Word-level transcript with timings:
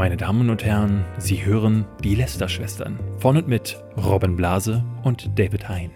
Meine 0.00 0.16
Damen 0.16 0.48
und 0.48 0.64
Herren, 0.64 1.04
Sie 1.18 1.44
hören 1.44 1.84
die 2.02 2.14
Lester-Schwestern 2.14 2.98
von 3.18 3.36
und 3.36 3.48
mit 3.48 3.84
Robin 4.02 4.34
Blase 4.34 4.82
und 5.02 5.38
David 5.38 5.68
Hein. 5.68 5.90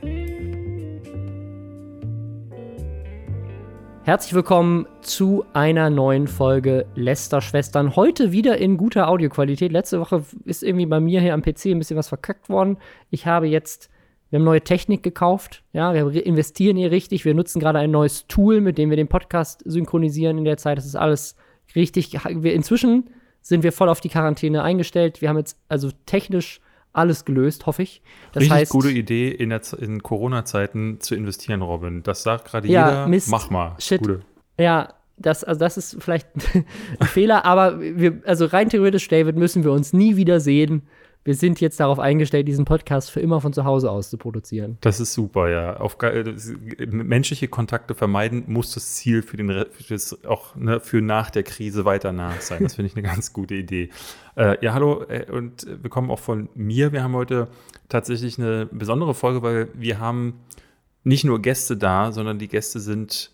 Herzlich 4.02 4.34
willkommen 4.34 4.86
zu 5.00 5.46
einer 5.54 5.88
neuen 5.88 6.28
Folge 6.28 6.84
Lester-Schwestern. 6.96 7.96
Heute 7.96 8.30
wieder 8.30 8.58
in 8.58 8.76
guter 8.76 9.08
Audioqualität. 9.08 9.72
Letzte 9.72 10.00
Woche 10.00 10.22
ist 10.44 10.62
irgendwie 10.62 10.84
bei 10.84 11.00
mir 11.00 11.22
hier 11.22 11.32
am 11.32 11.40
PC 11.40 11.68
ein 11.68 11.78
bisschen 11.78 11.96
was 11.96 12.10
verkackt 12.10 12.50
worden. 12.50 12.76
Ich 13.08 13.24
habe 13.24 13.46
jetzt, 13.46 13.88
wir 14.28 14.38
haben 14.38 14.44
neue 14.44 14.60
Technik 14.60 15.02
gekauft. 15.02 15.64
Ja, 15.72 15.94
wir 15.94 16.26
investieren 16.26 16.76
hier 16.76 16.90
richtig. 16.90 17.24
Wir 17.24 17.32
nutzen 17.32 17.58
gerade 17.58 17.78
ein 17.78 17.90
neues 17.90 18.26
Tool, 18.26 18.60
mit 18.60 18.76
dem 18.76 18.90
wir 18.90 18.98
den 18.98 19.08
Podcast 19.08 19.62
synchronisieren 19.64 20.36
in 20.36 20.44
der 20.44 20.58
Zeit. 20.58 20.76
Das 20.76 20.84
ist 20.84 20.94
alles 20.94 21.36
richtig. 21.74 22.18
Wir, 22.22 22.52
inzwischen 22.52 23.08
sind 23.44 23.62
wir 23.62 23.72
voll 23.72 23.90
auf 23.90 24.00
die 24.00 24.08
Quarantäne 24.08 24.62
eingestellt. 24.62 25.20
Wir 25.20 25.28
haben 25.28 25.36
jetzt 25.36 25.58
also 25.68 25.90
technisch 26.06 26.60
alles 26.94 27.26
gelöst, 27.26 27.66
hoffe 27.66 27.82
ich. 27.82 28.02
Das 28.32 28.40
Richtig 28.40 28.56
heißt, 28.56 28.72
gute 28.72 28.90
Idee, 28.90 29.28
in, 29.28 29.50
in 29.50 30.02
Corona-Zeiten 30.02 31.00
zu 31.00 31.14
investieren, 31.14 31.60
Robin. 31.60 32.02
Das 32.02 32.22
sagt 32.22 32.46
gerade 32.46 32.66
ja, 32.68 32.88
jeder. 32.88 33.06
Mist, 33.06 33.28
Mach 33.28 33.50
mal. 33.50 33.76
Shit. 33.78 34.00
Gute. 34.00 34.22
Ja, 34.58 34.94
das, 35.18 35.44
also 35.44 35.58
das 35.58 35.76
ist 35.76 36.02
vielleicht 36.02 36.28
ein 36.98 37.06
Fehler, 37.06 37.44
aber 37.44 37.80
wir, 37.80 38.22
also 38.24 38.46
rein 38.46 38.70
theoretisch, 38.70 39.06
David, 39.08 39.36
müssen 39.36 39.62
wir 39.62 39.72
uns 39.72 39.92
nie 39.92 40.16
wieder 40.16 40.40
sehen 40.40 40.82
wir 41.24 41.34
sind 41.34 41.60
jetzt 41.60 41.80
darauf 41.80 41.98
eingestellt, 41.98 42.46
diesen 42.46 42.66
Podcast 42.66 43.10
für 43.10 43.20
immer 43.20 43.40
von 43.40 43.54
zu 43.54 43.64
Hause 43.64 43.90
aus 43.90 44.10
zu 44.10 44.18
produzieren. 44.18 44.76
Das 44.82 45.00
ist 45.00 45.14
super, 45.14 45.48
ja. 45.48 45.78
Auf, 45.78 45.96
äh, 46.02 46.34
menschliche 46.86 47.48
Kontakte 47.48 47.94
vermeiden 47.94 48.44
muss 48.46 48.74
das 48.74 48.94
Ziel 48.96 49.22
für 49.22 49.38
den 49.38 49.48
für 49.70 49.98
auch 50.28 50.54
ne, 50.54 50.80
für 50.80 51.00
nach 51.00 51.30
der 51.30 51.42
Krise 51.42 51.86
weiter 51.86 52.12
nach 52.12 52.40
sein. 52.42 52.62
Das 52.62 52.74
finde 52.74 52.90
ich 52.90 52.96
eine 52.96 53.02
ganz 53.08 53.32
gute 53.32 53.54
Idee. 53.54 53.88
Äh, 54.36 54.62
ja, 54.62 54.74
hallo 54.74 55.04
äh, 55.08 55.30
und 55.30 55.66
willkommen 55.82 56.10
auch 56.10 56.18
von 56.18 56.50
mir. 56.54 56.92
Wir 56.92 57.02
haben 57.02 57.14
heute 57.14 57.48
tatsächlich 57.88 58.38
eine 58.38 58.66
besondere 58.66 59.14
Folge, 59.14 59.42
weil 59.42 59.68
wir 59.74 59.98
haben 59.98 60.34
nicht 61.04 61.24
nur 61.24 61.40
Gäste 61.40 61.76
da, 61.76 62.12
sondern 62.12 62.38
die 62.38 62.48
Gäste 62.48 62.80
sind 62.80 63.33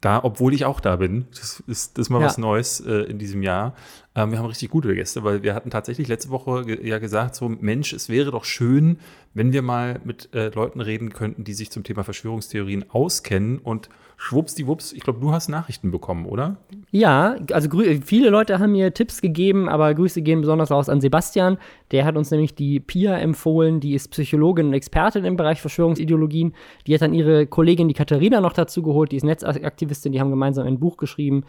da, 0.00 0.22
obwohl 0.22 0.54
ich 0.54 0.64
auch 0.64 0.80
da 0.80 0.96
bin. 0.96 1.26
Das 1.30 1.62
ist, 1.66 1.98
das 1.98 2.06
ist 2.06 2.10
mal 2.10 2.20
ja. 2.20 2.26
was 2.26 2.38
Neues 2.38 2.80
äh, 2.80 2.92
in 3.02 3.18
diesem 3.18 3.42
Jahr. 3.42 3.74
Ähm, 4.14 4.30
wir 4.30 4.38
haben 4.38 4.46
richtig 4.46 4.70
gute 4.70 4.94
Gäste, 4.94 5.24
weil 5.24 5.42
wir 5.42 5.54
hatten 5.54 5.70
tatsächlich 5.70 6.08
letzte 6.08 6.30
Woche 6.30 6.64
ge 6.64 6.86
ja 6.86 6.98
gesagt, 6.98 7.34
so 7.34 7.48
Mensch, 7.48 7.92
es 7.92 8.08
wäre 8.08 8.30
doch 8.30 8.44
schön, 8.44 8.98
wenn 9.34 9.52
wir 9.52 9.62
mal 9.62 10.00
mit 10.04 10.34
äh, 10.34 10.50
Leuten 10.50 10.80
reden 10.80 11.12
könnten, 11.12 11.44
die 11.44 11.54
sich 11.54 11.70
zum 11.70 11.82
Thema 11.82 12.04
Verschwörungstheorien 12.04 12.90
auskennen 12.90 13.58
und 13.58 13.88
schwuppsdiwupps, 14.20 14.92
ich 14.92 15.00
glaube, 15.00 15.20
du 15.20 15.30
hast 15.30 15.48
Nachrichten 15.48 15.92
bekommen, 15.92 16.26
oder? 16.26 16.56
Ja, 16.90 17.36
also 17.52 17.68
viele 18.04 18.30
Leute 18.30 18.58
haben 18.58 18.72
mir 18.72 18.92
Tipps 18.92 19.20
gegeben, 19.20 19.68
aber 19.68 19.94
Grüße 19.94 20.22
gehen 20.22 20.40
besonders 20.40 20.72
raus 20.72 20.88
an 20.88 21.00
Sebastian. 21.00 21.56
Der 21.92 22.04
hat 22.04 22.16
uns 22.16 22.32
nämlich 22.32 22.56
die 22.56 22.80
Pia 22.80 23.16
empfohlen, 23.16 23.78
die 23.78 23.94
ist 23.94 24.08
Psychologin 24.08 24.66
und 24.66 24.72
Expertin 24.74 25.24
im 25.24 25.36
Bereich 25.36 25.60
Verschwörungsideologien. 25.60 26.52
Die 26.86 26.94
hat 26.94 27.00
dann 27.00 27.14
ihre 27.14 27.46
Kollegin, 27.46 27.86
die 27.86 27.94
Katharina, 27.94 28.40
noch 28.40 28.54
dazu 28.54 28.82
geholt, 28.82 29.12
die 29.12 29.16
ist 29.16 29.24
Netzaktivistin, 29.24 30.10
die 30.10 30.20
haben 30.20 30.30
gemeinsam 30.30 30.66
ein 30.66 30.80
Buch 30.80 30.96
geschrieben, 30.96 31.44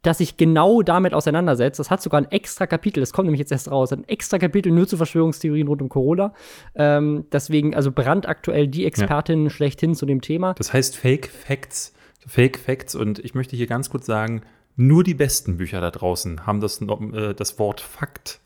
das 0.00 0.18
sich 0.18 0.38
genau 0.38 0.80
damit 0.80 1.12
auseinandersetzt. 1.12 1.78
Das 1.78 1.90
hat 1.90 2.00
sogar 2.00 2.22
ein 2.22 2.30
extra 2.30 2.66
Kapitel, 2.66 3.00
das 3.00 3.12
kommt 3.12 3.26
nämlich 3.26 3.40
jetzt 3.40 3.52
erst 3.52 3.70
raus, 3.70 3.92
ein 3.92 4.08
extra 4.08 4.38
Kapitel 4.38 4.72
nur 4.72 4.88
zu 4.88 4.96
Verschwörungstheorien 4.96 5.68
rund 5.68 5.82
um 5.82 5.90
Corona. 5.90 6.32
Ähm, 6.76 7.26
deswegen, 7.30 7.74
also 7.74 7.92
brandaktuell 7.92 8.68
die 8.68 8.86
Expertin 8.86 9.44
ja. 9.44 9.50
schlechthin 9.50 9.94
zu 9.94 10.06
dem 10.06 10.22
Thema. 10.22 10.54
Das 10.54 10.72
heißt 10.72 10.96
Fake 10.96 11.28
Facts 11.28 11.92
Fake 12.26 12.58
Facts 12.58 12.94
und 12.94 13.18
ich 13.20 13.34
möchte 13.34 13.56
hier 13.56 13.66
ganz 13.66 13.90
kurz 13.90 14.06
sagen, 14.06 14.42
nur 14.76 15.04
die 15.04 15.14
besten 15.14 15.56
Bücher 15.56 15.80
da 15.80 15.90
draußen 15.90 16.46
haben 16.46 16.60
das, 16.60 16.80
äh, 16.82 17.34
das 17.34 17.58
Wort 17.58 17.80
Fakt 17.80 18.40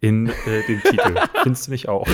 in 0.00 0.28
äh, 0.28 0.66
dem 0.68 0.82
Titel. 0.82 1.14
Findest 1.42 1.66
du 1.66 1.70
nicht 1.72 1.88
auch? 1.88 2.06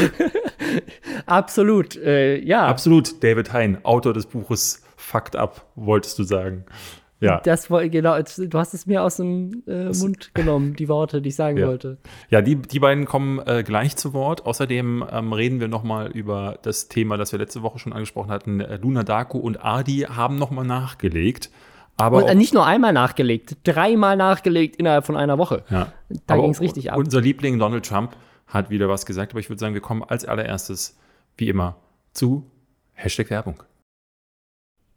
Absolut, 1.27 1.97
äh, 1.97 2.39
ja. 2.39 2.67
Absolut, 2.67 3.23
David 3.23 3.53
Hein, 3.53 3.85
Autor 3.85 4.15
des 4.15 4.27
Buches 4.27 4.83
Fakt 4.97 5.37
ab, 5.37 5.67
wolltest 5.75 6.19
du 6.19 6.23
sagen. 6.23 6.65
Ja. 7.21 7.41
Das 7.41 7.69
genau, 7.69 8.17
du 8.21 8.59
hast 8.59 8.75
es 8.75 8.87
mir 8.87 9.03
aus 9.03 9.17
dem 9.17 9.63
äh, 9.67 9.87
Mund 9.87 10.35
genommen, 10.35 10.77
die 10.77 10.89
Worte, 10.89 11.21
die 11.21 11.31
ich 11.31 11.37
sagen 11.37 11.59
ja. 11.59 11.67
wollte. 11.67 11.99
Ja, 12.31 12.43
die, 12.43 12.57
die 12.57 12.79
beiden 12.79 13.07
kommen 13.07 13.41
äh, 13.41 13.65
gleich 13.65 13.97
zu 13.97 14.13
Wort. 14.13 14.47
Außerdem 14.47 15.05
ähm, 15.11 15.33
reden 15.33 15.59
wir 15.59 15.69
noch 15.69 15.83
mal 15.83 16.11
über 16.11 16.59
das 16.63 16.89
Thema, 16.89 17.17
das 17.17 17.33
wir 17.33 17.39
letzte 17.39 17.63
Woche 17.63 17.81
schon 17.81 17.93
angesprochen 17.93 18.31
hatten. 18.31 18.61
Äh, 18.61 18.77
Luna 18.77 19.03
Daku 19.03 19.39
und 19.39 19.65
Adi 19.65 20.07
haben 20.09 20.37
noch 20.37 20.51
mal 20.51 20.65
nachgelegt. 20.65 21.51
Aber 21.97 22.19
und, 22.19 22.29
äh, 22.29 22.35
nicht 22.37 22.55
nur 22.55 22.65
einmal 22.65 22.93
nachgelegt, 22.93 23.57
dreimal 23.65 24.17
nachgelegt 24.17 24.77
innerhalb 24.77 25.05
von 25.05 25.17
einer 25.17 25.39
Woche. 25.39 25.65
Ja. 25.69 25.93
Da 26.27 26.37
ging 26.37 26.51
es 26.51 26.61
richtig 26.61 26.93
ab. 26.93 26.99
Unser 26.99 27.21
Liebling 27.21 27.59
Donald 27.59 27.85
Trump 27.85 28.17
hat 28.47 28.71
wieder 28.71 28.89
was 28.89 29.05
gesagt, 29.05 29.33
aber 29.33 29.41
ich 29.41 29.51
würde 29.51 29.59
sagen, 29.59 29.75
wir 29.75 29.81
kommen 29.81 30.05
als 30.05 30.25
allererstes, 30.25 30.97
wie 31.37 31.49
immer, 31.49 31.77
zu 32.13 32.49
Hashtag 32.95 33.31
Werbung. 33.31 33.63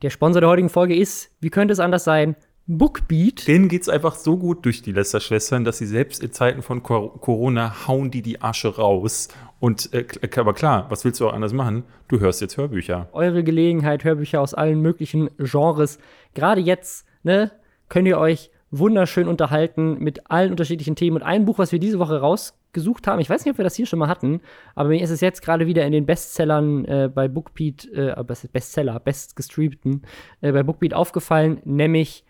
Der 0.01 0.09
Sponsor 0.09 0.41
der 0.41 0.49
heutigen 0.49 0.69
Folge 0.69 0.95
ist, 0.95 1.29
wie 1.41 1.51
könnte 1.51 1.73
es 1.73 1.79
anders 1.79 2.03
sein, 2.03 2.35
Bookbeat. 2.65 3.47
Denen 3.47 3.69
geht 3.69 3.83
es 3.83 3.89
einfach 3.89 4.15
so 4.15 4.37
gut 4.37 4.65
durch 4.65 4.81
die 4.81 4.93
Lester-Schwestern, 4.93 5.63
dass 5.63 5.77
sie 5.77 5.85
selbst 5.85 6.23
in 6.23 6.31
Zeiten 6.31 6.61
von 6.61 6.81
Corona 6.81 7.87
hauen 7.87 8.09
die 8.09 8.21
die 8.21 8.41
Asche 8.41 8.75
raus. 8.75 9.27
Und 9.59 9.93
äh, 9.93 10.05
aber 10.37 10.53
klar, 10.53 10.85
was 10.89 11.03
willst 11.05 11.19
du 11.19 11.27
auch 11.27 11.33
anders 11.33 11.53
machen? 11.53 11.83
Du 12.07 12.19
hörst 12.19 12.41
jetzt 12.41 12.57
Hörbücher. 12.57 13.09
Eure 13.11 13.43
Gelegenheit, 13.43 14.03
Hörbücher 14.03 14.41
aus 14.41 14.53
allen 14.53 14.81
möglichen 14.81 15.29
Genres. 15.37 15.99
Gerade 16.33 16.61
jetzt, 16.61 17.05
ne, 17.23 17.51
könnt 17.89 18.07
ihr 18.07 18.17
euch 18.17 18.51
wunderschön 18.71 19.27
unterhalten 19.27 19.99
mit 19.99 20.31
allen 20.31 20.51
unterschiedlichen 20.51 20.95
Themen. 20.95 21.17
Und 21.17 21.23
ein 21.23 21.45
Buch, 21.45 21.59
was 21.59 21.71
wir 21.71 21.79
diese 21.79 21.99
Woche 21.99 22.21
rausgesucht 22.71 23.07
haben, 23.07 23.19
ich 23.19 23.29
weiß 23.29 23.45
nicht, 23.45 23.51
ob 23.51 23.57
wir 23.57 23.63
das 23.63 23.75
hier 23.75 23.85
schon 23.85 23.99
mal 23.99 24.07
hatten, 24.07 24.41
aber 24.75 24.89
mir 24.89 25.01
ist 25.01 25.09
es 25.09 25.21
jetzt 25.21 25.41
gerade 25.41 25.67
wieder 25.67 25.85
in 25.85 25.91
den 25.91 26.05
Bestsellern 26.05 26.85
äh, 26.85 27.09
bei 27.13 27.27
Bookbeat, 27.27 27.85
äh, 27.93 28.15
Bestseller, 28.51 28.99
bestgestreamten, 28.99 30.03
äh, 30.41 30.51
bei 30.51 30.63
Bookbeat 30.63 30.93
aufgefallen, 30.93 31.61
nämlich 31.65 32.23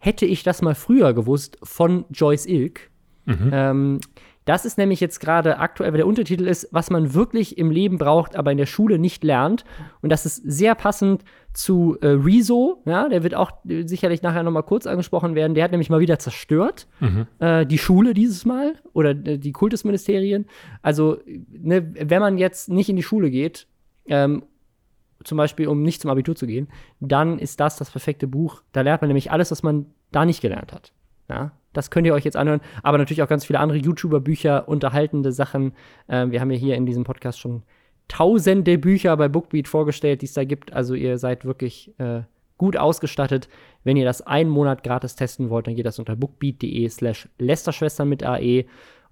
Hätte 0.00 0.26
ich 0.26 0.44
das 0.44 0.62
mal 0.62 0.76
früher 0.76 1.12
gewusst 1.12 1.58
von 1.64 2.04
Joyce 2.10 2.46
Ilk. 2.46 2.88
Mhm. 3.24 3.50
Ähm, 3.52 4.00
das 4.48 4.64
ist 4.64 4.78
nämlich 4.78 4.98
jetzt 5.00 5.20
gerade 5.20 5.58
aktuell, 5.58 5.92
weil 5.92 5.98
der 5.98 6.06
Untertitel 6.06 6.46
ist, 6.46 6.68
was 6.70 6.88
man 6.88 7.12
wirklich 7.12 7.58
im 7.58 7.70
Leben 7.70 7.98
braucht, 7.98 8.34
aber 8.34 8.50
in 8.50 8.56
der 8.56 8.64
Schule 8.64 8.98
nicht 8.98 9.22
lernt. 9.22 9.66
Und 10.00 10.08
das 10.08 10.24
ist 10.24 10.36
sehr 10.36 10.74
passend 10.74 11.22
zu 11.52 11.98
äh, 12.00 12.08
Rezo, 12.08 12.82
ja, 12.86 13.10
der 13.10 13.22
wird 13.22 13.34
auch 13.34 13.50
äh, 13.68 13.86
sicherlich 13.86 14.22
nachher 14.22 14.42
noch 14.42 14.50
mal 14.50 14.62
kurz 14.62 14.86
angesprochen 14.86 15.34
werden. 15.34 15.54
Der 15.54 15.64
hat 15.64 15.72
nämlich 15.72 15.90
mal 15.90 16.00
wieder 16.00 16.18
zerstört 16.18 16.86
mhm. 17.00 17.26
äh, 17.40 17.66
die 17.66 17.76
Schule 17.76 18.14
dieses 18.14 18.46
Mal 18.46 18.76
oder 18.94 19.10
äh, 19.10 19.36
die 19.36 19.52
Kultusministerien. 19.52 20.46
Also, 20.80 21.18
ne, 21.26 21.92
wenn 21.94 22.20
man 22.20 22.38
jetzt 22.38 22.70
nicht 22.70 22.88
in 22.88 22.96
die 22.96 23.02
Schule 23.02 23.30
geht, 23.30 23.66
ähm, 24.06 24.44
zum 25.24 25.36
Beispiel 25.36 25.68
um 25.68 25.82
nicht 25.82 26.00
zum 26.00 26.10
Abitur 26.10 26.36
zu 26.36 26.46
gehen, 26.46 26.68
dann 27.00 27.38
ist 27.38 27.60
das 27.60 27.76
das 27.76 27.90
perfekte 27.90 28.26
Buch. 28.26 28.62
Da 28.72 28.80
lernt 28.80 29.02
man 29.02 29.08
nämlich 29.08 29.30
alles, 29.30 29.50
was 29.50 29.62
man 29.62 29.86
da 30.10 30.24
nicht 30.24 30.40
gelernt 30.40 30.72
hat. 30.72 30.92
Ja, 31.28 31.52
das 31.72 31.90
könnt 31.90 32.06
ihr 32.06 32.14
euch 32.14 32.24
jetzt 32.24 32.36
anhören, 32.36 32.60
aber 32.82 32.98
natürlich 32.98 33.22
auch 33.22 33.28
ganz 33.28 33.44
viele 33.44 33.60
andere 33.60 33.78
YouTuber-Bücher, 33.78 34.68
unterhaltende 34.68 35.32
Sachen. 35.32 35.72
Ähm, 36.08 36.30
wir 36.32 36.40
haben 36.40 36.50
ja 36.50 36.58
hier 36.58 36.76
in 36.76 36.86
diesem 36.86 37.04
Podcast 37.04 37.38
schon 37.38 37.62
tausende 38.08 38.78
Bücher 38.78 39.16
bei 39.16 39.28
Bookbeat 39.28 39.68
vorgestellt, 39.68 40.22
die 40.22 40.26
es 40.26 40.32
da 40.32 40.44
gibt. 40.44 40.72
Also 40.72 40.94
ihr 40.94 41.18
seid 41.18 41.44
wirklich 41.44 41.92
äh, 41.98 42.22
gut 42.56 42.76
ausgestattet. 42.76 43.48
Wenn 43.84 43.96
ihr 43.96 44.04
das 44.04 44.22
einen 44.22 44.50
Monat 44.50 44.82
gratis 44.82 45.14
testen 45.14 45.50
wollt, 45.50 45.66
dann 45.66 45.76
geht 45.76 45.86
das 45.86 45.98
unter 45.98 46.16
bookbeat.de 46.16 46.88
slash 46.88 47.28
Lästerschwestern 47.38 48.08
mit 48.08 48.24
AE 48.24 48.64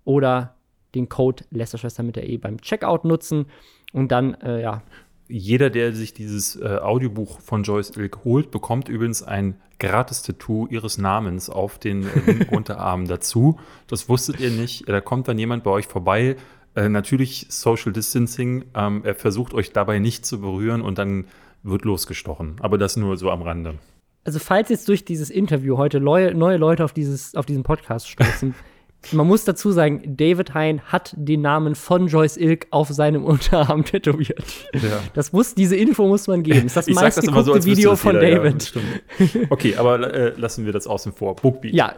oder 0.04 0.54
den 0.94 1.08
Code 1.08 1.44
Lästerschwestern 1.50 2.06
mit 2.06 2.18
AE 2.18 2.38
beim 2.38 2.60
Checkout 2.60 3.04
nutzen 3.04 3.46
und 3.92 4.10
dann, 4.12 4.34
äh, 4.34 4.62
ja, 4.62 4.82
jeder, 5.28 5.70
der 5.70 5.92
sich 5.92 6.14
dieses 6.14 6.56
äh, 6.56 6.78
Audiobuch 6.80 7.40
von 7.40 7.62
Joyce 7.62 7.96
Ilk 7.96 8.24
holt, 8.24 8.50
bekommt 8.50 8.88
übrigens 8.88 9.22
ein 9.22 9.56
Gratis-Tattoo 9.78 10.66
ihres 10.68 10.98
Namens 10.98 11.50
auf 11.50 11.78
den 11.78 12.04
äh, 12.04 12.46
Unterarm 12.50 13.06
dazu. 13.06 13.58
Das 13.86 14.08
wusstet 14.08 14.40
ihr 14.40 14.50
nicht. 14.50 14.88
Da 14.88 15.00
kommt 15.00 15.28
dann 15.28 15.38
jemand 15.38 15.64
bei 15.64 15.70
euch 15.70 15.86
vorbei. 15.86 16.36
Äh, 16.74 16.88
natürlich 16.88 17.46
Social 17.48 17.92
Distancing. 17.92 18.66
Ähm, 18.74 19.02
er 19.04 19.14
versucht 19.14 19.54
euch 19.54 19.72
dabei 19.72 19.98
nicht 19.98 20.24
zu 20.24 20.40
berühren 20.40 20.82
und 20.82 20.98
dann 20.98 21.26
wird 21.62 21.84
losgestochen. 21.84 22.56
Aber 22.60 22.78
das 22.78 22.96
nur 22.96 23.16
so 23.16 23.30
am 23.30 23.42
Rande. 23.42 23.78
Also, 24.24 24.38
falls 24.40 24.70
jetzt 24.70 24.88
durch 24.88 25.04
dieses 25.04 25.30
Interview 25.30 25.76
heute 25.76 26.00
neue, 26.00 26.34
neue 26.34 26.56
Leute 26.56 26.84
auf, 26.84 26.92
dieses, 26.92 27.34
auf 27.36 27.46
diesen 27.46 27.62
Podcast 27.62 28.08
stoßen, 28.08 28.54
Man 29.12 29.26
muss 29.26 29.44
dazu 29.44 29.70
sagen, 29.70 30.16
David 30.16 30.54
Hein 30.54 30.80
hat 30.86 31.14
den 31.16 31.40
Namen 31.40 31.74
von 31.74 32.08
Joyce 32.08 32.36
Ilk 32.36 32.66
auf 32.70 32.88
seinem 32.88 33.24
Unterarm 33.26 33.84
tätowiert. 33.84 34.44
Ja. 34.74 35.00
Das 35.14 35.32
muss, 35.32 35.54
diese 35.54 35.76
Info 35.76 36.06
muss 36.08 36.26
man 36.26 36.42
geben. 36.42 36.62
Das 36.64 36.76
ist 36.76 36.88
das 36.88 36.94
meistgeguckte 36.94 37.62
so, 37.62 37.64
Video 37.64 37.94
von 37.96 38.16
jeder, 38.16 38.36
David. 38.36 38.72
Ja, 39.18 39.40
okay, 39.50 39.76
aber 39.76 40.12
äh, 40.12 40.32
lassen 40.36 40.66
wir 40.66 40.72
das 40.72 40.86
außen 40.86 41.12
vor. 41.12 41.36
Bookbeat. 41.36 41.74
Ja, 41.74 41.94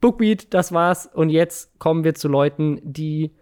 Bookbeat, 0.00 0.54
das 0.54 0.72
war's. 0.72 1.08
Und 1.12 1.30
jetzt 1.30 1.78
kommen 1.78 2.04
wir 2.04 2.14
zu 2.14 2.28
Leuten, 2.28 2.80
die 2.82 3.32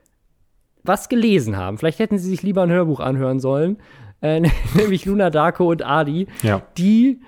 was 0.82 1.08
gelesen 1.08 1.56
haben. 1.56 1.79
Vielleicht 1.79 1.99
hätten 1.99 2.19
sie 2.19 2.29
sich 2.29 2.43
lieber 2.43 2.62
ein 2.62 2.70
Hörbuch 2.70 3.00
anhören 3.00 3.40
sollen. 3.40 3.79
Äh, 4.20 4.40
nämlich 4.75 5.05
Luna 5.05 5.31
Darko 5.31 5.70
und 5.70 5.85
Adi. 5.85 6.26
Ja. 6.43 6.62
Die 6.79 7.20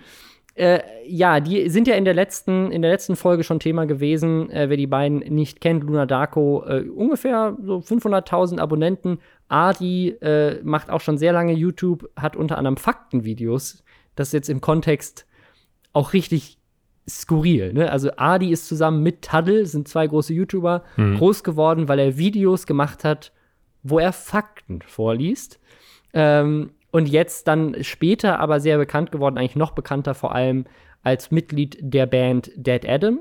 Äh, 0.56 0.81
ja, 1.06 1.41
die 1.41 1.69
sind 1.69 1.87
ja 1.87 1.97
in 1.97 2.06
der 2.06 2.14
letzten, 2.14 2.73
in 2.73 2.81
der 2.81 2.91
letzten 2.91 3.14
Folge 3.14 3.44
schon 3.44 3.61
Thema 3.61 3.85
gewesen. 3.85 4.50
Äh, 4.50 4.70
wer 4.70 4.79
die 4.79 4.87
beiden 4.87 5.19
nicht 5.19 5.61
kennt, 5.61 5.85
Luna 5.85 6.06
Darko, 6.06 6.64
äh, 6.67 6.88
ungefähr 6.88 7.56
so 7.62 7.79
500.000 7.79 8.58
Abonnenten. 8.58 9.19
Adi 9.49 10.08
äh, 10.23 10.62
macht 10.64 10.88
auch 10.88 11.03
schon 11.03 11.19
sehr 11.19 11.35
lange 11.35 11.53
YouTube, 11.53 12.08
hat 12.17 12.37
unter 12.37 12.56
anderem 12.56 12.79
Faktenvideos. 12.79 13.85
Das 14.14 14.29
ist 14.29 14.32
jetzt 14.32 14.49
im 14.49 14.62
Kontext 14.62 15.26
auch 15.93 16.14
richtig 16.14 16.59
skurril. 17.09 17.75
Ne? 17.75 17.93
Also 17.93 18.11
Adi 18.17 18.50
ist 18.50 18.67
zusammen 18.67 19.02
mit 19.02 19.23
Taddle, 19.23 19.67
sind 19.67 19.88
zwei 19.88 20.06
große 20.06 20.32
YouTuber, 20.32 20.85
mhm. 20.97 21.19
groß 21.19 21.44
geworden, 21.44 21.87
weil 21.87 21.99
er 21.99 22.17
Videos 22.17 22.67
gemacht 22.67 23.05
hat, 23.05 23.32
wo 23.82 23.99
er 23.99 24.14
Fakten 24.14 24.81
vorliest. 24.81 25.61
Ähm, 26.14 26.70
und 26.91 27.09
jetzt 27.09 27.49
dann 27.49 27.83
später 27.83 28.41
aber 28.41 28.61
sehr 28.61 28.79
bekannt 28.79 29.12
geworden, 29.12 29.38
eigentlich 29.38 29.56
noch 29.56 29.73
bekannter 29.73 30.15
vor 30.15 30.35
allem 30.35 30.65
als 31.03 31.31
Mitglied 31.31 31.79
der 31.81 32.06
Band 32.06 32.50
Dead 32.56 32.88
Adam. 32.88 33.21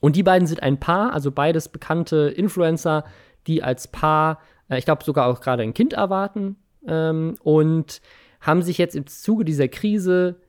Und 0.00 0.16
die 0.16 0.22
beiden 0.22 0.46
sind 0.46 0.62
ein 0.62 0.78
Paar, 0.78 1.12
also 1.12 1.32
beides 1.32 1.68
bekannte 1.68 2.28
Influencer, 2.28 3.04
die 3.46 3.62
als 3.62 3.88
Paar, 3.88 4.40
äh, 4.68 4.78
ich 4.78 4.84
glaube 4.84 5.04
sogar 5.04 5.26
auch 5.26 5.40
gerade 5.40 5.62
ein 5.62 5.74
Kind 5.74 5.92
erwarten 5.92 6.56
ähm, 6.86 7.34
und 7.42 8.00
haben 8.40 8.62
sich 8.62 8.78
jetzt 8.78 8.94
im 8.94 9.06
Zuge 9.06 9.44
dieser 9.44 9.68
Krise 9.68 10.40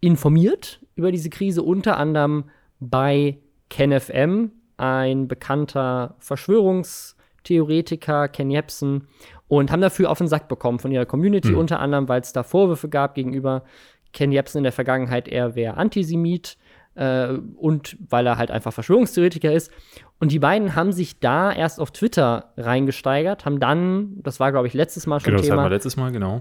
informiert 0.00 0.80
über 0.94 1.12
diese 1.12 1.30
Krise, 1.30 1.62
unter 1.62 1.98
anderem 1.98 2.44
bei 2.80 3.38
KenFM, 3.68 4.52
ein 4.76 5.28
bekannter 5.28 6.16
Verschwörungstheoretiker, 6.18 8.28
Ken 8.28 8.50
Jebsen, 8.50 9.08
und 9.48 9.70
haben 9.70 9.80
dafür 9.80 10.10
auf 10.10 10.18
den 10.18 10.28
Sack 10.28 10.48
bekommen 10.48 10.78
von 10.78 10.90
ihrer 10.90 11.06
Community, 11.06 11.50
mhm. 11.50 11.58
unter 11.58 11.80
anderem, 11.80 12.08
weil 12.08 12.20
es 12.20 12.32
da 12.32 12.42
Vorwürfe 12.42 12.88
gab 12.88 13.14
gegenüber 13.14 13.62
Ken 14.12 14.32
Jebsen 14.32 14.58
in 14.58 14.64
der 14.64 14.72
Vergangenheit, 14.72 15.28
er 15.28 15.54
wäre 15.54 15.76
Antisemit 15.76 16.56
äh, 16.94 17.34
und 17.56 17.96
weil 18.08 18.26
er 18.26 18.38
halt 18.38 18.50
einfach 18.50 18.72
Verschwörungstheoretiker 18.72 19.52
ist. 19.52 19.70
Und 20.18 20.32
die 20.32 20.38
beiden 20.38 20.74
haben 20.74 20.92
sich 20.92 21.20
da 21.20 21.52
erst 21.52 21.78
auf 21.78 21.90
Twitter 21.90 22.52
reingesteigert, 22.56 23.44
haben 23.44 23.60
dann, 23.60 24.22
das 24.22 24.40
war 24.40 24.50
glaube 24.52 24.66
ich 24.66 24.74
letztes 24.74 25.06
Mal 25.06 25.20
schon 25.20 25.34
genau, 25.34 25.42
Thema, 25.42 25.62
das 25.64 25.70
letztes 25.70 25.96
Mal, 25.96 26.10
genau. 26.10 26.40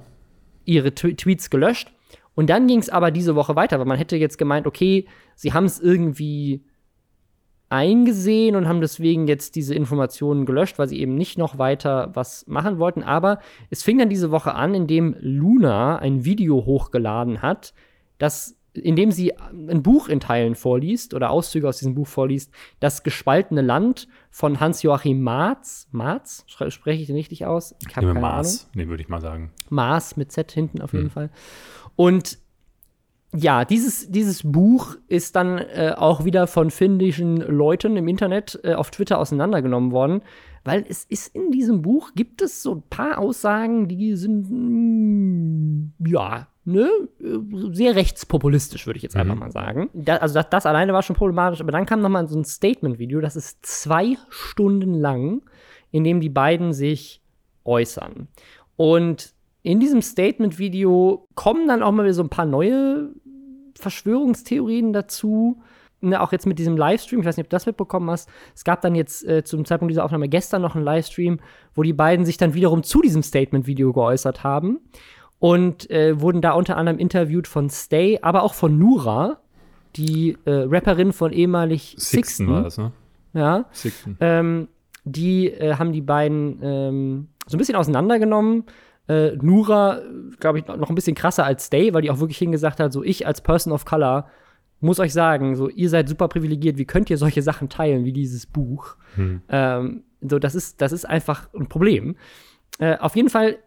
ihre 0.63 0.93
T 0.93 1.13
Tweets 1.13 1.49
gelöscht. 1.49 1.91
Und 2.33 2.49
dann 2.49 2.67
ging 2.67 2.79
es 2.79 2.89
aber 2.89 3.11
diese 3.11 3.35
Woche 3.35 3.55
weiter, 3.55 3.79
weil 3.79 3.85
man 3.85 3.97
hätte 3.97 4.17
jetzt 4.17 4.37
gemeint, 4.37 4.67
okay, 4.67 5.05
sie 5.35 5.53
haben 5.53 5.65
es 5.65 5.79
irgendwie 5.79 6.63
eingesehen 7.69 8.56
und 8.56 8.67
haben 8.67 8.81
deswegen 8.81 9.27
jetzt 9.27 9.56
diese 9.56 9.73
Informationen 9.73 10.45
gelöscht, 10.45 10.77
weil 10.77 10.88
sie 10.88 11.00
eben 11.00 11.15
nicht 11.15 11.38
noch 11.38 11.57
weiter 11.57 12.12
was 12.13 12.45
machen 12.47 12.79
wollten. 12.79 13.03
Aber 13.03 13.39
es 13.69 13.83
fing 13.83 13.97
dann 13.97 14.09
diese 14.09 14.31
Woche 14.31 14.53
an, 14.53 14.73
indem 14.73 15.15
Luna 15.19 15.97
ein 15.97 16.25
Video 16.25 16.65
hochgeladen 16.65 17.41
hat, 17.41 17.73
das 18.17 18.57
in 18.73 18.95
dem 18.95 19.12
sie 19.12 19.38
ein 19.38 19.83
Buch 19.83 20.09
in 20.09 20.19
Teilen 20.19 20.56
vorliest 20.56 21.13
oder 21.13 21.29
Auszüge 21.29 21.67
aus 21.67 21.77
diesem 21.77 21.95
Buch 21.95 22.07
vorliest, 22.07 22.51
Das 22.79 23.03
gespaltene 23.03 23.62
Land 23.62 24.07
von 24.29 24.59
Hans-Joachim 24.59 25.21
Marz. 25.21 25.88
Marz? 25.91 26.44
Spreche 26.47 27.01
ich 27.01 27.07
den 27.07 27.15
richtig 27.15 27.45
aus? 27.45 27.75
Ich 27.88 27.95
habe 27.95 28.07
keine 28.07 28.19
Maß. 28.19 28.65
Ahnung. 28.65 28.71
Nee, 28.75 28.88
würde 28.89 29.01
ich 29.01 29.09
mal 29.09 29.21
sagen. 29.21 29.51
Maß 29.69 30.17
mit 30.17 30.31
Z 30.31 30.51
hinten 30.51 30.81
auf 30.81 30.94
jeden 30.94 31.06
hm. 31.06 31.12
Fall. 31.12 31.29
Und 31.95 32.38
ja, 33.35 33.65
dieses, 33.65 34.09
dieses 34.09 34.43
Buch 34.43 34.95
ist 35.07 35.35
dann 35.35 35.57
äh, 35.57 35.93
auch 35.95 36.25
wieder 36.25 36.47
von 36.47 36.71
finnischen 36.71 37.37
Leuten 37.37 37.97
im 37.97 38.07
Internet 38.07 38.59
äh, 38.63 38.73
auf 38.73 38.91
Twitter 38.91 39.19
auseinandergenommen 39.19 39.91
worden, 39.91 40.21
weil 40.63 40.85
es 40.87 41.03
ist 41.05 41.35
in 41.35 41.51
diesem 41.51 41.81
Buch, 41.81 42.11
gibt 42.15 42.41
es 42.41 42.63
so 42.63 42.75
ein 42.75 42.83
paar 42.89 43.17
Aussagen, 43.19 43.87
die 43.87 44.15
sind, 44.15 44.47
mm, 44.49 45.93
ja, 46.07 46.47
ne, 46.65 46.89
sehr 47.71 47.95
rechtspopulistisch, 47.95 48.85
würde 48.87 48.97
ich 48.97 49.03
jetzt 49.03 49.15
mhm. 49.15 49.21
einfach 49.21 49.35
mal 49.35 49.51
sagen. 49.51 49.89
Da, 49.93 50.17
also 50.17 50.33
das, 50.33 50.49
das, 50.49 50.65
alleine 50.65 50.93
war 50.93 51.03
schon 51.03 51.15
problematisch, 51.15 51.61
aber 51.61 51.71
dann 51.71 51.85
kam 51.85 52.01
noch 52.01 52.09
mal 52.09 52.27
so 52.27 52.38
ein 52.38 52.45
Statement-Video, 52.45 53.21
das 53.21 53.35
ist 53.35 53.65
zwei 53.65 54.17
Stunden 54.29 54.95
lang, 54.95 55.41
in 55.91 56.03
dem 56.03 56.19
die 56.19 56.29
beiden 56.29 56.73
sich 56.73 57.21
äußern. 57.63 58.27
Und 58.75 59.33
in 59.61 59.79
diesem 59.79 60.01
Statement-Video 60.01 61.27
kommen 61.35 61.67
dann 61.67 61.81
auch 61.81 61.91
mal 61.91 62.11
so 62.13 62.21
ein 62.21 62.29
paar 62.29 62.45
neue 62.45 63.09
Verschwörungstheorien 63.80 64.94
dazu. 64.94 65.62
Ne, 66.01 66.22
auch 66.22 66.31
jetzt 66.31 66.45
mit 66.45 66.60
diesem 66.60 66.77
Livestream, 66.77 67.22
ich 67.22 67.25
weiß 67.25 67.38
nicht, 67.38 67.45
ob 67.45 67.50
du 67.50 67.56
das 67.56 67.66
mitbekommen 67.66 68.10
hast. 68.12 68.30
Es 68.54 68.63
gab 68.63 68.81
dann 68.81 68.95
jetzt 68.95 69.25
äh, 69.25 69.44
zum 69.44 69.66
Zeitpunkt 69.66 69.92
dieser 69.92 70.04
Aufnahme 70.04 70.27
gestern 70.27 70.62
noch 70.62 70.75
einen 70.75 70.83
Livestream, 70.83 71.39
wo 71.74 71.83
die 71.83 71.94
beiden 71.94 72.25
sich 72.25 72.38
dann 72.38 72.54
wiederum 72.54 72.83
zu 72.83 73.01
diesem 73.01 73.24
Statement-Video 73.24 73.94
geäußert 73.94 74.44
haben 74.44 74.81
und 75.39 75.89
äh, 75.89 76.19
wurden 76.19 76.42
da 76.42 76.51
unter 76.51 76.77
anderem 76.77 77.00
interviewt 77.00 77.48
von 77.48 77.69
Stay, 77.69 78.19
aber 78.22 78.44
auch 78.44 78.54
von 78.54 78.77
Nura, 78.77 79.39
die 79.95 80.38
äh, 80.45 80.51
Rapperin 80.51 81.13
von 81.13 81.31
ehemalig 81.31 81.95
Sixten. 81.98 82.18
Sixten 82.18 82.50
war 82.50 82.63
das, 82.63 82.77
ne? 82.77 82.92
Ja. 83.33 83.66
Sixten. 83.72 84.18
Ähm, 84.19 84.68
die 85.06 85.50
äh, 85.50 85.75
haben 85.75 85.92
die 85.92 86.01
beiden 86.01 86.60
ähm, 86.62 87.27
so 87.48 87.56
ein 87.56 87.60
bisschen 87.60 87.75
auseinandergenommen 87.75 88.66
äh, 89.07 89.35
Nura, 89.35 90.01
glaube 90.39 90.59
ich, 90.59 90.67
noch 90.67 90.89
ein 90.89 90.95
bisschen 90.95 91.15
krasser 91.15 91.45
als 91.45 91.67
Stay, 91.67 91.93
weil 91.93 92.01
die 92.01 92.11
auch 92.11 92.19
wirklich 92.19 92.37
hingesagt 92.37 92.79
hat, 92.79 92.93
so 92.93 93.03
ich 93.03 93.27
als 93.27 93.41
Person 93.41 93.73
of 93.73 93.85
Color 93.85 94.27
muss 94.81 94.99
euch 94.99 95.13
sagen, 95.13 95.55
so 95.55 95.69
ihr 95.69 95.89
seid 95.89 96.09
super 96.09 96.27
privilegiert, 96.27 96.77
wie 96.77 96.85
könnt 96.85 97.09
ihr 97.09 97.17
solche 97.17 97.41
Sachen 97.41 97.69
teilen 97.69 98.05
wie 98.05 98.13
dieses 98.13 98.45
Buch? 98.45 98.95
Hm. 99.15 99.41
Ähm, 99.49 100.03
so, 100.21 100.39
das 100.39 100.55
ist, 100.55 100.81
das 100.81 100.91
ist 100.91 101.05
einfach 101.05 101.49
ein 101.53 101.67
Problem. 101.67 102.15
Äh, 102.79 102.97
auf 102.97 103.15
jeden 103.15 103.29
Fall 103.29 103.57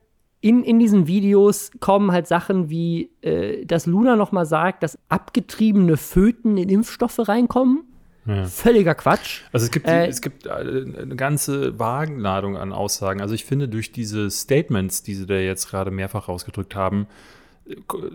in, 0.41 0.63
in 0.63 0.79
diesen 0.79 1.07
Videos 1.07 1.73
kommen 1.81 2.13
halt 2.13 2.27
Sachen 2.27 2.71
wie, 2.71 3.11
äh, 3.23 3.65
dass 3.65 3.87
Luna 3.87 4.17
noch 4.17 4.33
mal 4.33 4.47
sagt, 4.47 4.83
dass 4.83 4.99
abgetriebene 5.09 5.97
Föten 5.97 6.57
in 6.57 6.69
Impfstoffe 6.69 7.27
reinkommen. 7.27 7.85
Ja. 8.29 8.45
Völliger 8.45 8.95
Quatsch. 8.95 9.41
Also 9.53 9.65
es 9.65 9.73
gibt, 9.73 9.89
äh, 9.89 10.07
es 10.07 10.21
gibt 10.21 10.45
äh, 10.45 10.51
eine 10.51 11.17
ganze 11.17 11.79
Wagenladung 11.79 12.59
an 12.59 12.73
Aussagen. 12.73 13.23
Also 13.23 13.35
ich 13.35 13.47
finde, 13.47 13.69
durch 13.69 13.91
diese 13.91 14.31
Statements, 14.31 15.03
die 15.03 15.15
sie 15.15 15.25
da 15.25 15.35
jetzt 15.35 15.71
gerade 15.71 15.91
mehrfach 15.91 16.29
rausgedrückt 16.29 16.75
haben, 16.75 17.07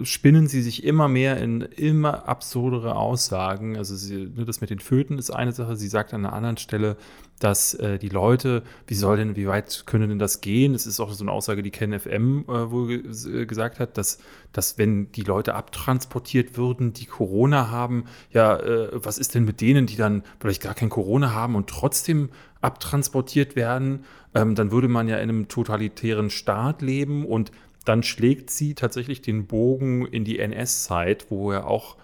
spinnen 0.01 0.47
sie 0.47 0.61
sich 0.61 0.83
immer 0.83 1.07
mehr 1.07 1.38
in 1.38 1.61
immer 1.61 2.27
absurdere 2.27 2.95
Aussagen. 2.95 3.77
Also 3.77 3.95
sie, 3.95 4.31
ne, 4.35 4.45
das 4.45 4.61
mit 4.61 4.69
den 4.69 4.79
Föten 4.79 5.17
ist 5.17 5.29
eine 5.29 5.51
Sache. 5.51 5.75
Sie 5.75 5.88
sagt 5.88 6.13
an 6.13 6.25
einer 6.25 6.33
anderen 6.33 6.57
Stelle, 6.57 6.97
dass 7.39 7.73
äh, 7.75 8.00
die 8.00 8.09
Leute, 8.09 8.63
wie 8.88 8.95
soll 8.95 9.17
denn, 9.17 9.35
wie 9.35 9.47
weit 9.47 9.83
können 9.85 10.09
denn 10.09 10.19
das 10.19 10.41
gehen? 10.41 10.73
Das 10.73 10.88
ist 10.88 11.00
auch 11.00 11.11
so 11.11 11.23
eine 11.23 11.31
Aussage, 11.31 11.61
die 11.61 11.71
Ken 11.71 11.97
FM 11.97 12.45
äh, 12.47 12.71
wohl 12.71 12.91
äh, 12.91 13.45
gesagt 13.45 13.79
hat, 13.79 13.97
dass, 13.97 14.19
dass 14.53 14.77
wenn 14.77 15.11
die 15.11 15.23
Leute 15.23 15.53
abtransportiert 15.56 16.57
würden, 16.57 16.94
die 16.94 17.06
Corona 17.06 17.69
haben, 17.69 18.06
ja, 18.31 18.57
äh, 18.57 18.89
was 18.94 19.17
ist 19.17 19.35
denn 19.35 19.45
mit 19.45 19.61
denen, 19.61 19.85
die 19.85 19.97
dann 19.97 20.23
vielleicht 20.39 20.61
gar 20.61 20.73
kein 20.73 20.89
Corona 20.89 21.33
haben 21.33 21.56
und 21.56 21.69
trotzdem 21.69 22.30
abtransportiert 22.61 23.56
werden? 23.56 24.06
Ähm, 24.33 24.56
dann 24.56 24.71
würde 24.71 24.87
man 24.87 25.07
ja 25.07 25.18
in 25.18 25.30
einem 25.30 25.47
totalitären 25.47 26.30
Staat 26.30 26.81
leben 26.81 27.25
und 27.25 27.51
dann 27.85 28.04
schlägt 28.04 28.49
sie 28.49 28.75
tatsächlich 28.75 29.21
den 29.21 29.47
Bogen 29.47 30.06
in 30.06 30.23
die 30.23 30.40
NS-Zeit, 30.40 31.28
wo 31.30 31.52
ja 31.52 31.66
auch 31.66 31.97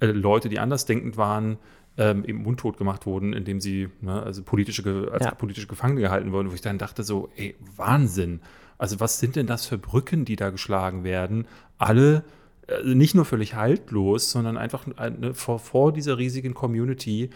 äh, 0.00 0.06
Leute, 0.06 0.48
die 0.48 0.58
andersdenkend 0.58 1.16
waren, 1.16 1.58
ähm, 1.96 2.24
eben 2.24 2.42
mundtot 2.42 2.78
gemacht 2.78 3.06
wurden, 3.06 3.32
indem 3.32 3.60
sie 3.60 3.88
ne, 4.00 4.22
also 4.22 4.42
politische, 4.42 5.10
als 5.12 5.24
ja. 5.24 5.34
politische 5.34 5.66
Gefangene 5.66 6.00
gehalten 6.00 6.32
wurden, 6.32 6.50
wo 6.50 6.54
ich 6.54 6.60
dann 6.60 6.78
dachte 6.78 7.02
so, 7.02 7.28
ey, 7.36 7.56
Wahnsinn. 7.76 8.40
Also 8.78 9.00
was 9.00 9.18
sind 9.18 9.36
denn 9.36 9.46
das 9.46 9.66
für 9.66 9.78
Brücken, 9.78 10.24
die 10.24 10.36
da 10.36 10.50
geschlagen 10.50 11.02
werden? 11.02 11.46
Alle 11.78 12.24
also 12.68 12.90
nicht 12.90 13.14
nur 13.14 13.24
völlig 13.24 13.54
haltlos, 13.54 14.30
sondern 14.30 14.56
einfach 14.56 14.86
eine, 14.96 15.34
vor, 15.34 15.58
vor 15.58 15.92
dieser 15.92 16.18
riesigen 16.18 16.54
Community 16.54 17.30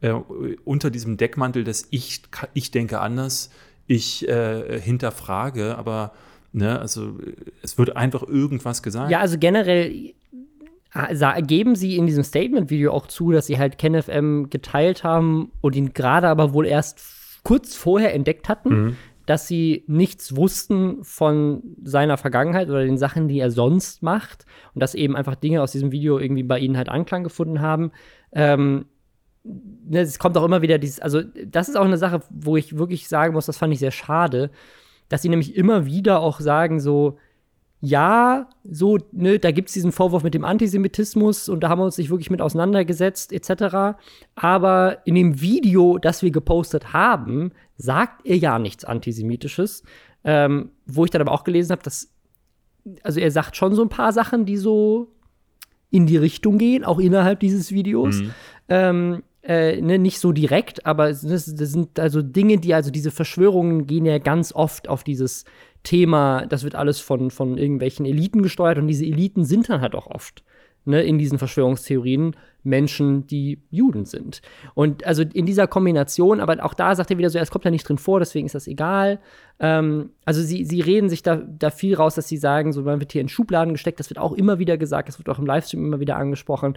äh, 0.00 0.10
unter 0.10 0.90
diesem 0.90 1.16
Deckmantel 1.16 1.64
des 1.64 1.88
Ich, 1.90 2.22
ich 2.52 2.70
denke 2.70 3.00
anders, 3.00 3.50
ich 3.86 4.28
äh, 4.28 4.80
hinterfrage, 4.80 5.76
aber 5.76 6.12
Ne? 6.54 6.78
Also 6.78 7.18
es 7.62 7.78
wird 7.78 7.96
einfach 7.96 8.22
irgendwas 8.22 8.82
gesagt. 8.82 9.10
Ja, 9.10 9.18
also 9.18 9.38
generell 9.38 10.14
äh, 10.94 11.42
geben 11.42 11.74
sie 11.74 11.96
in 11.96 12.06
diesem 12.06 12.22
Statement-Video 12.22 12.92
auch 12.92 13.08
zu, 13.08 13.32
dass 13.32 13.46
sie 13.46 13.58
halt 13.58 13.76
KenFM 13.76 14.50
geteilt 14.50 15.02
haben 15.02 15.50
und 15.60 15.74
ihn 15.74 15.92
gerade 15.94 16.28
aber 16.28 16.54
wohl 16.54 16.66
erst 16.66 17.40
kurz 17.42 17.74
vorher 17.74 18.14
entdeckt 18.14 18.48
hatten, 18.48 18.68
mhm. 18.68 18.96
dass 19.26 19.48
sie 19.48 19.82
nichts 19.88 20.36
wussten 20.36 21.02
von 21.02 21.62
seiner 21.82 22.18
Vergangenheit 22.18 22.68
oder 22.68 22.84
den 22.84 22.98
Sachen, 22.98 23.26
die 23.26 23.40
er 23.40 23.50
sonst 23.50 24.04
macht 24.04 24.46
und 24.74 24.80
dass 24.80 24.94
eben 24.94 25.16
einfach 25.16 25.34
Dinge 25.34 25.60
aus 25.60 25.72
diesem 25.72 25.90
Video 25.90 26.20
irgendwie 26.20 26.44
bei 26.44 26.60
ihnen 26.60 26.76
halt 26.76 26.88
Anklang 26.88 27.24
gefunden 27.24 27.60
haben. 27.60 27.90
Ähm, 28.30 28.86
ne, 29.42 30.02
es 30.02 30.20
kommt 30.20 30.36
auch 30.38 30.44
immer 30.44 30.62
wieder 30.62 30.78
dieses, 30.78 31.00
also 31.00 31.20
das 31.20 31.68
ist 31.68 31.76
auch 31.76 31.84
eine 31.84 31.98
Sache, 31.98 32.22
wo 32.30 32.56
ich 32.56 32.78
wirklich 32.78 33.08
sagen 33.08 33.34
muss, 33.34 33.46
das 33.46 33.58
fand 33.58 33.72
ich 33.72 33.80
sehr 33.80 33.90
schade, 33.90 34.52
dass 35.08 35.22
sie 35.22 35.28
nämlich 35.28 35.56
immer 35.56 35.86
wieder 35.86 36.20
auch 36.20 36.40
sagen, 36.40 36.80
so, 36.80 37.18
ja, 37.80 38.48
so, 38.64 38.98
ne, 39.12 39.38
da 39.38 39.50
gibt 39.50 39.68
es 39.68 39.74
diesen 39.74 39.92
Vorwurf 39.92 40.22
mit 40.22 40.32
dem 40.32 40.44
Antisemitismus 40.44 41.50
und 41.50 41.60
da 41.60 41.68
haben 41.68 41.80
wir 41.80 41.84
uns 41.84 41.98
nicht 41.98 42.08
wirklich 42.08 42.30
mit 42.30 42.40
auseinandergesetzt, 42.40 43.30
etc. 43.30 43.98
Aber 44.34 44.98
in 45.04 45.14
dem 45.14 45.40
Video, 45.40 45.98
das 45.98 46.22
wir 46.22 46.30
gepostet 46.30 46.94
haben, 46.94 47.52
sagt 47.76 48.24
er 48.24 48.38
ja 48.38 48.58
nichts 48.58 48.84
Antisemitisches. 48.84 49.82
Ähm, 50.26 50.70
wo 50.86 51.04
ich 51.04 51.10
dann 51.10 51.20
aber 51.20 51.32
auch 51.32 51.44
gelesen 51.44 51.72
habe, 51.72 51.82
dass, 51.82 52.08
also 53.02 53.20
er 53.20 53.30
sagt 53.30 53.56
schon 53.56 53.74
so 53.74 53.82
ein 53.82 53.90
paar 53.90 54.14
Sachen, 54.14 54.46
die 54.46 54.56
so 54.56 55.12
in 55.90 56.06
die 56.06 56.16
Richtung 56.16 56.56
gehen, 56.56 56.84
auch 56.84 56.98
innerhalb 56.98 57.40
dieses 57.40 57.70
Videos. 57.70 58.22
Mhm. 58.22 58.30
Ähm, 58.68 59.22
äh, 59.46 59.80
ne, 59.80 59.98
nicht 59.98 60.18
so 60.20 60.32
direkt, 60.32 60.86
aber 60.86 61.08
das, 61.08 61.22
das 61.22 61.70
sind 61.70 61.98
also 62.00 62.22
Dinge, 62.22 62.58
die, 62.58 62.74
also 62.74 62.90
diese 62.90 63.10
Verschwörungen 63.10 63.86
gehen 63.86 64.06
ja 64.06 64.18
ganz 64.18 64.52
oft 64.52 64.88
auf 64.88 65.04
dieses 65.04 65.44
Thema, 65.82 66.46
das 66.46 66.64
wird 66.64 66.74
alles 66.74 67.00
von, 67.00 67.30
von 67.30 67.58
irgendwelchen 67.58 68.06
Eliten 68.06 68.42
gesteuert 68.42 68.78
und 68.78 68.86
diese 68.86 69.04
Eliten 69.04 69.44
sind 69.44 69.68
dann 69.68 69.82
halt 69.82 69.94
auch 69.94 70.06
oft 70.06 70.42
ne, 70.86 71.02
in 71.02 71.18
diesen 71.18 71.38
Verschwörungstheorien 71.38 72.36
Menschen, 72.62 73.26
die 73.26 73.60
Juden 73.70 74.06
sind. 74.06 74.40
Und 74.72 75.04
also 75.06 75.22
in 75.22 75.44
dieser 75.44 75.66
Kombination, 75.66 76.40
aber 76.40 76.64
auch 76.64 76.72
da 76.72 76.94
sagt 76.94 77.10
er 77.10 77.18
wieder 77.18 77.28
so, 77.28 77.38
es 77.38 77.50
kommt 77.50 77.66
ja 77.66 77.70
nicht 77.70 77.86
drin 77.86 77.98
vor, 77.98 78.20
deswegen 78.20 78.46
ist 78.46 78.54
das 78.54 78.66
egal. 78.66 79.20
Ähm, 79.60 80.10
also 80.24 80.40
sie, 80.40 80.64
sie 80.64 80.80
reden 80.80 81.10
sich 81.10 81.22
da, 81.22 81.36
da 81.36 81.68
viel 81.70 81.94
raus, 81.94 82.14
dass 82.14 82.28
sie 82.28 82.38
sagen, 82.38 82.72
so 82.72 82.82
man 82.82 83.00
wird 83.00 83.12
hier 83.12 83.20
in 83.20 83.28
Schubladen 83.28 83.74
gesteckt, 83.74 84.00
das 84.00 84.08
wird 84.08 84.18
auch 84.18 84.32
immer 84.32 84.58
wieder 84.58 84.78
gesagt, 84.78 85.08
das 85.08 85.18
wird 85.18 85.28
auch 85.28 85.38
im 85.38 85.46
Livestream 85.46 85.84
immer 85.84 86.00
wieder 86.00 86.16
angesprochen. 86.16 86.76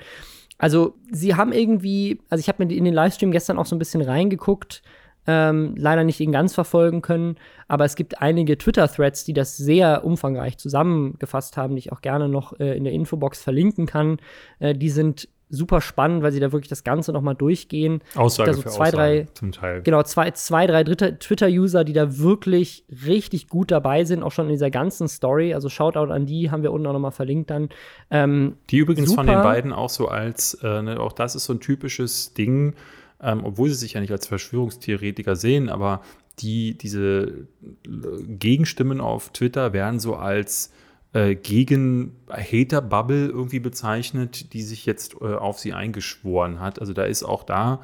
Also 0.57 0.95
sie 1.11 1.35
haben 1.35 1.51
irgendwie, 1.51 2.19
also 2.29 2.39
ich 2.39 2.49
habe 2.49 2.65
mir 2.65 2.75
in 2.75 2.85
den 2.85 2.93
Livestream 2.93 3.31
gestern 3.31 3.59
auch 3.59 3.65
so 3.65 3.75
ein 3.75 3.79
bisschen 3.79 4.01
reingeguckt, 4.01 4.81
ähm, 5.27 5.75
leider 5.77 6.03
nicht 6.03 6.19
ihn 6.19 6.31
ganz 6.31 6.53
verfolgen 6.53 7.01
können, 7.01 7.35
aber 7.67 7.85
es 7.85 7.95
gibt 7.95 8.21
einige 8.21 8.57
Twitter-Threads, 8.57 9.25
die 9.25 9.33
das 9.33 9.57
sehr 9.57 10.05
umfangreich 10.05 10.57
zusammengefasst 10.57 11.57
haben, 11.57 11.75
die 11.75 11.79
ich 11.79 11.91
auch 11.91 12.01
gerne 12.01 12.29
noch 12.29 12.57
äh, 12.59 12.77
in 12.77 12.85
der 12.85 12.93
Infobox 12.93 13.41
verlinken 13.41 13.85
kann. 13.85 14.19
Äh, 14.59 14.73
die 14.73 14.89
sind 14.89 15.27
super 15.49 15.81
spannend, 15.81 16.23
weil 16.23 16.31
sie 16.31 16.39
da 16.39 16.51
wirklich 16.51 16.69
das 16.69 16.83
Ganze 16.83 17.13
noch 17.13 17.21
mal 17.21 17.33
durchgehen. 17.33 18.01
Aussage 18.15 18.51
da 18.51 18.57
so 18.57 18.61
zwei, 18.63 18.69
Aussage 18.69 18.91
drei, 18.91 19.27
zum 19.33 19.51
Teil. 19.51 19.81
Genau, 19.81 20.03
zwei, 20.03 20.31
zwei 20.31 20.67
drei 20.67 20.83
dritte 20.83 21.19
Twitter-User, 21.19 21.83
die 21.83 21.93
da 21.93 22.17
wirklich 22.17 22.83
richtig 23.05 23.47
gut 23.47 23.71
dabei 23.71 24.03
sind, 24.03 24.23
auch 24.23 24.31
schon 24.31 24.47
in 24.47 24.51
dieser 24.51 24.69
ganzen 24.69 25.07
Story. 25.07 25.53
Also 25.53 25.69
Shoutout 25.69 26.11
an 26.11 26.25
die, 26.25 26.51
haben 26.51 26.63
wir 26.63 26.71
unten 26.71 26.87
auch 26.87 26.93
noch 26.93 26.99
mal 26.99 27.11
verlinkt 27.11 27.49
dann. 27.49 27.69
Ähm, 28.11 28.57
Die 28.69 28.77
übrigens 28.77 29.13
von 29.13 29.25
Super. 29.25 29.39
den 29.39 29.43
beiden 29.43 29.73
auch 29.73 29.89
so 29.89 30.07
als, 30.07 30.55
äh, 30.55 30.81
ne, 30.81 30.99
auch 30.99 31.13
das 31.13 31.35
ist 31.35 31.45
so 31.45 31.53
ein 31.53 31.59
typisches 31.59 32.33
Ding, 32.33 32.75
ähm, 33.21 33.41
obwohl 33.43 33.69
sie 33.69 33.75
sich 33.75 33.93
ja 33.93 34.01
nicht 34.01 34.11
als 34.11 34.27
Verschwörungstheoretiker 34.27 35.35
sehen, 35.35 35.69
aber 35.69 36.01
die, 36.39 36.77
diese 36.77 37.47
äh, 37.85 38.23
Gegenstimmen 38.27 39.01
auf 39.01 39.31
Twitter 39.31 39.73
werden 39.73 39.99
so 39.99 40.15
als 40.15 40.71
äh, 41.17 41.35
gegen 41.35 42.15
Hater-Bubble 42.29 43.27
irgendwie 43.27 43.59
bezeichnet, 43.59 44.53
die 44.53 44.61
sich 44.61 44.85
jetzt 44.85 45.15
äh, 45.19 45.33
auf 45.33 45.57
sie 45.57 45.73
eingeschworen 45.73 46.59
hat. 46.59 46.79
Also 46.79 46.93
da 46.93 47.05
ist 47.05 47.23
auch 47.23 47.43
da 47.43 47.81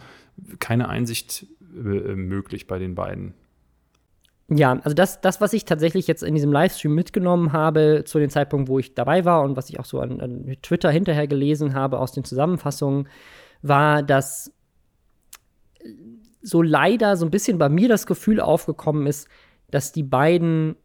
keine 0.60 0.88
Einsicht 0.88 1.48
äh, 1.62 2.16
möglich 2.16 2.68
bei 2.68 2.78
den 2.78 2.94
beiden. 2.94 3.34
Ja, 4.50 4.74
also 4.84 4.94
das, 4.94 5.20
das, 5.20 5.42
was 5.42 5.54
ich 5.54 5.66
tatsächlich 5.66 6.06
jetzt 6.06 6.22
in 6.22 6.36
diesem 6.36 6.52
Livestream 6.52 6.94
mitgenommen 6.94 7.54
habe, 7.54 8.04
zu 8.06 8.20
dem 8.20 8.30
Zeitpunkt, 8.30 8.70
wo 8.70 8.78
ich 8.78 8.94
dabei 8.94 9.26
war 9.26 9.42
und 9.42 9.58
was 9.58 9.68
ich 9.70 9.80
auch 9.80 9.86
so 9.86 10.00
an, 10.00 10.22
an 10.22 10.56
Twitter 10.62 10.92
hinterher 10.92 11.28
gelesen 11.28 11.74
habe 11.74 11.98
aus 11.98 12.12
den 12.12 12.26
Zusammenfassungen, 12.26 13.08
war, 13.64 14.04
dass 14.04 14.54
so 16.44 16.62
leider 16.62 17.18
so 17.18 17.26
ein 17.26 17.32
bisschen 17.32 17.58
bei 17.58 17.70
mir 17.70 17.90
das 17.90 18.06
Gefühl 18.06 18.40
aufgekommen 18.40 19.08
ist, 19.08 19.28
dass 19.72 19.92
die 19.92 20.04
beiden 20.04 20.76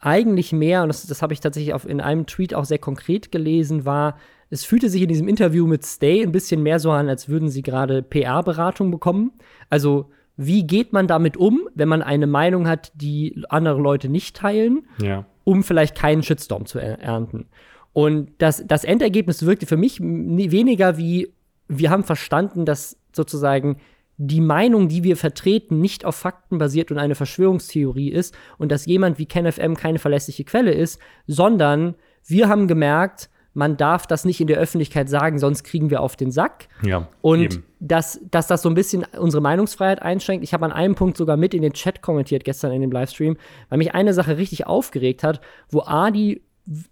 eigentlich 0.00 0.52
mehr, 0.52 0.82
und 0.82 0.88
das, 0.88 1.06
das 1.06 1.22
habe 1.22 1.32
ich 1.32 1.40
tatsächlich 1.40 1.74
auf, 1.74 1.88
in 1.88 2.00
einem 2.00 2.26
Tweet 2.26 2.54
auch 2.54 2.64
sehr 2.64 2.78
konkret 2.78 3.32
gelesen, 3.32 3.84
war, 3.84 4.16
es 4.50 4.64
fühlte 4.64 4.88
sich 4.88 5.02
in 5.02 5.08
diesem 5.08 5.28
Interview 5.28 5.66
mit 5.66 5.84
Stay 5.84 6.22
ein 6.22 6.32
bisschen 6.32 6.62
mehr 6.62 6.78
so 6.78 6.90
an, 6.90 7.08
als 7.08 7.28
würden 7.28 7.48
sie 7.50 7.62
gerade 7.62 8.02
PR-Beratung 8.02 8.90
bekommen. 8.90 9.32
Also, 9.68 10.10
wie 10.36 10.66
geht 10.66 10.92
man 10.92 11.06
damit 11.08 11.36
um, 11.36 11.68
wenn 11.74 11.88
man 11.88 12.00
eine 12.02 12.26
Meinung 12.28 12.68
hat, 12.68 12.92
die 12.94 13.42
andere 13.48 13.80
Leute 13.80 14.08
nicht 14.08 14.36
teilen, 14.36 14.86
Ja. 15.02 15.26
um 15.44 15.64
vielleicht 15.64 15.96
keinen 15.96 16.22
Shitstorm 16.22 16.64
zu 16.64 16.78
er 16.78 17.00
ernten? 17.00 17.46
Und 17.92 18.30
das, 18.38 18.64
das 18.66 18.84
Endergebnis 18.84 19.44
wirkte 19.44 19.66
für 19.66 19.76
mich 19.76 20.00
weniger 20.00 20.96
wie, 20.96 21.32
wir 21.66 21.90
haben 21.90 22.04
verstanden, 22.04 22.64
dass 22.64 22.96
sozusagen 23.12 23.78
die 24.18 24.40
Meinung, 24.40 24.88
die 24.88 25.04
wir 25.04 25.16
vertreten, 25.16 25.80
nicht 25.80 26.04
auf 26.04 26.16
Fakten 26.16 26.58
basiert 26.58 26.90
und 26.90 26.98
eine 26.98 27.14
Verschwörungstheorie 27.14 28.10
ist 28.10 28.36
und 28.58 28.70
dass 28.72 28.84
jemand 28.84 29.18
wie 29.18 29.26
KenFM 29.26 29.74
keine 29.74 30.00
verlässliche 30.00 30.44
Quelle 30.44 30.72
ist, 30.72 31.00
sondern 31.26 31.94
wir 32.26 32.48
haben 32.48 32.66
gemerkt, 32.66 33.30
man 33.54 33.76
darf 33.76 34.06
das 34.06 34.24
nicht 34.24 34.40
in 34.40 34.48
der 34.48 34.58
Öffentlichkeit 34.58 35.08
sagen, 35.08 35.38
sonst 35.38 35.62
kriegen 35.62 35.90
wir 35.90 36.00
auf 36.00 36.16
den 36.16 36.30
Sack. 36.30 36.68
Ja. 36.82 37.08
Und 37.22 37.60
dass, 37.80 38.20
dass 38.30 38.46
das 38.48 38.62
so 38.62 38.68
ein 38.68 38.74
bisschen 38.74 39.04
unsere 39.18 39.40
Meinungsfreiheit 39.40 40.02
einschränkt. 40.02 40.44
Ich 40.44 40.52
habe 40.52 40.64
an 40.64 40.72
einem 40.72 40.94
Punkt 40.94 41.16
sogar 41.16 41.36
mit 41.36 41.54
in 41.54 41.62
den 41.62 41.72
Chat 41.72 42.02
kommentiert 42.02 42.44
gestern 42.44 42.72
in 42.72 42.82
dem 42.82 42.92
Livestream, 42.92 43.36
weil 43.68 43.78
mich 43.78 43.94
eine 43.94 44.14
Sache 44.14 44.36
richtig 44.36 44.66
aufgeregt 44.66 45.22
hat, 45.22 45.40
wo 45.70 45.82
Adi 45.82 46.42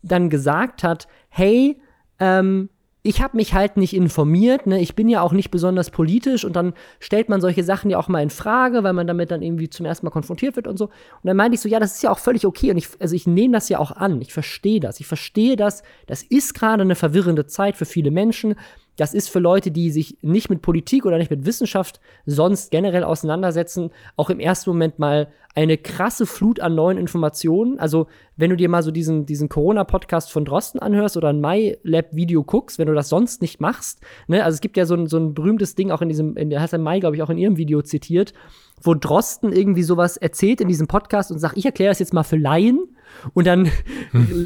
dann 0.02 0.30
gesagt 0.30 0.82
hat, 0.82 1.06
hey, 1.28 1.80
ähm, 2.18 2.68
ich 3.06 3.22
habe 3.22 3.36
mich 3.36 3.54
halt 3.54 3.76
nicht 3.76 3.94
informiert, 3.94 4.66
ne? 4.66 4.80
ich 4.80 4.96
bin 4.96 5.08
ja 5.08 5.22
auch 5.22 5.32
nicht 5.32 5.50
besonders 5.50 5.90
politisch 5.90 6.44
und 6.44 6.56
dann 6.56 6.74
stellt 6.98 7.28
man 7.28 7.40
solche 7.40 7.62
Sachen 7.62 7.88
ja 7.88 7.98
auch 7.98 8.08
mal 8.08 8.22
in 8.22 8.30
Frage, 8.30 8.82
weil 8.82 8.92
man 8.92 9.06
damit 9.06 9.30
dann 9.30 9.42
irgendwie 9.42 9.70
zum 9.70 9.86
ersten 9.86 10.04
Mal 10.04 10.10
konfrontiert 10.10 10.56
wird 10.56 10.66
und 10.66 10.76
so. 10.76 10.86
Und 10.86 10.92
dann 11.22 11.36
meinte 11.36 11.54
ich 11.54 11.60
so, 11.60 11.68
ja, 11.68 11.78
das 11.78 11.94
ist 11.94 12.02
ja 12.02 12.10
auch 12.10 12.18
völlig 12.18 12.44
okay 12.44 12.70
und 12.72 12.78
ich, 12.78 12.88
also 12.98 13.14
ich 13.14 13.26
nehme 13.26 13.54
das 13.54 13.68
ja 13.68 13.78
auch 13.78 13.92
an, 13.92 14.20
ich 14.20 14.32
verstehe 14.32 14.80
das, 14.80 14.98
ich 14.98 15.06
verstehe 15.06 15.56
das, 15.56 15.84
das 16.06 16.22
ist 16.22 16.54
gerade 16.54 16.82
eine 16.82 16.96
verwirrende 16.96 17.46
Zeit 17.46 17.76
für 17.76 17.84
viele 17.84 18.10
Menschen, 18.10 18.56
das 18.96 19.14
ist 19.14 19.28
für 19.28 19.38
Leute, 19.38 19.70
die 19.70 19.90
sich 19.90 20.16
nicht 20.22 20.50
mit 20.50 20.62
Politik 20.62 21.06
oder 21.06 21.18
nicht 21.18 21.30
mit 21.30 21.46
Wissenschaft 21.46 22.00
sonst 22.24 22.70
generell 22.70 23.04
auseinandersetzen, 23.04 23.90
auch 24.16 24.30
im 24.30 24.40
ersten 24.40 24.70
Moment 24.70 24.98
mal 24.98 25.28
eine 25.54 25.78
krasse 25.78 26.26
Flut 26.26 26.60
an 26.60 26.74
neuen 26.74 26.98
Informationen. 26.98 27.78
Also, 27.78 28.08
wenn 28.36 28.50
du 28.50 28.56
dir 28.56 28.68
mal 28.68 28.82
so 28.82 28.90
diesen, 28.90 29.24
diesen 29.24 29.48
Corona-Podcast 29.48 30.30
von 30.30 30.44
Drosten 30.44 30.80
anhörst 30.80 31.16
oder 31.16 31.28
ein 31.28 31.40
MyLab-Video 31.40 32.44
guckst, 32.44 32.78
wenn 32.78 32.88
du 32.88 32.94
das 32.94 33.08
sonst 33.08 33.40
nicht 33.40 33.58
machst, 33.58 34.00
ne, 34.28 34.44
also 34.44 34.54
es 34.54 34.60
gibt 34.60 34.76
ja 34.76 34.84
so 34.84 34.94
ein, 34.94 35.06
so 35.06 35.16
ein 35.18 35.32
berühmtes 35.32 35.74
Ding 35.74 35.90
auch 35.90 36.02
in 36.02 36.10
diesem, 36.10 36.36
in 36.36 36.50
der 36.50 36.60
Hassan 36.60 36.82
Mai, 36.82 37.00
glaube 37.00 37.16
ich, 37.16 37.22
auch 37.22 37.30
in 37.30 37.38
ihrem 37.38 37.56
Video 37.56 37.80
zitiert, 37.80 38.34
wo 38.82 38.94
Drosten 38.94 39.52
irgendwie 39.52 39.82
sowas 39.82 40.18
erzählt 40.18 40.60
in 40.60 40.68
diesem 40.68 40.88
Podcast 40.88 41.30
und 41.30 41.38
sagt, 41.38 41.56
ich 41.56 41.64
erkläre 41.64 41.90
das 41.90 42.00
jetzt 42.00 42.12
mal 42.12 42.22
für 42.22 42.36
Laien. 42.36 42.95
Und 43.34 43.46
dann 43.46 43.70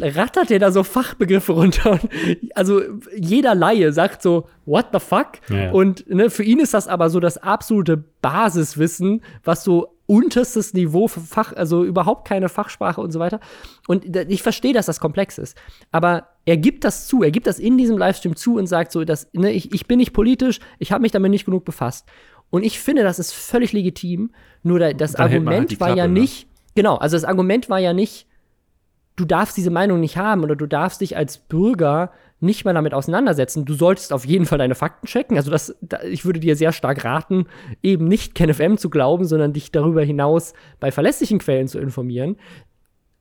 rattert 0.00 0.50
er 0.50 0.58
da 0.58 0.72
so 0.72 0.82
Fachbegriffe 0.82 1.52
runter. 1.52 1.92
Und 1.92 2.08
also 2.54 2.80
jeder 3.16 3.54
Laie 3.54 3.92
sagt 3.92 4.22
so, 4.22 4.48
what 4.66 4.86
the 4.92 5.00
fuck? 5.00 5.32
Ja. 5.48 5.70
Und 5.72 6.08
ne, 6.08 6.30
für 6.30 6.44
ihn 6.44 6.60
ist 6.60 6.74
das 6.74 6.88
aber 6.88 7.10
so 7.10 7.20
das 7.20 7.38
absolute 7.38 8.04
Basiswissen, 8.22 9.22
was 9.44 9.64
so 9.64 9.96
unterstes 10.10 10.74
Niveau 10.74 11.06
für 11.06 11.20
Fach, 11.20 11.52
also 11.52 11.84
überhaupt 11.84 12.26
keine 12.26 12.48
Fachsprache 12.48 13.00
und 13.00 13.12
so 13.12 13.20
weiter. 13.20 13.38
Und 13.86 14.16
ich 14.16 14.42
verstehe, 14.42 14.72
dass 14.72 14.86
das 14.86 14.98
komplex 14.98 15.38
ist. 15.38 15.56
Aber 15.92 16.26
er 16.46 16.56
gibt 16.56 16.82
das 16.82 17.06
zu, 17.06 17.22
er 17.22 17.30
gibt 17.30 17.46
das 17.46 17.60
in 17.60 17.78
diesem 17.78 17.96
Livestream 17.96 18.34
zu 18.34 18.56
und 18.56 18.66
sagt 18.66 18.90
so, 18.90 19.04
dass, 19.04 19.28
ne, 19.32 19.52
ich, 19.52 19.72
ich 19.72 19.86
bin 19.86 19.98
nicht 19.98 20.12
politisch, 20.12 20.58
ich 20.80 20.90
habe 20.90 21.02
mich 21.02 21.12
damit 21.12 21.30
nicht 21.30 21.44
genug 21.44 21.64
befasst. 21.64 22.08
Und 22.50 22.64
ich 22.64 22.80
finde, 22.80 23.04
das 23.04 23.20
ist 23.20 23.32
völlig 23.32 23.72
legitim. 23.72 24.32
Nur 24.64 24.80
da, 24.80 24.92
das 24.92 25.12
halt 25.12 25.32
Argument 25.32 25.70
die 25.70 25.78
war 25.78 25.90
ja 25.90 25.94
Klappe, 25.94 26.12
ne? 26.12 26.20
nicht, 26.20 26.48
genau, 26.74 26.96
also 26.96 27.16
das 27.16 27.24
Argument 27.24 27.70
war 27.70 27.78
ja 27.78 27.92
nicht, 27.92 28.26
du 29.16 29.24
darfst 29.24 29.56
diese 29.56 29.70
Meinung 29.70 30.00
nicht 30.00 30.16
haben 30.16 30.42
oder 30.42 30.56
du 30.56 30.66
darfst 30.66 31.00
dich 31.00 31.16
als 31.16 31.38
Bürger 31.38 32.10
nicht 32.40 32.64
mal 32.64 32.72
damit 32.72 32.94
auseinandersetzen. 32.94 33.66
Du 33.66 33.74
solltest 33.74 34.12
auf 34.12 34.24
jeden 34.24 34.46
Fall 34.46 34.58
deine 34.58 34.74
Fakten 34.74 35.06
checken. 35.06 35.36
Also 35.36 35.50
das, 35.50 35.76
da, 35.82 36.02
ich 36.02 36.24
würde 36.24 36.40
dir 36.40 36.56
sehr 36.56 36.72
stark 36.72 37.04
raten, 37.04 37.46
eben 37.82 38.06
nicht 38.06 38.34
KenFM 38.34 38.76
zu 38.76 38.88
glauben, 38.88 39.26
sondern 39.26 39.52
dich 39.52 39.70
darüber 39.72 40.02
hinaus 40.02 40.54
bei 40.80 40.90
verlässlichen 40.90 41.38
Quellen 41.38 41.68
zu 41.68 41.78
informieren. 41.78 42.36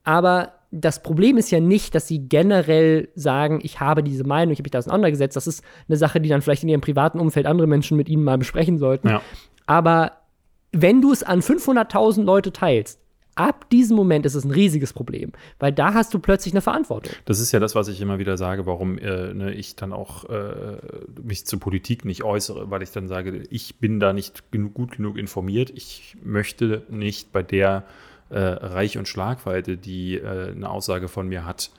Aber 0.04 0.54
das 0.70 1.02
Problem 1.02 1.36
ist 1.36 1.50
ja 1.50 1.60
nicht, 1.60 1.94
dass 1.94 2.08
sie 2.08 2.28
generell 2.28 3.08
sagen, 3.14 3.60
ich 3.62 3.80
habe 3.80 4.02
diese 4.02 4.24
Meinung, 4.24 4.52
ich 4.52 4.58
habe 4.58 4.66
mich 4.66 4.72
da 4.72 4.78
auseinandergesetzt. 4.78 5.36
Das 5.36 5.46
ist 5.46 5.64
eine 5.88 5.96
Sache, 5.96 6.20
die 6.20 6.28
dann 6.28 6.40
vielleicht 6.40 6.62
in 6.62 6.68
ihrem 6.68 6.80
privaten 6.80 7.18
Umfeld 7.20 7.46
andere 7.46 7.66
Menschen 7.66 7.96
mit 7.96 8.08
ihnen 8.08 8.24
mal 8.24 8.38
besprechen 8.38 8.78
sollten. 8.78 9.08
Ja. 9.08 9.20
Aber 9.66 10.12
wenn 10.72 11.02
du 11.02 11.12
es 11.12 11.22
an 11.22 11.40
500.000 11.40 12.22
Leute 12.22 12.52
teilst, 12.52 12.99
ab 13.40 13.70
diesem 13.70 13.96
Moment 13.96 14.26
ist 14.26 14.34
es 14.34 14.44
ein 14.44 14.50
riesiges 14.50 14.92
Problem, 14.92 15.32
weil 15.58 15.72
da 15.72 15.94
hast 15.94 16.12
du 16.12 16.18
plötzlich 16.18 16.52
eine 16.52 16.60
Verantwortung. 16.60 17.12
Das 17.24 17.40
ist 17.40 17.52
ja 17.52 17.58
das, 17.58 17.74
was 17.74 17.88
ich 17.88 18.00
immer 18.00 18.18
wieder 18.18 18.36
sage, 18.36 18.66
warum 18.66 18.98
äh, 18.98 19.32
ne, 19.32 19.52
ich 19.54 19.76
dann 19.76 19.92
auch 19.92 20.24
äh, 20.28 20.76
mich 21.22 21.46
zur 21.46 21.58
Politik 21.58 22.04
nicht 22.04 22.22
äußere, 22.22 22.70
weil 22.70 22.82
ich 22.82 22.90
dann 22.90 23.08
sage, 23.08 23.42
ich 23.50 23.76
bin 23.76 23.98
da 23.98 24.12
nicht 24.12 24.52
genug, 24.52 24.74
gut 24.74 24.92
genug 24.92 25.16
informiert. 25.16 25.70
Ich 25.74 26.16
möchte 26.22 26.82
nicht 26.90 27.32
bei 27.32 27.42
der 27.42 27.84
äh, 28.28 28.38
Reich- 28.38 28.98
und 28.98 29.08
Schlagweite, 29.08 29.76
die 29.76 30.16
äh, 30.16 30.50
eine 30.50 30.68
Aussage 30.68 31.08
von 31.08 31.28
mir 31.28 31.44
hat, 31.44 31.70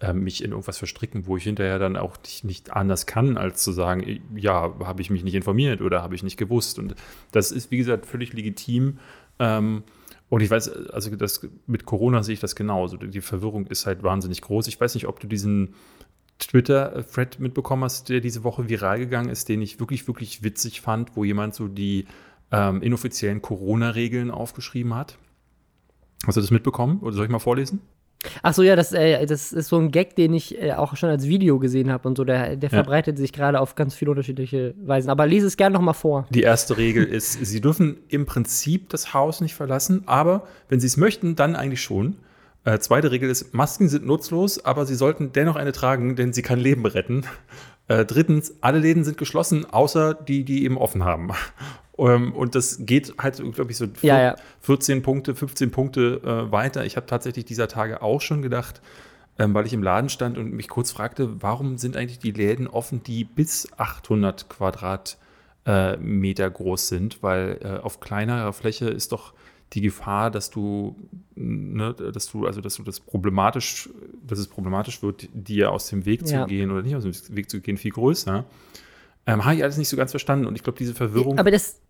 äh, 0.00 0.12
mich 0.12 0.44
in 0.44 0.50
irgendwas 0.50 0.76
verstricken, 0.76 1.26
wo 1.26 1.38
ich 1.38 1.44
hinterher 1.44 1.78
dann 1.78 1.96
auch 1.96 2.18
nicht, 2.22 2.44
nicht 2.44 2.72
anders 2.72 3.06
kann, 3.06 3.38
als 3.38 3.62
zu 3.62 3.72
sagen, 3.72 4.20
ja, 4.34 4.74
habe 4.84 5.00
ich 5.00 5.08
mich 5.08 5.24
nicht 5.24 5.34
informiert 5.34 5.80
oder 5.80 6.02
habe 6.02 6.14
ich 6.14 6.22
nicht 6.22 6.36
gewusst. 6.36 6.78
Und 6.78 6.94
das 7.32 7.50
ist, 7.50 7.70
wie 7.70 7.78
gesagt, 7.78 8.04
völlig 8.04 8.34
legitim. 8.34 8.98
Ähm, 9.38 9.82
und 10.28 10.40
ich 10.40 10.50
weiß, 10.50 10.68
also 10.90 11.14
das, 11.14 11.46
mit 11.66 11.84
Corona 11.86 12.22
sehe 12.22 12.34
ich 12.34 12.40
das 12.40 12.56
genauso. 12.56 12.96
Die 12.96 13.20
Verwirrung 13.20 13.66
ist 13.66 13.86
halt 13.86 14.02
wahnsinnig 14.02 14.40
groß. 14.42 14.66
Ich 14.66 14.80
weiß 14.80 14.94
nicht, 14.94 15.06
ob 15.06 15.20
du 15.20 15.28
diesen 15.28 15.74
Twitter-Thread 16.38 17.38
mitbekommen 17.38 17.84
hast, 17.84 18.08
der 18.08 18.20
diese 18.20 18.42
Woche 18.44 18.68
viral 18.68 18.98
gegangen 18.98 19.28
ist, 19.28 19.48
den 19.48 19.62
ich 19.62 19.78
wirklich, 19.78 20.06
wirklich 20.08 20.42
witzig 20.42 20.80
fand, 20.80 21.16
wo 21.16 21.24
jemand 21.24 21.54
so 21.54 21.68
die 21.68 22.06
ähm, 22.50 22.82
inoffiziellen 22.82 23.40
Corona-Regeln 23.40 24.30
aufgeschrieben 24.30 24.94
hat. 24.94 25.16
Hast 26.26 26.36
du 26.36 26.40
das 26.40 26.50
mitbekommen? 26.50 27.00
Oder 27.00 27.12
soll 27.12 27.26
ich 27.26 27.30
mal 27.30 27.38
vorlesen? 27.38 27.80
Ach 28.42 28.54
so, 28.54 28.62
ja, 28.62 28.74
das, 28.76 28.92
äh, 28.92 29.24
das 29.26 29.52
ist 29.52 29.68
so 29.68 29.78
ein 29.78 29.90
Gag, 29.90 30.16
den 30.16 30.34
ich 30.34 30.60
äh, 30.60 30.72
auch 30.72 30.96
schon 30.96 31.08
als 31.10 31.26
Video 31.28 31.58
gesehen 31.58 31.90
habe 31.92 32.08
und 32.08 32.16
so. 32.16 32.24
Der, 32.24 32.56
der 32.56 32.70
Ja. 32.70 32.74
verbreitet 32.82 33.18
sich 33.18 33.32
gerade 33.32 33.60
auf 33.60 33.74
ganz 33.76 33.94
viele 33.94 34.10
unterschiedliche 34.10 34.74
Weisen. 34.84 35.10
Aber 35.10 35.26
lese 35.26 35.46
es 35.46 35.56
gerne 35.56 35.74
noch 35.74 35.82
mal 35.82 35.92
vor. 35.92 36.26
Die 36.30 36.42
erste 36.42 36.76
Regel 36.76 37.04
ist, 37.04 37.32
Sie 37.44 37.60
dürfen 37.60 37.98
im 38.08 38.26
Prinzip 38.26 38.88
das 38.88 39.14
Haus 39.14 39.40
nicht 39.40 39.54
verlassen, 39.54 40.02
aber 40.06 40.46
wenn 40.68 40.80
Sie 40.80 40.86
es 40.86 40.96
möchten, 40.96 41.36
dann 41.36 41.54
eigentlich 41.56 41.82
schon. 41.82 42.16
Äh, 42.64 42.80
zweite 42.80 43.12
Regel 43.12 43.30
ist, 43.30 43.54
Masken 43.54 43.88
sind 43.88 44.04
nutzlos, 44.06 44.64
aber 44.64 44.86
Sie 44.86 44.96
sollten 44.96 45.30
dennoch 45.32 45.54
eine 45.54 45.70
tragen, 45.70 46.16
denn 46.16 46.32
sie 46.32 46.42
kann 46.42 46.58
Leben 46.58 46.84
retten. 46.84 47.24
Äh, 47.88 48.04
drittens, 48.04 48.54
alle 48.60 48.80
Läden 48.80 49.04
sind 49.04 49.16
geschlossen, 49.16 49.64
außer 49.64 50.14
die, 50.14 50.44
die 50.44 50.64
eben 50.64 50.78
offen 50.78 51.04
haben. 51.04 51.30
Ähm, 51.98 52.34
und 52.34 52.54
das 52.54 52.84
geht 52.84 53.14
halt, 53.18 53.42
glaube 53.54 53.70
ich, 53.70 53.78
so 53.78 53.86
Ja, 54.02 54.20
ja. 54.20 54.36
14 54.60 55.02
Punkte, 55.02 55.34
15 55.34 55.70
Punkte 55.70 56.20
äh, 56.22 56.52
weiter. 56.52 56.84
Ich 56.84 56.96
habe 56.96 57.06
tatsächlich 57.06 57.46
dieser 57.46 57.68
Tage 57.68 58.02
auch 58.02 58.20
schon 58.20 58.42
gedacht, 58.42 58.82
ähm, 59.38 59.54
weil 59.54 59.64
ich 59.64 59.72
im 59.72 59.82
Laden 59.82 60.10
stand 60.10 60.36
und 60.36 60.52
mich 60.52 60.68
kurz 60.68 60.92
fragte, 60.92 61.42
warum 61.42 61.78
sind 61.78 61.96
eigentlich 61.96 62.18
die 62.18 62.32
Läden 62.32 62.66
offen, 62.66 63.02
die 63.02 63.24
bis 63.24 63.68
800 63.78 64.50
Quadratmeter 64.50 66.46
äh, 66.46 66.50
groß 66.50 66.88
sind? 66.88 67.22
Weil 67.22 67.60
äh, 67.62 67.82
auf 67.82 68.00
kleinerer 68.00 68.52
Fläche 68.52 68.90
ist 68.90 69.12
doch 69.12 69.32
die 69.72 69.80
Gefahr, 69.80 70.30
dass 70.30 70.50
du, 70.50 70.96
ne, 71.34 71.92
dass 71.94 72.30
du, 72.30 72.46
also 72.46 72.60
dass 72.60 72.76
du 72.76 72.82
das 72.82 73.00
problematisch, 73.00 73.88
dass 74.26 74.38
es 74.38 74.46
problematisch 74.46 75.02
wird, 75.02 75.28
dir 75.34 75.72
aus 75.72 75.88
dem 75.88 76.06
Weg 76.06 76.22
Ja. 76.22 76.42
zu 76.42 76.46
gehen 76.48 76.70
oder 76.70 76.82
nicht 76.82 76.94
aus 76.96 77.02
dem 77.02 77.36
Weg 77.36 77.50
zu 77.50 77.60
gehen, 77.60 77.76
viel 77.76 77.90
größer. 77.90 78.44
Ähm, 79.26 79.44
Habe 79.44 79.56
ich 79.56 79.62
alles 79.62 79.76
nicht 79.76 79.88
so 79.88 79.96
ganz 79.96 80.12
verstanden 80.12 80.46
und 80.46 80.54
ich 80.54 80.62
glaube, 80.62 80.78
diese 80.78 80.94
Verwirrung. 80.94 81.38
Aber 81.38 81.50
das, 81.50 81.80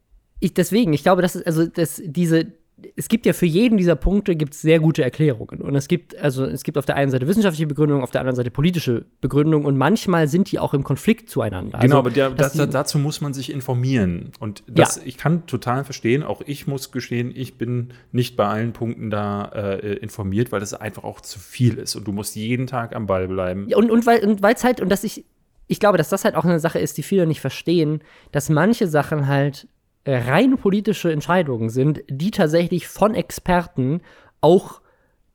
ich, 0.41 0.55
deswegen, 0.55 0.93
ich 0.95 1.03
glaube, 1.03 1.21
das 1.23 1.37
ist, 1.37 1.47
also, 1.47 1.67
das, 1.67 2.01
diese, 2.05 2.47
es 2.95 3.09
gibt 3.09 3.25
ja 3.25 3.33
für 3.33 3.47
jeden 3.47 3.79
dieser 3.79 3.97
Punkte 3.97 4.37
gibt's 4.37 4.61
sehr 4.61 4.81
gute 4.81 5.03
Erklärungen. 5.03 5.63
Und 5.63 5.75
es 5.77 5.89
gibt, 5.89 6.15
also, 6.19 6.45
es 6.45 6.63
gibt 6.63 6.77
auf 6.77 6.85
der 6.85 6.97
einen 6.97 7.11
Seite 7.11 7.27
wissenschaftliche 7.27 7.67
Begründung, 7.67 8.03
auf 8.03 8.11
der 8.11 8.21
anderen 8.21 8.37
Seite 8.37 8.51
politische 8.51 9.07
Begründung 9.23 9.65
und 9.65 9.79
manchmal 9.79 10.29
sind 10.29 10.53
die 10.53 10.59
auch 10.59 10.75
im 10.75 10.85
Konflikt 10.85 11.31
zueinander. 11.31 11.79
Genau, 11.79 11.97
also, 11.97 11.99
aber 11.99 12.11
der, 12.11 12.31
das, 12.31 12.53
die- 12.53 12.69
dazu 12.69 12.99
muss 12.99 13.23
man 13.23 13.33
sich 13.33 13.51
informieren. 13.51 14.31
Und 14.41 14.63
das, 14.69 14.99
ich 14.99 15.17
kann 15.17 15.47
total 15.47 15.85
verstehen, 15.85 16.23
auch 16.23 16.43
ich 16.45 16.67
muss 16.67 16.93
gestehen, 16.93 17.33
ich 17.35 17.57
bin 17.57 17.95
nicht 18.13 18.37
bei 18.37 18.47
allen 18.47 18.75
Punkten 18.75 19.09
da 19.09 19.47
äh, 19.47 19.95
informiert, 19.95 20.53
weil 20.53 20.61
das 20.61 20.75
einfach 20.75 21.05
auch 21.05 21.23
zu 21.23 21.39
viel 21.39 21.79
ist. 21.79 21.97
Und 21.97 22.07
du 22.07 22.13
musst 22.13 22.37
jeden 22.37 22.67
Tag 22.67 22.95
am 22.95 23.07
Ball 23.07 23.27
bleiben. 23.27 23.67
Ja, 23.69 23.79
und, 23.79 23.91
und 23.91 24.05
weil 24.05 24.23
und 24.23 24.43
weil's 24.43 24.65
halt, 24.65 24.83
und 24.83 24.91
dass 24.91 25.03
ich, 25.03 25.25
ich 25.67 25.81
glaube, 25.81 25.97
dass 25.97 26.11
das 26.11 26.27
halt 26.27 26.35
auch 26.35 26.45
eine 26.45 26.61
Sache 26.61 26.79
ist, 26.79 26.99
die 26.99 27.03
viele 27.03 27.27
nicht 27.27 27.41
verstehen, 27.41 28.03
dass 28.33 28.51
manche 28.51 28.87
Sachen 28.87 29.27
halt 29.29 29.67
rein 30.07 30.57
politische 30.57 31.11
Entscheidungen 31.11 31.69
sind, 31.69 32.03
die 32.09 32.31
tatsächlich 32.31 32.87
von 32.87 33.15
Experten 33.15 34.01
auch 34.41 34.81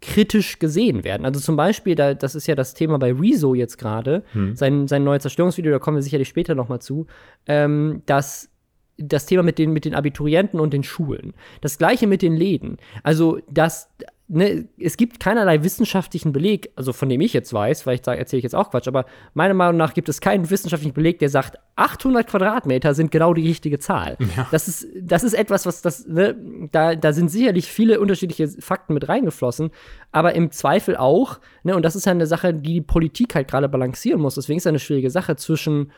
kritisch 0.01 0.57
gesehen 0.57 1.03
werden. 1.03 1.25
Also 1.25 1.39
zum 1.39 1.55
Beispiel, 1.55 1.95
da, 1.95 2.13
das 2.13 2.33
ist 2.33 2.47
ja 2.47 2.55
das 2.55 2.73
Thema 2.73 2.97
bei 2.97 3.13
Rezo 3.13 3.53
jetzt 3.53 3.77
gerade, 3.77 4.23
sein, 4.55 4.87
sein 4.87 5.03
neues 5.03 5.21
Zerstörungsvideo, 5.21 5.71
da 5.71 5.79
kommen 5.79 5.97
wir 5.97 6.01
sicherlich 6.01 6.27
später 6.27 6.55
noch 6.55 6.69
mal 6.69 6.79
zu, 6.79 7.05
ähm, 7.45 8.01
dass 8.07 8.49
das 8.97 9.25
Thema 9.25 9.43
mit 9.43 9.57
den, 9.57 9.73
mit 9.73 9.85
den 9.85 9.95
Abiturienten 9.95 10.59
und 10.59 10.73
den 10.73 10.83
Schulen. 10.83 11.33
Das 11.61 11.77
gleiche 11.77 12.07
mit 12.07 12.21
den 12.21 12.35
Läden. 12.35 12.77
Also, 13.03 13.39
das, 13.49 13.89
ne, 14.31 14.67
es 14.79 14.97
gibt 14.97 15.19
keinerlei 15.19 15.63
wissenschaftlichen 15.63 16.31
Beleg, 16.31 16.71
also 16.75 16.91
von 16.91 17.09
dem 17.09 17.21
ich 17.21 17.33
jetzt 17.33 17.53
weiß, 17.53 17.85
weil 17.85 17.95
ich 17.95 18.01
sage, 18.03 18.19
erzähle 18.19 18.39
ich 18.39 18.43
jetzt 18.43 18.55
auch 18.55 18.71
Quatsch, 18.71 18.87
aber 18.87 19.05
meiner 19.33 19.53
Meinung 19.53 19.77
nach 19.77 19.93
gibt 19.93 20.09
es 20.09 20.21
keinen 20.21 20.49
wissenschaftlichen 20.49 20.93
Beleg, 20.93 21.19
der 21.19 21.29
sagt, 21.29 21.59
800 21.75 22.27
Quadratmeter 22.27 22.93
sind 22.93 23.11
genau 23.11 23.33
die 23.33 23.47
richtige 23.47 23.79
Zahl. 23.79 24.17
Das, 24.51 24.67
ist, 24.67 24.87
das 25.01 25.23
ist 25.23 25.33
etwas, 25.33 25.65
was 25.65 25.81
das, 25.81 26.07
ne, 26.07 26.35
da, 26.71 26.95
da 26.95 27.13
sind 27.13 27.29
sicherlich 27.29 27.67
viele 27.67 27.99
unterschiedliche 27.99 28.47
Fakten 28.47 28.93
mit 28.93 29.07
reingeflossen, 29.07 29.71
aber 30.11 30.33
im 30.33 30.51
Zweifel 30.51 30.97
auch, 30.97 31.39
ne, 31.63 31.75
und 31.75 31.83
das 31.83 31.95
ist 31.95 32.05
ja 32.05 32.11
eine 32.11 32.27
Sache, 32.27 32.53
die 32.53 32.71
die 32.71 32.81
Politik 32.81 33.35
halt 33.35 33.49
gerade 33.49 33.67
balancieren 33.69 34.21
muss. 34.21 34.35
Deswegen 34.35 34.57
ist 34.57 34.63
es 34.63 34.67
eine 34.67 34.79
schwierige 34.79 35.09
Sache 35.09 35.35
zwischen 35.35 35.91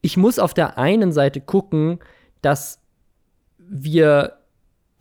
ich 0.00 0.18
muss 0.18 0.38
auf 0.38 0.52
der 0.52 0.76
einen 0.76 1.12
Seite 1.12 1.40
gucken, 1.40 1.98
dass 2.42 2.82
wir 3.56 4.34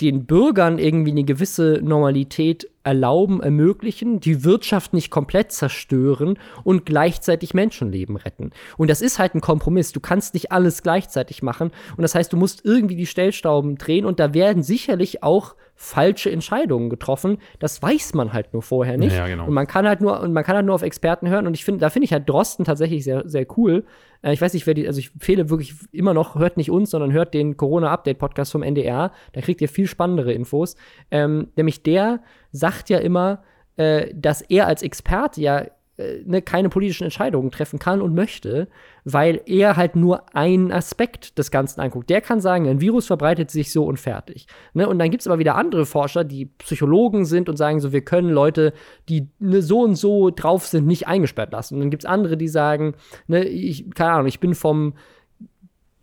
den 0.01 0.25
Bürgern 0.25 0.79
irgendwie 0.79 1.11
eine 1.11 1.23
gewisse 1.23 1.79
Normalität 1.83 2.69
erlauben, 2.83 3.41
ermöglichen, 3.41 4.19
die 4.19 4.43
Wirtschaft 4.43 4.93
nicht 4.93 5.09
komplett 5.09 5.51
zerstören 5.51 6.37
und 6.63 6.85
gleichzeitig 6.85 7.53
Menschenleben 7.53 8.17
retten. 8.17 8.51
Und 8.77 8.89
das 8.89 9.01
ist 9.01 9.19
halt 9.19 9.35
ein 9.35 9.41
Kompromiss. 9.41 9.91
Du 9.91 9.99
kannst 9.99 10.33
nicht 10.33 10.51
alles 10.51 10.83
gleichzeitig 10.83 11.43
machen. 11.43 11.71
Und 11.95 12.01
das 12.01 12.15
heißt, 12.15 12.33
du 12.33 12.37
musst 12.37 12.65
irgendwie 12.65 12.95
die 12.95 13.05
Stellschrauben 13.05 13.77
drehen 13.77 14.05
und 14.05 14.19
da 14.19 14.33
werden 14.33 14.63
sicherlich 14.63 15.23
auch 15.23 15.55
falsche 15.75 16.31
Entscheidungen 16.31 16.89
getroffen. 16.89 17.37
Das 17.59 17.81
weiß 17.81 18.13
man 18.13 18.33
halt 18.33 18.53
nur 18.53 18.61
vorher 18.61 18.97
nicht. 18.97 19.15
Ja, 19.15 19.27
genau. 19.27 19.45
Und 19.45 19.53
man 19.53 19.67
kann 19.67 19.87
halt 19.87 20.01
nur 20.01 20.19
und 20.21 20.33
man 20.33 20.43
kann 20.43 20.55
halt 20.55 20.65
nur 20.65 20.75
auf 20.75 20.81
Experten 20.81 21.29
hören. 21.29 21.47
Und 21.47 21.55
ich 21.55 21.65
finde, 21.65 21.81
da 21.81 21.89
finde 21.89 22.05
ich 22.05 22.13
halt 22.13 22.29
Drosten 22.29 22.65
tatsächlich 22.65 23.03
sehr, 23.03 23.27
sehr 23.27 23.45
cool. 23.57 23.85
Äh, 24.21 24.33
ich 24.33 24.41
weiß 24.41 24.53
nicht, 24.53 24.67
wer 24.67 24.73
die, 24.73 24.87
also 24.87 24.99
ich 24.99 25.13
empfehle 25.13 25.49
wirklich 25.49 25.75
immer 25.91 26.13
noch, 26.13 26.35
hört 26.35 26.57
nicht 26.57 26.71
uns, 26.71 26.91
sondern 26.91 27.11
hört 27.11 27.33
den 27.33 27.57
Corona-Update-Podcast 27.57 28.51
vom 28.51 28.63
NDR. 28.63 29.11
Da 29.33 29.41
kriegt 29.41 29.61
ihr 29.61 29.69
viel 29.69 29.87
spannendere 29.87 30.33
Infos. 30.33 30.75
Ähm, 31.11 31.49
nämlich 31.55 31.83
der 31.83 32.21
sagt 32.51 32.89
ja 32.89 32.99
immer, 32.99 33.43
äh, 33.75 34.13
dass 34.13 34.41
er 34.41 34.67
als 34.67 34.83
Experte 34.83 35.41
ja 35.41 35.65
ne, 35.97 36.41
keine 36.41 36.69
politischen 36.69 37.03
Entscheidungen 37.03 37.51
treffen 37.51 37.77
kann 37.77 38.01
und 38.01 38.15
möchte, 38.15 38.67
weil 39.03 39.41
er 39.45 39.77
halt 39.77 39.95
nur 39.95 40.35
einen 40.35 40.71
Aspekt 40.71 41.37
des 41.37 41.51
Ganzen 41.51 41.81
anguckt. 41.81 42.09
Der 42.09 42.21
kann 42.21 42.41
sagen, 42.41 42.67
ein 42.67 42.81
Virus 42.81 43.05
verbreitet 43.05 43.51
sich 43.51 43.71
so 43.71 43.85
und 43.85 43.99
fertig. 43.99 44.47
Ne? 44.73 44.87
Und 44.87 44.97
dann 44.97 45.11
gibt 45.11 45.21
es 45.21 45.27
aber 45.27 45.39
wieder 45.39 45.55
andere 45.55 45.85
Forscher, 45.85 46.23
die 46.23 46.45
Psychologen 46.45 47.25
sind 47.25 47.47
und 47.47 47.57
sagen 47.57 47.79
so, 47.79 47.93
wir 47.93 48.01
können 48.01 48.29
Leute, 48.29 48.73
die 49.07 49.27
ne, 49.39 49.61
so 49.61 49.81
und 49.81 49.95
so 49.95 50.31
drauf 50.31 50.65
sind, 50.65 50.87
nicht 50.87 51.07
eingesperrt 51.07 51.51
lassen. 51.51 51.75
Und 51.75 51.81
dann 51.81 51.91
gibt 51.91 52.03
es 52.03 52.09
andere, 52.09 52.37
die 52.37 52.47
sagen, 52.47 52.95
ne, 53.27 53.43
ich, 53.43 53.91
keine 53.91 54.11
Ahnung, 54.13 54.27
ich 54.27 54.39
bin 54.39 54.55
vom 54.55 54.93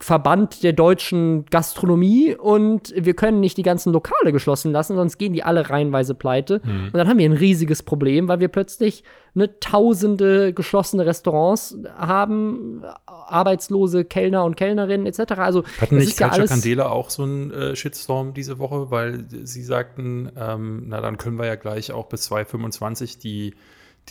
Verband 0.03 0.63
der 0.63 0.73
deutschen 0.73 1.45
Gastronomie 1.47 2.35
und 2.35 2.95
wir 2.97 3.13
können 3.13 3.41
nicht 3.41 3.59
die 3.59 3.63
ganzen 3.63 3.93
Lokale 3.93 4.33
geschlossen 4.33 4.73
lassen, 4.73 4.97
sonst 4.97 5.19
gehen 5.19 5.35
die 5.35 5.43
alle 5.43 5.69
reihenweise 5.69 6.15
pleite. 6.15 6.61
Und 6.65 6.95
dann 6.95 7.07
haben 7.07 7.19
wir 7.19 7.29
ein 7.29 7.35
riesiges 7.35 7.83
Problem, 7.83 8.27
weil 8.27 8.41
wir 8.41 8.49
plötzlich 8.49 9.05
ne, 9.35 9.61
tausende 9.61 10.55
geschlossene 10.55 11.05
Restaurants 11.05 11.77
haben, 11.97 12.83
arbeitslose 13.07 14.07
Kellner 14.07 14.45
und 14.45 14.57
Kellnerinnen 14.57 15.07
etc. 15.07 15.33
Also 15.37 15.65
Hatten 15.81 15.97
nicht 15.97 16.09
ist 16.09 16.21
ja 16.21 16.31
Candela 16.31 16.89
auch 16.89 17.11
so 17.11 17.25
einen 17.25 17.51
äh, 17.51 17.77
Shitstorm 17.77 18.33
diese 18.33 18.59
Woche, 18.59 18.91
weil 18.91 19.27
sie 19.45 19.63
sagten, 19.63 20.33
ähm, 20.35 20.85
na 20.87 21.03
dann 21.03 21.19
können 21.19 21.39
wir 21.39 21.47
ja 21.47 21.57
gleich 21.57 21.93
auch 21.93 22.07
bis 22.07 22.23
2025 22.23 23.19
die 23.19 23.55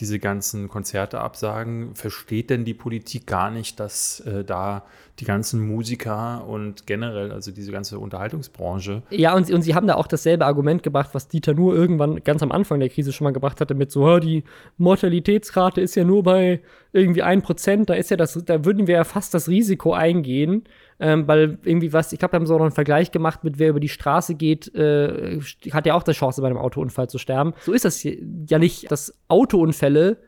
diese 0.00 0.18
ganzen 0.18 0.68
Konzerte 0.68 1.20
absagen. 1.20 1.94
Versteht 1.94 2.50
denn 2.50 2.64
die 2.64 2.74
Politik 2.74 3.26
gar 3.26 3.50
nicht, 3.50 3.78
dass 3.78 4.20
äh, 4.20 4.44
da 4.44 4.84
die 5.18 5.24
ganzen 5.26 5.60
Musiker 5.60 6.46
und 6.48 6.86
generell, 6.86 7.30
also 7.30 7.50
diese 7.50 7.72
ganze 7.72 7.98
Unterhaltungsbranche, 7.98 9.02
Ja, 9.10 9.34
und, 9.34 9.46
sie- 9.46 9.52
und 9.52 9.60
sie 9.62 9.74
haben 9.74 9.86
da 9.86 9.96
auch 9.96 10.06
dasselbe 10.06 10.46
Argument 10.46 10.82
gebracht, 10.82 11.10
was 11.12 11.28
Dieter 11.28 11.52
nur 11.52 11.74
irgendwann 11.74 12.24
ganz 12.24 12.42
am 12.42 12.50
Anfang 12.52 12.80
der 12.80 12.88
Krise 12.88 13.12
schon 13.12 13.26
mal 13.26 13.32
gebracht 13.32 13.60
hatte, 13.60 13.74
mit 13.74 13.90
so, 13.92 14.08
"Ja, 14.08 14.18
die 14.20 14.44
Mortalitätsrate 14.78 15.80
ist 15.80 15.94
ja 15.94 16.04
nur 16.04 16.22
bei 16.22 16.60
irgendwie 16.92 17.22
1%, 17.22 17.88
da 17.90 17.94
ist 17.94 18.10
ja 18.10 18.16
das, 18.16 18.42
da 18.44 18.64
würden 18.64 18.86
wir 18.86 18.94
ja 18.96 19.04
fast 19.04 19.32
das 19.34 19.48
Risiko 19.48 19.92
eingehen, 19.92 20.64
ähm, 21.00 21.26
weil 21.26 21.58
irgendwie 21.64 21.92
was, 21.92 22.12
ich 22.12 22.18
glaube, 22.18 22.34
wir 22.34 22.36
haben 22.36 22.46
so 22.46 22.54
noch 22.54 22.64
einen 22.64 22.72
Vergleich 22.72 23.10
gemacht 23.10 23.42
mit 23.42 23.58
wer 23.58 23.70
über 23.70 23.80
die 23.80 23.88
Straße 23.88 24.34
geht, 24.34 24.72
äh, 24.74 25.40
hat 25.72 25.86
ja 25.86 25.94
auch 25.94 26.02
die 26.02 26.12
Chance, 26.12 26.42
bei 26.42 26.48
einem 26.48 26.58
Autounfall 26.58 27.08
zu 27.08 27.18
sterben. 27.18 27.54
So 27.62 27.72
ist 27.72 27.84
das 27.84 28.02
ja 28.04 28.58
nicht, 28.58 28.90
dass 28.90 29.14
Autounfälle 29.28 30.18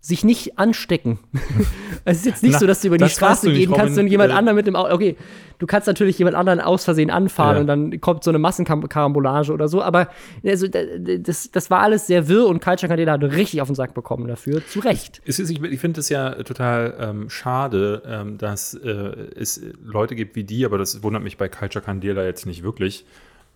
sich 0.00 0.24
nicht 0.24 0.58
anstecken. 0.58 1.18
es 2.04 2.18
ist 2.18 2.26
jetzt 2.26 2.42
nicht 2.42 2.52
Na, 2.52 2.58
so, 2.60 2.66
dass 2.66 2.80
du 2.80 2.88
über 2.88 2.98
die 2.98 3.08
Straße 3.08 3.48
nicht, 3.48 3.58
gehen 3.58 3.72
kannst 3.74 3.98
und 3.98 4.06
jemand 4.06 4.32
Äh, 4.32 4.36
anderen 4.36 4.56
mit 4.56 4.66
dem 4.66 4.76
Auto. 4.76 4.94
Okay, 4.94 5.16
du 5.58 5.66
kannst 5.66 5.86
natürlich 5.88 6.18
jemand 6.18 6.36
anderen 6.36 6.60
aus 6.60 6.84
Versehen 6.84 7.10
anfahren 7.10 7.56
Ja. 7.56 7.60
und 7.60 7.66
dann 7.66 8.00
kommt 8.00 8.24
so 8.24 8.30
eine 8.30 8.38
Massenkarambolage 8.38 9.52
oder 9.52 9.68
so. 9.68 9.82
Aber 9.82 10.08
also, 10.44 10.68
da- 10.68 10.80
das, 11.18 11.50
das 11.50 11.70
war 11.70 11.80
alles 11.80 12.06
sehr 12.06 12.28
wirr 12.28 12.46
und 12.46 12.62
Culture 12.62 12.88
Candela 12.88 13.12
hat 13.12 13.22
richtig 13.22 13.60
auf 13.62 13.68
den 13.68 13.74
Sack 13.74 13.94
bekommen 13.94 14.28
dafür. 14.28 14.64
Zu 14.66 14.80
Recht. 14.80 15.20
Ist, 15.24 15.38
ich 15.38 15.62
ich 15.62 15.80
finde 15.80 16.00
es 16.00 16.08
ja 16.08 16.30
total 16.42 16.94
ähm, 17.00 17.30
schade, 17.30 18.02
ähm, 18.06 18.38
dass 18.38 18.74
äh, 18.74 18.90
es 19.36 19.60
Leute 19.84 20.14
gibt 20.14 20.36
wie 20.36 20.44
die, 20.44 20.64
aber 20.64 20.78
das 20.78 21.02
wundert 21.02 21.22
mich 21.22 21.36
bei 21.36 21.48
Culture 21.48 21.84
Candela 21.84 22.24
jetzt 22.24 22.46
nicht 22.46 22.62
wirklich. 22.62 23.04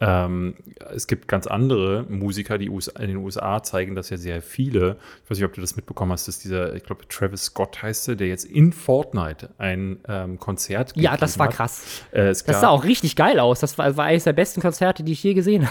Ähm, 0.04 0.54
es 0.92 1.06
gibt 1.06 1.28
ganz 1.28 1.46
andere 1.46 2.04
Musiker, 2.08 2.58
die 2.58 2.68
US 2.70 2.88
in 2.88 3.06
den 3.06 3.18
USA 3.18 3.62
zeigen 3.62 3.94
das 3.94 4.10
ja 4.10 4.16
sehr 4.16 4.42
viele. 4.42 4.96
Ich 5.22 5.30
weiß 5.30 5.38
nicht, 5.38 5.44
ob 5.44 5.52
du 5.52 5.60
das 5.60 5.76
mitbekommen 5.76 6.10
hast, 6.10 6.26
dass 6.26 6.40
dieser, 6.40 6.74
ich 6.74 6.82
glaube, 6.82 7.06
Travis 7.08 7.44
Scott 7.44 7.80
heißt 7.82 8.08
er, 8.08 8.16
der 8.16 8.26
jetzt 8.26 8.44
in 8.44 8.72
Fortnite 8.72 9.50
ein 9.58 9.98
ähm, 10.08 10.38
Konzert 10.40 10.92
Ja, 10.96 11.16
das 11.16 11.38
war 11.38 11.46
hat. 11.46 11.54
krass. 11.54 12.02
Äh, 12.10 12.24
Das 12.24 12.40
sah 12.44 12.68
auch 12.68 12.82
richtig 12.84 13.14
geil 13.14 13.38
aus. 13.38 13.60
Das 13.60 13.78
war, 13.78 13.96
war 13.96 14.06
eines 14.06 14.24
der 14.24 14.32
besten 14.32 14.60
Konzerte, 14.60 15.04
die 15.04 15.12
ich 15.12 15.22
je 15.22 15.34
gesehen 15.34 15.68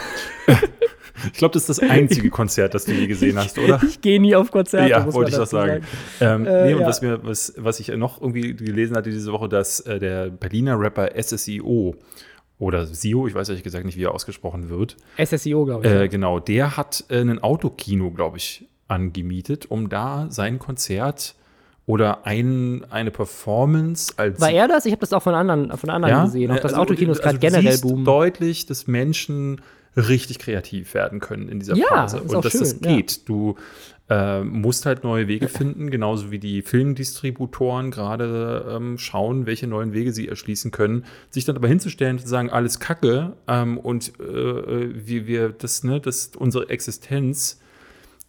habe. 0.47 0.59
Ich 1.27 1.33
glaube, 1.33 1.53
das 1.53 1.69
ist 1.69 1.81
das 1.81 1.87
einzige 1.89 2.29
Konzert, 2.31 2.73
das 2.73 2.85
du 2.85 2.93
je 2.93 3.05
gesehen 3.05 3.37
hast, 3.37 3.59
oder? 3.59 3.79
Ich 3.83 4.01
gehe 4.01 4.19
nie 4.19 4.33
auf 4.33 4.49
Konzerte. 4.49 4.89
ja, 4.89 5.13
wollte 5.13 5.29
ich 5.29 5.35
das 5.37 5.49
dazu 5.51 5.67
sagen. 5.67 5.85
Ähm, 6.19 6.47
Äh, 6.47 6.65
nee, 6.67 6.73
und 6.73 6.81
ja. 6.81 6.87
was, 6.87 7.01
mir, 7.03 7.19
was, 7.23 7.53
was 7.57 7.79
ich 7.79 7.89
noch 7.89 8.19
irgendwie 8.21 8.55
gelesen 8.55 8.95
hatte 8.95 9.11
diese 9.11 9.31
Woche, 9.31 9.47
dass 9.47 9.81
äh, 9.81 9.99
der 9.99 10.29
Berliner 10.31 10.79
Rapper 10.79 11.09
SSIO 11.21 11.95
oder 12.62 12.86
Sio, 12.86 13.28
ich 13.28 13.34
weiß 13.34 13.50
ehrlich 13.50 13.63
gesagt 13.63 13.86
nicht, 13.86 13.97
wie 13.97 14.04
er 14.04 14.13
ausgesprochen 14.13 14.69
wird, 14.69 14.95
SSIO, 15.17 15.65
glaube 15.65 15.88
ich. 15.88 15.91
äh, 15.91 16.08
genau, 16.08 16.39
der 16.39 16.78
hat 16.78 17.04
äh, 17.10 17.19
ein 17.19 17.41
Autokino, 17.41 18.12
glaube 18.12 18.38
ich, 18.38 18.67
angemietet, 18.88 19.65
um 19.69 19.89
da 19.89 20.28
sein 20.30 20.60
Konzert 20.60 21.34
oder 21.88 22.28
ein, 22.28 22.86
eine 22.91 23.10
Performance 23.10 24.13
als. 24.15 24.39
War 24.39 24.52
er 24.52 24.67
das? 24.67 24.86
Ich 24.86 24.91
habe 24.91 25.00
das 25.00 25.12
auch 25.12 25.24
von 25.24 25.34
anderen, 25.34 25.76
von 25.76 25.89
anderen 25.89 26.13
ja, 26.13 26.26
gesehen. 26.26 26.52
Auch 26.52 26.58
das 26.58 26.74
also, 26.74 26.84
Autokino 26.84 27.12
ist 27.12 27.24
gerade 27.24 27.38
also 27.38 27.47
generell 27.47 27.71
siehst 27.71 27.84
boom. 27.84 28.06
deutlich, 28.06 28.67
dass 28.67 28.86
Menschen 28.86 29.62
richtig 29.95 30.39
kreativ 30.39 30.93
werden 30.93 31.19
können 31.19 31.49
in 31.49 31.60
dieser 31.60 31.75
Ja, 31.75 31.88
Phase. 31.88 32.21
Und 32.21 32.45
dass 32.45 32.54
das 32.54 32.71
schön, 32.71 32.80
ja. 32.84 32.95
geht. 32.95 33.27
Du 33.27 33.56
äh, 34.10 34.43
musst 34.43 34.86
halt 34.86 35.04
neue 35.04 35.27
Wege 35.30 35.47
finden, 35.47 35.89
genauso 35.89 36.32
wie 36.32 36.39
die 36.39 36.62
Filmdistributoren 36.62 37.91
gerade 37.91 38.65
ähm, 38.69 38.97
schauen, 38.97 39.45
welche 39.45 39.67
neuen 39.67 39.93
Wege 39.93 40.12
sie 40.12 40.27
erschließen 40.27 40.71
können. 40.71 41.06
Sich 41.30 41.45
dann 41.45 41.56
aber 41.56 41.69
hinzustellen 41.69 42.17
und 42.17 42.23
zu 42.23 42.27
sagen, 42.27 42.49
alles 42.49 42.80
Kacke 42.80 43.38
ähm, 43.47 43.77
und 43.77 44.19
äh, 44.19 45.08
wie 45.08 45.27
wir 45.27 45.49
das, 45.49 45.84
ne, 45.86 46.01
das 46.01 46.32
unsere 46.38 46.69
Existenz 46.69 47.61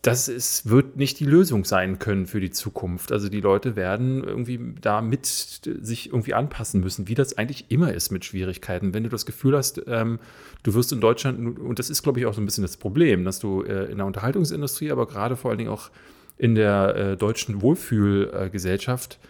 das 0.02 0.26
ist, 0.26 0.68
wird 0.68 0.96
nicht 0.96 1.20
die 1.20 1.24
Lösung 1.24 1.64
sein 1.64 2.00
können 2.00 2.26
für 2.26 2.40
die 2.40 2.50
Zukunft. 2.50 3.12
Also 3.12 3.28
die 3.28 3.40
Leute 3.40 3.76
werden 3.76 4.24
irgendwie 4.24 4.58
da 4.80 5.00
mit 5.00 5.26
sich 5.26 6.08
irgendwie 6.08 6.34
anpassen 6.34 6.80
müssen, 6.80 7.06
wie 7.06 7.14
das 7.14 7.38
eigentlich 7.38 7.66
immer 7.70 7.94
ist 7.94 8.10
mit 8.10 8.24
Schwierigkeiten. 8.24 8.94
Wenn 8.94 9.04
du 9.04 9.08
das 9.08 9.26
Gefühl 9.26 9.56
hast, 9.56 9.80
ähm, 9.86 10.18
du 10.64 10.74
wirst 10.74 10.92
in 10.92 11.00
Deutschland, 11.00 11.56
und 11.56 11.78
das 11.78 11.88
ist, 11.88 12.02
glaube 12.02 12.18
ich, 12.18 12.26
auch 12.26 12.34
so 12.34 12.40
ein 12.40 12.46
bisschen 12.46 12.62
das 12.62 12.76
Problem, 12.76 13.24
dass 13.24 13.38
du 13.38 13.62
äh, 13.62 13.92
in 13.92 13.98
der 13.98 14.06
Unterhaltungsindustrie, 14.06 14.90
aber 14.90 15.06
gerade 15.06 15.36
vor 15.36 15.52
allen 15.52 15.58
Dingen 15.58 15.70
auch 15.70 15.90
in 16.36 16.56
der 16.56 16.96
äh, 16.96 17.16
deutschen 17.16 17.62
Wohlfühlgesellschaft, 17.62 19.20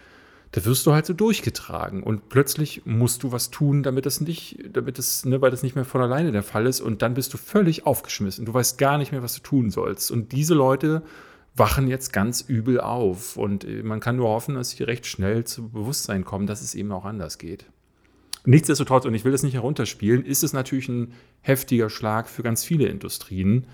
da 0.53 0.63
wirst 0.65 0.85
du 0.85 0.93
halt 0.93 1.07
so 1.07 1.13
durchgetragen 1.13 2.03
und 2.03 2.29
plötzlich 2.29 2.83
musst 2.85 3.23
du 3.23 3.31
was 3.31 3.49
tun, 3.49 3.81
damit 3.81 4.05
das 4.05 4.21
nicht, 4.21 4.59
damit 4.71 4.99
es, 4.99 5.25
ne, 5.25 5.41
weil 5.41 5.49
das 5.49 5.63
nicht 5.63 5.75
mehr 5.75 5.83
von 5.83 5.99
alleine 5.99 6.31
der 6.31 6.43
Fall 6.43 6.67
ist 6.67 6.79
und 6.79 7.01
dann 7.01 7.15
bist 7.15 7.33
du 7.33 7.37
völlig 7.37 7.87
aufgeschmissen. 7.87 8.45
Du 8.45 8.53
weißt 8.53 8.77
gar 8.77 8.99
nicht 8.99 9.11
mehr, 9.11 9.23
was 9.23 9.33
du 9.33 9.41
tun 9.41 9.71
sollst. 9.71 10.11
Und 10.11 10.31
diese 10.31 10.53
Leute 10.53 11.01
wachen 11.55 11.87
jetzt 11.87 12.13
ganz 12.13 12.41
übel 12.41 12.79
auf 12.79 13.35
und 13.35 13.63
äh, 13.65 13.81
man 13.81 13.99
kann 13.99 14.15
nur 14.15 14.29
hoffen, 14.29 14.53
dass 14.53 14.69
sie 14.69 14.83
recht 14.83 15.07
schnell 15.07 15.43
zu 15.43 15.69
Bewusstsein 15.69 16.23
kommen, 16.23 16.45
dass 16.45 16.61
es 16.61 16.75
eben 16.75 16.91
auch 16.91 17.05
anders 17.05 17.39
geht. 17.39 17.65
Nichtsdestotrotz, 18.45 19.05
und 19.05 19.15
ich 19.15 19.25
will 19.25 19.31
das 19.31 19.41
nicht 19.41 19.55
herunterspielen, 19.55 20.23
ist 20.23 20.43
es 20.43 20.53
natürlich 20.53 20.87
ein 20.87 21.13
heftiger 21.41 21.89
Schlag 21.89 22.29
für 22.29 22.43
ganz 22.43 22.63
viele 22.63 22.85
Industrien. 22.85 23.65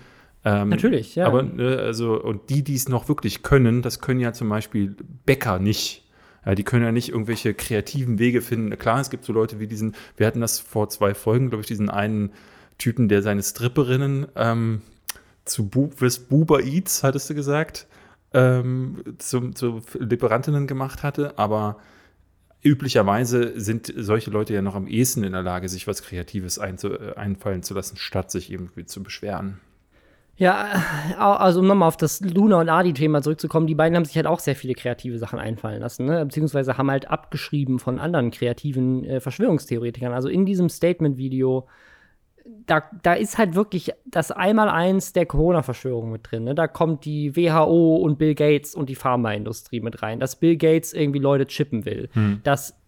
Ähm, 0.46 0.70
Natürlich, 0.70 1.14
ja. 1.14 1.26
Aber 1.26 1.42
ne, 1.42 1.76
also, 1.78 2.18
und 2.18 2.48
die, 2.48 2.64
die 2.64 2.74
es 2.74 2.88
noch 2.88 3.10
wirklich 3.10 3.42
können, 3.42 3.82
das 3.82 4.00
können 4.00 4.20
ja 4.20 4.32
zum 4.32 4.48
Beispiel 4.48 4.96
Bäcker 5.26 5.58
nicht. 5.58 6.06
Ja, 6.44 6.54
die 6.54 6.64
können 6.64 6.84
ja 6.84 6.92
nicht 6.92 7.10
irgendwelche 7.10 7.54
kreativen 7.54 8.18
Wege 8.18 8.40
finden. 8.40 8.76
Klar, 8.78 9.00
es 9.00 9.10
gibt 9.10 9.24
so 9.24 9.32
Leute 9.32 9.60
wie 9.60 9.66
diesen, 9.66 9.94
wir 10.16 10.26
hatten 10.26 10.40
das 10.40 10.58
vor 10.58 10.88
zwei 10.88 11.14
Folgen, 11.14 11.50
glaube 11.50 11.60
ich, 11.60 11.66
diesen 11.66 11.90
einen 11.90 12.32
Typen, 12.78 13.08
der 13.08 13.22
seine 13.22 13.42
Stripperinnen 13.42 14.26
ähm, 14.36 14.80
zu 15.44 15.68
Bu 15.68 15.90
Buber 16.28 16.62
Eats, 16.62 17.02
hattest 17.02 17.28
du 17.28 17.34
gesagt, 17.34 17.86
ähm, 18.32 19.02
zum, 19.18 19.54
zu 19.54 19.82
Lieferantinnen 19.98 20.66
gemacht 20.66 21.02
hatte, 21.02 21.38
aber 21.38 21.76
üblicherweise 22.62 23.58
sind 23.58 23.92
solche 23.96 24.30
Leute 24.30 24.54
ja 24.54 24.62
noch 24.62 24.74
am 24.74 24.86
ehesten 24.86 25.24
in 25.24 25.32
der 25.32 25.42
Lage, 25.42 25.68
sich 25.68 25.86
was 25.86 26.02
Kreatives 26.02 26.58
einzu, 26.58 26.92
äh, 26.92 27.14
einfallen 27.16 27.62
zu 27.62 27.74
lassen, 27.74 27.96
statt 27.96 28.30
sich 28.30 28.50
irgendwie 28.50 28.86
zu 28.86 29.02
beschweren. 29.02 29.60
Ja, 30.40 30.82
also 31.18 31.60
um 31.60 31.66
nochmal 31.66 31.86
auf 31.86 31.98
das 31.98 32.22
Luna 32.22 32.62
und 32.62 32.70
Adi-Thema 32.70 33.20
zurückzukommen, 33.20 33.66
die 33.66 33.74
beiden 33.74 33.94
haben 33.94 34.06
sich 34.06 34.16
halt 34.16 34.26
auch 34.26 34.38
sehr 34.38 34.56
viele 34.56 34.72
kreative 34.72 35.18
Sachen 35.18 35.38
einfallen 35.38 35.82
lassen, 35.82 36.06
ne? 36.06 36.24
beziehungsweise 36.24 36.78
haben 36.78 36.90
halt 36.90 37.10
abgeschrieben 37.10 37.78
von 37.78 37.98
anderen 37.98 38.30
kreativen 38.30 39.04
äh, 39.04 39.20
Verschwörungstheoretikern. 39.20 40.14
Also 40.14 40.30
in 40.30 40.46
diesem 40.46 40.70
Statement-Video, 40.70 41.68
da, 42.64 42.84
da 43.02 43.12
ist 43.12 43.36
halt 43.36 43.54
wirklich 43.54 43.92
das 44.06 44.30
Einmaleins 44.30 45.12
der 45.12 45.26
Corona-Verschwörung 45.26 46.10
mit 46.10 46.22
drin. 46.30 46.44
Ne? 46.44 46.54
Da 46.54 46.68
kommt 46.68 47.04
die 47.04 47.36
WHO 47.36 47.96
und 47.96 48.18
Bill 48.18 48.34
Gates 48.34 48.74
und 48.74 48.88
die 48.88 48.94
Pharmaindustrie 48.94 49.80
mit 49.80 50.02
rein, 50.02 50.20
dass 50.20 50.36
Bill 50.36 50.56
Gates 50.56 50.94
irgendwie 50.94 51.20
Leute 51.20 51.48
chippen 51.48 51.84
will, 51.84 52.08
dass 52.44 52.79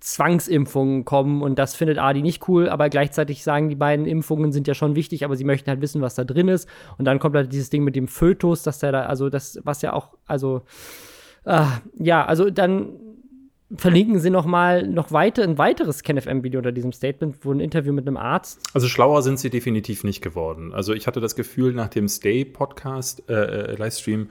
Zwangsimpfungen 0.00 1.04
kommen 1.04 1.42
und 1.42 1.58
das 1.58 1.74
findet 1.74 1.98
Adi 1.98 2.22
nicht 2.22 2.48
cool, 2.48 2.68
aber 2.68 2.88
gleichzeitig 2.90 3.42
sagen 3.42 3.68
die 3.68 3.76
beiden 3.76 4.06
Impfungen 4.06 4.52
sind 4.52 4.68
ja 4.68 4.74
schon 4.74 4.94
wichtig, 4.94 5.24
aber 5.24 5.36
sie 5.36 5.44
möchten 5.44 5.70
halt 5.70 5.80
wissen, 5.80 6.02
was 6.02 6.14
da 6.14 6.24
drin 6.24 6.48
ist. 6.48 6.68
Und 6.98 7.06
dann 7.06 7.18
kommt 7.18 7.34
halt 7.34 7.52
dieses 7.52 7.70
Ding 7.70 7.82
mit 7.84 7.96
dem 7.96 8.08
Fötus, 8.08 8.62
dass 8.62 8.78
der 8.78 8.92
da, 8.92 9.02
also 9.06 9.30
das, 9.30 9.58
was 9.64 9.82
ja 9.82 9.92
auch, 9.92 10.10
also 10.26 10.62
ah, 11.44 11.78
ja, 11.98 12.24
also 12.24 12.50
dann 12.50 12.88
verlinken 13.74 14.20
sie 14.20 14.30
noch 14.30 14.46
mal 14.46 14.86
noch 14.86 15.10
weiter 15.10 15.42
ein 15.42 15.58
weiteres 15.58 16.02
KenFM-Video 16.02 16.58
unter 16.58 16.72
diesem 16.72 16.92
Statement, 16.92 17.44
wo 17.44 17.52
ein 17.52 17.60
Interview 17.60 17.92
mit 17.92 18.06
einem 18.06 18.16
Arzt. 18.16 18.60
Also 18.74 18.86
schlauer 18.86 19.22
sind 19.22 19.40
sie 19.40 19.50
definitiv 19.50 20.04
nicht 20.04 20.22
geworden. 20.22 20.72
Also 20.72 20.92
ich 20.92 21.06
hatte 21.06 21.20
das 21.20 21.34
Gefühl 21.34 21.72
nach 21.72 21.88
dem 21.88 22.08
Stay-Podcast, 22.08 23.28
äh, 23.28 23.34
äh, 23.34 23.76
Livestream, 23.76 24.28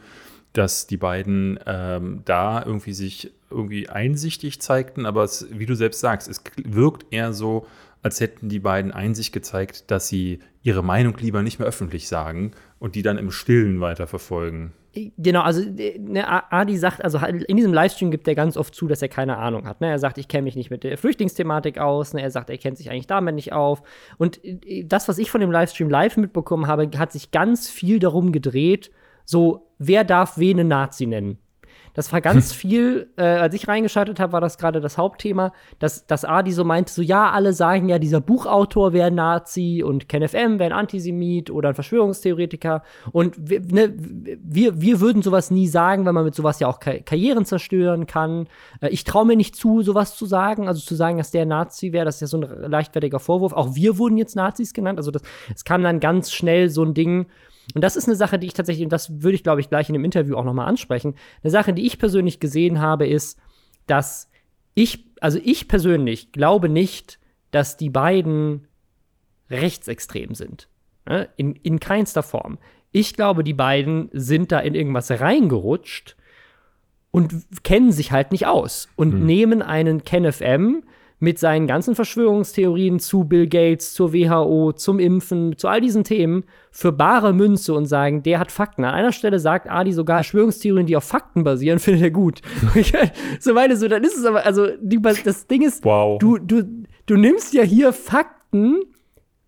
dass 0.54 0.88
die 0.88 0.96
beiden 0.96 1.60
ähm, 1.66 2.22
da 2.24 2.64
irgendwie 2.66 2.94
sich 2.94 3.34
irgendwie 3.50 3.90
einsichtig 3.90 4.62
zeigten, 4.62 5.06
aber 5.06 5.24
es, 5.24 5.48
wie 5.52 5.66
du 5.66 5.76
selbst 5.76 6.00
sagst, 6.00 6.28
es 6.28 6.42
wirkt 6.64 7.06
eher 7.12 7.34
so, 7.34 7.66
als 8.02 8.20
hätten 8.20 8.50
die 8.50 8.60
beiden 8.60 8.92
Einsicht 8.92 9.34
gezeigt, 9.34 9.90
dass 9.90 10.08
sie 10.08 10.40
ihre 10.62 10.84
Meinung 10.84 11.18
lieber 11.18 11.42
nicht 11.42 11.60
mehr 11.60 11.68
öffentlich 11.68 12.08
sagen 12.08 12.52
und 12.80 12.96
die 12.96 13.02
dann 13.02 13.18
im 13.18 13.32
Stillen 13.32 13.82
weiterverfolgen. 13.82 14.74
Genau, 15.18 15.42
also 15.42 15.62
äh, 15.62 15.98
ne, 16.00 16.52
Adi 16.52 16.78
sagt, 16.78 17.04
also 17.04 17.20
halt 17.20 17.44
in 17.44 17.58
diesem 17.58 17.74
Livestream 17.74 18.12
gibt 18.12 18.28
er 18.28 18.36
ganz 18.36 18.56
oft 18.56 18.74
zu, 18.74 18.88
dass 18.88 19.02
er 19.02 19.10
keine 19.10 19.38
Ahnung 19.38 19.68
hat. 19.68 19.82
Ne? 19.82 19.90
Er 19.90 20.00
sagt, 20.00 20.18
ich 20.18 20.28
kenne 20.28 20.44
mich 20.44 20.56
nicht 20.56 20.70
mit 20.70 20.84
der 20.84 20.98
Flüchtlingsthematik 20.98 21.80
aus. 21.80 22.14
Ne? 22.14 22.22
Er 22.22 22.32
sagt, 22.32 22.50
er 22.50 22.58
kennt 22.58 22.78
sich 22.78 22.90
eigentlich 22.90 23.08
damit 23.08 23.36
nicht 23.36 23.52
auf. 23.52 23.84
Und 24.18 24.40
äh, 24.46 24.86
das, 24.86 25.08
was 25.08 25.18
ich 25.18 25.32
von 25.32 25.42
dem 25.42 25.52
Livestream 25.52 25.90
live 25.90 26.16
mitbekommen 26.16 26.68
habe, 26.68 26.90
hat 26.98 27.12
sich 27.12 27.32
ganz 27.32 27.70
viel 27.70 28.00
darum 28.00 28.32
gedreht, 28.32 28.92
so, 29.26 29.72
wer 29.80 30.04
darf 30.04 30.38
wen 30.38 30.60
einen 30.60 30.70
Nazi 30.70 31.08
nennen? 31.08 31.40
Das 31.96 32.12
war 32.12 32.20
ganz 32.20 32.52
viel, 32.52 33.10
äh, 33.16 33.24
als 33.24 33.56
ich 33.56 33.68
reingeschaltet 33.68 34.20
habe, 34.20 34.34
war 34.34 34.42
das 34.42 34.58
gerade 34.58 34.82
das 34.82 34.98
Hauptthema, 34.98 35.54
dass, 35.80 36.06
dass 36.06 36.26
Adi 36.26 36.52
so 36.52 36.66
meinte, 36.66 36.92
so 36.94 37.02
ja, 37.02 37.32
alle 37.32 37.54
sagen 37.54 37.88
ja, 37.88 38.00
dieser 38.00 38.20
Buchautor 38.20 38.92
wäre 38.92 39.12
Nazi 39.12 39.82
und 39.84 40.10
Ken 40.10 40.28
FM 40.28 40.60
wäre 40.60 40.72
ein 40.72 40.78
Antisemit 40.78 41.50
oder 41.50 41.70
ein 41.70 41.76
Verschwörungstheoretiker 41.76 42.84
und 43.14 43.36
wir, 43.40 43.62
ne, 43.62 43.94
wir, 43.98 44.82
wir 44.82 45.00
würden 45.00 45.22
sowas 45.22 45.52
nie 45.52 45.70
sagen, 45.70 46.06
weil 46.06 46.14
man 46.14 46.26
mit 46.26 46.36
sowas 46.36 46.60
ja 46.60 46.68
auch 46.68 46.82
Ka 46.82 47.00
Karrieren 47.00 47.46
zerstören 47.46 48.08
kann. 48.08 48.48
Äh, 48.82 48.90
ich 48.90 49.06
traue 49.06 49.26
mir 49.26 49.38
nicht 49.38 49.56
zu, 49.56 49.82
sowas 49.82 50.18
zu 50.18 50.26
sagen, 50.26 50.68
also 50.68 50.82
zu 50.82 50.96
sagen, 50.96 51.18
dass 51.18 51.32
der 51.32 51.46
Nazi 51.46 51.94
wäre, 51.94 52.04
das 52.04 52.16
ist 52.16 52.22
ja 52.22 52.28
so 52.28 52.42
ein 52.42 52.72
leichtfertiger 52.72 53.20
Vorwurf. 53.20 53.54
Auch 53.54 53.74
wir 53.76 53.98
wurden 53.98 54.18
jetzt 54.18 54.36
Nazis 54.36 54.74
genannt, 54.74 55.00
also 55.00 55.12
das, 55.12 55.22
es 55.54 55.64
kam 55.64 55.82
dann 55.82 56.02
ganz 56.02 56.34
schnell 56.34 56.70
so 56.70 56.84
ein 56.84 56.94
Ding, 56.94 57.28
und 57.74 57.84
das 57.84 57.96
ist 57.96 58.08
eine 58.08 58.16
Sache, 58.16 58.38
die 58.38 58.48
ich 58.48 58.54
tatsächlich, 58.54 58.86
und 58.86 58.92
das 58.92 59.22
würde 59.22 59.36
ich, 59.36 59.44
glaube 59.44 59.62
ich, 59.62 59.70
gleich 59.70 59.90
in 59.90 59.94
dem 59.94 60.06
Interview 60.06 60.36
auch 60.36 60.44
nochmal 60.44 60.68
ansprechen. 60.68 61.16
Eine 61.44 61.52
Sache, 61.52 61.74
die 61.74 61.86
ich 61.86 61.98
persönlich 61.98 62.40
gesehen 62.40 62.80
habe, 62.80 63.08
ist, 63.08 63.40
dass 63.88 64.30
ich, 64.76 65.06
also 65.22 65.40
ich 65.44 65.68
persönlich 65.68 66.32
glaube 66.32 66.70
nicht, 66.70 67.20
dass 67.52 67.78
die 67.78 67.90
beiden 67.90 68.68
rechtsextrem 69.50 70.36
sind. 70.36 70.68
Ne? 71.08 71.30
In, 71.38 71.56
in 71.56 71.80
keinster 71.80 72.24
Form. 72.24 72.58
Ich 72.92 73.14
glaube, 73.16 73.44
die 73.44 73.54
beiden 73.54 74.10
sind 74.14 74.52
da 74.52 74.60
in 74.60 74.76
irgendwas 74.76 75.12
reingerutscht 75.12 76.16
und 77.12 77.34
kennen 77.64 77.92
sich 77.92 78.12
halt 78.12 78.32
nicht 78.32 78.48
aus 78.48 78.90
und 78.96 79.24
nehmen 79.24 79.62
einen 79.62 80.04
Ken 80.04 80.32
FM 80.32 80.84
mit 81.20 81.40
seinen 81.40 81.66
ganzen 81.68 81.96
Verschwörungstheorien 81.96 83.00
zu 83.00 83.24
Bill 83.24 83.48
Gates, 83.48 83.94
zur 83.94 84.14
WHO, 84.14 84.74
zum 84.74 85.00
Impfen, 85.00 85.58
zu 85.58 85.68
all 85.68 85.82
diesen 85.82 86.04
Themen 86.04 86.44
für 86.72 86.92
bare 86.92 87.34
Münze 87.34 87.74
und 87.74 87.86
sagen, 87.86 88.22
der 88.24 88.40
hat 88.40 88.52
Fakten. 88.52 88.84
An 88.84 88.94
einer 88.94 89.12
Stelle 89.14 89.40
sagt 89.40 89.70
Adi 89.70 89.94
sogar, 89.94 90.18
Verschwörungstheorien, 90.18 90.86
die 90.88 90.98
auf 90.98 91.06
Fakten 91.06 91.44
basieren, 91.44 91.80
findet 91.80 92.04
er 92.04 92.12
gut. 92.12 92.42
so 93.40 93.54
meine 93.54 93.78
so, 93.78 93.88
dann 93.88 94.04
ist 94.04 94.18
es 94.18 94.26
aber, 94.26 94.46
also 94.46 94.68
die, 94.82 95.02
das 95.02 95.48
Ding 95.48 95.62
ist, 95.62 95.84
Wow. 95.86 96.20
du, 96.20 96.38
du, 96.38 96.64
du 97.06 97.16
nimmst 97.16 97.54
ja 97.54 97.64
hier 97.64 97.94
Fakten 97.94 98.82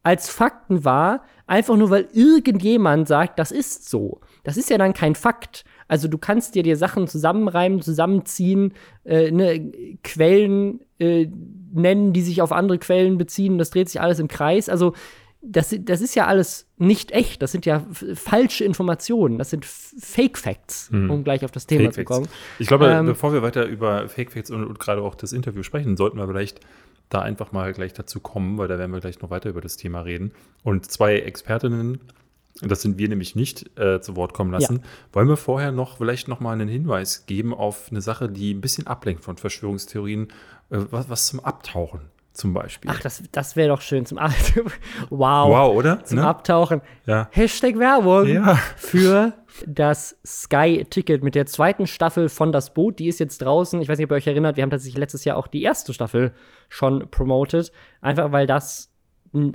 als 0.04 0.30
Fakten 0.30 0.86
wahr, 0.86 1.24
einfach 1.48 1.76
nur 1.76 1.90
weil 1.90 2.08
irgendjemand 2.14 3.10
sagt, 3.10 3.40
das 3.40 3.52
ist 3.52 3.90
so. 3.90 4.22
Das 4.46 4.56
ist 4.56 4.70
ja 4.70 4.78
dann 4.78 4.94
kein 4.94 5.16
Fakt. 5.16 5.66
Also 5.88 6.08
du 6.08 6.18
kannst 6.18 6.56
dir 6.56 6.64
dir 6.64 6.78
Sachen 6.78 7.08
zusammenreimen, 7.08 7.82
zusammenziehen, 7.82 8.74
äh, 9.06 9.32
ne, 9.32 9.72
Quellen 10.04 10.82
äh, 11.00 11.28
nennen, 11.74 12.14
die 12.14 12.22
sich 12.22 12.42
auf 12.42 12.52
andere 12.52 12.78
Quellen 12.78 13.18
beziehen. 13.18 13.58
Das 13.58 13.70
dreht 13.70 13.90
sich 13.90 14.02
alles 14.02 14.20
im 14.20 14.28
Kreis. 14.28 14.70
Also 14.70 14.94
das, 15.42 15.74
das 15.80 16.02
ist 16.02 16.16
ja 16.16 16.26
alles 16.26 16.68
nicht 16.78 17.12
echt. 17.12 17.42
Das 17.42 17.52
sind 17.52 17.66
ja 17.66 17.86
falsche 18.16 18.66
Informationen. 18.66 19.38
Das 19.38 19.50
sind 19.50 19.66
Fake 19.66 20.38
Facts, 20.38 20.90
um 20.92 21.24
gleich 21.24 21.46
auf 21.46 21.52
das 21.52 21.68
Thema 21.68 21.84
Fake 21.86 21.94
zu 21.94 22.00
Facts. 22.02 22.12
kommen. 22.12 22.28
Ich 22.60 22.68
glaube, 22.68 22.88
Ähm, 22.88 23.06
bevor 23.06 23.34
wir 23.34 23.42
weiter 23.44 23.66
über 23.66 24.10
Fake 24.10 24.32
Facts 24.32 24.52
und, 24.52 24.66
und 24.66 24.80
gerade 24.80 25.02
auch 25.02 25.16
das 25.16 25.34
Interview 25.34 25.64
sprechen, 25.64 25.96
sollten 25.96 26.18
wir 26.18 26.28
vielleicht 26.28 26.60
da 27.10 27.22
einfach 27.22 27.52
mal 27.52 27.72
gleich 27.72 27.94
dazu 27.94 28.20
kommen, 28.20 28.58
weil 28.58 28.68
da 28.68 28.78
werden 28.78 28.92
wir 28.92 29.00
gleich 29.00 29.22
noch 29.22 29.30
weiter 29.30 29.50
über 29.50 29.62
das 29.62 29.78
Thema 29.78 30.02
reden. 30.02 30.32
Und 30.64 30.92
zwei 30.92 31.20
Expertinnen, 31.20 32.00
das 32.62 32.82
sind 32.82 32.98
wir 32.98 33.08
nämlich 33.10 33.36
nicht, 33.36 33.78
äh, 33.80 34.00
zu 34.02 34.16
Wort 34.16 34.34
kommen 34.34 34.52
lassen. 34.52 34.82
Wollen 35.14 35.28
wir 35.30 35.38
vorher 35.38 35.72
noch 35.72 35.98
vielleicht 35.98 36.28
noch 36.28 36.40
mal 36.40 36.54
einen 36.54 36.68
Hinweis 36.70 37.26
geben 37.26 37.54
auf 37.54 37.88
eine 37.92 38.02
Sache, 38.02 38.30
die 38.30 38.54
ein 38.54 38.62
bisschen 38.62 38.88
ablenkt 38.88 39.24
von 39.24 39.38
Verschwörungstheorien, 39.38 40.30
äh, 40.72 40.78
was, 40.90 41.10
was 41.10 41.28
zum 41.28 41.40
Abtauchen 41.40 42.02
zum 42.34 42.54
Beispiel. 42.54 42.92
Ach, 42.94 43.00
das, 43.00 43.24
das 43.32 43.56
wäre 43.56 43.70
doch 43.70 43.82
schön 43.82 44.06
zum 44.06 44.20
Ab 44.20 44.32
Wow. 45.10 45.50
wow, 45.50 45.76
oder? 45.76 46.04
Zum 46.04 46.20
Ne? 46.20 46.28
Abtauchen. 46.28 46.82
Ja. 47.08 47.30
Hashtag 47.32 47.80
Werbung 47.80 48.28
Ja. 48.28 48.56
für 48.76 49.34
das 49.66 50.18
Sky-Ticket 50.24 51.24
mit 51.24 51.34
der 51.34 51.48
zweiten 51.48 51.88
Staffel 51.88 52.30
von 52.30 52.52
Das 52.52 52.74
Boot. 52.76 53.00
Die 53.00 53.08
ist 53.08 53.20
jetzt 53.20 53.40
draußen. 53.42 53.82
Ich 53.82 53.90
weiß 53.90 53.98
nicht, 53.98 54.06
ob 54.06 54.12
ihr 54.12 54.18
euch 54.18 54.28
erinnert, 54.28 54.56
wir 54.56 54.62
haben 54.64 54.70
tatsächlich 54.70 55.00
letztes 55.00 55.26
Jahr 55.26 55.36
auch 55.38 55.48
die 55.48 55.64
erste 55.64 55.94
Staffel 55.94 56.32
schon 56.70 57.10
promoted. 57.10 57.72
Einfach 58.02 58.32
weil 58.32 58.46
das, 58.46 58.92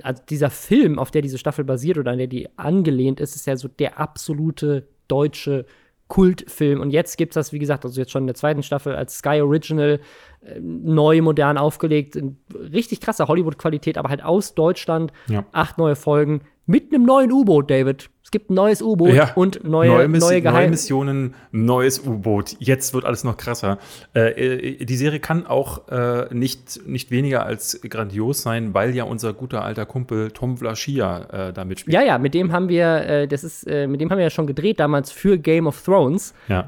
also 0.03 0.23
dieser 0.29 0.49
Film, 0.49 0.99
auf 0.99 1.11
der 1.11 1.21
diese 1.21 1.37
Staffel 1.37 1.65
basiert 1.65 1.97
oder 1.97 2.11
an 2.11 2.17
der 2.17 2.27
die 2.27 2.47
angelehnt 2.57 3.19
ist, 3.19 3.35
ist 3.35 3.47
ja 3.47 3.55
so 3.55 3.67
der 3.67 3.99
absolute 3.99 4.87
deutsche 5.07 5.65
Kultfilm. 6.07 6.79
Und 6.81 6.91
jetzt 6.91 7.17
gibt 7.17 7.31
es 7.31 7.35
das, 7.35 7.53
wie 7.53 7.59
gesagt, 7.59 7.85
also 7.85 7.99
jetzt 7.99 8.11
schon 8.11 8.23
in 8.23 8.27
der 8.27 8.35
zweiten 8.35 8.61
Staffel 8.61 8.95
als 8.95 9.17
Sky 9.17 9.41
Original, 9.41 9.99
äh, 10.41 10.59
neu, 10.59 11.21
modern 11.21 11.57
aufgelegt. 11.57 12.19
Richtig 12.53 13.01
krasse 13.01 13.27
Hollywood-Qualität, 13.27 13.97
aber 13.97 14.09
halt 14.09 14.23
aus 14.23 14.53
Deutschland. 14.53 15.11
Ja. 15.27 15.45
Acht 15.51 15.77
neue 15.77 15.95
Folgen 15.95 16.41
mit 16.65 16.93
einem 16.93 17.03
neuen 17.03 17.31
U-Boot, 17.31 17.69
David 17.69 18.09
gibt 18.33 18.49
ein 18.49 18.55
neues 18.55 18.81
U-Boot 18.81 19.13
ja, 19.13 19.31
und 19.35 19.63
neue, 19.63 19.87
neue, 19.87 20.07
Miss 20.09 20.23
neue, 20.23 20.41
neue 20.41 20.67
Missionen, 20.67 21.35
neues 21.51 21.99
U-Boot. 22.05 22.57
Jetzt 22.59 22.93
wird 22.93 23.05
alles 23.05 23.23
noch 23.23 23.37
krasser. 23.37 23.77
Äh, 24.13 24.79
äh, 24.79 24.85
die 24.85 24.95
Serie 24.97 25.19
kann 25.19 25.45
auch 25.45 25.87
äh, 25.87 26.33
nicht, 26.33 26.85
nicht 26.85 27.11
weniger 27.11 27.45
als 27.45 27.79
grandios 27.87 28.41
sein, 28.41 28.73
weil 28.73 28.95
ja 28.95 29.03
unser 29.03 29.33
guter 29.33 29.63
alter 29.63 29.85
Kumpel 29.85 30.31
Tom 30.31 30.57
Vlaschia 30.57 31.49
äh, 31.49 31.53
da 31.53 31.63
mitspielt. 31.63 31.93
Ja, 31.93 32.01
ja, 32.01 32.17
mit 32.17 32.33
dem 32.33 32.51
haben 32.51 32.69
wir, 32.69 33.05
äh, 33.05 33.27
das 33.27 33.43
ist, 33.43 33.67
äh, 33.67 33.87
mit 33.87 34.01
dem 34.01 34.09
haben 34.09 34.17
wir 34.17 34.23
ja 34.23 34.31
schon 34.31 34.47
gedreht 34.47 34.79
damals 34.79 35.11
für 35.11 35.37
Game 35.37 35.67
of 35.67 35.81
Thrones. 35.81 36.33
Ja. 36.47 36.67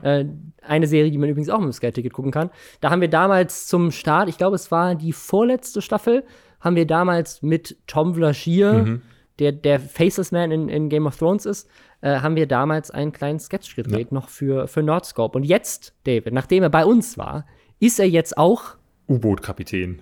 eine 0.62 0.88
Serie, 0.88 1.12
die 1.12 1.17
man 1.17 1.30
übrigens 1.30 1.49
auch 1.49 1.60
mit 1.60 1.67
dem 1.67 1.73
Sky-Ticket 1.73 2.13
gucken 2.13 2.32
kann. 2.32 2.49
Da 2.80 2.91
haben 2.91 3.01
wir 3.01 3.10
damals 3.10 3.67
zum 3.67 3.91
Start, 3.91 4.30
ich 4.30 4.38
glaube, 4.38 4.56
es 4.56 4.71
war 4.71 4.95
die 4.95 5.13
vorletzte 5.13 5.82
Staffel, 5.82 6.23
haben 6.60 6.75
wir 6.75 6.86
damals 6.86 7.41
mit 7.41 7.78
Tom 7.88 8.15
Vlaschia 8.15 8.73
mhm 8.73 9.01
der, 9.39 9.52
der 9.52 9.80
Faceless 9.80 10.32
Man 10.32 10.52
in, 10.52 10.69
in 10.69 10.89
Game 10.89 11.08
of 11.08 11.17
Thrones 11.17 11.45
ist, 11.45 11.67
äh, 12.02 12.19
haben 12.19 12.36
wir 12.36 12.48
damals 12.48 12.91
einen 12.91 13.12
kleinen 13.12 13.39
Sketch 13.39 13.76
gedreht, 13.76 14.08
ja. 14.12 14.13
noch 14.13 14.30
für, 14.30 14.67
für 14.67 14.84
Nordscope. 14.84 15.38
Und 15.38 15.43
jetzt, 15.43 15.93
David, 16.06 16.34
nachdem 16.34 16.63
er 16.63 16.69
bei 16.69 16.86
uns 16.86 17.17
war, 17.17 17.45
ist 17.80 18.00
er 18.00 18.08
jetzt 18.08 18.38
auch 18.38 18.76
U-Boot-Kapitän. 19.08 20.02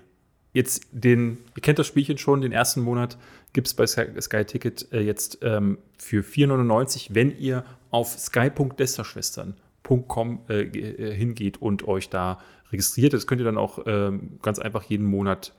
Jetzt 0.53 0.87
den, 0.91 1.39
ihr 1.55 1.61
kennt 1.61 1.79
das 1.79 1.87
Spielchen 1.87 2.19
schon, 2.19 2.41
den 2.41 2.51
ersten 2.51 2.81
Monat 2.81 3.17
gibt 3.53 3.67
es 3.67 3.73
bei 3.73 3.87
Sky, 3.87 4.45
Ticket 4.45 4.91
äh, 4.91 4.99
jetzt 4.99 5.39
ähm, 5.41 5.79
für 5.97 6.21
4,99, 6.23 7.07
wenn 7.11 7.35
ihr 7.37 7.63
auf 7.89 8.09
sky.desterschwestern.com 8.09 10.41
äh, 10.49 10.61
äh, 10.61 11.15
hingeht 11.15 11.61
und 11.61 11.87
euch 11.87 12.09
da 12.09 12.39
registriert. 12.71 13.13
Das 13.13 13.25
könnt 13.27 13.39
ihr 13.41 13.45
dann 13.45 13.57
auch 13.57 13.79
ähm, 13.85 14.39
ganz 14.41 14.59
einfach 14.59 14.83
jeden 14.83 15.05
Monat 15.05 15.53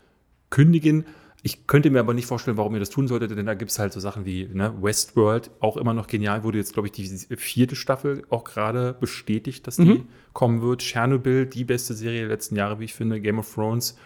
kündigen. 0.50 1.06
Ich 1.46 1.66
könnte 1.66 1.90
mir 1.90 2.00
aber 2.00 2.14
nicht 2.14 2.24
vorstellen, 2.24 2.56
warum 2.56 2.72
ihr 2.72 2.80
das 2.80 2.88
tun 2.88 3.06
solltet, 3.06 3.36
denn 3.36 3.44
da 3.44 3.52
gibt 3.52 3.70
es 3.70 3.78
halt 3.78 3.92
so 3.92 4.00
Sachen 4.00 4.24
wie 4.24 4.48
ne, 4.50 4.72
Westworld, 4.80 5.50
auch 5.60 5.76
immer 5.76 5.92
noch 5.92 6.06
genial, 6.06 6.42
wurde 6.42 6.56
jetzt, 6.56 6.72
glaube 6.72 6.88
ich, 6.88 6.92
die 6.92 7.06
vierte 7.36 7.76
Staffel 7.76 8.22
auch 8.30 8.44
gerade 8.44 8.96
bestätigt, 8.98 9.66
dass 9.66 9.76
die 9.76 9.84
mhm. 9.84 10.08
kommen 10.32 10.62
wird. 10.62 10.80
Chernobyl, 10.80 11.44
die 11.44 11.64
beste 11.64 11.92
Serie 11.92 12.20
der 12.20 12.30
letzten 12.30 12.56
Jahre, 12.56 12.80
wie 12.80 12.84
ich 12.84 12.94
finde. 12.94 13.20
Game 13.20 13.38
of 13.38 13.54
Thrones, 13.54 13.98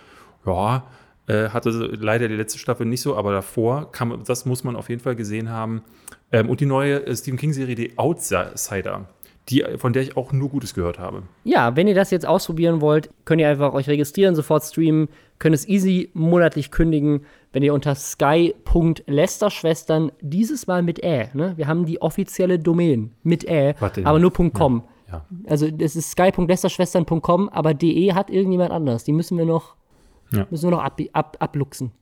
ja, 0.46 0.88
äh, 1.28 1.50
hatte 1.50 1.70
leider 1.70 2.26
die 2.26 2.34
letzte 2.34 2.58
Staffel 2.58 2.86
nicht 2.86 3.02
so, 3.02 3.14
aber 3.16 3.30
davor, 3.30 3.92
kam, 3.92 4.24
das 4.26 4.44
muss 4.44 4.64
man 4.64 4.74
auf 4.74 4.88
jeden 4.88 5.00
Fall 5.00 5.14
gesehen 5.14 5.48
haben. 5.48 5.82
Ähm, 6.32 6.50
und 6.50 6.58
die 6.58 6.66
neue 6.66 7.06
äh, 7.06 7.16
Stephen 7.16 7.38
King-Serie, 7.38 7.76
die 7.76 7.98
Outsider 7.98 9.08
die, 9.48 9.64
von 9.76 9.92
der 9.92 10.02
ich 10.02 10.16
auch 10.16 10.32
nur 10.32 10.48
Gutes 10.48 10.74
gehört 10.74 10.98
habe. 10.98 11.22
Ja, 11.44 11.76
wenn 11.76 11.86
ihr 11.88 11.94
das 11.94 12.10
jetzt 12.10 12.26
ausprobieren 12.26 12.80
wollt, 12.80 13.10
könnt 13.24 13.40
ihr 13.40 13.48
einfach 13.48 13.74
euch 13.74 13.88
registrieren, 13.88 14.34
sofort 14.34 14.64
streamen, 14.64 15.08
könnt 15.38 15.54
es 15.54 15.68
easy 15.68 16.10
monatlich 16.14 16.70
kündigen, 16.70 17.26
wenn 17.52 17.62
ihr 17.62 17.74
unter 17.74 17.94
sky.lesterschwestern 17.94 20.12
dieses 20.20 20.66
Mal 20.66 20.82
mit 20.82 21.02
Ä, 21.02 21.30
ne? 21.32 21.54
Wir 21.56 21.66
haben 21.66 21.86
die 21.86 22.02
offizielle 22.02 22.58
Domain 22.58 23.12
mit 23.22 23.48
Ä, 23.48 23.74
Warte, 23.78 24.04
aber 24.04 24.18
nur 24.18 24.30
.com. 24.32 24.82
Ja, 25.08 25.12
ja. 25.12 25.24
Also 25.46 25.70
das 25.70 25.96
ist 25.96 26.10
sky.lesterschwestern.com, 26.10 27.48
aber 27.48 27.72
de 27.74 28.12
hat 28.12 28.28
irgendjemand 28.30 28.72
anders. 28.72 29.04
Die 29.04 29.12
müssen 29.12 29.38
wir 29.38 29.46
noch, 29.46 29.76
ja. 30.32 30.46
müssen 30.50 30.66
wir 30.66 30.72
noch 30.76 30.84
ab, 30.84 31.00
ab, 31.12 31.38
abluchsen. 31.40 31.92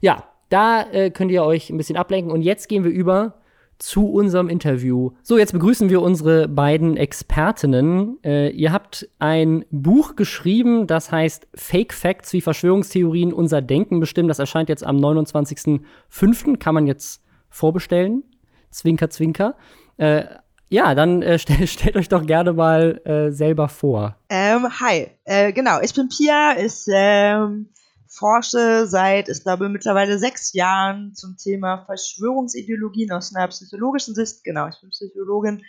Ja, 0.00 0.24
da 0.48 0.82
äh, 0.90 1.10
könnt 1.10 1.30
ihr 1.30 1.44
euch 1.44 1.70
ein 1.70 1.76
bisschen 1.76 1.96
ablenken. 1.96 2.32
Und 2.32 2.42
jetzt 2.42 2.68
gehen 2.68 2.82
wir 2.84 2.90
über 2.90 3.34
zu 3.78 4.10
unserem 4.10 4.48
Interview. 4.48 5.12
So, 5.22 5.38
jetzt 5.38 5.52
begrüßen 5.52 5.90
wir 5.90 6.02
unsere 6.02 6.48
beiden 6.48 6.96
Expertinnen. 6.96 8.18
Äh, 8.24 8.50
ihr 8.50 8.72
habt 8.72 9.08
ein 9.18 9.64
Buch 9.70 10.16
geschrieben, 10.16 10.86
das 10.86 11.12
heißt 11.12 11.48
Fake 11.54 11.92
Facts, 11.92 12.32
wie 12.32 12.40
Verschwörungstheorien 12.40 13.32
unser 13.32 13.62
Denken 13.62 14.00
bestimmen. 14.00 14.28
Das 14.28 14.38
erscheint 14.38 14.68
jetzt 14.68 14.84
am 14.84 14.96
29.05. 14.96 16.58
Kann 16.58 16.74
man 16.74 16.86
jetzt 16.86 17.22
vorbestellen. 17.48 18.24
Zwinker, 18.70 19.10
zwinker. 19.10 19.56
Äh, 19.96 20.24
ja, 20.68 20.94
dann 20.94 21.22
äh, 21.22 21.38
stell, 21.38 21.66
stellt 21.66 21.96
euch 21.96 22.08
doch 22.08 22.26
gerne 22.26 22.52
mal 22.52 23.00
äh, 23.04 23.30
selber 23.30 23.68
vor. 23.68 24.16
Ähm, 24.28 24.66
hi, 24.80 25.08
äh, 25.24 25.52
genau, 25.52 25.80
ich 25.80 25.94
bin 25.94 26.08
Pia, 26.08 26.52
ist 26.52 26.88
ähm, 26.92 27.68
forsche 28.16 28.86
seit, 28.86 29.28
ich 29.28 29.42
glaube, 29.42 29.68
mittlerweile 29.68 30.18
sechs 30.18 30.52
Jahren 30.52 31.14
zum 31.14 31.36
Thema 31.36 31.84
Verschwörungsideologien 31.84 33.12
aus 33.12 33.34
einer 33.34 33.48
psychologischen 33.48 34.14
Sicht. 34.14 34.42
Genau, 34.44 34.68
ich 34.68 34.80
bin 34.80 34.90
Psychologin 34.90 35.62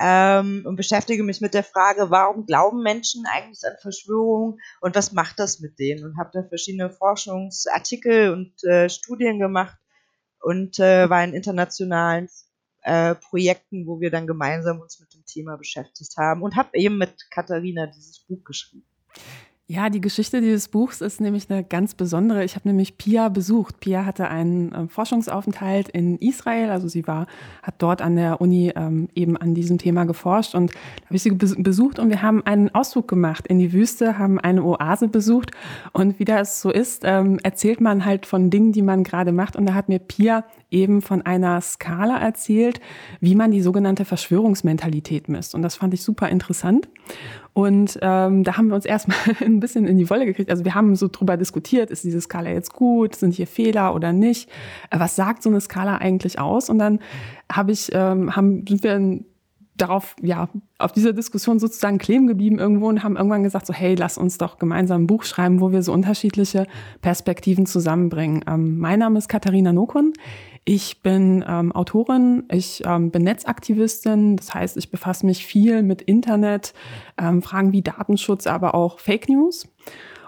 ähm, 0.00 0.62
und 0.64 0.76
beschäftige 0.76 1.22
mich 1.22 1.40
mit 1.40 1.54
der 1.54 1.64
Frage, 1.64 2.10
warum 2.10 2.46
glauben 2.46 2.82
Menschen 2.82 3.24
eigentlich 3.26 3.62
an 3.64 3.76
Verschwörungen 3.80 4.60
und 4.80 4.96
was 4.96 5.12
macht 5.12 5.38
das 5.38 5.60
mit 5.60 5.78
denen? 5.78 6.04
Und 6.04 6.18
habe 6.18 6.30
da 6.32 6.42
verschiedene 6.42 6.90
Forschungsartikel 6.90 8.32
und 8.32 8.64
äh, 8.64 8.88
Studien 8.88 9.38
gemacht 9.38 9.78
und 10.40 10.78
äh, 10.78 11.08
war 11.08 11.22
in 11.22 11.34
internationalen 11.34 12.28
äh, 12.82 13.14
Projekten, 13.14 13.86
wo 13.86 14.00
wir 14.00 14.10
dann 14.10 14.26
gemeinsam 14.26 14.80
uns 14.80 14.98
mit 14.98 15.12
dem 15.14 15.24
Thema 15.24 15.56
beschäftigt 15.56 16.16
haben 16.16 16.42
und 16.42 16.56
habe 16.56 16.70
eben 16.74 16.98
mit 16.98 17.30
Katharina 17.30 17.86
dieses 17.86 18.18
Buch 18.20 18.42
geschrieben. 18.44 18.86
Ja, 19.72 19.88
die 19.88 20.02
Geschichte 20.02 20.42
dieses 20.42 20.68
Buchs 20.68 21.00
ist 21.00 21.18
nämlich 21.18 21.50
eine 21.50 21.64
ganz 21.64 21.94
besondere. 21.94 22.44
Ich 22.44 22.56
habe 22.56 22.68
nämlich 22.68 22.98
Pia 22.98 23.30
besucht. 23.30 23.80
Pia 23.80 24.04
hatte 24.04 24.28
einen 24.28 24.70
äh, 24.70 24.86
Forschungsaufenthalt 24.86 25.88
in 25.88 26.18
Israel, 26.18 26.68
also 26.68 26.88
sie 26.88 27.06
war, 27.06 27.26
hat 27.62 27.76
dort 27.78 28.02
an 28.02 28.16
der 28.16 28.42
Uni 28.42 28.70
ähm, 28.76 29.08
eben 29.14 29.38
an 29.38 29.54
diesem 29.54 29.78
Thema 29.78 30.04
geforscht 30.04 30.54
und 30.54 30.72
habe 31.06 31.16
ich 31.16 31.22
sie 31.22 31.30
besucht 31.30 31.98
und 31.98 32.10
wir 32.10 32.20
haben 32.20 32.44
einen 32.44 32.74
Ausflug 32.74 33.08
gemacht 33.08 33.46
in 33.46 33.58
die 33.58 33.72
Wüste, 33.72 34.18
haben 34.18 34.38
eine 34.38 34.62
Oase 34.62 35.08
besucht 35.08 35.52
und 35.92 36.18
wie 36.18 36.26
das 36.26 36.60
so 36.60 36.70
ist, 36.70 37.04
ähm, 37.06 37.38
erzählt 37.42 37.80
man 37.80 38.04
halt 38.04 38.26
von 38.26 38.50
Dingen, 38.50 38.72
die 38.72 38.82
man 38.82 39.04
gerade 39.04 39.32
macht 39.32 39.56
und 39.56 39.64
da 39.64 39.72
hat 39.72 39.88
mir 39.88 40.00
Pia 40.00 40.44
eben 40.72 41.02
von 41.02 41.22
einer 41.22 41.60
Skala 41.60 42.18
erzählt, 42.18 42.80
wie 43.20 43.34
man 43.34 43.50
die 43.50 43.62
sogenannte 43.62 44.04
Verschwörungsmentalität 44.04 45.28
misst 45.28 45.54
und 45.54 45.62
das 45.62 45.76
fand 45.76 45.94
ich 45.94 46.02
super 46.02 46.28
interessant. 46.28 46.88
Und 47.54 47.98
ähm, 48.00 48.44
da 48.44 48.56
haben 48.56 48.68
wir 48.68 48.74
uns 48.74 48.86
erstmal 48.86 49.18
ein 49.44 49.60
bisschen 49.60 49.86
in 49.86 49.98
die 49.98 50.08
Wolle 50.08 50.24
gekriegt. 50.24 50.50
Also 50.50 50.64
wir 50.64 50.74
haben 50.74 50.96
so 50.96 51.08
drüber 51.08 51.36
diskutiert, 51.36 51.90
ist 51.90 52.02
diese 52.02 52.20
Skala 52.20 52.50
jetzt 52.50 52.72
gut, 52.72 53.14
sind 53.14 53.34
hier 53.34 53.46
Fehler 53.46 53.94
oder 53.94 54.12
nicht? 54.12 54.48
Äh, 54.90 54.98
was 54.98 55.16
sagt 55.16 55.42
so 55.42 55.50
eine 55.50 55.60
Skala 55.60 55.98
eigentlich 55.98 56.38
aus? 56.38 56.70
Und 56.70 56.78
dann 56.78 57.00
habe 57.52 57.72
ich, 57.72 57.90
ähm, 57.92 58.34
haben, 58.34 58.64
sind 58.66 58.82
wir 58.82 59.20
darauf, 59.82 60.14
ja, 60.22 60.48
auf 60.78 60.92
dieser 60.92 61.12
Diskussion 61.12 61.58
sozusagen 61.58 61.98
kleben 61.98 62.26
geblieben 62.26 62.58
irgendwo 62.58 62.88
und 62.88 63.02
haben 63.02 63.16
irgendwann 63.16 63.42
gesagt, 63.42 63.66
so, 63.66 63.74
hey, 63.74 63.94
lass 63.94 64.16
uns 64.16 64.38
doch 64.38 64.58
gemeinsam 64.58 65.02
ein 65.02 65.06
Buch 65.06 65.24
schreiben, 65.24 65.60
wo 65.60 65.72
wir 65.72 65.82
so 65.82 65.92
unterschiedliche 65.92 66.66
Perspektiven 67.00 67.66
zusammenbringen. 67.66 68.44
Ähm, 68.48 68.78
mein 68.78 69.00
Name 69.00 69.18
ist 69.18 69.28
Katharina 69.28 69.72
Nokun. 69.72 70.12
Ich 70.64 71.02
bin 71.02 71.44
ähm, 71.46 71.72
Autorin, 71.72 72.44
ich 72.52 72.84
ähm, 72.86 73.10
bin 73.10 73.24
Netzaktivistin, 73.24 74.36
das 74.36 74.54
heißt, 74.54 74.76
ich 74.76 74.92
befasse 74.92 75.26
mich 75.26 75.44
viel 75.44 75.82
mit 75.82 76.02
Internet, 76.02 76.72
ähm, 77.18 77.42
Fragen 77.42 77.72
wie 77.72 77.82
Datenschutz, 77.82 78.46
aber 78.46 78.76
auch 78.76 79.00
Fake 79.00 79.28
News 79.28 79.66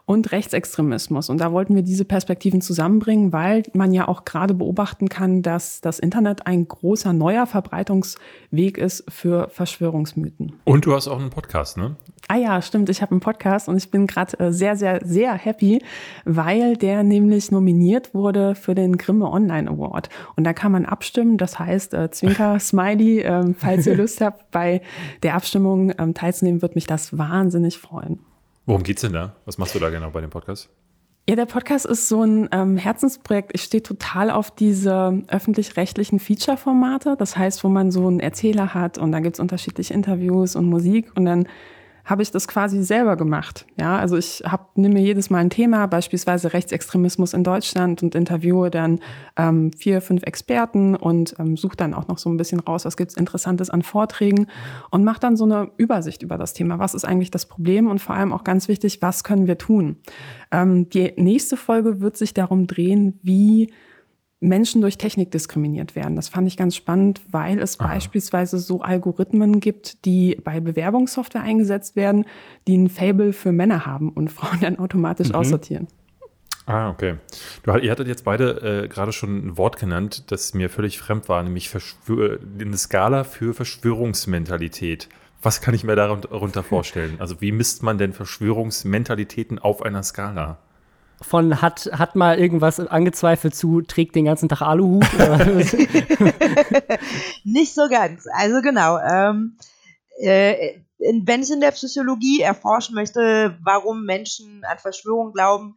und 0.06 0.32
Rechtsextremismus. 0.32 1.30
Und 1.30 1.38
da 1.38 1.52
wollten 1.52 1.74
wir 1.74 1.82
diese 1.82 2.04
Perspektiven 2.04 2.60
zusammenbringen, 2.60 3.32
weil 3.32 3.62
man 3.72 3.92
ja 3.92 4.06
auch 4.06 4.24
gerade 4.24 4.52
beobachten 4.52 5.08
kann, 5.08 5.40
dass 5.40 5.80
das 5.80 5.98
Internet 5.98 6.46
ein 6.46 6.68
großer 6.68 7.14
neuer 7.14 7.46
Verbreitungsweg 7.46 8.76
ist 8.76 9.10
für 9.10 9.48
Verschwörungsmythen. 9.48 10.52
Und 10.64 10.84
du 10.84 10.94
hast 10.94 11.08
auch 11.08 11.18
einen 11.18 11.30
Podcast, 11.30 11.78
ne? 11.78 11.96
Ah 12.28 12.36
ja, 12.36 12.60
stimmt. 12.60 12.90
Ich 12.90 13.00
habe 13.02 13.12
einen 13.12 13.20
Podcast 13.20 13.68
und 13.68 13.76
ich 13.76 13.90
bin 13.90 14.06
gerade 14.06 14.38
äh, 14.38 14.52
sehr, 14.52 14.76
sehr, 14.76 15.00
sehr 15.04 15.32
happy, 15.32 15.82
weil 16.24 16.76
der 16.76 17.02
nämlich 17.02 17.50
nominiert 17.50 18.14
wurde 18.14 18.54
für 18.54 18.74
den 18.74 18.98
Grimme 18.98 19.30
Online 19.30 19.70
Award. 19.70 20.10
Und 20.36 20.44
da 20.44 20.52
kann 20.52 20.72
man 20.72 20.84
abstimmen. 20.84 21.38
Das 21.38 21.58
heißt, 21.58 21.94
äh, 21.94 22.10
Zwinker, 22.10 22.58
Smiley, 22.60 23.20
äh, 23.20 23.54
falls 23.54 23.86
ihr 23.86 23.96
Lust 23.96 24.20
habt, 24.20 24.50
bei 24.50 24.82
der 25.22 25.34
Abstimmung 25.34 25.92
ähm, 25.98 26.12
teilzunehmen, 26.12 26.60
wird 26.60 26.74
mich 26.74 26.86
das 26.86 27.16
wahnsinnig 27.16 27.78
freuen. 27.78 28.18
Worum 28.66 28.82
geht's 28.82 29.02
denn 29.02 29.12
da? 29.12 29.36
Was 29.44 29.58
machst 29.58 29.74
du 29.74 29.78
da 29.78 29.90
genau 29.90 30.10
bei 30.10 30.20
dem 30.20 30.30
Podcast? 30.30 30.70
Ja, 31.28 31.36
der 31.36 31.46
Podcast 31.46 31.86
ist 31.86 32.08
so 32.08 32.22
ein 32.22 32.50
ähm, 32.52 32.76
Herzensprojekt. 32.76 33.52
Ich 33.54 33.62
stehe 33.62 33.82
total 33.82 34.30
auf 34.30 34.50
diese 34.50 35.22
öffentlich-rechtlichen 35.28 36.20
Feature-Formate. 36.20 37.16
Das 37.18 37.36
heißt, 37.36 37.64
wo 37.64 37.68
man 37.68 37.90
so 37.90 38.06
einen 38.06 38.20
Erzähler 38.20 38.74
hat 38.74 38.98
und 38.98 39.10
dann 39.12 39.22
gibt's 39.22 39.40
unterschiedliche 39.40 39.94
Interviews 39.94 40.54
und 40.54 40.66
Musik 40.66 41.10
und 41.14 41.24
dann 41.24 41.48
habe 42.04 42.22
ich 42.22 42.30
das 42.30 42.46
quasi 42.46 42.82
selber 42.82 43.16
gemacht. 43.16 43.66
Ja, 43.80 43.96
also 43.96 44.16
ich 44.16 44.42
hab, 44.44 44.76
nehme 44.76 45.00
jedes 45.00 45.30
Mal 45.30 45.38
ein 45.38 45.50
Thema, 45.50 45.86
beispielsweise 45.86 46.52
Rechtsextremismus 46.52 47.32
in 47.32 47.44
Deutschland 47.44 48.02
und 48.02 48.14
interviewe 48.14 48.70
dann 48.70 49.00
ähm, 49.36 49.72
vier, 49.72 50.02
fünf 50.02 50.22
Experten 50.24 50.96
und 50.96 51.34
ähm, 51.38 51.56
suche 51.56 51.76
dann 51.76 51.94
auch 51.94 52.06
noch 52.08 52.18
so 52.18 52.28
ein 52.28 52.36
bisschen 52.36 52.60
raus, 52.60 52.84
was 52.84 52.96
gibt's 52.96 53.16
Interessantes 53.16 53.70
an 53.70 53.82
Vorträgen 53.82 54.48
und 54.90 55.04
mache 55.04 55.20
dann 55.20 55.36
so 55.36 55.44
eine 55.44 55.70
Übersicht 55.78 56.22
über 56.22 56.36
das 56.36 56.52
Thema. 56.52 56.78
Was 56.78 56.94
ist 56.94 57.04
eigentlich 57.04 57.30
das 57.30 57.46
Problem 57.46 57.88
und 57.88 58.00
vor 58.00 58.14
allem 58.14 58.32
auch 58.32 58.44
ganz 58.44 58.68
wichtig, 58.68 59.00
was 59.00 59.24
können 59.24 59.46
wir 59.46 59.56
tun? 59.56 59.96
Ähm, 60.50 60.90
die 60.90 61.12
nächste 61.16 61.56
Folge 61.56 62.00
wird 62.00 62.18
sich 62.18 62.34
darum 62.34 62.66
drehen, 62.66 63.18
wie 63.22 63.72
Menschen 64.44 64.80
durch 64.80 64.98
Technik 64.98 65.30
diskriminiert 65.30 65.96
werden. 65.96 66.16
Das 66.16 66.28
fand 66.28 66.46
ich 66.46 66.56
ganz 66.56 66.76
spannend, 66.76 67.20
weil 67.30 67.58
es 67.58 67.80
Aha. 67.80 67.88
beispielsweise 67.88 68.58
so 68.58 68.82
Algorithmen 68.82 69.60
gibt, 69.60 70.04
die 70.04 70.36
bei 70.44 70.60
Bewerbungssoftware 70.60 71.42
eingesetzt 71.42 71.96
werden, 71.96 72.26
die 72.68 72.76
ein 72.76 72.88
Fable 72.88 73.32
für 73.32 73.52
Männer 73.52 73.86
haben 73.86 74.10
und 74.10 74.30
Frauen 74.32 74.60
dann 74.60 74.78
automatisch 74.78 75.30
mhm. 75.30 75.34
aussortieren. 75.34 75.88
Ah, 76.66 76.88
okay. 76.88 77.16
Du, 77.62 77.76
ihr 77.76 77.90
hattet 77.90 78.08
jetzt 78.08 78.24
beide 78.24 78.84
äh, 78.84 78.88
gerade 78.88 79.12
schon 79.12 79.48
ein 79.48 79.58
Wort 79.58 79.78
genannt, 79.78 80.30
das 80.30 80.54
mir 80.54 80.70
völlig 80.70 80.98
fremd 80.98 81.28
war, 81.28 81.42
nämlich 81.42 81.68
Verschwör 81.68 82.38
eine 82.58 82.78
Skala 82.78 83.24
für 83.24 83.52
Verschwörungsmentalität. 83.52 85.10
Was 85.42 85.60
kann 85.60 85.74
ich 85.74 85.84
mir 85.84 85.94
darunter 85.94 86.62
vorstellen? 86.62 87.16
Also 87.18 87.42
wie 87.42 87.52
misst 87.52 87.82
man 87.82 87.98
denn 87.98 88.14
Verschwörungsmentalitäten 88.14 89.58
auf 89.58 89.82
einer 89.82 90.02
Skala? 90.02 90.56
Von 91.20 91.62
hat, 91.62 91.90
hat 91.92 92.16
mal 92.16 92.38
irgendwas 92.38 92.80
angezweifelt 92.80 93.54
zu, 93.54 93.82
trägt 93.82 94.14
den 94.14 94.26
ganzen 94.26 94.48
Tag 94.48 94.62
Aluhut? 94.62 95.06
Nicht 97.44 97.74
so 97.74 97.88
ganz. 97.88 98.26
Also 98.32 98.62
genau. 98.62 98.98
Ähm, 98.98 99.56
äh, 100.20 100.78
wenn 100.98 101.42
ich 101.42 101.50
in 101.50 101.60
der 101.60 101.72
Psychologie 101.72 102.40
erforschen 102.40 102.94
möchte, 102.94 103.58
warum 103.62 104.04
Menschen 104.04 104.62
an 104.64 104.78
Verschwörung 104.78 105.32
glauben, 105.32 105.74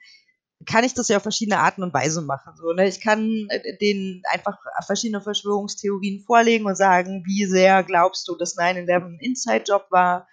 kann 0.66 0.84
ich 0.84 0.94
das 0.94 1.08
ja 1.08 1.18
auf 1.18 1.24
verschiedene 1.24 1.60
Arten 1.60 1.84
und 1.84 1.94
Weisen 1.94 2.26
machen. 2.26 2.54
So, 2.56 2.74
ne? 2.74 2.88
Ich 2.88 3.02
kann 3.02 3.48
äh, 3.50 3.78
denen 3.78 4.24
einfach 4.32 4.58
verschiedene 4.86 5.22
Verschwörungstheorien 5.22 6.24
vorlegen 6.26 6.66
und 6.66 6.76
sagen, 6.76 7.24
wie 7.26 7.46
sehr 7.46 7.84
glaubst 7.84 8.28
du, 8.28 8.36
dass 8.36 8.58
9-11 8.58 9.06
ein 9.06 9.20
Inside-Job 9.20 9.88
war 9.92 10.28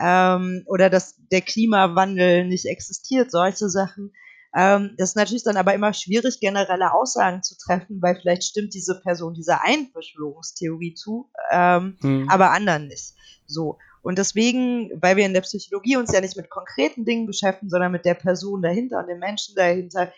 ähm, 0.00 0.64
oder 0.66 0.90
dass 0.90 1.16
der 1.30 1.42
Klimawandel 1.42 2.46
nicht 2.46 2.66
existiert, 2.66 3.30
solche 3.30 3.68
Sachen. 3.68 4.12
Ähm, 4.54 4.94
das 4.98 5.10
ist 5.10 5.16
natürlich 5.16 5.44
dann 5.44 5.56
aber 5.56 5.74
immer 5.74 5.92
schwierig, 5.92 6.40
generelle 6.40 6.92
Aussagen 6.92 7.42
zu 7.42 7.56
treffen, 7.56 8.02
weil 8.02 8.16
vielleicht 8.20 8.44
stimmt 8.44 8.74
diese 8.74 9.00
Person 9.00 9.34
dieser 9.34 9.62
einen 9.64 9.90
Verschwörungstheorie 9.92 10.94
zu, 10.94 11.30
ähm, 11.52 11.96
hm. 12.00 12.28
aber 12.28 12.50
anderen 12.50 12.88
nicht. 12.88 13.14
So. 13.46 13.78
Und 14.02 14.18
deswegen, 14.18 14.90
weil 15.02 15.16
wir 15.16 15.26
in 15.26 15.34
der 15.34 15.42
Psychologie 15.42 15.96
uns 15.96 16.12
ja 16.12 16.20
nicht 16.20 16.36
mit 16.36 16.50
konkreten 16.50 17.04
Dingen 17.04 17.26
beschäftigen, 17.26 17.70
sondern 17.70 17.92
mit 17.92 18.04
der 18.04 18.14
Person 18.14 18.62
dahinter 18.62 18.98
und 19.00 19.08
dem 19.08 19.18
Menschen 19.18 19.54
dahinter, 19.54 20.12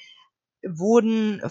wurden 0.63 1.43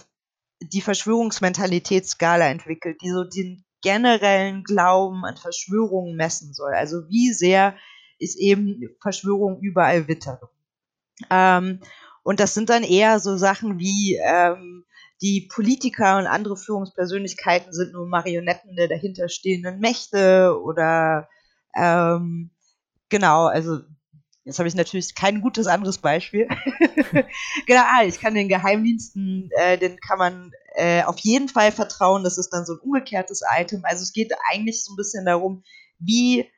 die 0.60 0.80
Verschwörungsmentalitätsskala 0.80 2.48
entwickelt, 2.48 2.98
die 3.02 3.10
so 3.10 3.24
den 3.24 3.64
generellen 3.82 4.64
Glauben 4.64 5.24
an 5.24 5.36
Verschwörungen 5.36 6.16
messen 6.16 6.54
soll. 6.54 6.72
Also 6.72 7.08
wie 7.08 7.32
sehr 7.32 7.76
ist 8.18 8.38
eben 8.38 8.80
Verschwörung 9.00 9.60
überall 9.60 10.08
Witter. 10.08 10.40
Ähm, 11.30 11.80
und 12.22 12.40
das 12.40 12.54
sind 12.54 12.70
dann 12.70 12.82
eher 12.82 13.18
so 13.18 13.36
Sachen 13.36 13.78
wie 13.78 14.18
ähm, 14.22 14.84
die 15.20 15.48
Politiker 15.52 16.18
und 16.18 16.26
andere 16.26 16.56
Führungspersönlichkeiten 16.56 17.72
sind 17.72 17.92
nur 17.92 18.06
Marionetten 18.06 18.74
der 18.76 18.88
dahinterstehenden 18.88 19.78
Mächte 19.78 20.60
oder 20.62 21.28
ähm, 21.76 22.50
genau, 23.08 23.46
also 23.46 23.80
jetzt 24.44 24.58
habe 24.58 24.68
ich 24.68 24.74
natürlich 24.74 25.14
kein 25.14 25.40
gutes 25.40 25.66
anderes 25.68 25.98
Beispiel. 25.98 26.48
genau, 27.66 27.82
ah, 27.84 28.04
ich 28.04 28.20
kann 28.20 28.34
den 28.34 28.48
Geheimdiensten, 28.48 29.50
äh, 29.56 29.78
den 29.78 29.98
kann 30.00 30.18
man 30.18 30.50
äh, 30.74 31.04
auf 31.04 31.18
jeden 31.20 31.48
Fall 31.48 31.70
vertrauen, 31.70 32.24
das 32.24 32.38
ist 32.38 32.50
dann 32.50 32.66
so 32.66 32.74
ein 32.74 32.80
umgekehrtes 32.80 33.42
Item. 33.56 33.82
Also 33.84 34.02
es 34.02 34.12
geht 34.12 34.32
eigentlich 34.50 34.84
so 34.84 34.92
ein 34.92 34.96
bisschen 34.96 35.24
darum, 35.24 35.62
wie 35.98 36.50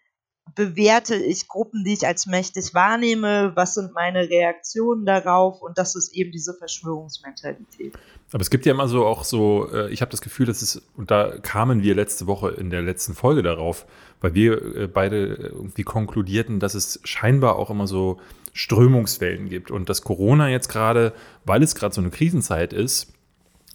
bewerte 0.55 1.17
ich 1.17 1.49
Gruppen, 1.49 1.85
die 1.85 1.95
ich 1.95 2.07
als 2.07 2.27
mächtig 2.27 2.75
wahrnehme, 2.75 3.53
was 3.55 3.75
sind 3.75 3.93
meine 3.95 4.29
Reaktionen 4.29 5.05
darauf? 5.05 5.63
Und 5.63 5.79
das 5.79 5.97
ist 5.97 6.15
eben 6.15 6.33
diese 6.33 6.55
Verschwörungsmentalität. 6.55 7.95
Aber 8.33 8.41
es 8.41 8.51
gibt 8.51 8.67
ja 8.67 8.73
immer 8.73 8.89
so 8.89 9.07
auch 9.07 9.25
so, 9.25 9.69
äh, 9.73 9.91
ich 9.91 10.01
habe 10.01 10.11
das 10.11 10.21
Gefühl, 10.21 10.47
dass 10.47 10.63
es, 10.63 10.83
und 10.97 11.11
da 11.11 11.39
kamen 11.39 11.83
wir 11.83 11.95
letzte 11.95 12.27
Woche 12.27 12.51
in 12.51 12.71
der 12.71 12.83
letzten 12.83 13.15
Folge 13.15 13.43
darauf, 13.43 13.87
weil 14.21 14.35
wir 14.35 14.77
äh, 14.77 14.87
beide 14.87 15.27
irgendwie 15.27 15.83
konkludierten, 15.83 16.61
dass 16.61 16.75
es 16.75 17.01
scheinbar 17.05 17.57
auch 17.57 17.71
immer 17.71 17.87
so 17.87 18.19
Strömungswellen 18.53 19.49
gibt. 19.49 19.71
Und 19.71 19.89
dass 19.89 20.03
Corona 20.03 20.49
jetzt 20.51 20.69
gerade, 20.69 21.13
weil 21.45 21.63
es 21.63 21.75
gerade 21.75 21.95
so 21.95 22.01
eine 22.01 22.11
Krisenzeit 22.11 22.73
ist, 22.73 23.13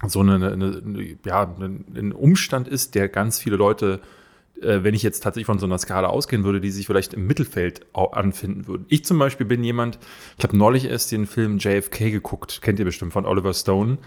so 0.07 0.21
eine, 0.21 0.35
eine, 0.35 1.17
ja, 1.25 1.43
ein 1.43 2.13
Umstand 2.13 2.69
ist, 2.69 2.95
der 2.95 3.09
ganz 3.09 3.39
viele 3.39 3.57
Leute 3.57 3.99
äh, 4.01 4.18
wenn 4.61 4.93
ich 4.93 5.03
jetzt 5.03 5.21
tatsächlich 5.21 5.45
von 5.45 5.59
so 5.59 5.65
einer 5.65 5.77
Skala 5.77 6.07
ausgehen 6.07 6.43
würde, 6.43 6.61
die 6.61 6.71
sich 6.71 6.85
vielleicht 6.87 7.13
im 7.13 7.27
Mittelfeld 7.27 7.85
anfinden 7.93 8.67
würden. 8.67 8.85
Ich 8.89 9.05
zum 9.05 9.19
Beispiel 9.19 9.45
bin 9.45 9.63
jemand, 9.63 9.99
ich 10.37 10.43
habe 10.43 10.57
neulich 10.57 10.85
erst 10.85 11.11
den 11.11 11.25
Film 11.25 11.57
JFK 11.57 12.11
geguckt, 12.11 12.61
kennt 12.61 12.79
ihr 12.79 12.85
bestimmt 12.85 13.13
von 13.13 13.25
Oliver 13.25 13.53
Stone. 13.53 13.97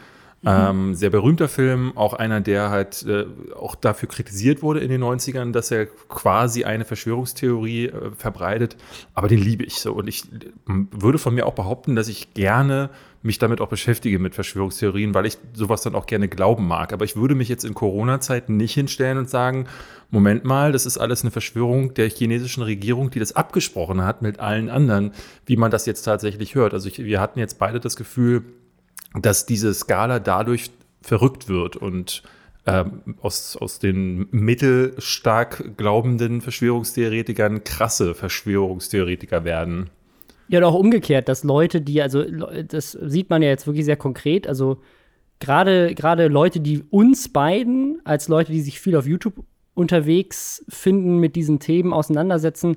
Mhm. 0.43 0.49
Ähm, 0.51 0.95
sehr 0.95 1.11
berühmter 1.11 1.49
Film, 1.49 1.97
auch 1.97 2.15
einer, 2.15 2.41
der 2.41 2.71
halt 2.71 3.05
äh, 3.07 3.27
auch 3.55 3.77
dafür 3.77 4.09
kritisiert 4.09 4.61
wurde 4.61 4.81
in 4.81 4.89
den 4.91 5.03
90ern, 5.03 5.53
dass 5.53 5.71
er 5.71 5.87
quasi 5.87 6.65
eine 6.65 6.85
Verschwörungstheorie 6.85 7.87
äh, 7.87 8.11
verbreitet. 8.17 8.77
Aber 9.15 9.29
den 9.29 9.39
liebe 9.39 9.63
ich 9.63 9.77
so. 9.77 9.93
Und 9.93 10.09
ich 10.09 10.25
würde 10.67 11.19
von 11.19 11.35
mir 11.35 11.47
auch 11.47 11.55
behaupten, 11.55 11.95
dass 11.95 12.09
ich 12.09 12.35
gerne 12.35 12.91
mich 13.23 13.39
damit 13.39 13.61
auch 13.61 13.69
beschäftige 13.69 14.19
mit 14.19 14.35
Verschwörungstheorien, 14.35 15.15
weil 15.15 15.27
ich 15.27 15.39
sowas 15.55 15.83
dann 15.83 15.95
auch 15.95 16.07
gerne 16.07 16.27
glauben 16.27 16.67
mag. 16.67 16.93
Aber 16.93 17.05
ich 17.05 17.15
würde 17.15 17.37
mich 17.37 17.49
jetzt 17.49 17.65
in 17.65 17.73
Corona-Zeiten 17.73 18.57
nicht 18.57 18.75
hinstellen 18.75 19.19
und 19.19 19.31
sagen, 19.31 19.69
Moment 20.11 20.45
mal, 20.45 20.73
das 20.73 20.87
ist 20.87 20.99
alles 20.99 21.23
eine 21.23 21.31
Verschwörung 21.31 21.95
der 21.95 22.11
chinesischen 22.11 22.65
Regierung, 22.65 23.11
die 23.11 23.21
das 23.21 23.37
abgesprochen 23.37 24.05
hat 24.05 24.23
mit 24.23 24.41
allen 24.41 24.69
anderen, 24.69 25.13
wie 25.47 25.57
man 25.57 25.71
das 25.71 25.87
jetzt 25.87 26.03
tatsächlich 26.03 26.57
hört. 26.57 26.75
Also 26.75 26.89
ich, 26.89 26.99
wir 26.99 27.21
hatten 27.21 27.39
jetzt 27.39 27.61
beide 27.61 27.79
das 27.79 27.95
Gefühl, 27.95 28.43
dass 29.21 29.47
diese 29.47 29.75
Skala 29.75 30.19
dadurch 30.19 30.71
verrückt 31.03 31.49
wird 31.49 31.77
und 31.77 32.23
ähm, 32.67 33.17
aus, 33.21 33.57
aus 33.57 33.79
den 33.79 34.29
mittelstark 34.31 35.77
glaubenden 35.77 36.41
Verschwörungstheoretikern 36.41 37.65
krasse 37.65 38.15
Verschwörungstheoretiker 38.15 39.45
werden. 39.45 39.91
Ja, 40.49 40.59
und 40.59 40.65
auch 40.65 40.75
umgekehrt, 40.75 41.29
dass 41.29 41.45
Leute, 41.45 41.81
die, 41.81 42.03
also 42.03 42.23
das 42.23 42.93
sieht 42.93 43.31
man 43.31 43.43
ja 43.43 43.49
jetzt 43.49 43.67
wirklich 43.67 43.85
sehr 43.85 43.97
konkret, 43.97 44.47
also 44.47 44.79
gerade 45.41 45.95
gerade 45.95 46.29
Leute, 46.29 46.61
die 46.61 46.85
uns 46.91 47.33
beiden 47.33 48.01
als 48.05 48.29
Leute, 48.29 48.53
die 48.53 48.61
sich 48.61 48.81
viel 48.81 48.97
auf 48.97 49.07
YouTube 49.07 49.45
unterwegs 49.75 50.65
finden, 50.69 51.19
mit 51.19 51.35
diesen 51.35 51.59
Themen 51.59 51.93
auseinandersetzen, 51.93 52.77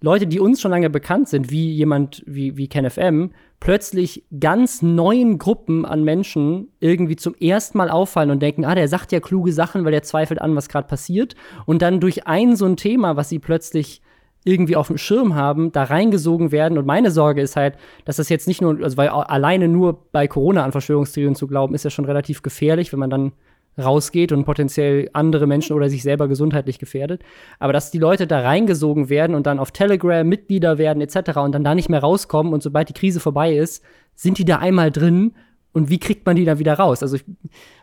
Leute, 0.00 0.26
die 0.26 0.40
uns 0.40 0.60
schon 0.60 0.70
lange 0.70 0.90
bekannt 0.90 1.28
sind, 1.28 1.50
wie 1.50 1.70
jemand 1.72 2.22
wie, 2.26 2.56
wie 2.56 2.68
KenFM, 2.68 3.32
plötzlich 3.60 4.24
ganz 4.40 4.80
neuen 4.80 5.38
Gruppen 5.38 5.84
an 5.84 6.02
Menschen 6.02 6.68
irgendwie 6.80 7.16
zum 7.16 7.34
ersten 7.34 7.78
Mal 7.78 7.90
auffallen 7.90 8.30
und 8.30 8.40
denken, 8.40 8.64
ah, 8.64 8.74
der 8.74 8.88
sagt 8.88 9.12
ja 9.12 9.20
kluge 9.20 9.52
Sachen, 9.52 9.84
weil 9.84 9.92
der 9.92 10.02
zweifelt 10.02 10.40
an, 10.40 10.56
was 10.56 10.70
gerade 10.70 10.88
passiert. 10.88 11.36
Und 11.66 11.82
dann 11.82 12.00
durch 12.00 12.26
ein 12.26 12.56
so 12.56 12.64
ein 12.64 12.78
Thema, 12.78 13.16
was 13.16 13.28
sie 13.28 13.38
plötzlich 13.38 14.00
irgendwie 14.44 14.76
auf 14.76 14.86
dem 14.86 14.96
Schirm 14.96 15.34
haben, 15.34 15.70
da 15.72 15.84
reingesogen 15.84 16.50
werden. 16.50 16.78
Und 16.78 16.86
meine 16.86 17.10
Sorge 17.10 17.42
ist 17.42 17.56
halt, 17.56 17.76
dass 18.06 18.16
das 18.16 18.30
jetzt 18.30 18.48
nicht 18.48 18.62
nur, 18.62 18.82
also 18.82 18.96
weil 18.96 19.08
alleine 19.08 19.68
nur 19.68 20.06
bei 20.12 20.26
Corona 20.26 20.64
an 20.64 20.72
Verschwörungstheorien 20.72 21.34
zu 21.34 21.46
glauben, 21.46 21.74
ist 21.74 21.84
ja 21.84 21.90
schon 21.90 22.06
relativ 22.06 22.40
gefährlich, 22.40 22.92
wenn 22.92 22.98
man 22.98 23.10
dann 23.10 23.32
rausgeht 23.80 24.32
und 24.32 24.44
potenziell 24.44 25.10
andere 25.12 25.46
Menschen 25.46 25.74
oder 25.74 25.88
sich 25.88 26.02
selber 26.02 26.28
gesundheitlich 26.28 26.78
gefährdet. 26.78 27.22
Aber 27.58 27.72
dass 27.72 27.90
die 27.90 27.98
Leute 27.98 28.26
da 28.26 28.40
reingesogen 28.40 29.08
werden 29.08 29.34
und 29.34 29.46
dann 29.46 29.58
auf 29.58 29.70
Telegram 29.70 30.26
Mitglieder 30.26 30.78
werden 30.78 31.00
etc. 31.00 31.38
und 31.38 31.52
dann 31.52 31.64
da 31.64 31.74
nicht 31.74 31.88
mehr 31.88 32.00
rauskommen 32.00 32.52
und 32.52 32.62
sobald 32.62 32.88
die 32.88 32.94
Krise 32.94 33.20
vorbei 33.20 33.54
ist, 33.54 33.82
sind 34.14 34.38
die 34.38 34.44
da 34.44 34.58
einmal 34.58 34.90
drin 34.90 35.32
und 35.72 35.88
wie 35.88 35.98
kriegt 35.98 36.26
man 36.26 36.36
die 36.36 36.44
dann 36.44 36.58
wieder 36.58 36.74
raus? 36.74 37.02
Also 37.02 37.16
ich 37.16 37.24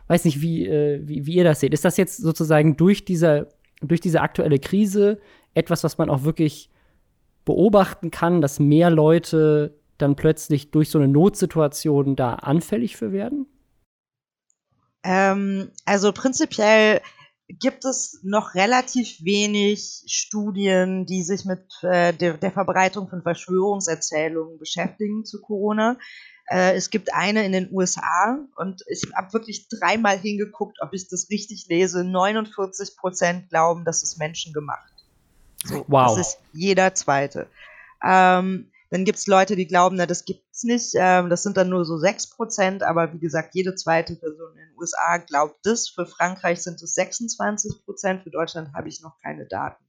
weiß 0.08 0.26
nicht, 0.26 0.42
wie, 0.42 0.68
äh, 0.68 1.02
wie, 1.04 1.26
wie 1.26 1.36
ihr 1.36 1.44
das 1.44 1.60
seht. 1.60 1.74
Ist 1.74 1.86
das 1.86 1.98
jetzt 1.98 2.18
sozusagen 2.18 2.78
durch 2.78 3.06
diese, 3.06 3.50
durch 3.82 4.02
diese 4.02 4.22
aktuelle 4.22 4.60
Krise 4.60 5.20
etwas, 5.54 5.84
was 5.84 5.98
man 5.98 6.10
auch 6.10 6.24
wirklich 6.24 6.70
beobachten 7.46 8.12
kann, 8.12 8.42
dass 8.42 8.60
mehr 8.60 8.90
Leute 8.90 9.76
dann 9.98 10.16
plötzlich 10.16 10.72
durch 10.72 10.90
so 10.90 11.00
eine 11.00 11.08
Notsituation 11.08 12.16
da 12.16 12.36
anfällig 12.36 12.98
für 12.98 13.12
werden? 13.12 13.48
Ähm, 15.04 15.72
also 15.86 16.12
prinzipiell 16.12 17.02
gibt 17.48 17.86
es 17.86 18.20
noch 18.24 18.56
relativ 18.56 19.24
wenig 19.24 20.04
Studien, 20.08 21.06
die 21.06 21.24
sich 21.24 21.46
mit 21.46 21.62
äh, 21.82 22.14
der, 22.14 22.38
der, 22.38 22.52
Verbreitung 22.52 23.08
von 23.08 23.22
Verschwörungserzählungen 23.22 24.60
beschäftigen 24.60 25.24
zu 25.24 25.42
Corona. 25.42 25.98
Äh, 26.50 26.76
es 26.76 26.90
gibt 26.90 27.14
eine 27.14 27.46
in 27.46 27.54
den 27.54 27.70
USA 27.72 28.38
und 28.58 28.84
ich 28.90 29.04
habe 29.16 29.32
wirklich 29.34 29.70
dreimal 29.70 30.18
hingeguckt, 30.18 30.78
ob 30.82 30.94
ich 30.94 31.08
das 31.08 31.30
richtig 31.30 31.68
lese. 31.70 32.04
49 32.04 32.98
Prozent 32.98 33.50
glauben, 33.50 33.86
das 33.86 34.04
ist 34.04 34.18
menschengemacht. 34.18 34.94
So, 35.64 35.86
wow. 35.88 36.18
Das 36.18 36.28
ist 36.28 36.40
jeder 36.54 36.96
zweite. 36.96 37.48
Ähm, 38.04 38.72
dann 38.90 39.06
gibt 39.06 39.18
es 39.18 39.28
Leute, 39.28 39.56
die 39.56 39.68
glauben, 39.68 39.98
na, 39.98 40.06
das 40.06 40.26
gibt's 40.26 40.64
nicht. 40.64 40.94
Ähm, 40.96 41.30
das 41.30 41.44
sind 41.44 41.58
dann 41.58 41.70
nur 41.70 41.86
so 41.86 41.96
6%, 41.96 42.84
aber 42.84 43.14
wie 43.14 43.20
gesagt, 43.20 43.56
jede 43.56 43.76
zweite 43.76 44.16
Person 44.16 44.52
in 44.54 44.70
den 44.70 44.78
USA 44.78 45.18
glaubt 45.18 45.60
das. 45.64 45.90
Für 45.90 46.06
Frankreich 46.06 46.62
sind 46.62 46.82
es 46.82 46.96
26%, 46.98 48.24
für 48.24 48.32
Deutschland 48.32 48.74
habe 48.74 48.88
ich 48.88 49.02
noch 49.02 49.20
keine 49.22 49.46
Daten. 49.46 49.84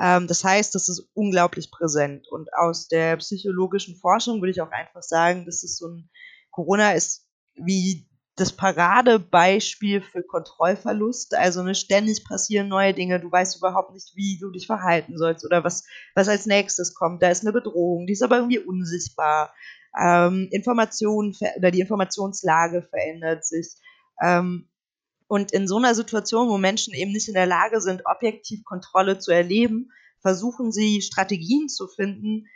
Ähm, 0.00 0.26
das 0.26 0.42
heißt, 0.42 0.74
das 0.74 0.88
ist 0.88 1.08
unglaublich 1.14 1.70
präsent. 1.70 2.26
Und 2.28 2.52
aus 2.54 2.88
der 2.88 3.16
psychologischen 3.18 3.96
Forschung 3.96 4.40
würde 4.40 4.50
ich 4.50 4.60
auch 4.60 4.72
einfach 4.72 5.02
sagen, 5.02 5.44
das 5.46 5.62
ist 5.62 5.78
so 5.78 5.88
ein, 5.88 6.10
Corona 6.50 6.92
ist 6.92 7.28
wie 7.54 8.08
das 8.36 8.52
Paradebeispiel 8.52 10.00
für 10.02 10.22
Kontrollverlust. 10.22 11.36
Also 11.36 11.62
ne, 11.62 11.74
ständig 11.74 12.24
passieren 12.24 12.68
neue 12.68 12.92
Dinge, 12.92 13.20
du 13.20 13.30
weißt 13.30 13.58
überhaupt 13.58 13.92
nicht, 13.92 14.12
wie 14.16 14.38
du 14.38 14.50
dich 14.50 14.66
verhalten 14.66 15.16
sollst 15.16 15.44
oder 15.44 15.62
was, 15.62 15.84
was 16.14 16.28
als 16.28 16.46
nächstes 16.46 16.94
kommt. 16.94 17.22
Da 17.22 17.28
ist 17.28 17.42
eine 17.42 17.52
Bedrohung, 17.52 18.06
die 18.06 18.12
ist 18.12 18.22
aber 18.22 18.36
irgendwie 18.36 18.58
unsichtbar. 18.58 19.54
Ähm, 20.00 20.48
Informationen 20.50 21.36
oder 21.56 21.70
die 21.70 21.80
Informationslage 21.80 22.82
verändert 22.82 23.44
sich. 23.44 23.74
Ähm, 24.20 24.68
und 25.28 25.52
in 25.52 25.68
so 25.68 25.78
einer 25.78 25.94
Situation, 25.94 26.48
wo 26.48 26.58
Menschen 26.58 26.92
eben 26.92 27.12
nicht 27.12 27.28
in 27.28 27.34
der 27.34 27.46
Lage 27.46 27.80
sind, 27.80 28.02
objektiv 28.04 28.64
Kontrolle 28.64 29.18
zu 29.18 29.30
erleben, 29.30 29.90
versuchen 30.20 30.72
sie 30.72 31.02
Strategien 31.02 31.68
zu 31.68 31.86
finden, 31.86 32.46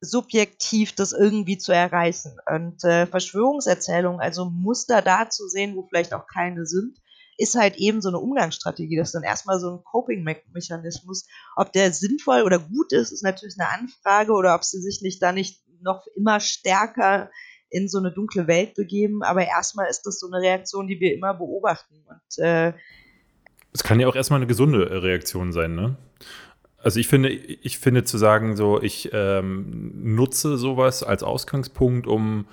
subjektiv 0.00 0.94
das 0.94 1.12
irgendwie 1.12 1.58
zu 1.58 1.72
erreichen. 1.72 2.36
Und 2.48 2.84
äh, 2.84 3.06
Verschwörungserzählungen, 3.06 4.20
also 4.20 4.44
Muster 4.44 5.02
da 5.02 5.28
zu 5.28 5.48
sehen, 5.48 5.76
wo 5.76 5.86
vielleicht 5.86 6.14
auch 6.14 6.26
keine 6.26 6.66
sind, 6.66 6.98
ist 7.36 7.54
halt 7.54 7.76
eben 7.76 8.00
so 8.00 8.08
eine 8.08 8.18
Umgangsstrategie. 8.18 8.96
Das 8.96 9.08
ist 9.08 9.14
dann 9.14 9.22
erstmal 9.22 9.60
so 9.60 9.70
ein 9.70 9.84
Coping-Mechanismus. 9.84 11.26
Ob 11.56 11.72
der 11.72 11.92
sinnvoll 11.92 12.42
oder 12.42 12.58
gut 12.58 12.92
ist, 12.92 13.12
ist 13.12 13.22
natürlich 13.22 13.56
eine 13.58 13.70
Anfrage 13.70 14.32
oder 14.32 14.54
ob 14.54 14.64
sie 14.64 14.80
sich 14.80 15.00
nicht 15.02 15.22
da 15.22 15.32
nicht 15.32 15.62
noch 15.80 16.06
immer 16.16 16.40
stärker 16.40 17.30
in 17.70 17.88
so 17.88 17.98
eine 17.98 18.12
dunkle 18.12 18.48
Welt 18.48 18.74
begeben. 18.74 19.22
Aber 19.22 19.46
erstmal 19.46 19.88
ist 19.88 20.02
das 20.02 20.18
so 20.18 20.26
eine 20.26 20.42
Reaktion, 20.42 20.88
die 20.88 20.98
wir 20.98 21.14
immer 21.14 21.34
beobachten. 21.34 22.04
Und 22.08 22.44
äh, 22.44 22.72
es 23.72 23.84
kann 23.84 24.00
ja 24.00 24.08
auch 24.08 24.16
erstmal 24.16 24.38
eine 24.38 24.46
gesunde 24.46 25.02
Reaktion 25.02 25.52
sein, 25.52 25.74
ne? 25.74 25.96
Also 26.80 27.00
ich 27.00 27.08
finde, 27.08 27.28
ich 27.30 27.78
finde 27.78 28.04
zu 28.04 28.18
sagen, 28.18 28.56
so 28.56 28.80
ich 28.80 29.10
ähm, 29.12 29.92
nutze 29.94 30.56
sowas 30.56 31.02
als 31.02 31.22
Ausgangspunkt, 31.22 32.06
um 32.06 32.46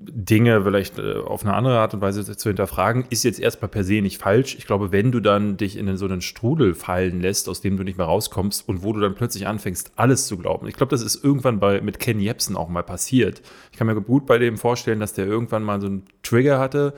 Dinge 0.00 0.62
vielleicht 0.62 0.98
äh, 0.98 1.14
auf 1.14 1.42
eine 1.44 1.54
andere 1.54 1.78
Art 1.78 1.92
und 1.92 2.00
Weise 2.00 2.36
zu 2.36 2.48
hinterfragen, 2.48 3.04
ist 3.10 3.24
jetzt 3.24 3.40
erstmal 3.40 3.68
per 3.68 3.82
se 3.82 4.00
nicht 4.00 4.18
falsch. 4.18 4.54
Ich 4.56 4.66
glaube, 4.66 4.92
wenn 4.92 5.10
du 5.10 5.18
dann 5.18 5.56
dich 5.56 5.76
in 5.76 5.96
so 5.96 6.06
einen 6.06 6.20
Strudel 6.20 6.74
fallen 6.74 7.20
lässt, 7.20 7.48
aus 7.48 7.60
dem 7.60 7.76
du 7.76 7.82
nicht 7.82 7.98
mehr 7.98 8.06
rauskommst 8.06 8.68
und 8.68 8.84
wo 8.84 8.92
du 8.92 9.00
dann 9.00 9.16
plötzlich 9.16 9.48
anfängst, 9.48 9.92
alles 9.96 10.28
zu 10.28 10.38
glauben. 10.38 10.68
Ich 10.68 10.74
glaube, 10.74 10.90
das 10.90 11.02
ist 11.02 11.24
irgendwann 11.24 11.58
bei, 11.58 11.80
mit 11.80 11.98
Ken 11.98 12.20
Jebsen 12.20 12.56
auch 12.56 12.68
mal 12.68 12.84
passiert. 12.84 13.42
Ich 13.72 13.78
kann 13.78 13.88
mir 13.88 14.00
gut 14.00 14.24
bei 14.26 14.38
dem 14.38 14.56
vorstellen, 14.56 15.00
dass 15.00 15.14
der 15.14 15.26
irgendwann 15.26 15.64
mal 15.64 15.80
so 15.80 15.88
einen 15.88 16.04
Trigger 16.22 16.60
hatte, 16.60 16.94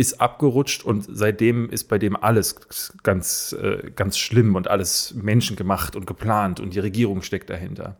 ist 0.00 0.18
abgerutscht 0.18 0.82
und 0.82 1.06
seitdem 1.08 1.68
ist 1.68 1.84
bei 1.84 1.98
dem 1.98 2.16
alles 2.16 2.56
ganz, 3.02 3.54
äh, 3.60 3.90
ganz 3.94 4.16
schlimm 4.16 4.56
und 4.56 4.66
alles 4.66 5.14
menschengemacht 5.14 5.94
und 5.94 6.06
geplant 6.06 6.58
und 6.58 6.74
die 6.74 6.78
Regierung 6.78 7.20
steckt 7.20 7.50
dahinter. 7.50 7.96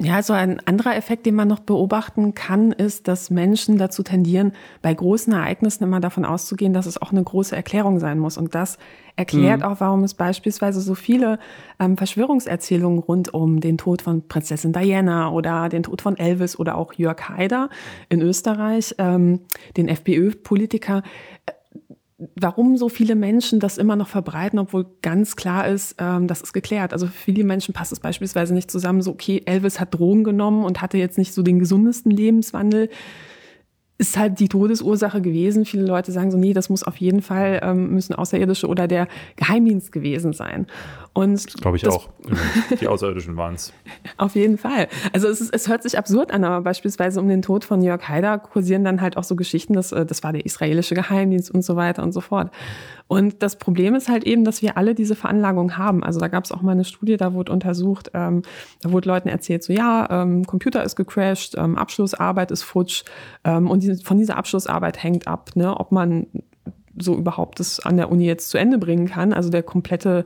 Ja, 0.00 0.14
also 0.14 0.32
ein 0.32 0.64
anderer 0.64 0.94
Effekt, 0.94 1.26
den 1.26 1.34
man 1.34 1.48
noch 1.48 1.58
beobachten 1.58 2.32
kann, 2.32 2.70
ist, 2.70 3.08
dass 3.08 3.30
Menschen 3.30 3.78
dazu 3.78 4.04
tendieren, 4.04 4.52
bei 4.80 4.94
großen 4.94 5.32
Ereignissen 5.32 5.82
immer 5.82 5.98
davon 5.98 6.24
auszugehen, 6.24 6.72
dass 6.72 6.86
es 6.86 7.02
auch 7.02 7.10
eine 7.10 7.24
große 7.24 7.56
Erklärung 7.56 7.98
sein 7.98 8.20
muss. 8.20 8.38
Und 8.38 8.54
das 8.54 8.78
erklärt 9.16 9.60
mhm. 9.60 9.66
auch, 9.66 9.80
warum 9.80 10.04
es 10.04 10.14
beispielsweise 10.14 10.80
so 10.80 10.94
viele 10.94 11.40
ähm, 11.80 11.96
Verschwörungserzählungen 11.96 13.00
rund 13.00 13.34
um 13.34 13.58
den 13.58 13.76
Tod 13.76 14.00
von 14.00 14.28
Prinzessin 14.28 14.72
Diana 14.72 15.32
oder 15.32 15.68
den 15.68 15.82
Tod 15.82 16.00
von 16.00 16.16
Elvis 16.16 16.56
oder 16.56 16.76
auch 16.76 16.92
Jörg 16.92 17.28
Haider 17.28 17.68
in 18.08 18.22
Österreich, 18.22 18.94
ähm, 18.98 19.40
den 19.76 19.88
FPÖ-Politiker, 19.88 21.02
warum 22.34 22.76
so 22.76 22.88
viele 22.88 23.14
Menschen 23.14 23.60
das 23.60 23.78
immer 23.78 23.94
noch 23.94 24.08
verbreiten, 24.08 24.58
obwohl 24.58 24.86
ganz 25.02 25.36
klar 25.36 25.68
ist, 25.68 25.96
ähm, 25.98 26.26
das 26.26 26.40
ist 26.40 26.52
geklärt. 26.52 26.92
Also 26.92 27.06
für 27.06 27.12
viele 27.12 27.44
Menschen 27.44 27.74
passt 27.74 27.92
es 27.92 28.00
beispielsweise 28.00 28.54
nicht 28.54 28.70
zusammen, 28.70 29.02
so 29.02 29.12
okay, 29.12 29.42
Elvis 29.46 29.78
hat 29.78 29.94
Drogen 29.94 30.24
genommen 30.24 30.64
und 30.64 30.82
hatte 30.82 30.98
jetzt 30.98 31.18
nicht 31.18 31.32
so 31.32 31.42
den 31.42 31.58
gesundesten 31.58 32.10
Lebenswandel 32.10 32.88
ist 33.98 34.16
halt 34.16 34.38
die 34.38 34.48
Todesursache 34.48 35.20
gewesen. 35.20 35.64
Viele 35.64 35.84
Leute 35.84 36.12
sagen 36.12 36.30
so, 36.30 36.38
nee, 36.38 36.52
das 36.52 36.68
muss 36.68 36.84
auf 36.84 36.96
jeden 36.98 37.20
Fall, 37.20 37.60
ähm, 37.64 37.90
müssen 37.90 38.14
Außerirdische 38.14 38.68
oder 38.68 38.86
der 38.86 39.08
Geheimdienst 39.34 39.90
gewesen 39.90 40.32
sein. 40.32 40.68
Und 41.18 41.44
glaube 41.60 41.76
ich 41.76 41.82
das, 41.82 41.96
auch. 41.96 42.10
Die 42.80 42.86
Außerirdischen 42.86 43.36
waren 43.36 43.56
es. 43.56 43.72
Auf 44.18 44.36
jeden 44.36 44.56
Fall. 44.56 44.86
Also 45.12 45.26
es, 45.26 45.40
ist, 45.40 45.52
es 45.52 45.66
hört 45.66 45.82
sich 45.82 45.98
absurd 45.98 46.30
an, 46.30 46.44
aber 46.44 46.60
beispielsweise 46.60 47.18
um 47.18 47.26
den 47.26 47.42
Tod 47.42 47.64
von 47.64 47.82
Jörg 47.82 48.08
Haider 48.08 48.38
kursieren 48.38 48.84
dann 48.84 49.00
halt 49.00 49.16
auch 49.16 49.24
so 49.24 49.34
Geschichten, 49.34 49.72
dass 49.72 49.90
äh, 49.90 50.06
das 50.06 50.22
war 50.22 50.32
der 50.32 50.46
israelische 50.46 50.94
Geheimdienst 50.94 51.50
und 51.50 51.62
so 51.62 51.74
weiter 51.74 52.04
und 52.04 52.12
so 52.12 52.20
fort. 52.20 52.52
Und 53.08 53.42
das 53.42 53.56
Problem 53.56 53.96
ist 53.96 54.08
halt 54.08 54.22
eben, 54.22 54.44
dass 54.44 54.62
wir 54.62 54.76
alle 54.76 54.94
diese 54.94 55.16
Veranlagung 55.16 55.76
haben. 55.76 56.04
Also 56.04 56.20
da 56.20 56.28
gab 56.28 56.44
es 56.44 56.52
auch 56.52 56.62
mal 56.62 56.70
eine 56.70 56.84
Studie, 56.84 57.16
da 57.16 57.34
wurde 57.34 57.50
untersucht, 57.50 58.12
ähm, 58.14 58.42
da 58.82 58.92
wurde 58.92 59.08
Leuten 59.08 59.28
erzählt, 59.28 59.64
so 59.64 59.72
ja, 59.72 60.06
ähm, 60.22 60.46
Computer 60.46 60.84
ist 60.84 60.94
gecrashed, 60.94 61.56
ähm, 61.56 61.76
Abschlussarbeit 61.76 62.52
ist 62.52 62.62
futsch 62.62 63.02
ähm, 63.42 63.68
und 63.68 63.82
die, 63.82 63.96
von 63.96 64.18
dieser 64.18 64.36
Abschlussarbeit 64.36 65.02
hängt 65.02 65.26
ab, 65.26 65.50
ne, 65.56 65.74
ob 65.76 65.90
man 65.90 66.28
so 67.00 67.16
überhaupt 67.16 67.60
das 67.60 67.80
an 67.80 67.96
der 67.96 68.10
Uni 68.10 68.26
jetzt 68.26 68.50
zu 68.50 68.58
Ende 68.58 68.78
bringen 68.78 69.06
kann. 69.06 69.32
Also 69.32 69.50
der 69.50 69.62
komplette 69.62 70.24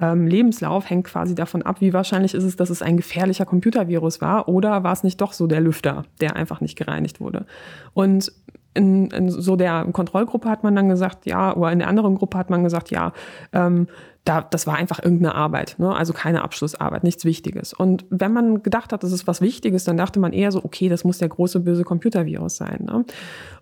ähm, 0.00 0.26
Lebenslauf 0.26 0.88
hängt 0.88 1.06
quasi 1.06 1.34
davon 1.34 1.62
ab, 1.62 1.80
wie 1.80 1.92
wahrscheinlich 1.92 2.34
ist 2.34 2.44
es, 2.44 2.56
dass 2.56 2.70
es 2.70 2.82
ein 2.82 2.96
gefährlicher 2.96 3.46
Computervirus 3.46 4.20
war 4.20 4.48
oder 4.48 4.84
war 4.84 4.92
es 4.92 5.04
nicht 5.04 5.20
doch 5.20 5.32
so 5.32 5.46
der 5.46 5.60
Lüfter, 5.60 6.04
der 6.20 6.36
einfach 6.36 6.60
nicht 6.60 6.76
gereinigt 6.76 7.20
wurde. 7.20 7.46
Und 7.94 8.32
in, 8.74 9.10
in 9.10 9.30
so 9.30 9.56
der 9.56 9.86
Kontrollgruppe 9.92 10.48
hat 10.48 10.64
man 10.64 10.74
dann 10.74 10.88
gesagt, 10.88 11.26
ja, 11.26 11.54
oder 11.54 11.72
in 11.72 11.80
der 11.80 11.88
anderen 11.88 12.14
Gruppe 12.14 12.38
hat 12.38 12.50
man 12.50 12.64
gesagt, 12.64 12.90
ja, 12.90 13.12
ähm, 13.52 13.86
da, 14.24 14.40
das 14.40 14.68
war 14.68 14.76
einfach 14.76 15.02
irgendeine 15.02 15.34
Arbeit, 15.34 15.76
ne? 15.78 15.92
also 15.92 16.12
keine 16.12 16.42
Abschlussarbeit, 16.42 17.02
nichts 17.02 17.24
Wichtiges. 17.24 17.72
Und 17.72 18.04
wenn 18.08 18.32
man 18.32 18.62
gedacht 18.62 18.92
hat, 18.92 19.02
das 19.02 19.10
ist 19.10 19.26
was 19.26 19.40
Wichtiges, 19.40 19.82
dann 19.82 19.96
dachte 19.96 20.20
man 20.20 20.32
eher 20.32 20.52
so, 20.52 20.64
okay, 20.64 20.88
das 20.88 21.02
muss 21.02 21.18
der 21.18 21.28
große 21.28 21.58
böse 21.58 21.82
Computervirus 21.82 22.56
sein. 22.56 22.84
Ne? 22.84 23.04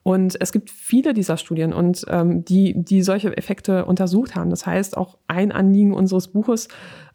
Und 0.02 0.38
es 0.38 0.52
gibt 0.52 0.68
viele 0.68 1.14
dieser 1.14 1.38
Studien 1.38 1.72
und 1.72 2.04
ähm, 2.08 2.44
die, 2.44 2.74
die 2.76 3.00
solche 3.02 3.34
Effekte 3.36 3.86
untersucht 3.86 4.34
haben. 4.34 4.50
Das 4.50 4.66
heißt, 4.66 4.98
auch 4.98 5.16
ein 5.28 5.50
Anliegen 5.50 5.94
unseres 5.94 6.28
Buches 6.28 6.68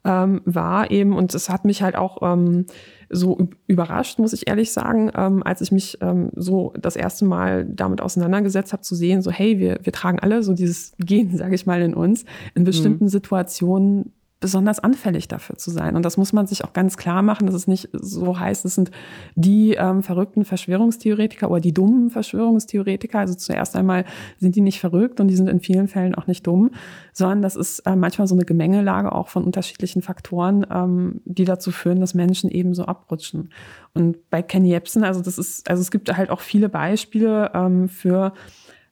ähm, 0.04 0.40
war 0.44 0.90
eben, 0.90 1.16
und 1.16 1.32
es 1.32 1.48
hat 1.48 1.64
mich 1.64 1.82
halt 1.82 1.94
auch 1.94 2.22
ähm, 2.22 2.66
so 3.10 3.48
überrascht, 3.66 4.18
muss 4.18 4.32
ich 4.32 4.48
ehrlich 4.48 4.72
sagen, 4.72 5.10
ähm, 5.14 5.42
als 5.42 5.60
ich 5.60 5.72
mich 5.72 5.98
ähm, 6.00 6.30
so 6.34 6.72
das 6.78 6.96
erste 6.96 7.24
Mal 7.24 7.64
damit 7.64 8.00
auseinandergesetzt 8.00 8.72
habe, 8.72 8.82
zu 8.82 8.94
sehen, 8.94 9.22
so 9.22 9.30
hey, 9.30 9.58
wir, 9.58 9.78
wir 9.82 9.92
tragen 9.92 10.18
alle 10.18 10.42
so 10.42 10.52
dieses 10.52 10.94
Gen, 10.98 11.36
sage 11.36 11.54
ich 11.54 11.66
mal, 11.66 11.80
in 11.82 11.94
uns, 11.94 12.24
in 12.54 12.64
bestimmten 12.64 13.04
mhm. 13.04 13.08
Situationen 13.10 14.12
besonders 14.46 14.78
anfällig 14.78 15.26
dafür 15.26 15.56
zu 15.56 15.72
sein. 15.72 15.96
Und 15.96 16.04
das 16.04 16.16
muss 16.16 16.32
man 16.32 16.46
sich 16.46 16.62
auch 16.62 16.72
ganz 16.72 16.96
klar 16.96 17.20
machen, 17.22 17.46
dass 17.46 17.54
es 17.56 17.66
nicht 17.66 17.88
so 17.92 18.38
heißt, 18.38 18.64
es 18.64 18.76
sind 18.76 18.92
die 19.34 19.74
ähm, 19.74 20.04
verrückten 20.04 20.44
Verschwörungstheoretiker 20.44 21.50
oder 21.50 21.58
die 21.58 21.74
dummen 21.74 22.10
Verschwörungstheoretiker. 22.10 23.18
Also 23.18 23.34
zuerst 23.34 23.74
einmal 23.74 24.04
sind 24.38 24.54
die 24.54 24.60
nicht 24.60 24.78
verrückt 24.78 25.18
und 25.18 25.26
die 25.26 25.34
sind 25.34 25.48
in 25.48 25.58
vielen 25.58 25.88
Fällen 25.88 26.14
auch 26.14 26.28
nicht 26.28 26.46
dumm, 26.46 26.70
sondern 27.12 27.42
das 27.42 27.56
ist 27.56 27.80
äh, 27.80 27.96
manchmal 27.96 28.28
so 28.28 28.36
eine 28.36 28.44
Gemengelage 28.44 29.10
auch 29.10 29.26
von 29.26 29.42
unterschiedlichen 29.42 30.00
Faktoren, 30.00 30.64
ähm, 30.70 31.22
die 31.24 31.44
dazu 31.44 31.72
führen, 31.72 31.98
dass 31.98 32.14
Menschen 32.14 32.48
eben 32.48 32.72
so 32.72 32.84
abrutschen. 32.84 33.50
Und 33.94 34.30
bei 34.30 34.42
Kenny 34.42 34.68
Jebsen, 34.68 35.02
also 35.02 35.22
das 35.22 35.38
ist, 35.38 35.68
also 35.68 35.80
es 35.82 35.90
gibt 35.90 36.16
halt 36.16 36.30
auch 36.30 36.40
viele 36.40 36.68
Beispiele 36.68 37.50
ähm, 37.52 37.88
für 37.88 38.32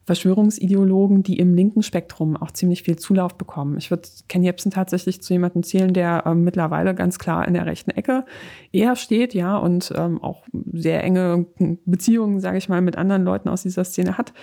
Verschwörungsideologen, 0.05 1.23
die 1.23 1.39
im 1.39 1.55
linken 1.55 1.81
Spektrum 1.81 2.37
auch 2.37 2.51
ziemlich 2.51 2.83
viel 2.83 2.95
Zulauf 2.95 3.35
bekommen. 3.35 3.77
Ich 3.77 3.89
würde 3.89 4.07
Ken 4.27 4.43
Jebsen 4.43 4.71
tatsächlich 4.71 5.21
zu 5.21 5.33
jemandem 5.33 5.63
zählen, 5.63 5.93
der 5.93 6.23
ähm, 6.27 6.43
mittlerweile 6.43 6.93
ganz 6.93 7.17
klar 7.17 7.47
in 7.47 7.55
der 7.55 7.65
rechten 7.65 7.89
Ecke 7.89 8.25
eher 8.71 8.95
steht, 8.95 9.33
ja, 9.33 9.57
und 9.57 9.91
ähm, 9.95 10.21
auch 10.23 10.43
sehr 10.73 11.03
enge 11.03 11.47
Beziehungen, 11.85 12.39
sage 12.39 12.59
ich 12.59 12.69
mal, 12.69 12.81
mit 12.81 12.97
anderen 12.97 13.23
Leuten 13.23 13.49
aus 13.49 13.63
dieser 13.63 13.83
Szene 13.83 14.17
hat 14.17 14.33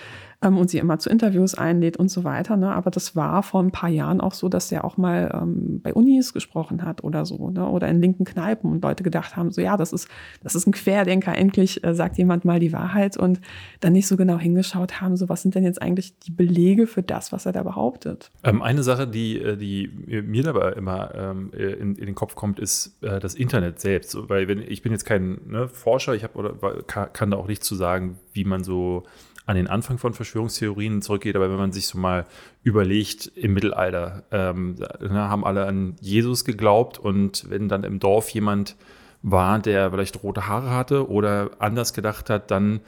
ähm, 0.41 0.57
und 0.57 0.69
sie 0.69 0.77
immer 0.77 0.99
zu 0.99 1.09
Interviews 1.09 1.55
einlädt 1.55 1.97
und 1.97 2.09
so 2.09 2.23
weiter. 2.23 2.57
Ne? 2.57 2.73
Aber 2.73 2.91
das 2.91 3.15
war 3.15 3.43
vor 3.43 3.61
ein 3.61 3.71
paar 3.71 3.89
Jahren 3.89 4.21
auch 4.21 4.33
so, 4.33 4.49
dass 4.49 4.71
er 4.71 4.83
auch 4.85 4.97
mal 4.97 5.31
ähm, 5.33 5.81
bei 5.81 5.93
Unis 5.93 6.33
gesprochen 6.33 6.83
hat 6.83 7.03
oder 7.03 7.25
so, 7.25 7.49
ne? 7.49 7.67
oder 7.67 7.87
in 7.87 8.01
linken 8.01 8.25
Kneipen 8.25 8.71
und 8.71 8.83
Leute 8.83 9.03
gedacht 9.03 9.35
haben, 9.35 9.51
so 9.51 9.61
ja, 9.61 9.77
das 9.77 9.93
ist, 9.93 10.07
das 10.41 10.55
ist 10.55 10.67
ein 10.67 10.71
Querdenker, 10.71 11.35
endlich 11.35 11.83
äh, 11.83 11.93
sagt 11.93 12.17
jemand 12.17 12.45
mal 12.45 12.59
die 12.59 12.73
Wahrheit 12.73 13.17
und 13.17 13.39
dann 13.79 13.93
nicht 13.93 14.07
so 14.07 14.17
genau 14.17 14.37
hingeschaut 14.37 15.01
haben, 15.01 15.17
so 15.17 15.29
was 15.29 15.41
sind 15.41 15.55
denn 15.55 15.63
jetzt 15.63 15.81
eigentlich 15.81 16.17
die 16.19 16.31
Belege 16.31 16.87
für 16.87 17.03
das, 17.03 17.31
was 17.31 17.45
er 17.45 17.51
da 17.51 17.63
behauptet. 17.63 18.31
Ähm, 18.43 18.61
eine 18.61 18.83
Sache, 18.83 19.07
die, 19.07 19.39
äh, 19.39 19.57
die 19.57 19.89
mir 20.25 20.43
dabei 20.43 20.73
immer 20.73 21.13
ähm, 21.15 21.51
in, 21.53 21.95
in, 21.95 22.05
den 22.05 22.15
Kopf 22.15 22.35
kommt, 22.35 22.59
ist 22.59 22.97
äh, 23.01 23.19
das 23.19 23.35
Internet 23.35 23.79
selbst. 23.79 24.17
Weil 24.29 24.47
wenn 24.47 24.61
ich 24.61 24.81
bin 24.81 24.91
jetzt 24.91 25.05
kein 25.05 25.39
ne, 25.47 25.67
Forscher, 25.67 26.15
ich 26.15 26.23
habe 26.23 26.37
oder 26.37 26.83
kann, 26.83 27.31
da 27.31 27.37
auch 27.37 27.47
nicht 27.47 27.63
zu 27.63 27.75
sagen, 27.75 28.19
wie 28.33 28.43
man 28.43 28.63
so 28.63 29.03
an 29.45 29.55
den 29.55 29.67
Anfang 29.67 29.97
von 29.97 30.13
Verschwörungstheorien 30.13 31.01
zurückgeht, 31.01 31.35
aber 31.35 31.49
wenn 31.49 31.57
man 31.57 31.71
sich 31.71 31.87
so 31.87 31.97
mal 31.97 32.25
überlegt, 32.63 33.31
im 33.35 33.53
Mittelalter 33.53 34.23
ähm, 34.31 34.77
haben 35.11 35.45
alle 35.45 35.65
an 35.65 35.95
Jesus 35.99 36.45
geglaubt 36.45 36.97
und 36.97 37.49
wenn 37.49 37.67
dann 37.67 37.83
im 37.83 37.99
Dorf 37.99 38.29
jemand 38.29 38.75
war, 39.21 39.59
der 39.59 39.91
vielleicht 39.91 40.23
rote 40.23 40.47
Haare 40.47 40.69
hatte 40.71 41.09
oder 41.09 41.51
anders 41.59 41.93
gedacht 41.93 42.29
hat, 42.29 42.51
dann 42.51 42.81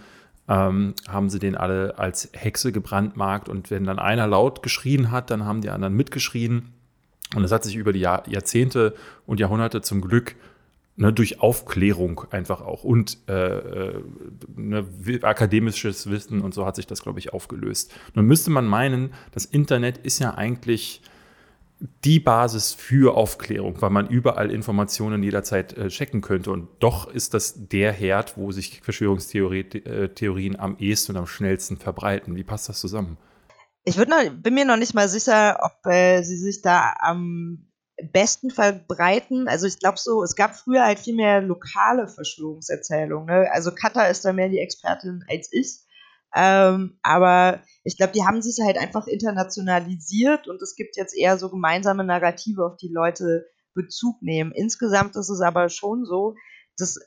ähm, 0.48 0.94
haben 1.08 1.30
sie 1.30 1.40
den 1.40 1.56
alle 1.56 1.98
als 1.98 2.30
Hexe 2.34 2.72
gebrandmarkt 2.72 3.50
und 3.50 3.72
wenn 3.72 3.86
dann 3.86 4.00
einer 4.00 4.28
laut 4.28 4.64
geschrien 4.64 5.12
hat, 5.12 5.32
dann 5.32 5.46
haben 5.46 5.62
die 5.62 5.70
anderen 5.70 5.96
mitgeschrien. 5.96 6.74
Und 7.36 7.42
das 7.42 7.52
hat 7.52 7.64
sich 7.64 7.76
über 7.76 7.92
die 7.92 8.00
Jahr, 8.00 8.28
Jahrzehnte 8.30 8.94
und 9.26 9.40
Jahrhunderte 9.40 9.82
zum 9.82 10.02
Glück 10.02 10.36
ne, 10.96 11.14
durch 11.14 11.42
Aufklärung 11.42 12.22
einfach 12.32 12.62
auch 12.62 12.84
und 12.84 13.18
äh, 13.28 13.34
äh, 13.34 14.04
ne, 14.56 14.86
akademisches 15.22 16.10
Wissen 16.10 16.42
und 16.42 16.54
so 16.54 16.66
hat 16.66 16.76
sich 16.76 16.88
das, 16.88 17.02
glaube 17.02 17.20
ich, 17.20 17.34
aufgelöst. 17.34 17.94
Nun 18.14 18.26
müsste 18.26 18.52
man 18.52 18.66
meinen, 18.66 19.14
das 19.32 19.46
Internet 19.46 19.98
ist 20.00 20.20
ja 20.20 20.36
eigentlich 20.36 21.02
die 22.06 22.20
Basis 22.20 22.74
für 22.74 23.16
Aufklärung, 23.16 23.82
weil 23.82 23.90
man 23.90 24.08
überall 24.08 24.50
Informationen 24.50 25.22
jederzeit 25.24 25.78
äh, 25.78 25.90
checken 25.90 26.22
könnte. 26.22 26.52
Und 26.52 26.70
doch 26.80 27.12
ist 27.12 27.34
das 27.34 27.68
der 27.68 27.92
Herd, 27.92 28.38
wo 28.38 28.52
sich 28.52 28.82
Verschwörungstheorien 28.82 30.56
äh, 30.56 30.58
am 30.58 30.78
ehesten 30.78 31.12
und 31.12 31.18
am 31.18 31.28
schnellsten 31.28 31.78
verbreiten. 31.78 32.36
Wie 32.36 32.46
passt 32.46 32.70
das 32.70 32.80
zusammen? 32.80 33.18
Ich 33.84 33.98
noch, 33.98 34.08
bin 34.42 34.54
mir 34.54 34.66
noch 34.66 34.78
nicht 34.78 34.94
mal 34.94 35.10
sicher, 35.10 35.60
ob 35.62 35.92
äh, 35.92 36.24
sie 36.24 36.38
sich 36.38 36.62
da 36.62 36.94
am 37.00 37.68
besten 38.12 38.50
verbreiten. 38.50 39.48
Also 39.48 39.68
ich 39.68 39.80
glaube 39.80 39.98
so, 39.98 40.24
es 40.24 40.36
gab 40.36 40.56
früher 40.56 40.84
halt 40.84 41.00
viel 41.00 41.16
mehr 41.16 41.42
lokale 41.42 42.08
Verschwörungserzählungen. 42.08 43.28
Ne? 43.28 43.50
Also 43.52 43.72
Katha 43.72 44.06
ist 44.06 44.26
da 44.26 44.34
mehr 44.34 44.50
die 44.50 44.60
Expertin 44.60 45.24
als 45.30 45.50
ich. 45.52 45.80
Ähm, 46.36 47.00
aber 47.02 47.62
ich 47.86 47.96
glaube, 47.96 48.12
die 48.12 48.26
haben 48.26 48.42
sich 48.42 48.60
halt 48.66 48.78
einfach 48.78 49.08
internationalisiert 49.08 50.50
und 50.50 50.62
es 50.62 50.76
gibt 50.76 50.98
jetzt 50.98 51.16
eher 51.16 51.38
so 51.38 51.50
gemeinsame 51.50 52.04
Narrative, 52.04 52.66
auf 52.66 52.76
die 52.76 52.92
Leute 52.92 53.46
Bezug 53.74 54.22
nehmen. 54.22 54.52
Insgesamt 54.52 55.16
ist 55.16 55.30
es 55.30 55.42
aber 55.42 55.70
schon 55.70 56.06
so, 56.06 56.36
dass 56.78 57.00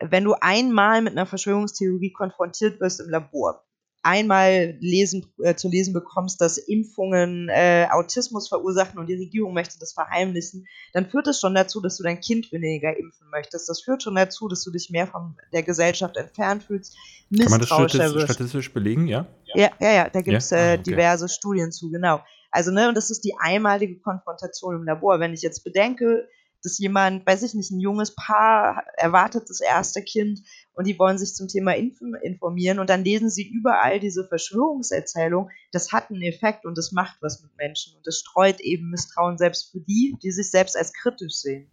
wenn 0.00 0.24
du 0.24 0.34
einmal 0.40 1.02
mit 1.02 1.12
einer 1.12 1.26
Verschwörungstheorie 1.26 2.12
konfrontiert 2.12 2.80
wirst 2.80 3.00
im 3.00 3.10
Labor, 3.10 3.64
einmal 4.04 4.76
lesen, 4.80 5.26
äh, 5.42 5.54
zu 5.54 5.68
lesen 5.68 5.94
bekommst, 5.94 6.40
dass 6.40 6.58
Impfungen 6.58 7.48
äh, 7.48 7.88
Autismus 7.90 8.48
verursachen 8.48 8.98
und 8.98 9.06
die 9.06 9.14
Regierung 9.14 9.54
möchte 9.54 9.78
das 9.78 9.94
verheimlichen, 9.94 10.66
dann 10.92 11.06
führt 11.06 11.26
es 11.26 11.40
schon 11.40 11.54
dazu, 11.54 11.80
dass 11.80 11.96
du 11.96 12.02
dein 12.02 12.20
Kind 12.20 12.52
weniger 12.52 12.96
impfen 12.96 13.28
möchtest. 13.30 13.68
Das 13.68 13.80
führt 13.80 14.02
schon 14.02 14.14
dazu, 14.14 14.46
dass 14.48 14.62
du 14.62 14.70
dich 14.70 14.90
mehr 14.90 15.06
von 15.06 15.36
der 15.52 15.62
Gesellschaft 15.62 16.16
entfernt 16.16 16.62
fühlst. 16.62 16.96
Kann 17.36 17.50
man 17.50 17.60
das 17.60 17.68
statistisch, 17.68 18.24
statistisch 18.24 18.72
belegen, 18.72 19.08
ja? 19.08 19.26
Ja, 19.54 19.70
ja, 19.80 19.92
ja, 19.92 20.10
da 20.10 20.20
gibt 20.20 20.36
es 20.36 20.50
ja? 20.50 20.58
ah, 20.58 20.72
okay. 20.74 20.82
diverse 20.82 21.28
Studien 21.28 21.72
zu, 21.72 21.90
genau. 21.90 22.20
Also, 22.50 22.70
ne, 22.70 22.88
und 22.88 22.96
das 22.96 23.10
ist 23.10 23.24
die 23.24 23.34
einmalige 23.40 23.98
Konfrontation 23.98 24.76
im 24.76 24.84
Labor. 24.84 25.18
Wenn 25.18 25.32
ich 25.32 25.42
jetzt 25.42 25.64
bedenke, 25.64 26.28
dass 26.64 26.78
jemand, 26.78 27.26
weiß 27.26 27.42
ich 27.42 27.54
nicht, 27.54 27.70
ein 27.70 27.78
junges 27.78 28.14
Paar 28.14 28.84
erwartet 28.96 29.48
das 29.48 29.60
erste 29.60 30.02
Kind 30.02 30.40
und 30.72 30.86
die 30.86 30.98
wollen 30.98 31.18
sich 31.18 31.34
zum 31.34 31.46
Thema 31.46 31.74
informieren 31.74 32.78
und 32.78 32.88
dann 32.88 33.04
lesen 33.04 33.30
sie 33.30 33.46
überall 33.46 34.00
diese 34.00 34.26
Verschwörungserzählung. 34.26 35.50
Das 35.72 35.92
hat 35.92 36.10
einen 36.10 36.22
Effekt 36.22 36.64
und 36.64 36.78
das 36.78 36.90
macht 36.90 37.18
was 37.20 37.42
mit 37.42 37.54
Menschen 37.56 37.94
und 37.96 38.06
das 38.06 38.18
streut 38.18 38.60
eben 38.60 38.90
Misstrauen 38.90 39.36
selbst 39.36 39.70
für 39.70 39.80
die, 39.80 40.16
die 40.22 40.32
sich 40.32 40.50
selbst 40.50 40.76
als 40.76 40.92
kritisch 40.94 41.34
sehen. 41.34 41.70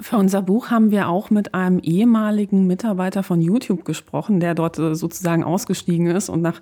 Für 0.00 0.16
unser 0.16 0.42
Buch 0.42 0.70
haben 0.70 0.90
wir 0.90 1.08
auch 1.08 1.30
mit 1.30 1.54
einem 1.54 1.78
ehemaligen 1.78 2.66
Mitarbeiter 2.66 3.22
von 3.22 3.40
YouTube 3.40 3.84
gesprochen, 3.84 4.40
der 4.40 4.56
dort 4.56 4.76
äh, 4.76 4.96
sozusagen 4.96 5.44
ausgestiegen 5.44 6.08
ist 6.08 6.28
und 6.28 6.42
nach 6.42 6.60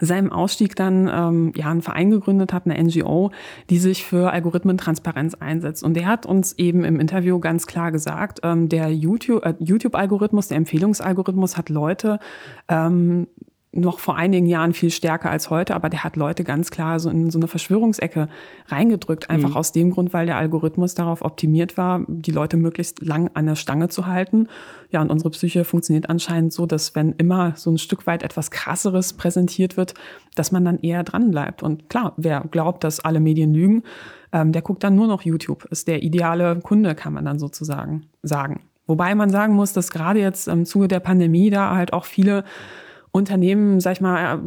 seinem 0.00 0.32
Ausstieg 0.32 0.74
dann 0.74 1.08
ähm, 1.08 1.52
ja 1.54 1.70
einen 1.70 1.82
Verein 1.82 2.10
gegründet 2.10 2.52
hat, 2.52 2.66
eine 2.66 2.82
NGO, 2.82 3.30
die 3.70 3.78
sich 3.78 4.04
für 4.04 4.32
Algorithmentransparenz 4.32 5.34
einsetzt. 5.34 5.84
Und 5.84 5.94
der 5.94 6.06
hat 6.06 6.26
uns 6.26 6.54
eben 6.58 6.82
im 6.82 6.98
Interview 6.98 7.38
ganz 7.38 7.68
klar 7.68 7.92
gesagt, 7.92 8.40
ähm, 8.42 8.68
der 8.68 8.88
äh, 8.88 8.90
YouTube-Algorithmus, 8.90 9.54
äh, 9.54 9.64
YouTube 9.64 10.48
der 10.48 10.56
Empfehlungsalgorithmus 10.56 11.56
hat 11.56 11.68
Leute 11.68 12.18
ähm, 12.68 13.28
noch 13.74 14.00
vor 14.00 14.16
einigen 14.16 14.46
Jahren 14.46 14.74
viel 14.74 14.90
stärker 14.90 15.30
als 15.30 15.48
heute, 15.48 15.74
aber 15.74 15.88
der 15.88 16.04
hat 16.04 16.16
Leute 16.16 16.44
ganz 16.44 16.70
klar 16.70 17.00
so 17.00 17.08
in 17.08 17.30
so 17.30 17.38
eine 17.38 17.48
Verschwörungsecke 17.48 18.28
reingedrückt, 18.66 19.30
einfach 19.30 19.50
mhm. 19.50 19.56
aus 19.56 19.72
dem 19.72 19.90
Grund, 19.90 20.12
weil 20.12 20.26
der 20.26 20.36
Algorithmus 20.36 20.94
darauf 20.94 21.22
optimiert 21.22 21.78
war, 21.78 22.02
die 22.06 22.32
Leute 22.32 22.58
möglichst 22.58 23.00
lang 23.00 23.30
an 23.32 23.46
der 23.46 23.56
Stange 23.56 23.88
zu 23.88 24.06
halten. 24.06 24.48
Ja, 24.90 25.00
und 25.00 25.10
unsere 25.10 25.30
Psyche 25.30 25.64
funktioniert 25.64 26.10
anscheinend 26.10 26.52
so, 26.52 26.66
dass 26.66 26.94
wenn 26.94 27.12
immer 27.12 27.54
so 27.56 27.70
ein 27.70 27.78
Stück 27.78 28.06
weit 28.06 28.22
etwas 28.22 28.50
krasseres 28.50 29.14
präsentiert 29.14 29.78
wird, 29.78 29.94
dass 30.34 30.52
man 30.52 30.66
dann 30.66 30.78
eher 30.78 31.02
dran 31.02 31.30
bleibt. 31.30 31.62
Und 31.62 31.88
klar, 31.88 32.12
wer 32.18 32.42
glaubt, 32.50 32.84
dass 32.84 33.00
alle 33.00 33.20
Medien 33.20 33.54
lügen, 33.54 33.84
ähm, 34.32 34.52
der 34.52 34.60
guckt 34.60 34.84
dann 34.84 34.96
nur 34.96 35.06
noch 35.06 35.22
YouTube. 35.22 35.64
Ist 35.70 35.88
der 35.88 36.02
ideale 36.02 36.58
Kunde, 36.60 36.94
kann 36.94 37.14
man 37.14 37.24
dann 37.24 37.38
sozusagen 37.38 38.06
sagen. 38.22 38.60
Wobei 38.86 39.14
man 39.14 39.30
sagen 39.30 39.54
muss, 39.54 39.72
dass 39.72 39.90
gerade 39.90 40.20
jetzt 40.20 40.48
im 40.48 40.66
Zuge 40.66 40.88
der 40.88 41.00
Pandemie 41.00 41.48
da 41.48 41.74
halt 41.74 41.94
auch 41.94 42.04
viele 42.04 42.44
Unternehmen, 43.14 43.78
sag 43.80 43.92
ich 43.92 44.00
mal, 44.00 44.40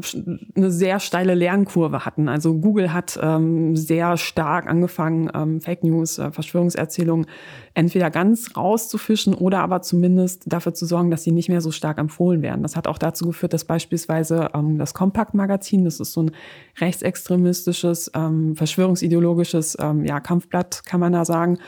eine 0.56 0.72
sehr 0.72 1.00
steile 1.00 1.36
Lernkurve 1.36 2.04
hatten. 2.04 2.28
Also 2.28 2.56
Google 2.56 2.92
hat 2.92 3.20
ähm, 3.22 3.76
sehr 3.76 4.18
stark 4.18 4.68
angefangen, 4.68 5.30
ähm, 5.36 5.62
Fake 5.62 5.84
News, 5.84 6.18
äh, 6.18 6.32
Verschwörungserzählungen 6.32 7.28
entweder 7.76 8.10
ganz 8.10 8.58
rauszufischen 8.58 9.36
oder 9.36 9.60
aber 9.60 9.84
zumindest 9.84 10.52
dafür 10.52 10.74
zu 10.74 10.88
sorgen, 10.88 11.12
dass 11.12 11.22
sie 11.22 11.32
nicht 11.32 11.48
mehr 11.48 11.62
so 11.62 11.70
stark 11.70 12.00
empfohlen 12.00 12.42
werden. 12.42 12.64
Das 12.64 12.76
hat 12.76 12.88
auch 12.88 12.98
dazu 12.98 13.28
geführt, 13.28 13.54
dass 13.54 13.66
beispielsweise 13.66 14.50
ähm, 14.56 14.80
das 14.80 14.96
Compact-Magazin, 14.96 15.86
das 15.86 16.00
ist 16.00 16.14
so 16.14 16.24
ein 16.24 16.32
rechtsextremistisches, 16.80 18.10
ähm, 18.16 18.56
verschwörungsideologisches 18.56 19.78
ähm, 19.80 20.06
ja, 20.06 20.20
Kampfblatt, 20.20 20.84
kann 20.86 21.00
man 21.00 21.14
da 21.14 21.24
sagen, 21.24 21.60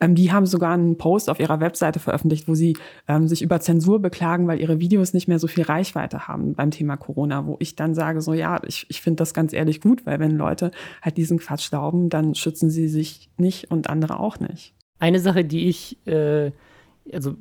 ähm, 0.00 0.14
die 0.14 0.32
haben 0.32 0.46
sogar 0.46 0.72
einen 0.72 0.98
Post 0.98 1.30
auf 1.30 1.40
ihrer 1.40 1.60
Webseite 1.60 1.98
veröffentlicht, 1.98 2.48
wo 2.48 2.54
sie 2.54 2.76
ähm, 3.08 3.28
sich 3.28 3.42
über 3.42 3.60
Zensur 3.60 4.00
beklagen, 4.00 4.46
weil 4.46 4.60
ihre 4.60 4.80
Videos 4.80 5.12
nicht 5.12 5.28
mehr 5.28 5.38
so 5.38 5.46
viel 5.46 5.64
Reichweite 5.64 6.28
haben 6.28 6.54
beim 6.54 6.70
Thema 6.70 6.96
Corona, 6.96 7.46
wo 7.46 7.56
ich 7.60 7.76
dann 7.76 7.94
sage, 7.94 8.20
so 8.20 8.34
ja, 8.34 8.60
ich, 8.66 8.86
ich 8.88 9.00
finde 9.00 9.16
das 9.16 9.34
ganz 9.34 9.52
ehrlich 9.52 9.80
gut, 9.80 10.06
weil 10.06 10.18
wenn 10.18 10.36
Leute 10.36 10.70
halt 11.02 11.16
diesen 11.16 11.38
Quatsch 11.38 11.70
glauben, 11.70 12.08
dann 12.08 12.34
schützen 12.34 12.70
sie 12.70 12.88
sich 12.88 13.30
nicht 13.36 13.70
und 13.70 13.88
andere 13.88 14.20
auch 14.20 14.40
nicht. 14.40 14.74
Eine 14.98 15.20
Sache, 15.20 15.44
die 15.44 15.68
ich, 15.68 15.98
äh, 16.06 16.52
also 17.12 17.34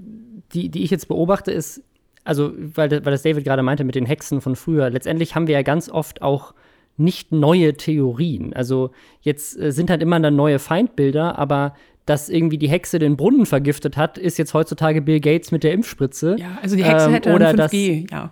die, 0.54 0.70
die 0.70 0.84
ich 0.84 0.92
jetzt 0.92 1.08
beobachte, 1.08 1.52
ist, 1.52 1.84
also, 2.24 2.54
weil, 2.58 2.90
weil 2.90 3.12
das 3.12 3.22
David 3.22 3.46
gerade 3.46 3.62
meinte 3.62 3.84
mit 3.84 3.96
den 3.96 4.06
Hexen 4.06 4.42
von 4.42 4.56
früher, 4.56 4.90
letztendlich 4.90 5.36
haben 5.36 5.48
wir 5.48 5.54
ja 5.54 5.62
ganz 5.62 5.90
oft 5.90 6.22
auch 6.22 6.54
nicht 6.98 7.32
neue 7.32 7.76
Theorien. 7.76 8.54
Also 8.54 8.92
jetzt 9.22 9.60
äh, 9.60 9.72
sind 9.72 9.90
halt 9.90 10.02
immer 10.02 10.20
dann 10.20 10.36
neue 10.36 10.60
Feindbilder, 10.60 11.38
aber 11.38 11.76
dass 12.06 12.30
irgendwie 12.30 12.58
die 12.58 12.70
Hexe 12.70 13.00
den 13.00 13.18
Brunnen 13.18 13.46
vergiftet 13.46 13.98
hat, 13.98 14.18
ist 14.18 14.38
jetzt 14.38 14.54
heutzutage 14.54 15.02
Bill 15.02 15.20
Gates 15.20 15.52
mit 15.52 15.64
der 15.64 15.74
Impfspritze. 15.74 16.36
Ja, 16.40 16.58
also 16.62 16.76
die 16.76 16.84
Hexe 16.84 17.08
ähm, 17.08 17.14
hätte 17.14 17.34
oder 17.34 17.52
5G, 17.52 17.56
dass, 17.56 18.12
ja. 18.12 18.32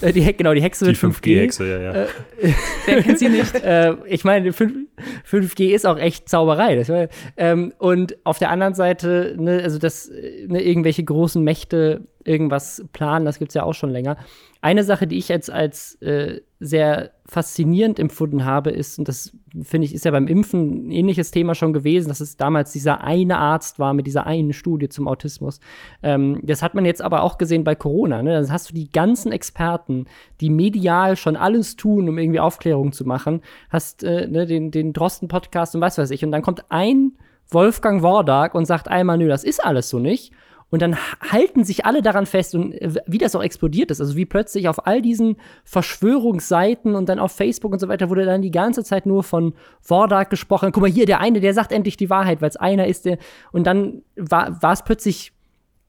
Äh, 0.00 0.12
die, 0.12 0.36
genau, 0.36 0.54
die 0.54 0.62
Hexe 0.62 0.86
die 0.86 0.96
5G-Hexe, 0.96 1.68
ja, 1.68 1.80
ja. 1.80 1.92
Äh, 1.92 2.06
Wer 2.86 3.02
kennt 3.02 3.18
sie 3.18 3.28
nicht? 3.28 3.54
äh, 3.62 3.94
ich 4.06 4.24
meine, 4.24 4.52
5, 4.52 5.54
g 5.54 5.74
ist 5.74 5.86
auch 5.86 5.98
echt 5.98 6.28
Zauberei. 6.28 6.76
Das, 6.76 6.90
ähm, 7.36 7.72
und 7.78 8.16
auf 8.24 8.38
der 8.38 8.50
anderen 8.50 8.74
Seite, 8.74 9.34
ne, 9.38 9.60
also 9.62 9.78
dass 9.78 10.10
ne, 10.10 10.62
irgendwelche 10.62 11.04
großen 11.04 11.42
Mächte 11.42 12.02
irgendwas 12.24 12.84
planen, 12.92 13.24
das 13.24 13.38
gibt 13.38 13.50
es 13.50 13.54
ja 13.54 13.62
auch 13.62 13.74
schon 13.74 13.90
länger. 13.90 14.16
Eine 14.60 14.82
Sache, 14.82 15.06
die 15.06 15.18
ich 15.18 15.28
jetzt 15.28 15.50
als 15.50 16.00
äh, 16.02 16.40
sehr 16.58 17.10
faszinierend 17.26 17.98
empfunden 17.98 18.44
habe, 18.44 18.70
ist, 18.70 18.98
und 18.98 19.08
das 19.08 19.32
finde 19.62 19.86
ich, 19.86 19.94
ist 19.94 20.04
ja 20.04 20.10
beim 20.10 20.26
Impfen 20.26 20.88
ein 20.88 20.90
ähnliches 20.90 21.30
Thema 21.30 21.54
schon 21.54 21.72
gewesen, 21.72 22.08
dass 22.08 22.20
es 22.20 22.36
damals 22.36 22.72
dieser 22.72 23.02
eine 23.02 23.38
Arzt 23.38 23.78
war 23.78 23.92
mit 23.92 24.06
dieser 24.06 24.26
einen 24.26 24.52
Studie 24.52 24.88
zum 24.88 25.06
Autismus. 25.06 25.60
Ähm, 26.02 26.40
das 26.42 26.62
hat 26.62 26.74
man 26.74 26.84
jetzt 26.84 27.02
aber 27.02 27.22
auch 27.22 27.38
gesehen 27.38 27.64
bei 27.64 27.74
Corona. 27.74 28.22
Ne? 28.22 28.32
Dann 28.32 28.50
hast 28.50 28.70
du 28.70 28.74
die 28.74 28.90
ganzen 28.90 29.32
Experten, 29.32 30.06
die 30.40 30.50
medial 30.50 31.16
schon 31.16 31.36
alles 31.36 31.76
tun, 31.76 32.08
um 32.08 32.18
irgendwie 32.18 32.40
Aufklärung 32.40 32.92
zu 32.92 33.04
machen. 33.04 33.42
Hast 33.68 34.02
äh, 34.02 34.26
ne, 34.26 34.46
den, 34.46 34.70
den 34.70 34.92
Drosten-Podcast 34.92 35.74
und 35.74 35.82
was 35.82 35.98
weiß 35.98 36.10
ich. 36.10 36.24
Und 36.24 36.32
dann 36.32 36.42
kommt 36.42 36.64
ein 36.70 37.12
Wolfgang 37.50 38.02
Wordak 38.02 38.54
und 38.54 38.64
sagt 38.64 38.88
einmal, 38.88 39.18
nö, 39.18 39.28
das 39.28 39.44
ist 39.44 39.64
alles 39.64 39.88
so 39.90 39.98
nicht. 39.98 40.32
Und 40.70 40.82
dann 40.82 40.96
halten 41.20 41.62
sich 41.62 41.84
alle 41.84 42.02
daran 42.02 42.26
fest 42.26 42.54
und 42.54 42.72
äh, 42.72 42.94
wie 43.06 43.18
das 43.18 43.34
auch 43.34 43.42
explodiert 43.42 43.90
ist. 43.90 44.00
Also 44.00 44.16
wie 44.16 44.26
plötzlich 44.26 44.68
auf 44.68 44.86
all 44.86 45.02
diesen 45.02 45.36
Verschwörungsseiten 45.64 46.94
und 46.94 47.08
dann 47.08 47.18
auf 47.18 47.32
Facebook 47.32 47.72
und 47.72 47.78
so 47.78 47.88
weiter 47.88 48.10
wurde 48.10 48.24
dann 48.24 48.42
die 48.42 48.50
ganze 48.50 48.82
Zeit 48.82 49.06
nur 49.06 49.22
von 49.22 49.54
Vordark 49.80 50.30
gesprochen. 50.30 50.72
Guck 50.72 50.82
mal 50.82 50.90
hier, 50.90 51.06
der 51.06 51.20
eine, 51.20 51.40
der 51.40 51.54
sagt 51.54 51.72
endlich 51.72 51.96
die 51.96 52.10
Wahrheit, 52.10 52.42
weil 52.42 52.48
es 52.48 52.56
einer 52.56 52.86
ist, 52.86 53.04
der. 53.04 53.18
Und 53.52 53.66
dann 53.66 54.02
war 54.16 54.72
es 54.72 54.82
plötzlich 54.82 55.32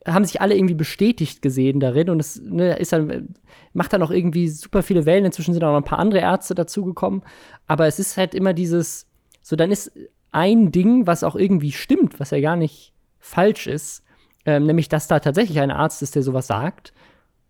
haben 0.08 0.26
sich 0.26 0.40
alle 0.40 0.56
irgendwie 0.56 0.76
bestätigt 0.76 1.42
gesehen 1.42 1.80
darin 1.80 2.10
und 2.10 2.20
es 2.20 2.40
ne, 2.40 2.78
ist 2.78 2.94
dann, 2.94 3.34
macht 3.74 3.92
dann 3.92 4.04
auch 4.04 4.12
irgendwie 4.12 4.48
super 4.50 4.84
viele 4.84 5.06
Wellen. 5.06 5.26
Inzwischen 5.26 5.54
sind 5.54 5.64
auch 5.64 5.72
noch 5.72 5.78
ein 5.78 5.84
paar 5.84 6.00
andere 6.00 6.22
Ärzte 6.22 6.54
dazugekommen. 6.54 7.24
Aber 7.66 7.88
es 7.88 7.98
ist 7.98 8.16
halt 8.16 8.36
immer 8.36 8.54
dieses, 8.54 9.08
so 9.42 9.56
dann 9.56 9.72
ist 9.72 9.92
ein 10.32 10.72
Ding, 10.72 11.08
was 11.08 11.24
auch 11.24 11.36
irgendwie 11.36 11.72
stimmt, 11.72 12.20
was 12.20 12.32
ja 12.32 12.40
gar 12.40 12.56
nicht 12.56 12.94
falsch 13.20 13.68
ist, 13.68 14.04
ähm, 14.46 14.66
nämlich 14.66 14.90
dass 14.90 15.08
da 15.08 15.20
tatsächlich 15.20 15.60
ein 15.60 15.72
Arzt 15.72 16.02
ist, 16.02 16.16
der 16.16 16.24
sowas 16.24 16.48
sagt. 16.48 16.94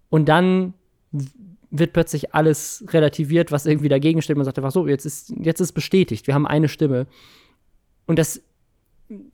Und 0.10 0.30
dann 0.30 0.74
wird 1.72 1.94
plötzlich 1.94 2.34
alles 2.34 2.86
relativiert, 2.90 3.52
was 3.52 3.66
irgendwie 3.66 3.90
dagegen 3.90 4.22
steht. 4.22 4.38
Man 4.38 4.46
sagt 4.46 4.58
einfach 4.58 4.72
so, 4.72 4.88
jetzt 4.88 5.06
ist, 5.06 5.34
jetzt 5.42 5.60
ist 5.60 5.74
bestätigt, 5.74 6.28
wir 6.28 6.34
haben 6.34 6.48
eine 6.48 6.68
Stimme. 6.68 7.08
Und 8.06 8.20
das, 8.20 8.42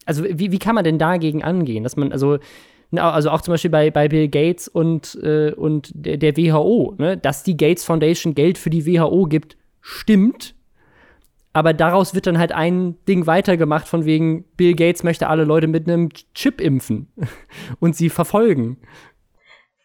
also 0.05 0.23
wie, 0.23 0.51
wie 0.51 0.59
kann 0.59 0.75
man 0.75 0.83
denn 0.83 0.97
dagegen 0.97 1.43
angehen? 1.43 1.83
Dass 1.83 1.97
man, 1.97 2.11
also 2.11 2.39
also 2.99 3.29
auch 3.29 3.41
zum 3.41 3.53
Beispiel 3.53 3.71
bei, 3.71 3.89
bei 3.89 4.07
Bill 4.09 4.27
Gates 4.27 4.67
und, 4.67 5.17
äh, 5.23 5.53
und 5.53 5.91
der, 5.93 6.17
der 6.17 6.35
WHO, 6.35 6.95
ne, 6.97 7.17
dass 7.17 7.43
die 7.43 7.55
Gates 7.55 7.85
Foundation 7.85 8.35
Geld 8.35 8.57
für 8.57 8.69
die 8.69 8.85
WHO 8.85 9.27
gibt, 9.27 9.55
stimmt. 9.79 10.55
Aber 11.53 11.73
daraus 11.73 12.13
wird 12.13 12.27
dann 12.27 12.37
halt 12.37 12.51
ein 12.51 13.03
Ding 13.05 13.27
weitergemacht, 13.27 13.87
von 13.87 14.05
wegen 14.05 14.43
Bill 14.55 14.73
Gates 14.73 15.03
möchte 15.03 15.27
alle 15.27 15.43
Leute 15.43 15.67
mit 15.67 15.87
einem 15.87 16.09
Chip 16.33 16.61
impfen 16.61 17.11
und 17.79 17.95
sie 17.95 18.09
verfolgen. 18.09 18.77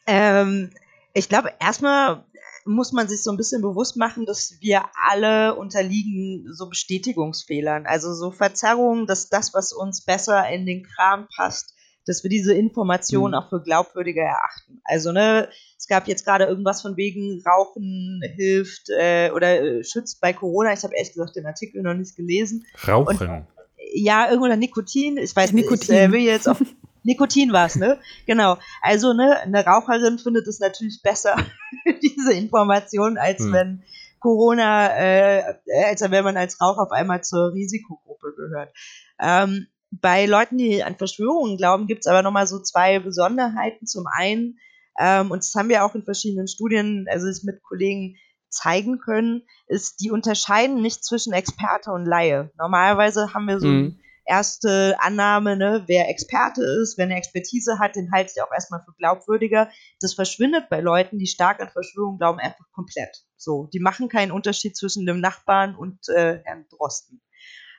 Ähm, 0.06 0.70
ich 1.12 1.28
glaube, 1.28 1.52
erstmal 1.60 2.24
muss 2.66 2.92
man 2.92 3.08
sich 3.08 3.22
so 3.22 3.30
ein 3.30 3.36
bisschen 3.36 3.62
bewusst 3.62 3.96
machen, 3.96 4.26
dass 4.26 4.56
wir 4.60 4.84
alle 5.08 5.54
unterliegen 5.54 6.52
so 6.52 6.68
Bestätigungsfehlern, 6.68 7.86
also 7.86 8.12
so 8.12 8.30
Verzerrungen, 8.32 9.06
dass 9.06 9.28
das, 9.28 9.54
was 9.54 9.72
uns 9.72 10.04
besser 10.04 10.48
in 10.48 10.66
den 10.66 10.82
Kram 10.82 11.28
passt, 11.34 11.75
dass 12.06 12.22
wir 12.22 12.30
diese 12.30 12.54
Informationen 12.54 13.32
mhm. 13.32 13.38
auch 13.38 13.48
für 13.48 13.60
glaubwürdiger 13.60 14.22
erachten. 14.22 14.80
Also, 14.84 15.12
ne, 15.12 15.48
es 15.76 15.86
gab 15.86 16.08
jetzt 16.08 16.24
gerade 16.24 16.44
irgendwas 16.44 16.82
von 16.82 16.96
wegen 16.96 17.42
Rauchen 17.44 18.22
hilft 18.36 18.88
äh, 18.90 19.30
oder 19.34 19.60
äh, 19.60 19.84
schützt 19.84 20.20
bei 20.20 20.32
Corona. 20.32 20.72
Ich 20.72 20.82
habe 20.84 20.94
ehrlich 20.94 21.12
gesagt 21.12 21.36
den 21.36 21.46
Artikel 21.46 21.82
noch 21.82 21.94
nicht 21.94 22.16
gelesen. 22.16 22.64
Rauchen. 22.86 23.28
Und, 23.28 23.46
ja, 23.92 24.30
irgendwo 24.30 24.46
Nikotin. 24.54 25.18
Ich 25.18 25.34
weiß 25.34 25.52
Nikotin. 25.52 25.78
nicht, 25.78 25.90
ich 25.90 25.96
äh, 25.96 26.12
will 26.12 26.20
jetzt 26.20 26.48
auch 26.48 26.60
Nikotin 27.02 27.52
war 27.52 27.66
es, 27.66 27.76
ne? 27.76 27.98
Genau. 28.26 28.58
Also, 28.82 29.12
ne, 29.12 29.38
eine 29.40 29.64
Raucherin 29.64 30.18
findet 30.18 30.46
es 30.48 30.58
natürlich 30.58 31.00
besser, 31.02 31.36
diese 32.02 32.32
Information, 32.32 33.16
als 33.16 33.40
hm. 33.40 33.52
wenn 33.52 33.82
Corona, 34.18 34.88
äh, 34.98 35.42
als 35.86 36.00
wenn 36.02 36.24
man 36.24 36.36
als 36.36 36.60
Raucher 36.60 36.82
auf 36.82 36.90
einmal 36.90 37.22
zur 37.22 37.52
Risikogruppe 37.52 38.34
gehört. 38.36 38.74
Ähm, 39.20 39.68
bei 39.90 40.26
Leuten, 40.26 40.58
die 40.58 40.82
an 40.82 40.96
Verschwörungen 40.96 41.56
glauben, 41.56 41.86
gibt 41.86 42.00
es 42.00 42.06
aber 42.06 42.22
nochmal 42.22 42.46
so 42.46 42.60
zwei 42.60 42.98
Besonderheiten. 42.98 43.86
Zum 43.86 44.06
einen, 44.06 44.58
ähm, 44.98 45.30
und 45.30 45.38
das 45.38 45.54
haben 45.54 45.68
wir 45.68 45.84
auch 45.84 45.94
in 45.94 46.04
verschiedenen 46.04 46.48
Studien, 46.48 47.06
also 47.10 47.26
ich 47.28 47.44
mit 47.44 47.62
Kollegen 47.62 48.16
zeigen 48.48 48.98
können, 48.98 49.42
ist, 49.66 50.00
die 50.00 50.10
unterscheiden 50.10 50.80
nicht 50.82 51.04
zwischen 51.04 51.32
Experte 51.32 51.90
und 51.90 52.06
Laie. 52.06 52.50
Normalerweise 52.56 53.34
haben 53.34 53.46
wir 53.46 53.60
so 53.60 53.68
mhm 53.68 54.00
erste 54.26 54.96
Annahme, 54.98 55.56
ne, 55.56 55.84
wer 55.86 56.10
Experte 56.10 56.62
ist, 56.62 56.98
wer 56.98 57.06
eine 57.06 57.16
Expertise 57.16 57.78
hat, 57.78 57.96
den 57.96 58.10
halte 58.12 58.32
ich 58.34 58.42
auch 58.42 58.52
erstmal 58.52 58.82
für 58.84 58.92
glaubwürdiger. 58.98 59.70
Das 60.00 60.14
verschwindet 60.14 60.68
bei 60.68 60.80
Leuten, 60.80 61.18
die 61.18 61.26
stark 61.26 61.60
an 61.60 61.70
Verschwörung 61.70 62.18
glauben, 62.18 62.40
einfach 62.40 62.66
komplett. 62.72 63.24
So, 63.36 63.68
die 63.72 63.80
machen 63.80 64.08
keinen 64.08 64.32
Unterschied 64.32 64.76
zwischen 64.76 65.06
dem 65.06 65.20
Nachbarn 65.20 65.76
und 65.76 66.08
äh, 66.08 66.40
Herrn 66.44 66.66
Drosten. 66.68 67.22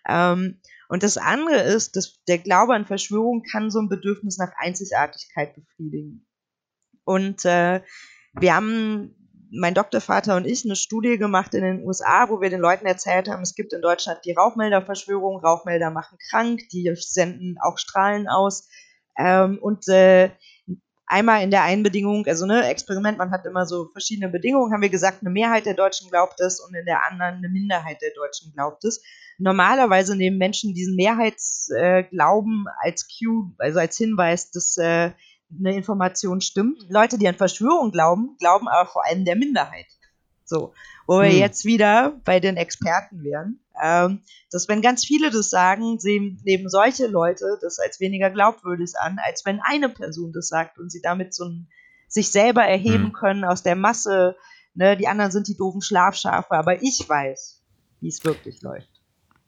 Ähm, 0.07 0.61
und 0.89 1.03
das 1.03 1.17
andere 1.17 1.61
ist, 1.61 1.95
dass 1.95 2.23
der 2.27 2.37
Glaube 2.37 2.73
an 2.73 2.85
Verschwörung 2.85 3.43
kann 3.43 3.69
so 3.69 3.79
ein 3.79 3.89
Bedürfnis 3.89 4.37
nach 4.37 4.51
Einzigartigkeit 4.57 5.55
befriedigen. 5.55 6.27
Und 7.03 7.45
äh, 7.45 7.81
wir 8.33 8.55
haben 8.55 9.15
mein 9.51 9.73
Doktorvater 9.73 10.35
und 10.35 10.45
ich 10.45 10.65
eine 10.65 10.75
Studie 10.75 11.17
gemacht 11.17 11.53
in 11.53 11.63
den 11.63 11.85
USA, 11.85 12.29
wo 12.29 12.41
wir 12.41 12.49
den 12.49 12.59
Leuten 12.59 12.85
erzählt 12.85 13.29
haben, 13.29 13.43
es 13.43 13.55
gibt 13.55 13.73
in 13.73 13.81
Deutschland 13.81 14.19
die 14.25 14.33
Rauchmelderverschwörung, 14.33 15.39
Rauchmelder 15.39 15.89
machen 15.89 16.17
krank, 16.29 16.61
die 16.71 16.93
senden 16.95 17.57
auch 17.61 17.77
Strahlen 17.77 18.27
aus. 18.27 18.67
Ähm, 19.17 19.57
und 19.61 19.87
äh, 19.87 20.31
einmal 21.05 21.43
in 21.43 21.51
der 21.51 21.63
einen 21.63 21.83
Bedingung, 21.83 22.25
also 22.27 22.45
ne, 22.45 22.67
Experiment, 22.67 23.17
man 23.17 23.31
hat 23.31 23.45
immer 23.45 23.65
so 23.65 23.87
verschiedene 23.91 24.29
Bedingungen, 24.29 24.73
haben 24.73 24.81
wir 24.81 24.89
gesagt, 24.89 25.21
eine 25.21 25.29
Mehrheit 25.29 25.65
der 25.65 25.73
Deutschen 25.73 26.09
glaubt 26.09 26.39
es 26.41 26.59
und 26.59 26.75
in 26.75 26.85
der 26.85 27.05
anderen 27.05 27.35
eine 27.35 27.49
Minderheit 27.49 28.01
der 28.01 28.11
Deutschen 28.13 28.51
glaubt 28.53 28.83
es. 28.83 29.01
Normalerweise 29.37 30.15
nehmen 30.15 30.37
Menschen 30.37 30.73
diesen 30.73 30.95
Mehrheitsglauben 30.95 32.65
äh, 32.67 32.87
als 32.87 33.07
Cue, 33.07 33.51
also 33.59 33.79
als 33.79 33.97
Hinweis, 33.97 34.51
dass 34.51 34.77
äh, 34.77 35.11
eine 35.57 35.75
Information 35.75 36.41
stimmt. 36.41 36.85
Leute, 36.89 37.17
die 37.17 37.27
an 37.27 37.35
Verschwörung 37.35 37.91
glauben, 37.91 38.35
glauben 38.39 38.67
aber 38.67 38.89
vor 38.89 39.05
allem 39.05 39.25
der 39.25 39.35
Minderheit. 39.35 39.85
So, 40.43 40.73
wo 41.07 41.21
wir 41.21 41.29
hm. 41.29 41.39
jetzt 41.39 41.65
wieder 41.65 42.19
bei 42.23 42.39
den 42.39 42.55
Experten 42.55 43.21
wären, 43.21 43.59
ähm, 43.83 44.21
dass 44.49 44.69
wenn 44.69 44.81
ganz 44.81 45.05
viele 45.05 45.29
das 45.29 45.49
sagen, 45.49 45.99
sehen 45.99 46.39
nehmen 46.45 46.69
solche 46.69 47.07
Leute 47.07 47.57
das 47.61 47.79
als 47.79 47.99
weniger 47.99 48.29
glaubwürdig 48.29 48.93
an, 48.99 49.19
als 49.25 49.45
wenn 49.45 49.59
eine 49.61 49.89
Person 49.89 50.31
das 50.31 50.47
sagt 50.47 50.79
und 50.79 50.89
sie 50.89 51.01
damit 51.01 51.33
so 51.33 51.45
ein, 51.45 51.67
sich 52.07 52.31
selber 52.31 52.63
erheben 52.63 53.07
hm. 53.07 53.13
können 53.13 53.43
aus 53.43 53.61
der 53.61 53.75
Masse. 53.75 54.37
Ne, 54.73 54.95
die 54.95 55.07
anderen 55.07 55.31
sind 55.31 55.47
die 55.47 55.57
doofen 55.57 55.81
Schlafschafe, 55.81 56.51
aber 56.51 56.81
ich 56.81 57.07
weiß, 57.07 57.61
wie 57.99 58.07
es 58.07 58.23
wirklich 58.23 58.61
läuft. 58.61 58.96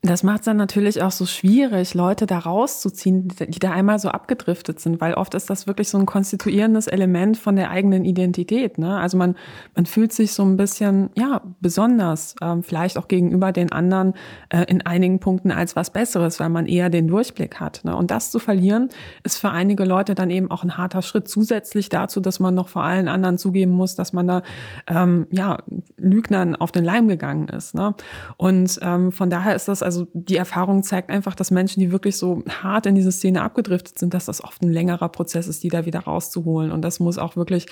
Das 0.02 0.22
macht 0.22 0.38
es 0.40 0.44
dann 0.46 0.56
natürlich 0.56 1.02
auch 1.02 1.10
so 1.10 1.26
schwierig, 1.26 1.92
Leute 1.92 2.24
da 2.24 2.38
rauszuziehen, 2.38 3.28
die 3.48 3.58
da 3.58 3.72
einmal 3.72 3.98
so 3.98 4.08
abgedriftet 4.08 4.80
sind, 4.80 4.98
weil 4.98 5.12
oft 5.12 5.34
ist 5.34 5.50
das 5.50 5.66
wirklich 5.66 5.90
so 5.90 5.98
ein 5.98 6.06
konstituierendes 6.06 6.86
Element 6.86 7.36
von 7.36 7.54
der 7.54 7.70
eigenen 7.70 8.06
Identität. 8.06 8.78
Ne? 8.78 8.96
Also 8.98 9.18
man, 9.18 9.36
man 9.74 9.84
fühlt 9.84 10.14
sich 10.14 10.32
so 10.32 10.42
ein 10.42 10.56
bisschen, 10.56 11.10
ja, 11.16 11.42
besonders, 11.60 12.34
ähm, 12.40 12.62
vielleicht 12.62 12.96
auch 12.96 13.08
gegenüber 13.08 13.52
den 13.52 13.72
anderen 13.72 14.14
äh, 14.48 14.64
in 14.68 14.86
einigen 14.86 15.20
Punkten 15.20 15.50
als 15.50 15.76
was 15.76 15.90
Besseres, 15.90 16.40
weil 16.40 16.48
man 16.48 16.64
eher 16.64 16.88
den 16.88 17.06
Durchblick 17.06 17.60
hat. 17.60 17.82
Ne? 17.84 17.94
Und 17.94 18.10
das 18.10 18.30
zu 18.30 18.38
verlieren, 18.38 18.88
ist 19.22 19.36
für 19.36 19.50
einige 19.50 19.84
Leute 19.84 20.14
dann 20.14 20.30
eben 20.30 20.50
auch 20.50 20.64
ein 20.64 20.78
harter 20.78 21.02
Schritt, 21.02 21.28
zusätzlich 21.28 21.90
dazu, 21.90 22.20
dass 22.20 22.40
man 22.40 22.54
noch 22.54 22.68
vor 22.68 22.84
allen 22.84 23.06
anderen 23.06 23.36
zugeben 23.36 23.72
muss, 23.72 23.96
dass 23.96 24.14
man 24.14 24.26
da, 24.26 24.42
ähm, 24.86 25.26
ja, 25.30 25.58
Lügnern 25.98 26.56
auf 26.56 26.72
den 26.72 26.84
Leim 26.84 27.06
gegangen 27.06 27.48
ist. 27.48 27.74
Ne? 27.74 27.94
Und 28.38 28.78
ähm, 28.80 29.12
von 29.12 29.28
daher 29.28 29.54
ist 29.54 29.68
das 29.68 29.89
also 29.90 30.06
die 30.12 30.36
Erfahrung 30.36 30.84
zeigt 30.84 31.10
einfach, 31.10 31.34
dass 31.34 31.50
Menschen, 31.50 31.80
die 31.80 31.90
wirklich 31.90 32.16
so 32.16 32.44
hart 32.48 32.86
in 32.86 32.94
diese 32.94 33.10
Szene 33.10 33.42
abgedriftet 33.42 33.98
sind, 33.98 34.14
dass 34.14 34.26
das 34.26 34.44
oft 34.44 34.62
ein 34.62 34.70
längerer 34.70 35.08
Prozess 35.08 35.48
ist, 35.48 35.64
die 35.64 35.68
da 35.68 35.84
wieder 35.84 36.00
rauszuholen. 36.00 36.70
Und 36.70 36.82
das 36.82 37.00
muss 37.00 37.18
auch 37.18 37.34
wirklich 37.34 37.66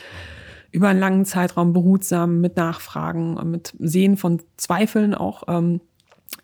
über 0.72 0.88
einen 0.88 0.98
langen 0.98 1.24
Zeitraum 1.24 1.72
behutsam 1.72 2.40
mit 2.40 2.56
Nachfragen, 2.56 3.38
mit 3.48 3.72
Sehen 3.78 4.16
von 4.16 4.42
Zweifeln 4.56 5.14
auch 5.14 5.44
ähm, 5.46 5.80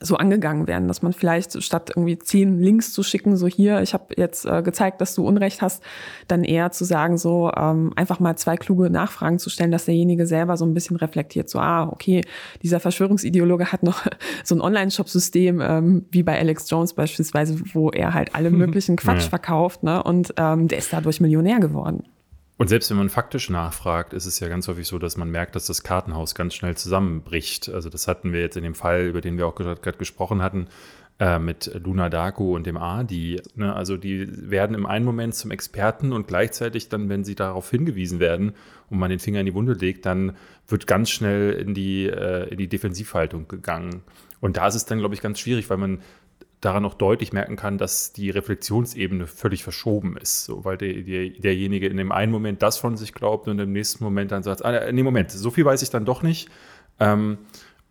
so 0.00 0.16
angegangen 0.16 0.66
werden, 0.66 0.88
dass 0.88 1.02
man 1.02 1.12
vielleicht 1.12 1.62
statt 1.62 1.90
irgendwie 1.90 2.18
zehn 2.18 2.58
Links 2.58 2.92
zu 2.92 3.02
schicken, 3.02 3.36
so 3.36 3.46
hier, 3.46 3.82
ich 3.82 3.92
habe 3.92 4.14
jetzt 4.16 4.46
äh, 4.46 4.62
gezeigt, 4.62 5.00
dass 5.00 5.14
du 5.14 5.26
Unrecht 5.26 5.60
hast, 5.62 5.82
dann 6.26 6.42
eher 6.42 6.70
zu 6.70 6.84
sagen, 6.84 7.18
so 7.18 7.50
ähm, 7.54 7.92
einfach 7.94 8.18
mal 8.18 8.36
zwei 8.36 8.56
kluge 8.56 8.88
Nachfragen 8.88 9.38
zu 9.38 9.50
stellen, 9.50 9.70
dass 9.70 9.84
derjenige 9.84 10.26
selber 10.26 10.56
so 10.56 10.64
ein 10.64 10.74
bisschen 10.74 10.96
reflektiert, 10.96 11.50
so 11.50 11.58
ah, 11.58 11.88
okay, 11.90 12.22
dieser 12.62 12.80
Verschwörungsideologe 12.80 13.72
hat 13.72 13.82
noch 13.82 14.06
so 14.44 14.54
ein 14.54 14.62
Online-Shop-System, 14.62 15.60
ähm, 15.60 16.06
wie 16.10 16.22
bei 16.22 16.38
Alex 16.38 16.68
Jones 16.70 16.94
beispielsweise, 16.94 17.60
wo 17.74 17.90
er 17.90 18.14
halt 18.14 18.34
alle 18.34 18.50
möglichen 18.50 18.96
Quatsch 18.96 19.24
ja. 19.24 19.28
verkauft, 19.28 19.82
ne? 19.82 20.02
Und 20.02 20.34
ähm, 20.38 20.68
der 20.68 20.78
ist 20.78 20.92
dadurch 20.92 21.20
Millionär 21.20 21.60
geworden. 21.60 22.04
Und 22.56 22.68
selbst 22.68 22.88
wenn 22.90 22.96
man 22.96 23.08
faktisch 23.08 23.50
nachfragt, 23.50 24.12
ist 24.12 24.26
es 24.26 24.38
ja 24.38 24.48
ganz 24.48 24.68
häufig 24.68 24.86
so, 24.86 24.98
dass 24.98 25.16
man 25.16 25.30
merkt, 25.30 25.56
dass 25.56 25.66
das 25.66 25.82
Kartenhaus 25.82 26.36
ganz 26.36 26.54
schnell 26.54 26.76
zusammenbricht. 26.76 27.68
Also 27.68 27.90
das 27.90 28.06
hatten 28.06 28.32
wir 28.32 28.40
jetzt 28.40 28.56
in 28.56 28.62
dem 28.62 28.76
Fall, 28.76 29.06
über 29.06 29.20
den 29.20 29.36
wir 29.36 29.46
auch 29.46 29.56
gerade 29.56 29.98
gesprochen 29.98 30.40
hatten, 30.40 30.68
äh, 31.18 31.38
mit 31.38 31.70
Luna 31.82 32.08
Darko 32.10 32.54
und 32.54 32.66
dem 32.66 32.76
A. 32.76 33.02
Die, 33.02 33.40
ne, 33.56 33.74
also 33.74 33.96
die 33.96 34.28
werden 34.50 34.74
im 34.74 34.86
einen 34.86 35.04
Moment 35.04 35.34
zum 35.34 35.50
Experten 35.50 36.12
und 36.12 36.28
gleichzeitig 36.28 36.88
dann, 36.88 37.08
wenn 37.08 37.24
sie 37.24 37.34
darauf 37.34 37.70
hingewiesen 37.70 38.20
werden 38.20 38.52
und 38.88 38.98
man 38.98 39.10
den 39.10 39.18
Finger 39.18 39.40
in 39.40 39.46
die 39.46 39.54
Wunde 39.54 39.74
legt, 39.74 40.06
dann 40.06 40.36
wird 40.68 40.86
ganz 40.86 41.10
schnell 41.10 41.52
in 41.52 41.74
die, 41.74 42.06
äh, 42.06 42.48
in 42.50 42.58
die 42.58 42.68
Defensivhaltung 42.68 43.48
gegangen. 43.48 44.02
Und 44.40 44.56
da 44.56 44.68
ist 44.68 44.74
es 44.74 44.84
dann, 44.84 44.98
glaube 44.98 45.14
ich, 45.14 45.22
ganz 45.22 45.40
schwierig, 45.40 45.70
weil 45.70 45.78
man 45.78 46.00
daran 46.64 46.84
auch 46.84 46.94
deutlich 46.94 47.32
merken 47.32 47.56
kann, 47.56 47.78
dass 47.78 48.12
die 48.12 48.30
Reflexionsebene 48.30 49.26
völlig 49.26 49.62
verschoben 49.62 50.16
ist. 50.16 50.44
So, 50.44 50.64
weil 50.64 50.76
der, 50.76 50.94
der, 51.02 51.30
derjenige 51.30 51.86
in 51.86 51.96
dem 51.96 52.12
einen 52.12 52.32
Moment 52.32 52.62
das 52.62 52.78
von 52.78 52.96
sich 52.96 53.12
glaubt 53.12 53.48
und 53.48 53.58
im 53.58 53.72
nächsten 53.72 54.02
Moment 54.02 54.32
dann 54.32 54.42
sagt, 54.42 54.64
ah, 54.64 54.92
nee, 54.92 55.02
Moment, 55.02 55.30
so 55.30 55.50
viel 55.50 55.64
weiß 55.64 55.82
ich 55.82 55.90
dann 55.90 56.04
doch 56.04 56.22
nicht. 56.22 56.48
Ähm, 57.00 57.38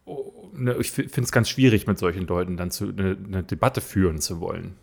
oh, 0.05 0.49
ne, 0.53 0.75
ich 0.79 0.91
finde 0.91 1.21
es 1.21 1.31
ganz 1.31 1.49
schwierig, 1.49 1.87
mit 1.87 1.97
solchen 1.99 2.27
Leuten 2.27 2.57
dann 2.57 2.71
zu, 2.71 2.89
eine, 2.89 3.17
eine 3.25 3.43
Debatte 3.43 3.81
führen 3.81 4.19
zu 4.19 4.39
wollen. 4.39 4.75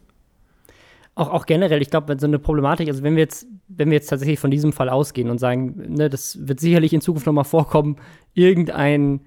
Auch, 1.14 1.28
auch 1.30 1.46
generell, 1.46 1.82
ich 1.82 1.90
glaube, 1.90 2.08
wenn 2.08 2.18
so 2.18 2.26
eine 2.26 2.38
Problematik, 2.38 2.88
also 2.88 3.02
wenn 3.02 3.16
wir 3.16 3.22
jetzt, 3.22 3.46
wenn 3.68 3.90
wir 3.90 3.96
jetzt 3.96 4.08
tatsächlich 4.08 4.38
von 4.38 4.50
diesem 4.50 4.72
Fall 4.72 4.88
ausgehen 4.88 5.28
und 5.28 5.38
sagen, 5.38 5.94
ne, 5.94 6.08
das 6.08 6.38
wird 6.46 6.60
sicherlich 6.60 6.92
in 6.92 7.00
Zukunft 7.00 7.26
nochmal 7.26 7.44
vorkommen, 7.44 7.96
irgendein 8.34 9.20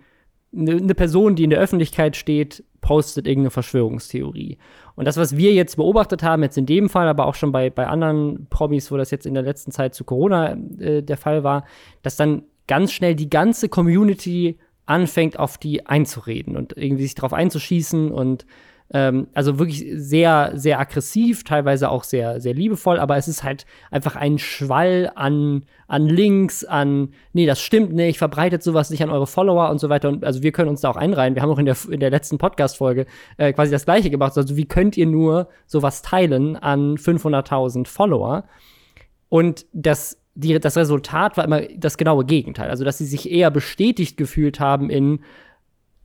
eine 0.55 0.95
Person, 0.95 1.35
die 1.35 1.43
in 1.43 1.49
der 1.49 1.59
Öffentlichkeit 1.59 2.15
steht, 2.15 2.63
postet 2.81 3.27
irgendeine 3.27 3.49
Verschwörungstheorie. 3.49 4.57
Und 4.95 5.05
das, 5.05 5.17
was 5.17 5.35
wir 5.35 5.53
jetzt 5.53 5.77
beobachtet 5.77 6.21
haben, 6.21 6.43
jetzt 6.43 6.57
in 6.57 6.65
dem 6.65 6.89
Fall, 6.89 7.07
aber 7.07 7.25
auch 7.25 7.35
schon 7.35 7.51
bei, 7.51 7.69
bei 7.69 7.87
anderen 7.87 8.47
Promis, 8.49 8.91
wo 8.91 8.97
das 8.97 9.09
jetzt 9.09 9.25
in 9.25 9.33
der 9.33 9.43
letzten 9.43 9.71
Zeit 9.71 9.95
zu 9.95 10.03
Corona 10.03 10.55
äh, 10.79 11.01
der 11.01 11.17
Fall 11.17 11.43
war, 11.43 11.65
dass 12.03 12.15
dann 12.15 12.43
ganz 12.67 12.91
schnell 12.91 13.15
die 13.15 13.29
ganze 13.29 13.69
Community 13.69 14.57
anfängt, 14.85 15.39
auf 15.39 15.57
die 15.57 15.85
einzureden 15.85 16.57
und 16.57 16.77
irgendwie 16.77 17.03
sich 17.03 17.15
darauf 17.15 17.33
einzuschießen 17.33 18.11
und 18.11 18.45
ähm, 18.93 19.27
also 19.33 19.57
wirklich 19.57 19.85
sehr, 19.95 20.51
sehr 20.53 20.79
aggressiv, 20.79 21.43
teilweise 21.43 21.89
auch 21.89 22.03
sehr, 22.03 22.39
sehr 22.39 22.53
liebevoll, 22.53 22.99
aber 22.99 23.17
es 23.17 23.27
ist 23.27 23.43
halt 23.43 23.65
einfach 23.89 24.15
ein 24.15 24.37
Schwall 24.37 25.11
an, 25.15 25.63
an 25.87 26.07
Links, 26.07 26.63
an, 26.63 27.09
nee, 27.33 27.47
das 27.47 27.59
stimmt 27.59 27.93
nicht, 27.93 28.19
verbreitet 28.19 28.61
sowas 28.61 28.91
nicht 28.91 29.03
an 29.03 29.09
eure 29.09 29.27
Follower 29.27 29.69
und 29.71 29.79
so 29.79 29.89
weiter. 29.89 30.09
Und 30.09 30.23
also 30.23 30.43
wir 30.43 30.51
können 30.51 30.69
uns 30.69 30.81
da 30.81 30.91
auch 30.91 30.95
einreihen. 30.95 31.33
Wir 31.33 31.41
haben 31.41 31.49
auch 31.49 31.59
in 31.59 31.65
der, 31.65 31.77
in 31.89 31.99
der 31.99 32.11
letzten 32.11 32.37
Podcast-Folge 32.37 33.07
äh, 33.37 33.51
quasi 33.51 33.71
das 33.71 33.85
Gleiche 33.85 34.11
gemacht. 34.11 34.37
Also 34.37 34.55
wie 34.55 34.65
könnt 34.65 34.95
ihr 34.95 35.07
nur 35.07 35.49
sowas 35.65 36.03
teilen 36.03 36.55
an 36.55 36.97
500.000 36.97 37.87
Follower? 37.87 38.43
Und 39.29 39.65
das, 39.73 40.19
die, 40.35 40.59
das 40.59 40.77
Resultat 40.77 41.35
war 41.37 41.45
immer 41.45 41.61
das 41.75 41.97
genaue 41.97 42.25
Gegenteil. 42.25 42.69
Also, 42.69 42.83
dass 42.83 42.99
sie 42.99 43.05
sich 43.05 43.31
eher 43.31 43.49
bestätigt 43.49 44.17
gefühlt 44.17 44.59
haben 44.59 44.91
in 44.91 45.21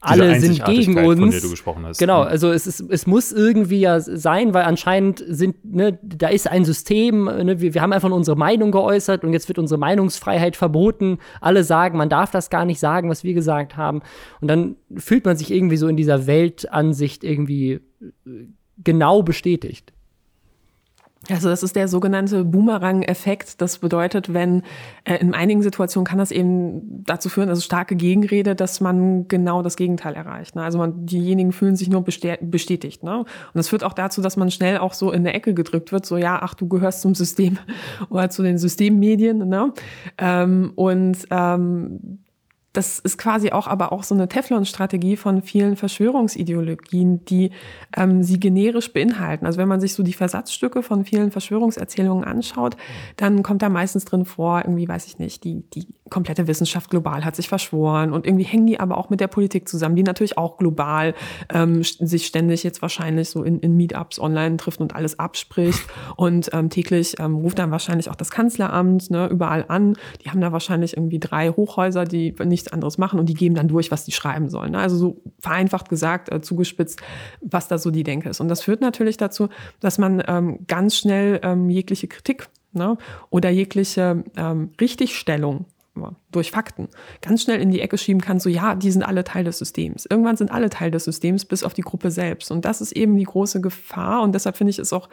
alle 0.01 0.40
sind 0.40 0.64
gegen 0.64 0.96
uns. 0.96 1.18
Von 1.18 1.30
der 1.30 1.40
du 1.40 1.51
gesprochen 1.51 1.84
hast. 1.84 1.99
Genau, 1.99 2.22
mhm. 2.22 2.28
also 2.28 2.51
es, 2.51 2.66
ist, 2.66 2.80
es 2.88 3.07
muss 3.07 3.32
irgendwie 3.32 3.80
ja 3.80 3.99
sein, 3.99 4.55
weil 4.55 4.64
anscheinend 4.64 5.24
sind, 5.26 5.57
ne, 5.64 5.99
da 6.03 6.28
ist 6.28 6.49
ein 6.49 6.64
System, 6.64 7.24
ne, 7.24 7.61
wir, 7.61 7.74
wir 7.74 7.82
haben 7.82 7.92
einfach 7.92 8.11
unsere 8.11 8.36
Meinung 8.36 8.70
geäußert 8.70 9.24
und 9.24 9.32
jetzt 9.32 9.49
wird 9.49 9.59
unsere 9.59 9.78
Meinungsfreiheit 9.78 10.55
verboten. 10.55 11.18
Alle 11.40 11.64
sagen, 11.64 11.99
man 11.99 12.09
darf 12.09 12.30
das 12.30 12.49
gar 12.49 12.64
nicht 12.64 12.78
sagen, 12.78 13.11
was 13.11 13.24
wir 13.24 13.34
gesagt 13.34 13.76
haben. 13.76 14.03
Und 14.40 14.49
dann 14.49 14.76
fühlt 14.96 15.24
man 15.24 15.36
sich 15.36 15.51
irgendwie 15.51 15.76
so 15.76 15.88
in 15.88 15.96
dieser 15.96 16.26
Weltansicht 16.26 17.24
irgendwie 17.24 17.72
äh, 17.72 17.80
genau 18.84 19.22
bestätigt. 19.22 19.92
Also 21.31 21.49
das 21.49 21.62
ist 21.62 21.76
der 21.76 21.89
sogenannte 21.89 22.45
Boomerang-Effekt. 22.45 23.61
Das 23.61 23.79
bedeutet, 23.79 24.33
wenn 24.33 24.62
äh, 25.05 25.16
in 25.16 25.35
einigen 25.35 25.62
Situationen 25.62 26.07
kann 26.07 26.18
das 26.18 26.31
eben 26.31 27.05
dazu 27.05 27.29
führen, 27.29 27.49
also 27.49 27.61
starke 27.61 27.97
Gegenrede, 27.97 28.55
dass 28.55 28.81
man 28.81 29.29
genau 29.29 29.62
das 29.62 29.76
Gegenteil 29.76 30.14
erreicht. 30.14 30.57
Ne? 30.57 30.62
Also 30.62 30.79
man, 30.79 31.07
diejenigen 31.07 31.53
fühlen 31.53 31.76
sich 31.76 31.89
nur 31.89 32.03
bestätigt. 32.03 33.03
Ne? 33.03 33.18
Und 33.18 33.29
das 33.55 33.68
führt 33.68 33.85
auch 33.85 33.93
dazu, 33.93 34.22
dass 34.22 34.37
man 34.37 34.51
schnell 34.51 34.79
auch 34.79 34.95
so 34.95 35.12
in 35.12 35.20
eine 35.20 35.35
Ecke 35.35 35.55
gedrückt 35.55 35.93
wird, 35.93 36.07
so 36.07 36.16
ja, 36.16 36.39
ach, 36.43 36.55
du 36.55 36.66
gehörst 36.66 37.03
zum 37.03 37.14
System 37.14 37.59
oder 38.09 38.31
zu 38.31 38.43
den 38.43 38.59
Systemmedien. 38.59 39.49
Ne? 39.49 39.72
Ähm, 40.16 40.72
und 40.76 41.26
ähm, 41.31 42.20
das 42.79 43.01
ist 43.01 43.18
quasi 43.18 43.51
auch 43.51 43.66
aber 43.66 43.91
auch 43.91 44.05
so 44.05 44.14
eine 44.14 44.29
Teflon-Strategie 44.29 45.16
von 45.16 45.43
vielen 45.43 45.74
Verschwörungsideologien, 45.74 47.24
die 47.24 47.51
ähm, 47.97 48.22
sie 48.22 48.39
generisch 48.39 48.93
beinhalten. 48.93 49.47
Also 49.47 49.59
wenn 49.59 49.66
man 49.66 49.81
sich 49.81 49.95
so 49.95 50.05
die 50.05 50.12
Versatzstücke 50.12 50.85
von 50.85 51.05
vielen 51.05 51.33
Verschwörungserzählungen 51.33 52.22
anschaut, 52.22 52.76
dann 53.16 53.43
kommt 53.43 53.62
da 53.62 53.68
meistens 53.68 54.05
drin 54.05 54.24
vor, 54.24 54.61
irgendwie 54.61 54.87
weiß 54.87 55.09
ich 55.09 55.18
nicht, 55.18 55.43
die, 55.43 55.64
die 55.74 55.89
komplette 56.09 56.47
Wissenschaft 56.47 56.89
global 56.89 57.24
hat 57.24 57.35
sich 57.35 57.49
verschworen 57.49 58.12
und 58.12 58.26
irgendwie 58.26 58.45
hängen 58.45 58.68
die 58.68 58.79
aber 58.79 58.97
auch 58.97 59.11
mit 59.11 59.18
der 59.18 59.26
Politik 59.26 59.68
zusammen, 59.68 59.97
die 59.97 60.05
natürlich 60.05 60.39
auch 60.39 60.57
global 60.57 61.14
ähm, 61.53 61.83
sich 61.83 62.26
ständig 62.26 62.62
jetzt 62.62 62.81
wahrscheinlich 62.81 63.29
so 63.29 63.43
in, 63.43 63.59
in 63.59 63.76
Meetups 63.76 64.20
online 64.20 64.57
trifft 64.57 64.81
und 64.81 64.95
alles 64.95 65.18
abspricht 65.18 65.83
und 66.16 66.51
ähm, 66.53 66.70
täglich 66.70 67.18
ähm, 67.18 67.35
ruft 67.35 67.59
dann 67.59 67.72
wahrscheinlich 67.72 68.09
auch 68.09 68.14
das 68.14 68.31
Kanzleramt 68.31 69.11
ne, 69.11 69.26
überall 69.29 69.64
an. 69.66 69.97
Die 70.24 70.31
haben 70.31 70.41
da 70.41 70.53
wahrscheinlich 70.53 70.97
irgendwie 70.97 71.18
drei 71.18 71.51
Hochhäuser, 71.51 72.05
die 72.05 72.35
nichts 72.68 72.72
anderes 72.72 72.98
machen 72.98 73.18
und 73.18 73.28
die 73.28 73.34
geben 73.34 73.54
dann 73.54 73.68
durch, 73.68 73.90
was 73.90 74.04
die 74.04 74.12
schreiben 74.12 74.48
sollen. 74.48 74.72
Ne? 74.72 74.78
Also 74.78 74.96
so 74.96 75.22
vereinfacht 75.40 75.88
gesagt, 75.88 76.30
äh, 76.30 76.40
zugespitzt, 76.40 77.00
was 77.40 77.68
da 77.68 77.78
so 77.78 77.90
die 77.90 78.04
Denke 78.04 78.28
ist. 78.28 78.40
Und 78.40 78.48
das 78.48 78.62
führt 78.62 78.80
natürlich 78.80 79.16
dazu, 79.16 79.48
dass 79.80 79.98
man 79.98 80.22
ähm, 80.26 80.60
ganz 80.66 80.96
schnell 80.96 81.40
ähm, 81.42 81.70
jegliche 81.70 82.08
Kritik 82.08 82.48
ne, 82.72 82.96
oder 83.30 83.50
jegliche 83.50 84.24
ähm, 84.36 84.70
Richtigstellung 84.80 85.66
durch 86.31 86.51
Fakten 86.51 86.89
ganz 87.22 87.43
schnell 87.43 87.61
in 87.61 87.70
die 87.70 87.81
Ecke 87.81 87.97
schieben 87.97 88.20
kann, 88.20 88.39
so 88.39 88.49
ja, 88.51 88.74
die 88.74 88.91
sind 88.91 89.03
alle 89.03 89.24
Teil 89.24 89.45
des 89.45 89.59
Systems. 89.59 90.07
Irgendwann 90.09 90.37
sind 90.37 90.51
alle 90.51 90.68
Teil 90.68 90.91
des 90.91 91.05
Systems, 91.05 91.45
bis 91.45 91.64
auf 91.64 91.72
die 91.72 91.83
Gruppe 91.83 92.11
selbst. 92.11 92.51
Und 92.51 92.64
das 92.64 92.81
ist 92.81 92.93
eben 92.93 93.16
die 93.16 93.24
große 93.24 93.61
Gefahr. 93.61 94.22
Und 94.22 94.35
deshalb 94.35 94.57
finde 94.57 94.70
ich 94.70 94.79
es 94.79 94.93
auch 94.93 95.09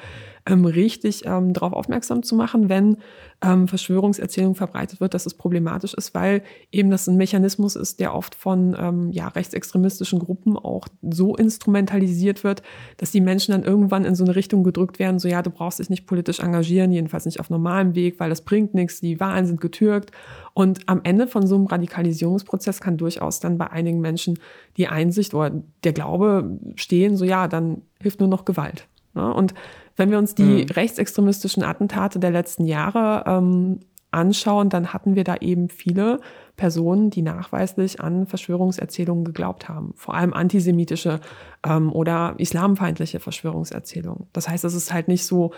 ähm, 0.45 0.66
richtig, 0.66 1.26
ähm, 1.26 1.53
darauf 1.53 1.74
aufmerksam 1.74 2.22
zu 2.22 2.36
machen, 2.36 2.70
wenn 2.70 2.97
ähm, 3.41 3.68
Verschwörungserzählung 3.68 4.55
verbreitet 4.55 4.99
wird, 4.99 5.13
dass 5.13 5.26
es 5.26 5.34
problematisch 5.34 5.93
ist, 5.93 6.13
weil 6.13 6.43
eben 6.72 6.89
das 6.89 7.07
ein 7.07 7.18
Mechanismus 7.18 7.76
ist, 7.76 7.99
der 7.99 8.13
oft 8.13 8.36
von 8.36 8.76
ähm, 8.80 9.11
ja, 9.11 9.28
rechtsextremistischen 9.28 10.20
Gruppen 10.20 10.57
auch 10.57 10.88
so 11.01 11.36
instrumentalisiert 11.36 12.43
wird, 12.43 12.61
dass 12.97 13.11
die 13.11 13.22
Menschen 13.22 13.51
dann 13.51 13.63
irgendwann 13.63 14.05
in 14.05 14.16
so 14.16 14.24
eine 14.24 14.36
Richtung 14.36 14.63
gedrückt 14.63 14.99
werden, 14.99 15.20
so 15.20 15.28
ja, 15.28 15.41
du 15.41 15.49
brauchst 15.49 15.80
dich 15.80 15.89
nicht 15.89 16.07
politisch 16.07 16.39
engagieren, 16.39 16.91
jedenfalls 16.91 17.26
nicht 17.26 17.39
auf 17.39 17.49
normalem 17.49 17.95
Weg, 17.95 18.20
weil 18.20 18.30
das 18.30 18.41
bringt 18.41 18.74
nichts, 18.74 19.01
die 19.01 19.20
Wahlen 19.20 19.45
sind 19.45 19.61
getürkt. 19.61 20.11
Und 20.53 20.88
am 20.88 21.01
Ende 21.05 21.27
von 21.27 21.45
so 21.45 21.55
einem 21.55 21.67
Radikalisierungsprozess 21.67 22.81
kann 22.81 22.97
durchaus 22.97 23.39
dann 23.39 23.57
bei 23.57 23.69
einigen 23.69 24.01
Menschen 24.01 24.39
die 24.77 24.87
Einsicht 24.87 25.33
oder 25.33 25.51
der 25.83 25.93
Glaube 25.93 26.59
stehen, 26.75 27.15
so 27.15 27.25
ja, 27.25 27.47
dann 27.47 27.81
hilft 28.01 28.19
nur 28.19 28.29
noch 28.29 28.45
Gewalt. 28.45 28.87
Ne? 29.13 29.33
Und 29.33 29.53
wenn 29.95 30.11
wir 30.11 30.17
uns 30.17 30.35
die 30.35 30.63
mhm. 30.63 30.71
rechtsextremistischen 30.71 31.63
Attentate 31.63 32.19
der 32.19 32.31
letzten 32.31 32.65
Jahre 32.65 33.23
ähm, 33.27 33.79
anschauen, 34.11 34.69
dann 34.69 34.93
hatten 34.93 35.15
wir 35.15 35.23
da 35.23 35.35
eben 35.37 35.69
viele 35.69 36.19
Personen, 36.55 37.09
die 37.09 37.21
nachweislich 37.21 37.99
an 37.99 38.25
Verschwörungserzählungen 38.27 39.25
geglaubt 39.25 39.67
haben. 39.67 39.93
Vor 39.95 40.15
allem 40.15 40.33
antisemitische 40.33 41.19
ähm, 41.65 41.91
oder 41.91 42.35
islamfeindliche 42.37 43.19
Verschwörungserzählungen. 43.19 44.27
Das 44.33 44.47
heißt, 44.47 44.63
es 44.63 44.73
ist 44.73 44.93
halt 44.93 45.07
nicht 45.07 45.25
so 45.25 45.51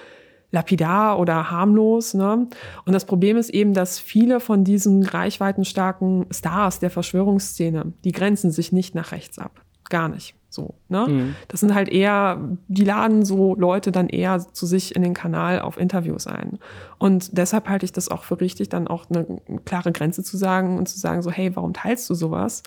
lapidar 0.52 1.20
oder 1.20 1.52
harmlos. 1.52 2.14
Ne? 2.14 2.48
Und 2.86 2.94
das 2.94 3.06
Problem 3.06 3.38
ist 3.38 3.50
eben, 3.50 3.74
dass 3.74 4.00
viele 4.00 4.40
von 4.40 4.64
diesen 4.64 5.04
reichweitenstarken 5.04 6.26
Stars 6.32 6.80
der 6.80 6.90
Verschwörungsszene, 6.90 7.94
die 8.04 8.12
grenzen 8.12 8.52
sich 8.52 8.72
nicht 8.72 8.96
nach 8.96 9.12
rechts 9.12 9.40
ab. 9.40 9.62
Gar 9.90 10.10
nicht. 10.10 10.36
So, 10.50 10.76
ne? 10.88 11.06
Mhm. 11.08 11.36
Das 11.50 11.60
sind 11.60 11.76
halt 11.76 11.90
eher, 11.90 12.42
die 12.68 12.86
laden 12.86 13.26
so 13.26 13.56
Leute 13.56 13.92
dann 13.92 14.08
eher 14.08 14.40
zu 14.40 14.66
sich 14.66 14.96
in 14.96 15.02
den 15.02 15.14
Kanal 15.14 15.60
auf 15.60 15.78
Interviews 15.78 16.26
ein. 16.26 16.58
Und 16.98 17.38
deshalb 17.38 17.68
halte 17.68 17.86
ich 17.86 17.92
das 17.92 18.10
auch 18.10 18.24
für 18.24 18.40
richtig, 18.40 18.70
dann 18.70 18.88
auch 18.88 19.06
eine 19.10 19.26
klare 19.66 19.92
Grenze 19.92 20.24
zu 20.24 20.38
sagen 20.38 20.78
und 20.78 20.88
zu 20.88 20.98
sagen 20.98 21.22
so, 21.22 21.32
hey, 21.32 21.56
warum 21.56 21.74
teilst 21.74 22.10
du 22.10 22.16
sowas? 22.16 22.64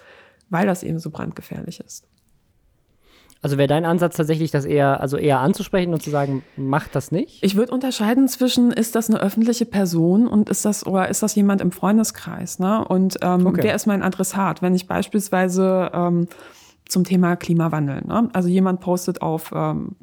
Weil 0.50 0.66
das 0.66 0.82
eben 0.82 0.98
so 0.98 1.10
brandgefährlich 1.10 1.80
ist. 1.80 2.06
Also 3.42 3.56
wäre 3.56 3.68
dein 3.68 3.86
Ansatz 3.86 4.16
tatsächlich, 4.16 4.50
das 4.50 4.66
eher, 4.66 5.00
also 5.00 5.16
eher 5.16 5.40
anzusprechen 5.40 5.94
und 5.94 6.02
zu 6.02 6.10
sagen, 6.10 6.42
mach 6.56 6.88
das 6.88 7.10
nicht? 7.10 7.42
Ich 7.42 7.56
würde 7.56 7.72
unterscheiden 7.72 8.28
zwischen, 8.28 8.70
ist 8.70 8.94
das 8.94 9.08
eine 9.08 9.18
öffentliche 9.20 9.64
Person 9.64 10.28
und 10.28 10.50
ist 10.50 10.66
das, 10.66 10.86
oder 10.86 11.08
ist 11.08 11.22
das 11.22 11.34
jemand 11.34 11.62
im 11.62 11.72
Freundeskreis, 11.72 12.58
ne? 12.58 12.84
Und 12.86 13.16
ähm, 13.22 13.46
okay. 13.46 13.60
wer 13.62 13.74
ist 13.74 13.86
mein 13.86 14.02
Adressat? 14.02 14.60
Wenn 14.60 14.74
ich 14.74 14.86
beispielsweise 14.86 15.90
ähm, 15.94 16.28
zum 16.90 17.04
Thema 17.04 17.36
Klimawandel. 17.36 18.02
Ne? 18.06 18.28
Also 18.32 18.48
jemand 18.48 18.80
postet 18.80 19.22
auf 19.22 19.52
ähm, 19.54 19.96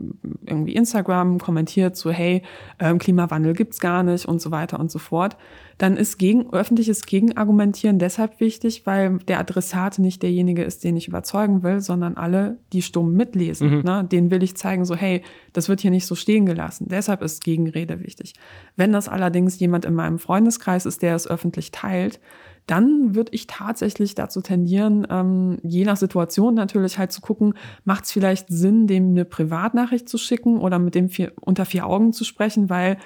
irgendwie 0.45 0.73
Instagram, 0.73 1.39
kommentiert 1.39 1.95
so, 1.95 2.11
hey, 2.11 2.41
ähm, 2.79 2.97
Klimawandel 2.97 3.53
gibt's 3.53 3.79
gar 3.79 4.03
nicht 4.03 4.25
und 4.25 4.41
so 4.41 4.51
weiter 4.51 4.79
und 4.79 4.89
so 4.89 4.99
fort. 4.99 5.37
Dann 5.77 5.95
ist 5.95 6.17
gegen, 6.17 6.51
öffentliches 6.53 7.05
Gegenargumentieren 7.05 7.99
deshalb 7.99 8.39
wichtig, 8.39 8.85
weil 8.85 9.19
der 9.27 9.39
Adressat 9.39 9.99
nicht 9.99 10.23
derjenige 10.23 10.63
ist, 10.63 10.83
den 10.83 10.97
ich 10.97 11.07
überzeugen 11.07 11.61
will, 11.61 11.81
sondern 11.81 12.17
alle, 12.17 12.57
die 12.73 12.81
stumm 12.81 13.13
mitlesen. 13.13 13.77
Mhm. 13.77 13.81
Ne? 13.83 14.03
Den 14.03 14.31
will 14.31 14.41
ich 14.41 14.57
zeigen, 14.57 14.85
so, 14.85 14.95
hey, 14.95 15.21
das 15.53 15.69
wird 15.69 15.81
hier 15.81 15.91
nicht 15.91 16.07
so 16.07 16.15
stehen 16.15 16.47
gelassen. 16.47 16.87
Deshalb 16.89 17.21
ist 17.21 17.43
Gegenrede 17.43 18.03
wichtig. 18.03 18.33
Wenn 18.75 18.91
das 18.91 19.07
allerdings 19.07 19.59
jemand 19.59 19.85
in 19.85 19.93
meinem 19.93 20.17
Freundeskreis 20.17 20.85
ist, 20.85 21.03
der 21.03 21.15
es 21.15 21.27
öffentlich 21.27 21.71
teilt, 21.71 22.19
dann 22.67 23.15
würde 23.15 23.31
ich 23.33 23.47
tatsächlich 23.47 24.13
dazu 24.13 24.41
tendieren, 24.41 25.07
ähm, 25.09 25.57
je 25.63 25.85
nach 25.85 25.97
Situation 25.97 26.53
natürlich 26.53 26.99
halt 26.99 27.11
zu 27.11 27.21
gucken, 27.21 27.53
macht 27.85 28.03
es 28.03 28.11
vielleicht 28.11 28.49
Sinn, 28.49 28.87
dem 28.87 29.11
eine 29.11 29.25
Privatnachricht 29.25 30.07
zu 30.07 30.17
schicken 30.17 30.59
oder 30.59 30.77
mit 30.77 30.93
dem 30.93 31.09
vier, 31.09 31.31
unter 31.41 31.65
vier 31.65 31.87
Augen 31.87 32.13
zu 32.13 32.25
sprechen, 32.25 32.69
weil 32.69 32.97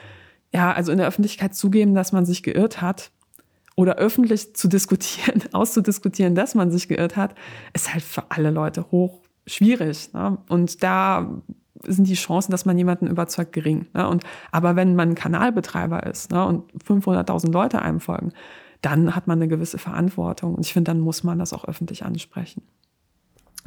ja, 0.53 0.73
also 0.73 0.91
in 0.91 0.97
der 0.97 1.07
Öffentlichkeit 1.07 1.55
zugeben, 1.55 1.93
dass 1.93 2.11
man 2.11 2.25
sich 2.25 2.43
geirrt 2.43 2.81
hat 2.81 3.11
oder 3.75 3.95
öffentlich 3.95 4.55
zu 4.55 4.67
diskutieren, 4.67 5.43
auszudiskutieren, 5.53 6.35
dass 6.35 6.55
man 6.55 6.71
sich 6.71 6.87
geirrt 6.87 7.15
hat, 7.15 7.35
ist 7.73 7.93
halt 7.93 8.03
für 8.03 8.23
alle 8.29 8.51
Leute 8.51 8.91
hoch 8.91 9.21
schwierig. 9.45 10.11
Ne? 10.13 10.39
Und 10.49 10.83
da 10.83 11.41
sind 11.85 12.07
die 12.07 12.15
Chancen, 12.15 12.51
dass 12.51 12.65
man 12.65 12.77
jemanden 12.77 13.07
überzeugt, 13.07 13.53
gering. 13.53 13.87
Ne? 13.93 14.07
Und, 14.07 14.23
aber 14.51 14.75
wenn 14.75 14.95
man 14.95 15.15
Kanalbetreiber 15.15 16.05
ist 16.05 16.31
ne, 16.31 16.45
und 16.45 16.71
500.000 16.83 17.51
Leute 17.51 17.81
einem 17.81 17.99
folgen, 17.99 18.33
dann 18.81 19.15
hat 19.15 19.27
man 19.27 19.39
eine 19.39 19.47
gewisse 19.47 19.77
Verantwortung. 19.77 20.55
Und 20.55 20.65
ich 20.65 20.73
finde, 20.73 20.91
dann 20.91 20.99
muss 20.99 21.23
man 21.23 21.39
das 21.39 21.53
auch 21.53 21.65
öffentlich 21.65 22.03
ansprechen. 22.03 22.63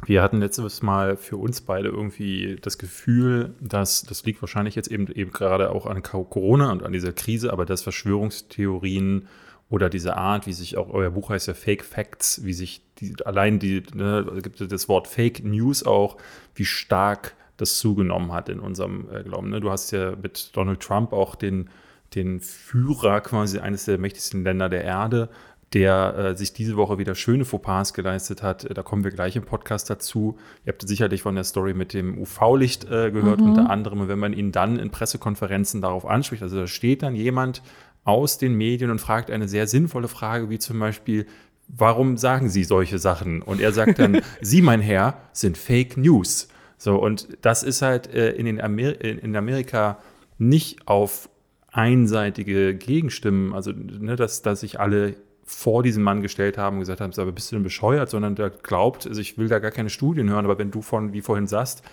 Wir 0.05 0.21
hatten 0.21 0.39
letztes 0.39 0.81
Mal 0.81 1.15
für 1.15 1.37
uns 1.37 1.61
beide 1.61 1.87
irgendwie 1.89 2.57
das 2.61 2.77
Gefühl, 2.77 3.55
dass 3.61 4.03
das 4.03 4.25
liegt 4.25 4.41
wahrscheinlich 4.41 4.75
jetzt 4.75 4.91
eben, 4.91 5.07
eben 5.07 5.31
gerade 5.31 5.71
auch 5.71 5.85
an 5.85 6.03
Corona 6.03 6.71
und 6.71 6.83
an 6.83 6.91
dieser 6.91 7.13
Krise, 7.13 7.51
aber 7.53 7.65
dass 7.65 7.81
Verschwörungstheorien 7.81 9.27
oder 9.69 9.89
diese 9.89 10.15
Art, 10.17 10.47
wie 10.47 10.53
sich 10.53 10.77
auch 10.77 10.89
euer 10.89 11.11
Buch 11.11 11.29
heißt 11.29 11.47
ja 11.47 11.53
Fake 11.53 11.83
Facts, 11.83 12.43
wie 12.43 12.53
sich 12.53 12.81
die, 12.99 13.15
allein 13.25 13.57
die, 13.57 13.83
ne, 13.93 14.25
gibt 14.43 14.61
es 14.61 14.67
das 14.67 14.89
Wort 14.89 15.07
Fake 15.07 15.43
News 15.43 15.83
auch, 15.83 16.17
wie 16.53 16.65
stark 16.65 17.35
das 17.57 17.77
zugenommen 17.77 18.31
hat 18.31 18.49
in 18.49 18.59
unserem 18.59 19.07
äh, 19.11 19.23
Glauben. 19.23 19.49
Ne? 19.49 19.61
Du 19.61 19.71
hast 19.71 19.91
ja 19.91 20.15
mit 20.15 20.55
Donald 20.55 20.81
Trump 20.81 21.13
auch 21.13 21.35
den 21.35 21.69
den 22.13 22.39
Führer 22.39 23.21
quasi 23.21 23.59
eines 23.59 23.85
der 23.85 23.97
mächtigsten 23.97 24.43
Länder 24.43 24.69
der 24.69 24.83
Erde, 24.83 25.29
der 25.73 26.15
äh, 26.17 26.37
sich 26.37 26.53
diese 26.53 26.77
Woche 26.77 26.97
wieder 26.97 27.15
schöne 27.15 27.43
Fauxpas 27.43 27.93
geleistet 27.93 28.43
hat. 28.43 28.65
Da 28.75 28.83
kommen 28.83 29.03
wir 29.03 29.11
gleich 29.11 29.35
im 29.35 29.43
Podcast 29.43 29.89
dazu. 29.89 30.37
Ihr 30.65 30.71
habt 30.71 30.87
sicherlich 30.87 31.21
von 31.21 31.35
der 31.35 31.43
Story 31.43 31.73
mit 31.73 31.93
dem 31.93 32.17
UV-Licht 32.17 32.85
äh, 32.85 33.11
gehört, 33.11 33.41
mhm. 33.41 33.49
unter 33.49 33.69
anderem, 33.69 34.07
wenn 34.07 34.19
man 34.19 34.33
ihn 34.33 34.51
dann 34.51 34.79
in 34.79 34.91
Pressekonferenzen 34.91 35.81
darauf 35.81 36.05
anspricht. 36.05 36.43
Also 36.43 36.57
da 36.57 36.67
steht 36.67 37.03
dann 37.03 37.15
jemand 37.15 37.61
aus 38.05 38.37
den 38.37 38.53
Medien 38.53 38.91
und 38.91 39.01
fragt 39.01 39.31
eine 39.31 39.47
sehr 39.47 39.67
sinnvolle 39.67 40.07
Frage, 40.07 40.49
wie 40.49 40.59
zum 40.59 40.79
Beispiel, 40.79 41.25
warum 41.67 42.17
sagen 42.17 42.49
Sie 42.49 42.63
solche 42.63 42.99
Sachen? 42.99 43.41
Und 43.41 43.59
er 43.59 43.73
sagt 43.73 43.99
dann, 43.99 44.21
Sie, 44.41 44.61
mein 44.61 44.79
Herr, 44.79 45.17
sind 45.33 45.57
Fake 45.57 45.97
News. 45.97 46.47
So, 46.77 46.95
und 46.97 47.27
das 47.41 47.63
ist 47.63 47.81
halt 47.81 48.13
äh, 48.13 48.31
in, 48.31 48.45
den 48.45 48.61
Amer 48.61 49.01
in 49.01 49.35
Amerika 49.35 49.97
nicht 50.37 50.87
auf 50.87 51.29
einseitige 51.75 52.73
Gegenstimmen, 52.73 53.53
also 53.53 53.71
ne, 53.71 54.15
dass, 54.15 54.41
dass 54.41 54.61
sich 54.61 54.79
alle 54.79 55.15
vor 55.43 55.83
diesem 55.83 56.03
Mann 56.03 56.21
gestellt 56.21 56.57
haben 56.57 56.77
und 56.77 56.79
gesagt 56.79 57.01
haben, 57.01 57.11
aber 57.17 57.31
bist 57.31 57.51
du 57.51 57.57
denn 57.57 57.63
bescheuert, 57.63 58.09
sondern 58.09 58.35
der 58.35 58.49
glaubt, 58.49 59.05
also 59.05 59.19
ich 59.19 59.37
will 59.37 59.49
da 59.49 59.59
gar 59.59 59.71
keine 59.71 59.89
Studien 59.89 60.29
hören, 60.29 60.45
aber 60.45 60.57
wenn 60.57 60.71
du 60.71 60.81
von, 60.81 61.13
wie 61.13 61.21
vorhin 61.21 61.47
sagst, 61.47 61.83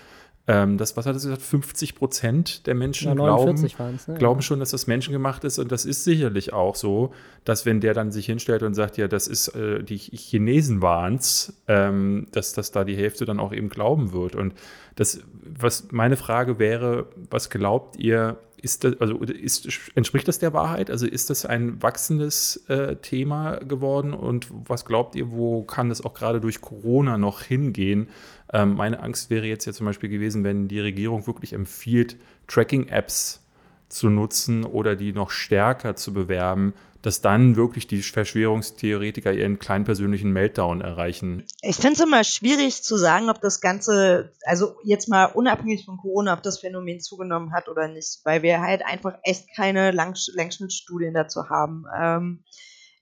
ähm, 0.48 0.76
das, 0.76 0.96
was 0.96 1.06
hat 1.06 1.12
er 1.12 1.20
gesagt, 1.20 1.40
50 1.40 1.94
Prozent 1.94 2.66
der 2.66 2.74
Menschen 2.74 3.08
Ja, 3.08 3.14
glauben, 3.14 3.44
49 3.44 3.78
waren's, 3.78 4.08
ne? 4.08 4.14
glauben 4.14 4.42
schon, 4.42 4.58
dass 4.58 4.70
das 4.72 4.88
menschengemacht 4.88 5.44
ist 5.44 5.58
und 5.58 5.70
das 5.70 5.84
ist 5.84 6.02
sicherlich 6.02 6.52
auch 6.52 6.74
so, 6.74 7.12
dass 7.44 7.64
wenn 7.64 7.80
der 7.80 7.94
dann 7.94 8.10
sich 8.10 8.26
hinstellt 8.26 8.64
und 8.64 8.74
sagt, 8.74 8.96
ja, 8.96 9.06
das 9.06 9.28
ist, 9.28 9.48
äh, 9.48 9.84
die 9.84 9.98
Chinesen 9.98 10.82
waren's, 10.82 11.62
ähm, 11.68 12.26
dass, 12.32 12.54
dass 12.54 12.72
da 12.72 12.82
die 12.82 12.96
Hälfte 12.96 13.24
dann 13.24 13.38
auch 13.38 13.52
eben 13.52 13.68
glauben 13.68 14.12
wird 14.12 14.34
und 14.34 14.54
das, 14.96 15.20
was 15.42 15.88
meine 15.92 16.16
Frage 16.16 16.58
wäre, 16.58 17.06
was 17.30 17.48
glaubt 17.48 17.96
ihr, 17.96 18.38
ist 18.62 18.84
das, 18.84 19.00
also 19.00 19.18
ist, 19.18 19.68
entspricht 19.96 20.28
das 20.28 20.38
der 20.38 20.52
Wahrheit? 20.52 20.90
Also 20.90 21.06
ist 21.06 21.30
das 21.30 21.44
ein 21.44 21.82
wachsendes 21.82 22.64
äh, 22.68 22.96
Thema 22.96 23.56
geworden? 23.56 24.14
Und 24.14 24.46
was 24.50 24.84
glaubt 24.84 25.16
ihr, 25.16 25.32
wo 25.32 25.62
kann 25.64 25.90
es 25.90 26.04
auch 26.04 26.14
gerade 26.14 26.40
durch 26.40 26.60
Corona 26.60 27.18
noch 27.18 27.42
hingehen? 27.42 28.08
Ähm, 28.52 28.74
meine 28.74 29.00
Angst 29.00 29.30
wäre 29.30 29.46
jetzt 29.46 29.64
ja 29.64 29.72
zum 29.72 29.86
Beispiel 29.86 30.08
gewesen, 30.08 30.44
wenn 30.44 30.68
die 30.68 30.80
Regierung 30.80 31.26
wirklich 31.26 31.52
empfiehlt, 31.52 32.16
Tracking-Apps 32.48 33.40
zu 33.88 34.08
nutzen 34.08 34.64
oder 34.64 34.96
die 34.96 35.12
noch 35.12 35.30
stärker 35.30 35.96
zu 35.96 36.12
bewerben, 36.12 36.74
dass 37.02 37.20
dann 37.20 37.56
wirklich 37.56 37.88
die 37.88 38.00
Verschwörungstheoretiker 38.00 39.32
ihren 39.32 39.58
kleinen 39.58 39.84
persönlichen 39.84 40.32
Meltdown 40.32 40.80
erreichen. 40.80 41.44
Ich 41.60 41.76
finde 41.76 41.94
es 41.94 42.00
immer 42.00 42.22
schwierig 42.22 42.82
zu 42.84 42.96
sagen, 42.96 43.28
ob 43.28 43.40
das 43.40 43.60
Ganze, 43.60 44.32
also 44.44 44.76
jetzt 44.84 45.08
mal 45.08 45.24
unabhängig 45.26 45.84
von 45.84 45.96
Corona, 45.96 46.32
ob 46.32 46.42
das 46.42 46.60
Phänomen 46.60 47.00
zugenommen 47.00 47.52
hat 47.52 47.68
oder 47.68 47.88
nicht, 47.88 48.20
weil 48.24 48.42
wir 48.42 48.60
halt 48.60 48.84
einfach 48.84 49.18
echt 49.24 49.54
keine 49.54 49.90
Lang 49.90 50.16
Längsschnittstudien 50.34 51.12
dazu 51.12 51.48
haben. 51.50 51.84
Ähm, 52.00 52.44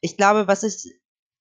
ich 0.00 0.16
glaube, 0.16 0.48
was 0.48 0.62
ich 0.62 0.94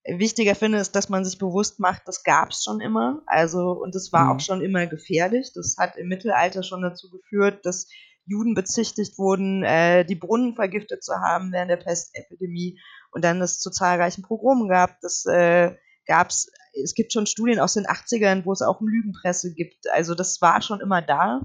wichtiger 0.05 0.55
finde, 0.55 0.79
ist, 0.79 0.95
dass 0.95 1.09
man 1.09 1.25
sich 1.25 1.37
bewusst 1.37 1.79
macht, 1.79 2.03
das 2.05 2.23
gab 2.23 2.49
es 2.51 2.63
schon 2.63 2.79
immer. 2.81 3.21
Also, 3.25 3.71
und 3.71 3.95
es 3.95 4.11
war 4.11 4.25
Mhm. 4.25 4.31
auch 4.31 4.39
schon 4.39 4.61
immer 4.61 4.87
gefährlich. 4.87 5.51
Das 5.53 5.75
hat 5.77 5.97
im 5.97 6.07
Mittelalter 6.07 6.63
schon 6.63 6.81
dazu 6.81 7.09
geführt, 7.09 7.65
dass 7.65 7.87
Juden 8.25 8.53
bezichtigt 8.53 9.17
wurden, 9.17 9.63
äh, 9.63 10.05
die 10.05 10.15
Brunnen 10.15 10.55
vergiftet 10.55 11.03
zu 11.03 11.13
haben 11.15 11.51
während 11.51 11.71
der 11.71 11.77
Pestepidemie 11.77 12.79
und 13.11 13.23
dann 13.23 13.41
es 13.41 13.59
zu 13.59 13.71
zahlreichen 13.71 14.21
Pogromen 14.21 14.69
gab. 14.69 14.99
Das 15.01 15.25
äh, 15.25 15.75
gab's, 16.05 16.51
es 16.83 16.93
gibt 16.93 17.11
schon 17.11 17.25
Studien 17.25 17.59
aus 17.59 17.73
den 17.73 17.85
80ern, 17.87 18.45
wo 18.45 18.51
es 18.51 18.61
auch 18.61 18.81
Lügenpresse 18.81 19.53
gibt. 19.53 19.89
Also 19.91 20.13
das 20.15 20.41
war 20.41 20.61
schon 20.61 20.79
immer 20.79 21.01
da. 21.01 21.41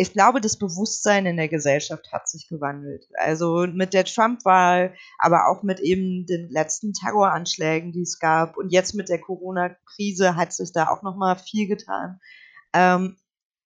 Ich 0.00 0.14
glaube, 0.14 0.40
das 0.40 0.56
Bewusstsein 0.56 1.26
in 1.26 1.36
der 1.36 1.48
Gesellschaft 1.48 2.10
hat 2.10 2.26
sich 2.26 2.48
gewandelt. 2.48 3.06
Also 3.16 3.66
mit 3.70 3.92
der 3.92 4.06
Trump-Wahl, 4.06 4.94
aber 5.18 5.48
auch 5.48 5.62
mit 5.62 5.78
eben 5.78 6.24
den 6.24 6.48
letzten 6.48 6.94
Terroranschlägen, 6.94 7.92
die 7.92 8.00
es 8.00 8.18
gab 8.18 8.56
und 8.56 8.70
jetzt 8.70 8.94
mit 8.94 9.10
der 9.10 9.20
Corona-Krise 9.20 10.36
hat 10.36 10.54
sich 10.54 10.72
da 10.72 10.88
auch 10.88 11.02
noch 11.02 11.16
mal 11.16 11.36
viel 11.36 11.68
getan. 11.68 12.18
Ähm, 12.72 13.18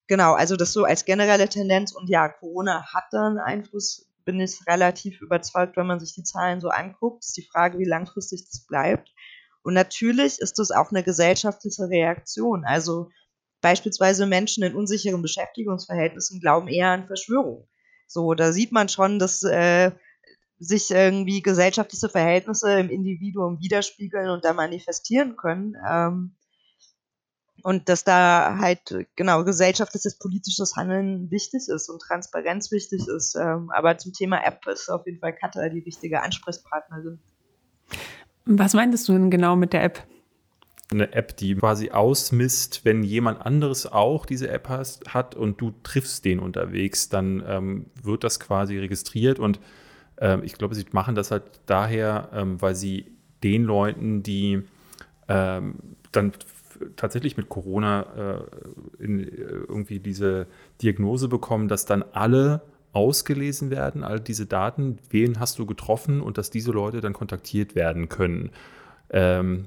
genau, 0.08 0.32
also 0.32 0.56
das 0.56 0.72
so 0.72 0.82
als 0.82 1.04
generelle 1.04 1.48
Tendenz 1.48 1.92
und 1.92 2.08
ja, 2.08 2.28
Corona 2.28 2.84
hat 2.92 3.04
da 3.12 3.28
einen 3.28 3.38
Einfluss, 3.38 4.10
bin 4.24 4.40
ich 4.40 4.58
relativ 4.66 5.20
überzeugt, 5.20 5.76
wenn 5.76 5.86
man 5.86 6.00
sich 6.00 6.14
die 6.14 6.24
Zahlen 6.24 6.60
so 6.60 6.68
anguckt. 6.68 7.22
Ist 7.22 7.36
die 7.36 7.46
Frage, 7.46 7.78
wie 7.78 7.84
langfristig 7.84 8.44
das 8.50 8.66
bleibt. 8.66 9.08
Und 9.62 9.74
natürlich 9.74 10.40
ist 10.40 10.58
das 10.58 10.72
auch 10.72 10.90
eine 10.90 11.04
gesellschaftliche 11.04 11.88
Reaktion. 11.88 12.64
Also 12.64 13.10
beispielsweise 13.64 14.26
Menschen 14.26 14.62
in 14.62 14.74
unsicheren 14.74 15.22
Beschäftigungsverhältnissen 15.22 16.38
glauben 16.38 16.68
eher 16.68 16.90
an 16.90 17.06
Verschwörung. 17.06 17.66
So, 18.06 18.34
da 18.34 18.52
sieht 18.52 18.72
man 18.72 18.90
schon, 18.90 19.18
dass 19.18 19.42
äh, 19.42 19.90
sich 20.58 20.90
irgendwie 20.90 21.40
gesellschaftliche 21.40 22.10
Verhältnisse 22.10 22.78
im 22.78 22.90
Individuum 22.90 23.58
widerspiegeln 23.60 24.28
und 24.28 24.44
da 24.44 24.52
manifestieren 24.52 25.36
können. 25.36 25.76
Ähm, 25.88 26.36
und 27.62 27.88
dass 27.88 28.04
da 28.04 28.58
halt, 28.60 28.94
genau, 29.16 29.42
gesellschaftliches 29.44 30.18
politisches 30.18 30.76
Handeln 30.76 31.30
wichtig 31.30 31.66
ist 31.68 31.88
und 31.88 32.02
Transparenz 32.02 32.70
wichtig 32.70 33.08
ist. 33.08 33.34
Ähm, 33.34 33.70
aber 33.74 33.96
zum 33.96 34.12
Thema 34.12 34.44
App 34.44 34.66
ist 34.66 34.90
auf 34.90 35.06
jeden 35.06 35.20
Fall 35.20 35.34
Katha 35.34 35.70
die 35.70 35.80
richtige 35.80 36.20
Ansprechpartnerin. 36.22 37.18
Was 38.44 38.74
meintest 38.74 39.08
du 39.08 39.14
denn 39.14 39.30
genau 39.30 39.56
mit 39.56 39.72
der 39.72 39.84
App? 39.84 40.06
Eine 40.90 41.12
App, 41.12 41.36
die 41.36 41.54
quasi 41.54 41.90
ausmisst, 41.90 42.84
wenn 42.84 43.02
jemand 43.02 43.44
anderes 43.44 43.86
auch 43.86 44.26
diese 44.26 44.48
App 44.50 44.68
hast, 44.68 45.14
hat 45.14 45.34
und 45.34 45.60
du 45.60 45.72
triffst 45.82 46.24
den 46.24 46.38
unterwegs, 46.38 47.08
dann 47.08 47.42
ähm, 47.46 47.86
wird 48.02 48.22
das 48.22 48.38
quasi 48.38 48.78
registriert 48.78 49.38
und 49.38 49.60
ähm, 50.18 50.42
ich 50.44 50.54
glaube, 50.54 50.74
sie 50.74 50.84
machen 50.92 51.14
das 51.14 51.30
halt 51.30 51.44
daher, 51.66 52.28
ähm, 52.34 52.60
weil 52.60 52.74
sie 52.74 53.06
den 53.42 53.64
Leuten, 53.64 54.22
die 54.22 54.62
ähm, 55.28 55.74
dann 56.12 56.32
tatsächlich 56.96 57.36
mit 57.36 57.48
Corona 57.48 58.46
äh, 59.00 59.02
in, 59.02 59.20
äh, 59.20 59.30
irgendwie 59.30 60.00
diese 60.00 60.46
Diagnose 60.82 61.28
bekommen, 61.28 61.68
dass 61.68 61.86
dann 61.86 62.04
alle 62.12 62.62
ausgelesen 62.92 63.70
werden, 63.70 64.04
all 64.04 64.20
diese 64.20 64.46
Daten, 64.46 64.98
wen 65.10 65.40
hast 65.40 65.58
du 65.58 65.66
getroffen 65.66 66.20
und 66.20 66.38
dass 66.38 66.50
diese 66.50 66.70
Leute 66.70 67.00
dann 67.00 67.12
kontaktiert 67.12 67.74
werden 67.74 68.08
können. 68.08 68.50
Ähm, 69.10 69.66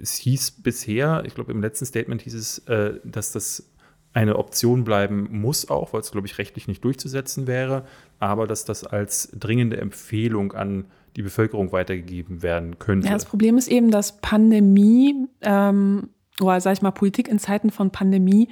es 0.00 0.14
hieß 0.16 0.62
bisher, 0.62 1.22
ich 1.26 1.34
glaube 1.34 1.52
im 1.52 1.60
letzten 1.60 1.86
Statement 1.86 2.22
hieß 2.22 2.34
es, 2.34 2.58
äh, 2.60 2.94
dass 3.04 3.32
das 3.32 3.70
eine 4.12 4.36
Option 4.36 4.84
bleiben 4.84 5.28
muss 5.30 5.68
auch, 5.68 5.92
weil 5.92 6.00
es, 6.00 6.10
glaube 6.10 6.26
ich, 6.26 6.38
rechtlich 6.38 6.66
nicht 6.66 6.82
durchzusetzen 6.84 7.46
wäre, 7.46 7.84
aber 8.18 8.46
dass 8.46 8.64
das 8.64 8.84
als 8.84 9.30
dringende 9.38 9.76
Empfehlung 9.76 10.52
an 10.52 10.86
die 11.16 11.22
Bevölkerung 11.22 11.72
weitergegeben 11.72 12.42
werden 12.42 12.78
könnte. 12.78 13.06
Ja, 13.06 13.14
das 13.14 13.24
Problem 13.24 13.56
ist 13.56 13.68
eben, 13.68 13.90
dass 13.90 14.20
Pandemie 14.20 15.26
ähm, 15.42 16.08
oder 16.40 16.60
sag 16.60 16.72
ich 16.72 16.82
mal 16.82 16.90
Politik 16.90 17.28
in 17.28 17.38
Zeiten 17.38 17.70
von 17.70 17.90
Pandemie 17.90 18.48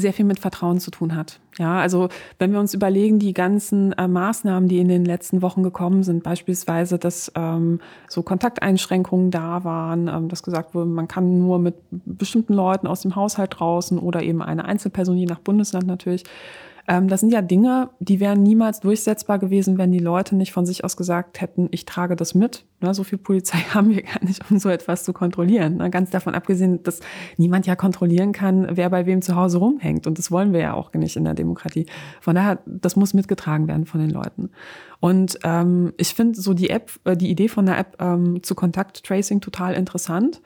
sehr 0.00 0.12
viel 0.12 0.24
mit 0.24 0.38
Vertrauen 0.38 0.80
zu 0.80 0.90
tun 0.90 1.14
hat. 1.14 1.40
Ja, 1.58 1.80
also 1.80 2.08
wenn 2.38 2.52
wir 2.52 2.60
uns 2.60 2.74
überlegen, 2.74 3.18
die 3.18 3.34
ganzen 3.34 3.92
äh, 3.92 4.06
Maßnahmen, 4.06 4.68
die 4.68 4.78
in 4.78 4.88
den 4.88 5.04
letzten 5.04 5.42
Wochen 5.42 5.62
gekommen 5.62 6.02
sind, 6.02 6.22
beispielsweise, 6.22 6.98
dass 6.98 7.32
ähm, 7.34 7.80
so 8.08 8.22
Kontakteinschränkungen 8.22 9.30
da 9.30 9.64
waren, 9.64 10.08
ähm, 10.08 10.28
dass 10.28 10.42
gesagt 10.42 10.74
wurde, 10.74 10.88
man 10.88 11.08
kann 11.08 11.38
nur 11.38 11.58
mit 11.58 11.74
bestimmten 11.90 12.54
Leuten 12.54 12.86
aus 12.86 13.02
dem 13.02 13.16
Haushalt 13.16 13.56
draußen 13.58 13.98
oder 13.98 14.22
eben 14.22 14.42
eine 14.42 14.64
Einzelperson, 14.64 15.16
je 15.16 15.26
nach 15.26 15.40
Bundesland 15.40 15.86
natürlich. 15.86 16.24
Ähm, 16.88 17.06
das 17.08 17.20
sind 17.20 17.32
ja 17.32 17.42
Dinge, 17.42 17.90
die 18.00 18.18
wären 18.18 18.42
niemals 18.42 18.80
durchsetzbar 18.80 19.38
gewesen, 19.38 19.76
wenn 19.76 19.92
die 19.92 19.98
Leute 19.98 20.34
nicht 20.34 20.52
von 20.52 20.64
sich 20.64 20.84
aus 20.84 20.96
gesagt 20.96 21.42
hätten, 21.42 21.68
ich 21.70 21.84
trage 21.84 22.16
das 22.16 22.34
mit. 22.34 22.64
Ne, 22.80 22.94
so 22.94 23.04
viel 23.04 23.18
Polizei 23.18 23.58
haben 23.74 23.90
wir 23.90 24.02
gar 24.02 24.24
nicht, 24.24 24.50
um 24.50 24.58
so 24.58 24.70
etwas 24.70 25.04
zu 25.04 25.12
kontrollieren. 25.12 25.76
Ne, 25.76 25.90
ganz 25.90 26.08
davon 26.08 26.34
abgesehen, 26.34 26.82
dass 26.82 27.00
niemand 27.36 27.66
ja 27.66 27.76
kontrollieren 27.76 28.32
kann, 28.32 28.66
wer 28.70 28.88
bei 28.88 29.04
wem 29.04 29.20
zu 29.20 29.36
Hause 29.36 29.58
rumhängt. 29.58 30.06
Und 30.06 30.18
das 30.18 30.30
wollen 30.30 30.54
wir 30.54 30.60
ja 30.60 30.72
auch 30.72 30.92
nicht 30.94 31.16
in 31.16 31.24
der 31.24 31.34
Demokratie. 31.34 31.84
Von 32.22 32.34
daher, 32.34 32.60
das 32.64 32.96
muss 32.96 33.12
mitgetragen 33.12 33.68
werden 33.68 33.84
von 33.84 34.00
den 34.00 34.10
Leuten. 34.10 34.50
Und 34.98 35.38
ähm, 35.44 35.92
ich 35.98 36.14
finde 36.14 36.40
so 36.40 36.54
die 36.54 36.70
App, 36.70 36.90
äh, 37.04 37.16
die 37.16 37.30
Idee 37.30 37.48
von 37.48 37.66
der 37.66 37.78
App 37.78 37.96
ähm, 38.00 38.42
zu 38.42 38.54
Kontakttracing 38.54 39.42
total 39.42 39.74
interessant. 39.74 40.40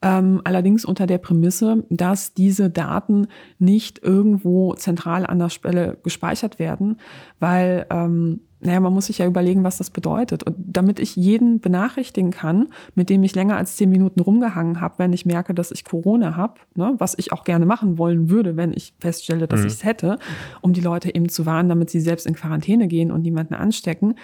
Ähm, 0.00 0.40
allerdings 0.44 0.84
unter 0.84 1.06
der 1.06 1.18
Prämisse, 1.18 1.84
dass 1.90 2.32
diese 2.32 2.70
Daten 2.70 3.26
nicht 3.58 4.00
irgendwo 4.02 4.74
zentral 4.74 5.26
an 5.26 5.40
der 5.40 5.48
Stelle 5.48 5.98
gespeichert 6.04 6.58
werden, 6.60 6.98
weil 7.40 7.84
ähm, 7.90 8.40
naja, 8.60 8.80
man 8.80 8.92
muss 8.92 9.06
sich 9.06 9.18
ja 9.18 9.26
überlegen, 9.26 9.62
was 9.62 9.78
das 9.78 9.90
bedeutet. 9.90 10.42
Und 10.42 10.56
damit 10.58 10.98
ich 10.98 11.14
jeden 11.14 11.60
benachrichtigen 11.60 12.32
kann, 12.32 12.68
mit 12.96 13.08
dem 13.08 13.22
ich 13.22 13.34
länger 13.36 13.56
als 13.56 13.76
zehn 13.76 13.88
Minuten 13.88 14.18
rumgehangen 14.18 14.80
habe, 14.80 14.94
wenn 14.98 15.12
ich 15.12 15.24
merke, 15.26 15.54
dass 15.54 15.70
ich 15.70 15.84
Corona 15.84 16.34
habe, 16.34 16.54
ne, 16.74 16.94
was 16.98 17.14
ich 17.16 17.32
auch 17.32 17.44
gerne 17.44 17.66
machen 17.66 17.98
wollen 17.98 18.30
würde, 18.30 18.56
wenn 18.56 18.72
ich 18.72 18.94
feststelle, 18.98 19.46
dass 19.46 19.60
Mhm. 19.60 19.66
ich 19.66 19.72
es 19.74 19.84
hätte, 19.84 20.18
um 20.60 20.72
die 20.72 20.80
Leute 20.80 21.14
eben 21.14 21.28
zu 21.28 21.46
warnen, 21.46 21.68
damit 21.68 21.90
sie 21.90 22.00
selbst 22.00 22.26
in 22.26 22.34
Quarantäne 22.34 22.88
gehen 22.88 23.12
und 23.12 23.22
niemanden 23.22 23.54
anstecken. 23.54 24.14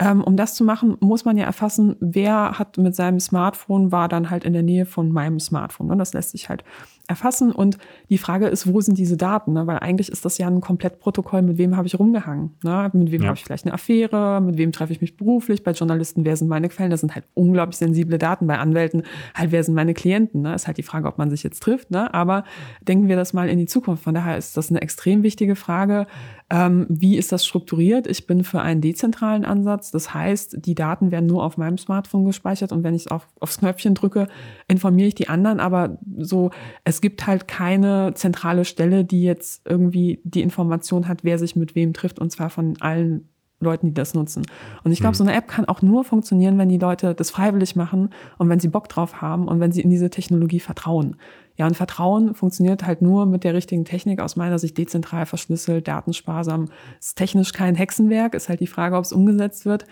Ähm, 0.00 0.24
um 0.24 0.34
das 0.34 0.54
zu 0.54 0.64
machen, 0.64 0.96
muss 1.00 1.26
man 1.26 1.36
ja 1.36 1.44
erfassen, 1.44 1.94
wer 2.00 2.58
hat 2.58 2.78
mit 2.78 2.96
seinem 2.96 3.20
Smartphone, 3.20 3.92
war 3.92 4.08
dann 4.08 4.30
halt 4.30 4.44
in 4.44 4.54
der 4.54 4.62
Nähe 4.62 4.86
von 4.86 5.12
meinem 5.12 5.38
Smartphone. 5.38 5.88
Ne? 5.88 5.96
Das 5.98 6.14
lässt 6.14 6.30
sich 6.30 6.48
halt 6.48 6.64
erfassen. 7.10 7.52
Und 7.52 7.76
die 8.08 8.18
Frage 8.18 8.46
ist, 8.46 8.72
wo 8.72 8.80
sind 8.80 8.96
diese 8.96 9.16
Daten? 9.16 9.52
Ne? 9.52 9.66
Weil 9.66 9.78
eigentlich 9.80 10.08
ist 10.10 10.24
das 10.24 10.38
ja 10.38 10.46
ein 10.46 10.60
Komplettprotokoll, 10.60 11.42
mit 11.42 11.58
wem 11.58 11.76
habe 11.76 11.86
ich 11.86 11.98
rumgehangen? 11.98 12.52
Ne? 12.62 12.90
Mit 12.94 13.10
wem 13.10 13.22
Ja. 13.22 13.28
habe 13.28 13.36
ich 13.36 13.44
vielleicht 13.44 13.66
eine 13.66 13.74
Affäre? 13.74 14.40
Mit 14.40 14.56
wem 14.56 14.72
treffe 14.72 14.92
ich 14.92 15.00
mich 15.00 15.16
beruflich? 15.16 15.62
Bei 15.64 15.72
Journalisten, 15.72 16.24
wer 16.24 16.36
sind 16.36 16.48
meine 16.48 16.68
Quellen? 16.68 16.90
Das 16.90 17.00
sind 17.00 17.14
halt 17.14 17.26
unglaublich 17.34 17.76
sensible 17.76 18.16
Daten. 18.18 18.46
Bei 18.46 18.58
Anwälten 18.58 19.02
halt, 19.34 19.52
wer 19.52 19.62
sind 19.62 19.74
meine 19.74 19.92
Klienten? 19.92 20.42
Ne? 20.42 20.54
Ist 20.54 20.66
halt 20.66 20.78
die 20.78 20.82
Frage, 20.82 21.08
ob 21.08 21.18
man 21.18 21.28
sich 21.30 21.42
jetzt 21.42 21.62
trifft. 21.62 21.90
Ne? 21.90 22.12
Aber 22.14 22.44
denken 22.86 23.08
wir 23.08 23.16
das 23.16 23.32
mal 23.32 23.48
in 23.48 23.58
die 23.58 23.66
Zukunft. 23.66 24.02
Von 24.04 24.14
daher 24.14 24.38
ist 24.38 24.56
das 24.56 24.70
eine 24.70 24.80
extrem 24.80 25.22
wichtige 25.22 25.56
Frage. 25.56 26.06
Ähm, 26.52 26.86
wie 26.88 27.16
ist 27.16 27.30
das 27.32 27.44
strukturiert? 27.46 28.06
Ich 28.08 28.26
bin 28.26 28.42
für 28.44 28.60
einen 28.60 28.80
dezentralen 28.80 29.44
Ansatz. 29.44 29.90
Das 29.90 30.14
heißt, 30.14 30.64
die 30.66 30.74
Daten 30.74 31.10
werden 31.10 31.26
nur 31.26 31.44
auf 31.44 31.56
meinem 31.58 31.78
Smartphone 31.78 32.24
gespeichert 32.24 32.72
und 32.72 32.82
wenn 32.82 32.94
ich 32.94 33.10
auf, 33.10 33.28
aufs 33.38 33.58
Knöpfchen 33.58 33.94
drücke, 33.94 34.26
informiere 34.68 35.08
ich 35.08 35.14
die 35.14 35.28
anderen. 35.28 35.60
Aber 35.60 35.98
so, 36.18 36.50
es 36.84 36.99
es 37.00 37.02
gibt 37.02 37.26
halt 37.26 37.48
keine 37.48 38.12
zentrale 38.12 38.66
Stelle, 38.66 39.06
die 39.06 39.22
jetzt 39.22 39.62
irgendwie 39.66 40.20
die 40.22 40.42
Information 40.42 41.08
hat, 41.08 41.24
wer 41.24 41.38
sich 41.38 41.56
mit 41.56 41.74
wem 41.74 41.94
trifft, 41.94 42.18
und 42.18 42.30
zwar 42.30 42.50
von 42.50 42.76
allen 42.80 43.30
Leuten, 43.58 43.86
die 43.88 43.94
das 43.94 44.12
nutzen. 44.12 44.42
Und 44.84 44.92
ich 44.92 45.00
glaube, 45.00 45.16
so 45.16 45.24
eine 45.24 45.32
App 45.32 45.48
kann 45.48 45.64
auch 45.64 45.80
nur 45.80 46.04
funktionieren, 46.04 46.58
wenn 46.58 46.68
die 46.68 46.76
Leute 46.76 47.14
das 47.14 47.30
freiwillig 47.30 47.74
machen 47.74 48.10
und 48.36 48.50
wenn 48.50 48.60
sie 48.60 48.68
Bock 48.68 48.90
drauf 48.90 49.22
haben 49.22 49.48
und 49.48 49.60
wenn 49.60 49.72
sie 49.72 49.80
in 49.80 49.88
diese 49.88 50.10
Technologie 50.10 50.60
vertrauen. 50.60 51.16
Ja, 51.60 51.66
und 51.66 51.76
Vertrauen 51.76 52.34
funktioniert 52.34 52.86
halt 52.86 53.02
nur 53.02 53.26
mit 53.26 53.44
der 53.44 53.52
richtigen 53.52 53.84
Technik, 53.84 54.22
aus 54.22 54.34
meiner 54.34 54.58
Sicht 54.58 54.78
dezentral 54.78 55.26
verschlüsselt, 55.26 55.86
datensparsam. 55.86 56.70
Ist 56.98 57.18
technisch 57.18 57.52
kein 57.52 57.74
Hexenwerk, 57.74 58.32
ist 58.34 58.48
halt 58.48 58.60
die 58.60 58.66
Frage, 58.66 58.96
ob 58.96 59.04
es 59.04 59.12
umgesetzt 59.12 59.66
wird. 59.66 59.84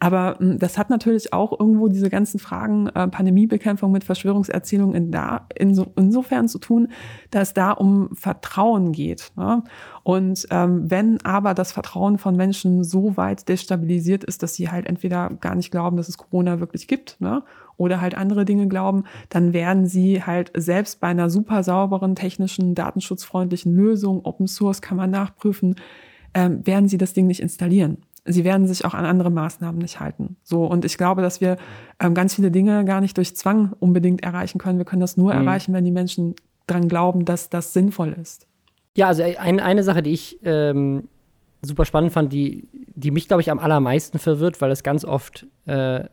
Aber 0.00 0.36
hm, 0.38 0.58
das 0.58 0.76
hat 0.76 0.90
natürlich 0.90 1.32
auch 1.32 1.58
irgendwo 1.58 1.88
diese 1.88 2.10
ganzen 2.10 2.38
Fragen 2.38 2.88
äh, 2.88 3.08
Pandemiebekämpfung 3.08 3.90
mit 3.90 4.04
Verschwörungserzählungen 4.04 4.94
in 4.94 5.12
da, 5.12 5.48
in 5.56 5.74
so, 5.74 5.86
insofern 5.96 6.46
zu 6.46 6.58
tun, 6.58 6.88
dass 7.30 7.54
da 7.54 7.70
um 7.70 8.14
Vertrauen 8.14 8.92
geht. 8.92 9.32
Ne? 9.34 9.64
Und 10.02 10.46
ähm, 10.50 10.90
wenn 10.90 11.24
aber 11.24 11.54
das 11.54 11.72
Vertrauen 11.72 12.18
von 12.18 12.36
Menschen 12.36 12.84
so 12.84 13.16
weit 13.16 13.48
destabilisiert 13.48 14.24
ist, 14.24 14.42
dass 14.42 14.56
sie 14.56 14.70
halt 14.70 14.84
entweder 14.84 15.30
gar 15.40 15.54
nicht 15.54 15.70
glauben, 15.70 15.96
dass 15.96 16.10
es 16.10 16.18
Corona 16.18 16.60
wirklich 16.60 16.86
gibt, 16.86 17.18
ne? 17.22 17.42
Oder 17.76 18.00
halt 18.00 18.14
andere 18.16 18.44
Dinge 18.44 18.68
glauben, 18.68 19.04
dann 19.28 19.52
werden 19.52 19.86
sie 19.86 20.22
halt 20.22 20.52
selbst 20.56 21.00
bei 21.00 21.08
einer 21.08 21.30
super 21.30 21.62
sauberen, 21.62 22.14
technischen, 22.14 22.74
datenschutzfreundlichen 22.74 23.74
Lösung, 23.74 24.24
Open 24.24 24.46
Source 24.46 24.82
kann 24.82 24.96
man 24.96 25.10
nachprüfen, 25.10 25.76
ähm, 26.34 26.66
werden 26.66 26.88
sie 26.88 26.98
das 26.98 27.12
Ding 27.12 27.26
nicht 27.26 27.40
installieren. 27.40 27.98
Sie 28.26 28.44
werden 28.44 28.66
sich 28.66 28.84
auch 28.86 28.94
an 28.94 29.04
andere 29.04 29.30
Maßnahmen 29.30 29.78
nicht 29.78 30.00
halten. 30.00 30.36
So, 30.42 30.64
und 30.64 30.84
ich 30.84 30.96
glaube, 30.96 31.20
dass 31.20 31.42
wir 31.42 31.58
ähm, 32.00 32.14
ganz 32.14 32.34
viele 32.34 32.50
Dinge 32.50 32.84
gar 32.84 33.02
nicht 33.02 33.16
durch 33.18 33.36
Zwang 33.36 33.74
unbedingt 33.80 34.22
erreichen 34.22 34.58
können. 34.58 34.78
Wir 34.78 34.86
können 34.86 35.00
das 35.00 35.16
nur 35.16 35.34
mhm. 35.34 35.46
erreichen, 35.46 35.74
wenn 35.74 35.84
die 35.84 35.90
Menschen 35.90 36.34
dran 36.66 36.88
glauben, 36.88 37.26
dass 37.26 37.50
das 37.50 37.74
sinnvoll 37.74 38.16
ist. 38.20 38.46
Ja, 38.96 39.08
also 39.08 39.22
ein, 39.22 39.60
eine 39.60 39.82
Sache, 39.82 40.02
die 40.02 40.12
ich 40.12 40.38
ähm, 40.44 41.08
super 41.60 41.84
spannend 41.84 42.12
fand, 42.12 42.32
die, 42.32 42.68
die 42.94 43.10
mich, 43.10 43.28
glaube 43.28 43.42
ich, 43.42 43.50
am 43.50 43.58
allermeisten 43.58 44.18
verwirrt, 44.18 44.60
weil 44.60 44.70
es 44.70 44.82
ganz 44.82 45.04
oft 45.04 45.46
äh, 45.66 46.04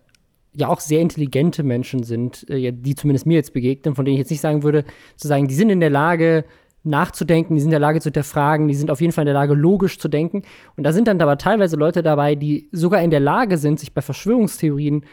ja 0.54 0.68
auch 0.68 0.80
sehr 0.80 0.99
intelligente 0.99 1.64
Menschen 1.64 2.04
sind, 2.04 2.49
äh, 2.49 2.72
die 2.72 2.95
zumindest 2.95 3.26
mir 3.26 3.36
jetzt 3.36 3.54
begegnen, 3.54 3.95
von 3.95 4.06
denen 4.06 4.16
ich 4.16 4.20
jetzt 4.20 4.32
nicht 4.32 4.41
sagen 4.41 4.64
würde, 4.64 4.84
zu 5.16 5.28
sagen, 5.28 5.47
die 5.47 5.56
sind 5.56 5.70
in 5.70 5.80
der 5.80 5.89
Lage, 5.89 6.45
nachzudenken, 6.84 7.56
die 7.56 7.62
sind 7.62 7.70
in 7.70 7.74
der 7.74 7.80
Lage 7.80 7.99
zu 7.99 8.08
hinterfragen, 8.08 8.68
die 8.68 8.74
sind 8.74 8.89
auf 8.89 9.02
jeden 9.02 9.14
Fall 9.14 9.24
in 9.24 9.28
der 9.28 9.36
Lage, 9.36 9.54
logisch 9.54 9.99
zu 9.99 10.08
denken. 10.08 10.41
Und 10.76 10.84
da 10.84 10.93
sind 10.93 11.08
dann 11.08 11.22
aber 11.22 11.38
teilweise 11.38 11.76
Leute 11.76 12.02
dabei, 12.02 12.36
die 12.36 12.70
sogar 12.72 13.02
in 13.04 13.12
der 13.12 13.20
Lage 13.20 13.58
sind, 13.58 13.80
sich 13.80 13.93
bei 13.93 14.02
Verschwörungstheorien 14.02 15.06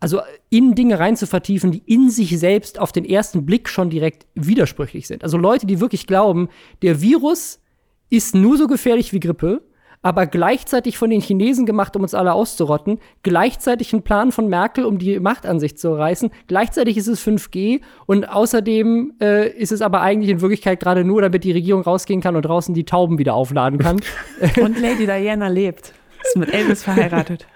also 0.00 0.20
in 0.48 0.74
Dinge 0.74 0.98
rein 1.00 1.16
zu 1.16 1.26
vertiefen, 1.26 1.72
die 1.72 1.82
in 1.86 2.10
sich 2.10 2.38
selbst 2.38 2.78
auf 2.78 2.92
den 2.92 3.04
ersten 3.04 3.44
Blick 3.44 3.68
schon 3.68 3.90
direkt 3.90 4.26
widersprüchlich 4.34 5.08
sind. 5.08 5.24
Also 5.24 5.38
Leute, 5.38 5.66
die 5.66 5.80
wirklich 5.80 6.06
glauben, 6.06 6.48
der 6.82 7.00
Virus 7.00 7.60
ist 8.08 8.34
nur 8.34 8.56
so 8.56 8.68
gefährlich 8.68 9.12
wie 9.12 9.20
Grippe 9.20 9.62
aber 10.02 10.26
gleichzeitig 10.26 10.96
von 10.98 11.10
den 11.10 11.20
Chinesen 11.20 11.66
gemacht, 11.66 11.96
um 11.96 12.02
uns 12.02 12.14
alle 12.14 12.32
auszurotten, 12.32 12.98
gleichzeitig 13.22 13.92
ein 13.92 14.02
Plan 14.02 14.32
von 14.32 14.48
Merkel, 14.48 14.84
um 14.84 14.98
die 14.98 15.18
Macht 15.20 15.46
an 15.46 15.60
sich 15.60 15.76
zu 15.76 15.92
reißen, 15.94 16.30
gleichzeitig 16.46 16.96
ist 16.96 17.08
es 17.08 17.24
5G 17.26 17.80
und 18.06 18.28
außerdem 18.28 19.14
äh, 19.20 19.48
ist 19.48 19.72
es 19.72 19.82
aber 19.82 20.00
eigentlich 20.00 20.30
in 20.30 20.40
Wirklichkeit 20.40 20.80
gerade 20.80 21.04
nur, 21.04 21.22
damit 21.22 21.44
die 21.44 21.52
Regierung 21.52 21.82
rausgehen 21.82 22.20
kann 22.20 22.36
und 22.36 22.42
draußen 22.42 22.74
die 22.74 22.84
Tauben 22.84 23.18
wieder 23.18 23.34
aufladen 23.34 23.78
kann. 23.78 24.00
und 24.60 24.80
Lady 24.80 25.06
Diana 25.06 25.48
lebt. 25.48 25.92
Ist 26.22 26.36
mit 26.36 26.52
Elvis 26.52 26.82
verheiratet. 26.82 27.46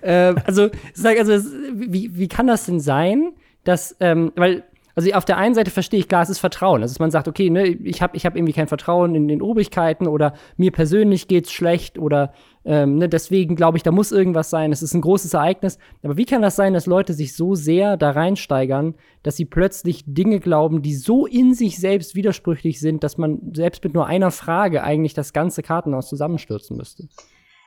äh, 0.00 0.34
also, 0.46 0.70
sag, 0.94 1.18
also 1.18 1.32
wie, 1.72 2.16
wie 2.16 2.28
kann 2.28 2.46
das 2.46 2.66
denn 2.66 2.80
sein, 2.80 3.32
dass, 3.64 3.96
ähm, 4.00 4.32
weil 4.36 4.64
also 4.94 5.10
auf 5.12 5.24
der 5.24 5.38
einen 5.38 5.54
Seite 5.54 5.70
verstehe 5.70 6.00
ich, 6.00 6.08
klar, 6.08 6.22
es 6.22 6.30
ist 6.30 6.38
Vertrauen. 6.38 6.82
Also 6.82 6.96
man 6.98 7.10
sagt, 7.10 7.28
okay, 7.28 7.50
ne, 7.50 7.66
ich 7.66 8.02
habe 8.02 8.16
ich 8.16 8.26
hab 8.26 8.36
irgendwie 8.36 8.52
kein 8.52 8.66
Vertrauen 8.66 9.14
in 9.14 9.28
den 9.28 9.42
Obrigkeiten 9.42 10.06
oder 10.06 10.34
mir 10.56 10.70
persönlich 10.70 11.28
geht's 11.28 11.52
schlecht 11.52 11.98
oder 11.98 12.32
ähm, 12.64 12.96
ne, 12.96 13.08
deswegen 13.08 13.56
glaube 13.56 13.76
ich, 13.76 13.82
da 13.82 13.90
muss 13.90 14.12
irgendwas 14.12 14.50
sein. 14.50 14.72
Es 14.72 14.82
ist 14.82 14.94
ein 14.94 15.00
großes 15.00 15.34
Ereignis. 15.34 15.78
Aber 16.02 16.16
wie 16.16 16.24
kann 16.24 16.42
das 16.42 16.56
sein, 16.56 16.74
dass 16.74 16.86
Leute 16.86 17.14
sich 17.14 17.34
so 17.34 17.54
sehr 17.54 17.96
da 17.96 18.10
reinsteigern, 18.10 18.94
dass 19.22 19.36
sie 19.36 19.44
plötzlich 19.44 20.04
Dinge 20.06 20.40
glauben, 20.40 20.82
die 20.82 20.94
so 20.94 21.26
in 21.26 21.54
sich 21.54 21.78
selbst 21.78 22.14
widersprüchlich 22.14 22.80
sind, 22.80 23.02
dass 23.02 23.18
man 23.18 23.52
selbst 23.54 23.82
mit 23.84 23.94
nur 23.94 24.06
einer 24.06 24.30
Frage 24.30 24.82
eigentlich 24.82 25.14
das 25.14 25.32
ganze 25.32 25.62
Kartenhaus 25.62 26.08
zusammenstürzen 26.08 26.76
müsste? 26.76 27.08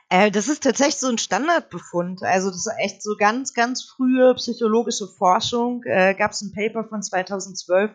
Äh, 0.08 0.30
das 0.30 0.48
ist 0.48 0.62
tatsächlich 0.62 0.96
so 0.96 1.08
ein 1.08 1.18
Standardbefund. 1.18 2.22
Also 2.22 2.48
das 2.50 2.66
ist 2.66 2.72
echt 2.78 3.02
so 3.02 3.16
ganz, 3.16 3.54
ganz 3.54 3.84
frühe 3.84 4.34
psychologische 4.34 5.08
Forschung. 5.08 5.82
Äh, 5.84 6.14
Gab 6.14 6.32
es 6.32 6.42
ein 6.42 6.52
Paper 6.52 6.84
von 6.84 7.02
2012, 7.02 7.90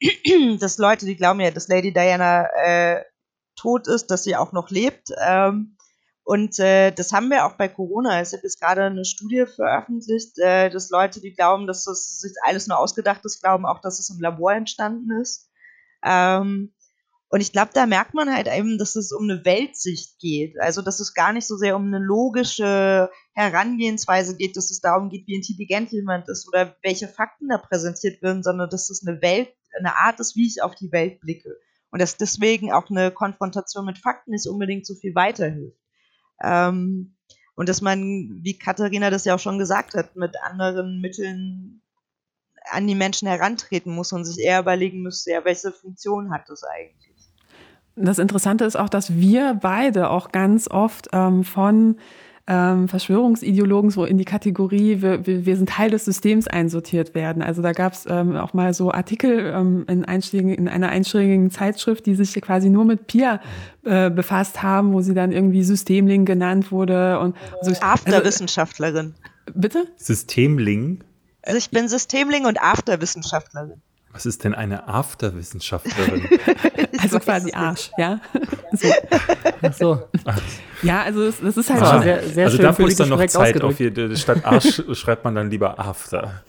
dass 0.60 0.78
Leute, 0.78 1.06
die 1.06 1.16
glauben 1.16 1.40
ja, 1.40 1.50
dass 1.50 1.68
Lady 1.68 1.92
Diana 1.92 2.46
äh, 2.56 3.04
tot 3.56 3.86
ist, 3.86 4.08
dass 4.10 4.24
sie 4.24 4.36
auch 4.36 4.52
noch 4.52 4.70
lebt. 4.70 5.10
Ähm, 5.24 5.76
und 6.24 6.58
äh, 6.58 6.90
das 6.90 7.12
haben 7.12 7.28
wir 7.28 7.44
auch 7.44 7.56
bei 7.56 7.68
Corona. 7.68 8.20
Es 8.20 8.32
ist 8.32 8.60
gerade 8.60 8.84
eine 8.84 9.04
Studie 9.04 9.44
veröffentlicht, 9.46 10.38
äh, 10.38 10.70
dass 10.70 10.90
Leute, 10.90 11.20
die 11.20 11.34
glauben, 11.34 11.66
dass 11.66 11.84
das 11.84 12.20
sich 12.20 12.32
alles 12.42 12.66
nur 12.66 12.78
ausgedacht 12.78 13.20
ist, 13.24 13.42
glauben 13.42 13.66
auch, 13.66 13.80
dass 13.80 13.98
es 14.00 14.10
im 14.10 14.20
Labor 14.20 14.54
entstanden 14.54 15.20
ist. 15.20 15.50
Ähm, 16.02 16.73
und 17.34 17.40
ich 17.40 17.50
glaube, 17.50 17.72
da 17.74 17.84
merkt 17.84 18.14
man 18.14 18.32
halt 18.32 18.46
eben, 18.46 18.78
dass 18.78 18.94
es 18.94 19.10
um 19.10 19.24
eine 19.24 19.44
Weltsicht 19.44 20.20
geht. 20.20 20.54
Also, 20.60 20.82
dass 20.82 21.00
es 21.00 21.14
gar 21.14 21.32
nicht 21.32 21.48
so 21.48 21.56
sehr 21.56 21.74
um 21.74 21.84
eine 21.84 21.98
logische 21.98 23.10
Herangehensweise 23.32 24.36
geht, 24.36 24.56
dass 24.56 24.70
es 24.70 24.80
darum 24.80 25.08
geht, 25.08 25.26
wie 25.26 25.34
intelligent 25.34 25.90
jemand 25.90 26.28
ist 26.28 26.46
oder 26.46 26.76
welche 26.84 27.08
Fakten 27.08 27.48
da 27.48 27.58
präsentiert 27.58 28.22
werden, 28.22 28.44
sondern 28.44 28.70
dass 28.70 28.88
es 28.88 29.04
eine 29.04 29.20
Welt, 29.20 29.52
eine 29.76 29.96
Art 29.96 30.20
ist, 30.20 30.36
wie 30.36 30.46
ich 30.46 30.62
auf 30.62 30.76
die 30.76 30.92
Welt 30.92 31.18
blicke. 31.18 31.56
Und 31.90 32.00
dass 32.00 32.16
deswegen 32.16 32.72
auch 32.72 32.88
eine 32.88 33.10
Konfrontation 33.10 33.84
mit 33.84 33.98
Fakten 33.98 34.30
nicht 34.30 34.46
unbedingt 34.46 34.86
so 34.86 34.94
viel 34.94 35.16
weiterhilft. 35.16 35.82
Ähm, 36.40 37.16
und 37.56 37.68
dass 37.68 37.80
man, 37.80 38.42
wie 38.44 38.56
Katharina 38.56 39.10
das 39.10 39.24
ja 39.24 39.34
auch 39.34 39.40
schon 39.40 39.58
gesagt 39.58 39.94
hat, 39.94 40.14
mit 40.14 40.40
anderen 40.40 41.00
Mitteln 41.00 41.82
an 42.70 42.86
die 42.86 42.94
Menschen 42.94 43.26
herantreten 43.26 43.92
muss 43.92 44.12
und 44.12 44.24
sich 44.24 44.38
eher 44.38 44.60
überlegen 44.60 45.02
müsste, 45.02 45.32
ja, 45.32 45.44
welche 45.44 45.72
Funktion 45.72 46.32
hat 46.32 46.48
das 46.48 46.62
eigentlich? 46.62 47.13
Das 47.96 48.18
Interessante 48.18 48.64
ist 48.64 48.76
auch, 48.76 48.88
dass 48.88 49.14
wir 49.14 49.58
beide 49.60 50.10
auch 50.10 50.32
ganz 50.32 50.68
oft 50.68 51.08
ähm, 51.12 51.44
von 51.44 51.96
ähm, 52.46 52.88
Verschwörungsideologen 52.88 53.90
so 53.90 54.04
in 54.04 54.18
die 54.18 54.26
Kategorie, 54.26 55.00
wir, 55.00 55.26
wir, 55.26 55.56
sind 55.56 55.70
Teil 55.70 55.90
des 55.90 56.04
Systems 56.04 56.46
einsortiert 56.46 57.14
werden. 57.14 57.42
Also 57.42 57.62
da 57.62 57.72
gab 57.72 57.94
es 57.94 58.04
ähm, 58.06 58.36
auch 58.36 58.52
mal 58.52 58.74
so 58.74 58.92
Artikel 58.92 59.52
ähm, 59.54 59.86
in, 59.88 60.04
in 60.04 60.68
einer 60.68 60.90
einschlägigen 60.90 61.50
Zeitschrift, 61.50 62.04
die 62.04 62.14
sich 62.14 62.34
quasi 62.42 62.68
nur 62.68 62.84
mit 62.84 63.06
Pia 63.06 63.40
äh, 63.84 64.10
befasst 64.10 64.62
haben, 64.62 64.92
wo 64.92 65.00
sie 65.00 65.14
dann 65.14 65.32
irgendwie 65.32 65.62
Systemling 65.62 66.26
genannt 66.26 66.70
wurde 66.70 67.18
und 67.18 67.34
so. 67.62 67.72
Afterwissenschaftlerin. 67.80 69.14
Also, 69.46 69.58
bitte? 69.58 69.86
Systemling? 69.96 71.02
Also 71.42 71.56
ich 71.56 71.70
bin 71.70 71.88
Systemling 71.88 72.44
und 72.44 72.60
Afterwissenschaftlerin. 72.60 73.80
Was 74.14 74.26
ist 74.26 74.44
denn 74.44 74.54
eine 74.54 74.86
Afterwissenschaftlerin? 74.86 76.22
also 76.98 77.18
quasi 77.18 77.52
Arsch, 77.52 77.90
ja. 77.98 78.20
So. 78.72 78.88
Ach 79.62 79.72
so. 79.72 80.02
Ja, 80.82 81.02
also 81.02 81.24
das, 81.24 81.40
das 81.40 81.56
ist 81.56 81.70
halt 81.70 81.82
ah, 81.82 82.02
sehr, 82.02 82.22
sehr 82.24 82.44
Also 82.44 82.58
dafür 82.58 82.88
ist 82.88 83.00
dann 83.00 83.08
noch 83.08 83.24
Zeit 83.26 83.62
auf 83.62 83.78
hier, 83.78 84.16
statt 84.16 84.44
Arsch 84.44 84.82
schreibt 84.92 85.24
man 85.24 85.34
dann 85.34 85.50
lieber 85.50 85.78
After. 85.78 86.42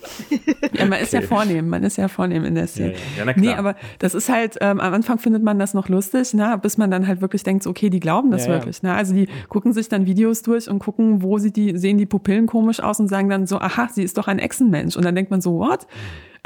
Ja, 0.73 0.85
man 0.87 0.99
ist 0.99 1.13
ja 1.13 1.21
vornehm, 1.21 1.69
man 1.69 1.83
ist 1.83 1.97
ja 1.97 2.09
vornehm 2.09 2.43
in 2.43 2.55
der 2.55 2.67
Szene. 2.67 2.95
Ja, 3.15 3.23
ja. 3.23 3.31
ja 3.31 3.33
Nee, 3.37 3.53
aber 3.53 3.75
das 3.99 4.13
ist 4.13 4.27
halt, 4.27 4.57
ähm, 4.59 4.81
am 4.81 4.93
Anfang 4.93 5.19
findet 5.19 5.41
man 5.41 5.57
das 5.57 5.73
noch 5.73 5.87
lustig, 5.87 6.33
ne, 6.33 6.59
bis 6.61 6.77
man 6.77 6.91
dann 6.91 7.07
halt 7.07 7.21
wirklich 7.21 7.43
denkt, 7.43 7.65
okay, 7.65 7.89
die 7.89 8.01
glauben 8.01 8.29
das 8.29 8.45
ja, 8.47 8.53
wirklich. 8.53 8.83
Ne? 8.83 8.93
Also 8.93 9.13
die 9.13 9.29
gucken 9.47 9.71
sich 9.71 9.87
dann 9.87 10.05
Videos 10.05 10.41
durch 10.41 10.69
und 10.69 10.79
gucken, 10.79 11.21
wo 11.21 11.37
sie 11.37 11.53
die, 11.53 11.77
sehen 11.77 11.97
die 11.97 12.05
Pupillen 12.05 12.45
komisch 12.45 12.81
aus 12.81 12.99
und 12.99 13.07
sagen 13.07 13.29
dann 13.29 13.47
so, 13.47 13.59
aha, 13.59 13.87
sie 13.89 14.03
ist 14.03 14.17
doch 14.17 14.27
ein 14.27 14.39
Echsenmensch. 14.39 14.97
Und 14.97 15.05
dann 15.05 15.15
denkt 15.15 15.31
man 15.31 15.39
so, 15.39 15.59
what? 15.59 15.87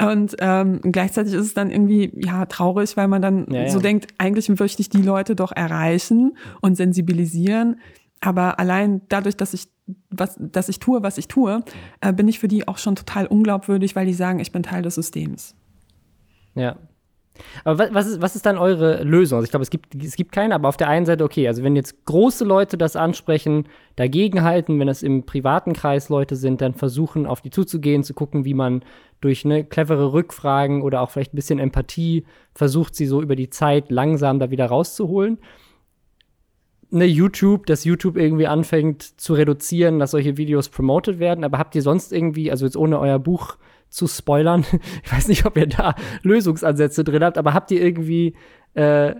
Und 0.00 0.36
ähm, 0.40 0.80
gleichzeitig 0.82 1.34
ist 1.34 1.46
es 1.46 1.54
dann 1.54 1.70
irgendwie 1.70 2.12
ja 2.14 2.46
traurig, 2.46 2.96
weil 2.96 3.08
man 3.08 3.20
dann 3.20 3.46
ja, 3.50 3.62
ja. 3.62 3.68
so 3.68 3.80
denkt, 3.80 4.08
eigentlich 4.18 4.48
möchte 4.48 4.80
ich 4.80 4.88
die 4.88 5.02
Leute 5.02 5.36
doch 5.36 5.52
erreichen 5.52 6.36
und 6.60 6.76
sensibilisieren. 6.76 7.80
Aber 8.20 8.58
allein 8.58 9.02
dadurch, 9.08 9.36
dass 9.36 9.54
ich 9.54 9.68
was, 10.08 10.36
dass 10.38 10.68
ich 10.68 10.78
tue, 10.78 11.02
was 11.02 11.18
ich 11.18 11.26
tue, 11.26 11.64
äh, 12.00 12.12
bin 12.12 12.28
ich 12.28 12.38
für 12.38 12.48
die 12.48 12.68
auch 12.68 12.78
schon 12.78 12.94
total 12.94 13.26
unglaubwürdig, 13.26 13.96
weil 13.96 14.06
die 14.06 14.12
sagen, 14.12 14.38
ich 14.38 14.52
bin 14.52 14.62
Teil 14.62 14.82
des 14.82 14.94
Systems. 14.94 15.56
Ja, 16.54 16.76
aber 17.64 17.92
was 17.94 18.06
ist, 18.06 18.22
was 18.22 18.36
ist 18.36 18.46
dann 18.46 18.58
eure 18.58 19.02
Lösung? 19.02 19.36
Also 19.36 19.44
ich 19.44 19.50
glaube, 19.50 19.62
es 19.62 19.70
gibt, 19.70 19.94
es 19.94 20.16
gibt 20.16 20.32
keine, 20.32 20.54
aber 20.54 20.68
auf 20.68 20.76
der 20.76 20.88
einen 20.88 21.06
Seite, 21.06 21.24
okay, 21.24 21.46
also 21.48 21.62
wenn 21.62 21.76
jetzt 21.76 22.04
große 22.04 22.44
Leute 22.44 22.76
das 22.78 22.96
ansprechen, 22.96 23.64
dagegenhalten, 23.96 24.78
wenn 24.78 24.88
es 24.88 25.02
im 25.02 25.24
privaten 25.24 25.72
Kreis 25.72 26.08
Leute 26.08 26.36
sind, 26.36 26.60
dann 26.60 26.74
versuchen, 26.74 27.26
auf 27.26 27.40
die 27.40 27.50
zuzugehen, 27.50 28.02
zu 28.02 28.14
gucken, 28.14 28.44
wie 28.44 28.54
man 28.54 28.82
durch 29.20 29.44
ne, 29.44 29.64
clevere 29.64 30.12
Rückfragen 30.12 30.82
oder 30.82 31.02
auch 31.02 31.10
vielleicht 31.10 31.34
ein 31.34 31.36
bisschen 31.36 31.58
Empathie 31.58 32.24
versucht, 32.54 32.94
sie 32.94 33.06
so 33.06 33.20
über 33.20 33.36
die 33.36 33.50
Zeit 33.50 33.90
langsam 33.90 34.38
da 34.38 34.50
wieder 34.50 34.66
rauszuholen. 34.66 35.38
Ne, 36.90 37.04
YouTube, 37.04 37.66
dass 37.66 37.84
YouTube 37.84 38.16
irgendwie 38.16 38.46
anfängt 38.46 39.02
zu 39.20 39.34
reduzieren, 39.34 39.98
dass 39.98 40.10
solche 40.10 40.36
Videos 40.36 40.68
promoted 40.68 41.18
werden, 41.18 41.44
aber 41.44 41.58
habt 41.58 41.74
ihr 41.74 41.82
sonst 41.82 42.12
irgendwie, 42.12 42.50
also 42.50 42.64
jetzt 42.64 42.76
ohne 42.76 42.98
euer 42.98 43.18
Buch 43.18 43.56
zu 43.88 44.06
spoilern. 44.06 44.64
Ich 45.04 45.12
weiß 45.12 45.28
nicht, 45.28 45.44
ob 45.44 45.56
ihr 45.56 45.66
da 45.66 45.94
Lösungsansätze 46.22 47.04
drin 47.04 47.22
habt, 47.22 47.38
aber 47.38 47.54
habt 47.54 47.70
ihr 47.70 47.82
irgendwie, 47.82 48.34
äh, 48.74 49.14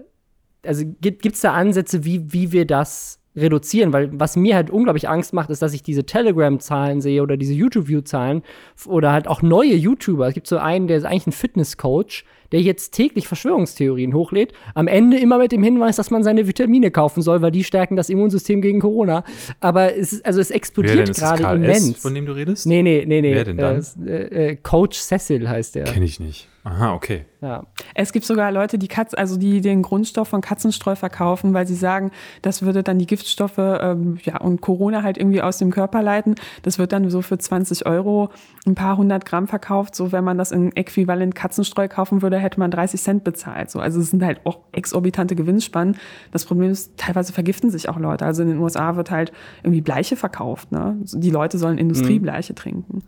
also 0.64 0.84
gibt 1.00 1.26
es 1.26 1.40
da 1.40 1.52
Ansätze, 1.52 2.04
wie, 2.04 2.32
wie 2.32 2.52
wir 2.52 2.66
das 2.66 3.19
reduzieren, 3.36 3.92
weil 3.92 4.10
was 4.12 4.36
mir 4.36 4.56
halt 4.56 4.70
unglaublich 4.70 5.08
Angst 5.08 5.32
macht, 5.32 5.50
ist, 5.50 5.62
dass 5.62 5.72
ich 5.72 5.82
diese 5.82 6.04
Telegram-Zahlen 6.04 7.00
sehe 7.00 7.22
oder 7.22 7.36
diese 7.36 7.54
YouTube-View-Zahlen 7.54 8.42
oder 8.86 9.12
halt 9.12 9.28
auch 9.28 9.42
neue 9.42 9.74
YouTuber. 9.74 10.26
Es 10.26 10.34
gibt 10.34 10.46
so 10.46 10.58
einen, 10.58 10.88
der 10.88 10.96
ist 10.96 11.04
eigentlich 11.04 11.28
ein 11.28 11.32
Fitness-Coach, 11.32 12.24
der 12.52 12.60
jetzt 12.60 12.92
täglich 12.92 13.28
Verschwörungstheorien 13.28 14.14
hochlädt. 14.14 14.52
Am 14.74 14.88
Ende 14.88 15.18
immer 15.18 15.38
mit 15.38 15.52
dem 15.52 15.62
Hinweis, 15.62 15.96
dass 15.96 16.10
man 16.10 16.22
seine 16.22 16.46
Vitamine 16.46 16.90
kaufen 16.90 17.22
soll, 17.22 17.42
weil 17.42 17.50
die 17.50 17.64
stärken 17.64 17.96
das 17.96 18.08
Immunsystem 18.08 18.60
gegen 18.60 18.80
Corona. 18.80 19.24
Aber 19.60 19.96
es 19.96 20.12
ist, 20.12 20.26
also 20.26 20.40
es 20.40 20.50
explodiert 20.50 21.14
gerade 21.14 21.42
immens. 21.54 21.98
von 21.98 22.14
dem 22.14 22.26
du 22.26 22.32
redest? 22.32 22.66
Nee, 22.66 22.82
nee, 22.82 23.04
nee, 23.06 23.20
nee. 23.20 23.34
Wer 23.34 23.44
denn 23.44 23.56
dann? 23.56 23.84
Äh, 24.06 24.50
äh, 24.50 24.56
Coach 24.56 24.98
Cecil 24.98 25.48
heißt 25.48 25.74
der. 25.74 25.84
Kenn 25.84 26.02
ich 26.02 26.20
nicht. 26.20 26.48
Aha, 26.62 26.92
okay. 26.92 27.24
Ja. 27.40 27.64
Es 27.94 28.12
gibt 28.12 28.26
sogar 28.26 28.52
Leute, 28.52 28.76
die 28.76 28.88
Katz, 28.88 29.14
also 29.14 29.38
die 29.38 29.62
den 29.62 29.80
Grundstoff 29.80 30.28
von 30.28 30.42
Katzenstreu 30.42 30.94
verkaufen, 30.94 31.54
weil 31.54 31.66
sie 31.66 31.74
sagen, 31.74 32.10
das 32.42 32.60
würde 32.60 32.82
dann 32.82 32.98
die 32.98 33.06
Giftstoffe 33.06 33.56
ähm, 33.56 34.18
ja, 34.24 34.38
und 34.40 34.60
Corona 34.60 35.02
halt 35.02 35.16
irgendwie 35.16 35.40
aus 35.40 35.56
dem 35.56 35.70
Körper 35.70 36.02
leiten. 36.02 36.34
Das 36.62 36.78
wird 36.78 36.92
dann 36.92 37.08
so 37.08 37.22
für 37.22 37.38
20 37.38 37.86
Euro 37.86 38.28
ein 38.66 38.74
paar 38.74 38.98
hundert 38.98 39.24
Gramm 39.24 39.48
verkauft. 39.48 39.94
So, 39.94 40.12
wenn 40.12 40.22
man 40.22 40.36
das 40.36 40.52
in 40.52 40.76
Äquivalent 40.76 41.34
Katzenstreu 41.34 41.88
kaufen 41.88 42.20
würde, 42.20 42.38
hätte 42.40 42.58
man 42.58 42.70
30 42.70 43.00
Cent 43.00 43.24
bezahlt. 43.24 43.70
So, 43.70 43.80
also 43.80 44.00
es 44.00 44.10
sind 44.10 44.24
halt 44.24 44.40
auch 44.44 44.60
exorbitante 44.72 45.36
Gewinnspannen. 45.36 45.96
Das 46.32 46.44
Problem 46.44 46.70
ist, 46.70 46.96
teilweise 46.96 47.32
vergiften 47.32 47.70
sich 47.70 47.88
auch 47.88 47.98
Leute. 47.98 48.24
Also 48.24 48.42
in 48.42 48.48
den 48.48 48.58
USA 48.58 48.96
wird 48.96 49.10
halt 49.10 49.32
irgendwie 49.62 49.80
Bleiche 49.80 50.16
verkauft. 50.16 50.72
Ne? 50.72 50.96
Die 51.00 51.30
Leute 51.30 51.58
sollen 51.58 51.78
Industriebleiche 51.78 52.52
mhm. 52.52 52.56
trinken. 52.56 53.04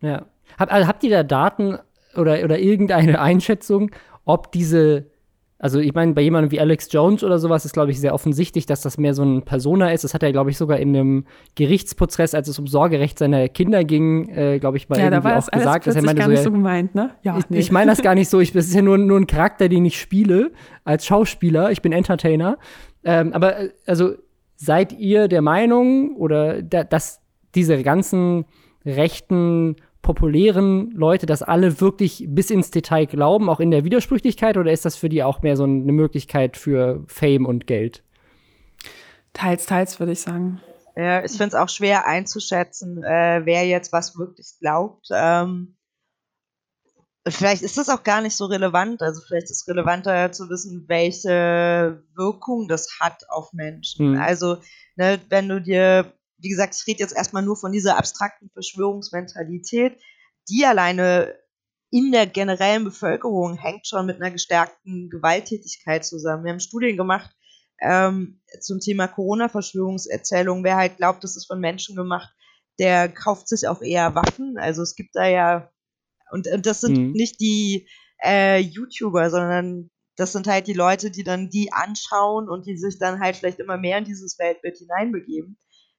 Ja. 0.00 0.26
Hab, 0.58 0.72
also 0.72 0.88
habt 0.88 1.02
ihr 1.04 1.10
da 1.10 1.22
Daten 1.22 1.78
oder, 2.16 2.42
oder 2.44 2.58
irgendeine 2.58 3.20
Einschätzung, 3.20 3.90
ob 4.24 4.52
diese, 4.52 5.06
also 5.64 5.80
ich 5.80 5.94
meine, 5.94 6.12
bei 6.12 6.20
jemandem 6.20 6.50
wie 6.50 6.60
Alex 6.60 6.88
Jones 6.92 7.24
oder 7.24 7.38
sowas 7.38 7.64
ist, 7.64 7.72
glaube 7.72 7.90
ich, 7.90 7.98
sehr 7.98 8.12
offensichtlich, 8.12 8.66
dass 8.66 8.82
das 8.82 8.98
mehr 8.98 9.14
so 9.14 9.22
ein 9.22 9.46
Persona 9.46 9.92
ist. 9.92 10.04
Das 10.04 10.12
hat 10.12 10.22
er, 10.22 10.30
glaube 10.30 10.50
ich, 10.50 10.58
sogar 10.58 10.78
in 10.78 10.90
einem 10.90 11.24
Gerichtsprozess, 11.54 12.34
als 12.34 12.48
es 12.48 12.58
um 12.58 12.66
Sorgerecht 12.66 13.18
seiner 13.18 13.48
Kinder 13.48 13.82
ging, 13.82 14.28
äh, 14.28 14.58
glaube 14.58 14.76
ich, 14.76 14.90
mal 14.90 14.98
ja, 14.98 15.06
irgendwie 15.06 15.22
da 15.22 15.24
war 15.24 15.38
auch 15.38 15.50
gesagt. 15.50 15.86
Dass 15.86 15.96
er 15.96 16.02
meinte, 16.02 16.20
gar 16.20 16.26
so, 16.26 16.32
nicht 16.32 16.42
so 16.42 16.52
gemeint, 16.52 16.94
ne? 16.94 17.12
Ja, 17.22 17.38
ich, 17.38 17.48
nee. 17.48 17.60
ich 17.60 17.72
meine 17.72 17.90
das 17.90 18.02
gar 18.02 18.14
nicht 18.14 18.28
so. 18.28 18.40
Ich, 18.40 18.52
das 18.52 18.66
ist 18.66 18.74
ja 18.74 18.82
nur, 18.82 18.98
nur 18.98 19.18
ein 19.18 19.26
Charakter, 19.26 19.70
den 19.70 19.86
ich 19.86 19.98
spiele 19.98 20.52
als 20.84 21.06
Schauspieler. 21.06 21.70
Ich 21.70 21.80
bin 21.80 21.92
Entertainer. 21.92 22.58
Ähm, 23.02 23.32
aber 23.32 23.58
äh, 23.58 23.70
also 23.86 24.16
seid 24.56 24.92
ihr 24.92 25.28
der 25.28 25.40
Meinung 25.40 26.14
oder 26.16 26.60
da, 26.60 26.84
dass 26.84 27.22
diese 27.54 27.82
ganzen 27.82 28.44
rechten 28.84 29.76
populären 30.04 30.92
Leute 30.92 31.26
das 31.26 31.42
alle 31.42 31.80
wirklich 31.80 32.26
bis 32.28 32.50
ins 32.50 32.70
Detail 32.70 33.06
glauben, 33.06 33.50
auch 33.50 33.58
in 33.58 33.72
der 33.72 33.84
Widersprüchlichkeit, 33.84 34.56
oder 34.56 34.70
ist 34.70 34.84
das 34.84 34.94
für 34.94 35.08
die 35.08 35.24
auch 35.24 35.42
mehr 35.42 35.56
so 35.56 35.64
eine 35.64 35.90
Möglichkeit 35.90 36.56
für 36.56 37.02
Fame 37.08 37.46
und 37.46 37.66
Geld? 37.66 38.04
Teils, 39.32 39.66
teils, 39.66 39.98
würde 39.98 40.12
ich 40.12 40.20
sagen. 40.20 40.60
Ja, 40.94 41.24
ich 41.24 41.32
finde 41.32 41.48
es 41.48 41.54
auch 41.54 41.68
schwer 41.68 42.06
einzuschätzen, 42.06 43.02
äh, 43.02 43.40
wer 43.44 43.66
jetzt 43.66 43.92
was 43.92 44.16
wirklich 44.16 44.54
glaubt. 44.60 45.08
Ähm, 45.10 45.74
vielleicht 47.26 47.62
ist 47.62 47.76
das 47.76 47.88
auch 47.88 48.04
gar 48.04 48.20
nicht 48.20 48.36
so 48.36 48.44
relevant. 48.44 49.02
Also 49.02 49.20
vielleicht 49.26 49.50
ist 49.50 49.62
es 49.62 49.68
relevanter 49.68 50.30
zu 50.30 50.48
wissen, 50.48 50.84
welche 50.86 52.02
Wirkung 52.14 52.68
das 52.68 52.98
hat 53.00 53.24
auf 53.28 53.52
Menschen. 53.52 54.12
Mhm. 54.12 54.20
Also, 54.20 54.58
ne, 54.94 55.20
wenn 55.30 55.48
du 55.48 55.60
dir 55.60 56.13
wie 56.44 56.50
gesagt, 56.50 56.76
ich 56.78 56.86
rede 56.86 57.00
jetzt 57.00 57.16
erstmal 57.16 57.42
nur 57.42 57.56
von 57.56 57.72
dieser 57.72 57.96
abstrakten 57.96 58.50
Verschwörungsmentalität, 58.50 59.98
die 60.48 60.64
alleine 60.64 61.34
in 61.90 62.12
der 62.12 62.26
generellen 62.26 62.84
Bevölkerung 62.84 63.56
hängt 63.56 63.86
schon 63.86 64.06
mit 64.06 64.20
einer 64.20 64.30
gestärkten 64.30 65.08
Gewalttätigkeit 65.10 66.04
zusammen. 66.04 66.44
Wir 66.44 66.52
haben 66.52 66.60
Studien 66.60 66.96
gemacht 66.96 67.30
ähm, 67.80 68.40
zum 68.60 68.80
Thema 68.80 69.08
Corona-Verschwörungserzählung. 69.08 70.64
Wer 70.64 70.76
halt 70.76 70.98
glaubt, 70.98 71.24
das 71.24 71.36
ist 71.36 71.46
von 71.46 71.60
Menschen 71.60 71.96
gemacht, 71.96 72.30
der 72.78 73.08
kauft 73.08 73.48
sich 73.48 73.66
auch 73.68 73.80
eher 73.80 74.14
Waffen. 74.14 74.56
Also 74.58 74.82
es 74.82 74.96
gibt 74.96 75.14
da 75.14 75.26
ja, 75.26 75.70
und, 76.30 76.46
und 76.48 76.66
das 76.66 76.80
sind 76.80 76.98
mhm. 76.98 77.12
nicht 77.12 77.40
die 77.40 77.88
äh, 78.22 78.58
YouTuber, 78.58 79.30
sondern 79.30 79.90
das 80.16 80.32
sind 80.32 80.46
halt 80.46 80.66
die 80.66 80.74
Leute, 80.74 81.10
die 81.10 81.24
dann 81.24 81.48
die 81.48 81.72
anschauen 81.72 82.48
und 82.48 82.66
die 82.66 82.76
sich 82.76 82.98
dann 82.98 83.20
halt 83.20 83.36
vielleicht 83.36 83.58
immer 83.58 83.76
mehr 83.76 83.98
in 83.98 84.04
dieses 84.04 84.38
Weltbild 84.38 84.78
hineinbegeben. 84.78 85.58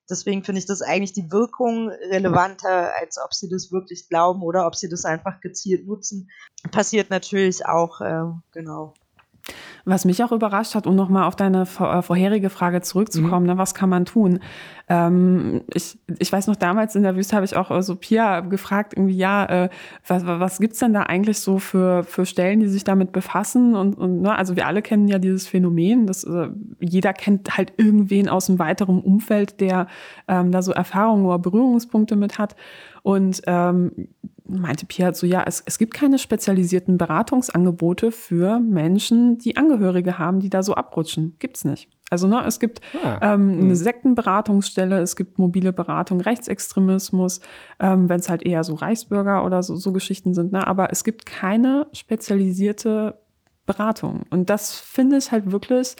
Deswegen 0.10 0.44
finde 0.44 0.60
ich 0.60 0.66
das 0.66 0.82
eigentlich 0.82 1.14
die 1.14 1.32
Wirkung 1.32 1.90
relevanter, 1.90 2.94
als 3.00 3.18
ob 3.18 3.34
sie 3.34 3.50
das 3.50 3.72
wirklich 3.72 4.08
glauben 4.08 4.44
oder 4.44 4.68
ob 4.68 4.76
sie 4.76 4.90
das 4.90 5.06
einfach 5.06 5.42
gezielt 5.42 5.88
nutzen. 5.88 6.30
Passiert 6.72 7.10
natürlich 7.10 7.66
auch, 7.66 8.02
äh, 8.02 8.26
genau. 8.52 8.94
Was 9.88 10.04
mich 10.04 10.24
auch 10.24 10.32
überrascht 10.32 10.74
hat, 10.74 10.88
um 10.88 10.96
nochmal 10.96 11.26
auf 11.26 11.36
deine 11.36 11.62
äh, 11.62 12.02
vorherige 12.02 12.50
Frage 12.50 12.82
zurückzukommen, 12.82 13.46
mhm. 13.46 13.54
ne, 13.54 13.58
was 13.60 13.76
kann 13.76 13.90
man 13.90 14.06
tun? 14.06 14.40
Ähm, 14.90 15.62
ich, 15.72 16.00
ich 16.18 16.32
weiß 16.32 16.48
noch, 16.48 16.56
damals 16.56 16.96
in 16.96 17.04
der 17.04 17.16
Wüste 17.16 17.36
habe 17.36 17.46
ich 17.46 17.56
auch 17.56 17.82
so 17.84 17.96
Pia 17.96 18.40
gefragt, 18.40 18.94
irgendwie, 18.96 19.16
ja, 19.16 19.46
äh, 19.46 19.70
was, 20.08 20.26
was 20.26 20.60
gibt's 20.60 20.80
denn 20.80 20.94
da 20.94 21.04
eigentlich 21.04 21.40
so 21.40 21.60
für, 21.60 22.04
für 22.04 22.26
Stellen, 22.26 22.60
die 22.60 22.68
sich 22.68 22.84
damit 22.84 23.12
befassen? 23.12 23.76
Und, 23.76 23.96
und 23.98 24.22
ne, 24.22 24.36
also 24.36 24.56
wir 24.56 24.66
alle 24.66 24.82
kennen 24.82 25.08
ja 25.08 25.20
dieses 25.20 25.48
Phänomen, 25.48 26.08
dass 26.08 26.24
äh, 26.24 26.50
jeder 26.80 27.14
kennt 27.14 27.56
halt 27.56 27.74
irgendwen 27.78 28.28
aus 28.28 28.50
einem 28.50 28.58
weiteren 28.58 29.02
Umfeld, 29.02 29.62
der 29.62 29.86
ähm, 30.28 30.52
da 30.52 30.64
so 30.64 30.72
Erfahrungen 30.72 31.26
oder 31.26 31.38
Berührungspunkte 31.38 32.16
mit 32.16 32.40
hat. 32.40 32.56
Und 33.04 33.44
ähm, 33.46 34.08
meinte 34.48 34.86
Pia 34.86 35.14
so, 35.14 35.26
ja, 35.26 35.44
es, 35.46 35.64
es 35.66 35.78
gibt 35.78 35.94
keine 35.94 36.18
spezialisierten 36.20 36.98
Beratungsangebote 36.98 38.12
für 38.12 38.60
Menschen, 38.60 39.38
die 39.38 39.58
Angehörige 39.58 40.20
haben, 40.20 40.40
die 40.40 40.50
da 40.50 40.64
so 40.64 40.76
abrutschen. 40.76 41.36
Gibt's 41.40 41.66
nicht. 41.66 41.90
Also 42.12 42.28
ne, 42.28 42.44
es 42.46 42.60
gibt 42.60 42.82
ah, 43.04 43.34
ähm, 43.34 43.54
eine 43.54 43.62
hm. 43.62 43.76
Sektenberatungsstelle, 43.76 45.00
es 45.00 45.16
gibt 45.16 45.40
mobile 45.40 45.74
Beratung, 45.74 46.22
Rechtsextremismus, 46.22 47.40
ähm, 47.80 48.10
wenn 48.10 48.20
es 48.20 48.30
halt 48.30 48.44
eher 48.44 48.64
so 48.64 48.76
Reichsbürger 48.76 49.44
oder 49.44 49.64
so, 49.64 49.76
so 49.76 49.92
Geschichten 49.92 50.34
sind. 50.34 50.52
Ne? 50.52 50.66
Aber 50.66 50.92
es 50.92 51.04
gibt 51.04 51.26
keine 51.26 51.88
spezialisierte 51.94 53.20
Beratung. 53.66 54.22
Und 54.30 54.52
das 54.52 54.80
finde 54.80 55.18
ich 55.18 55.32
halt 55.32 55.52
wirklich 55.52 55.96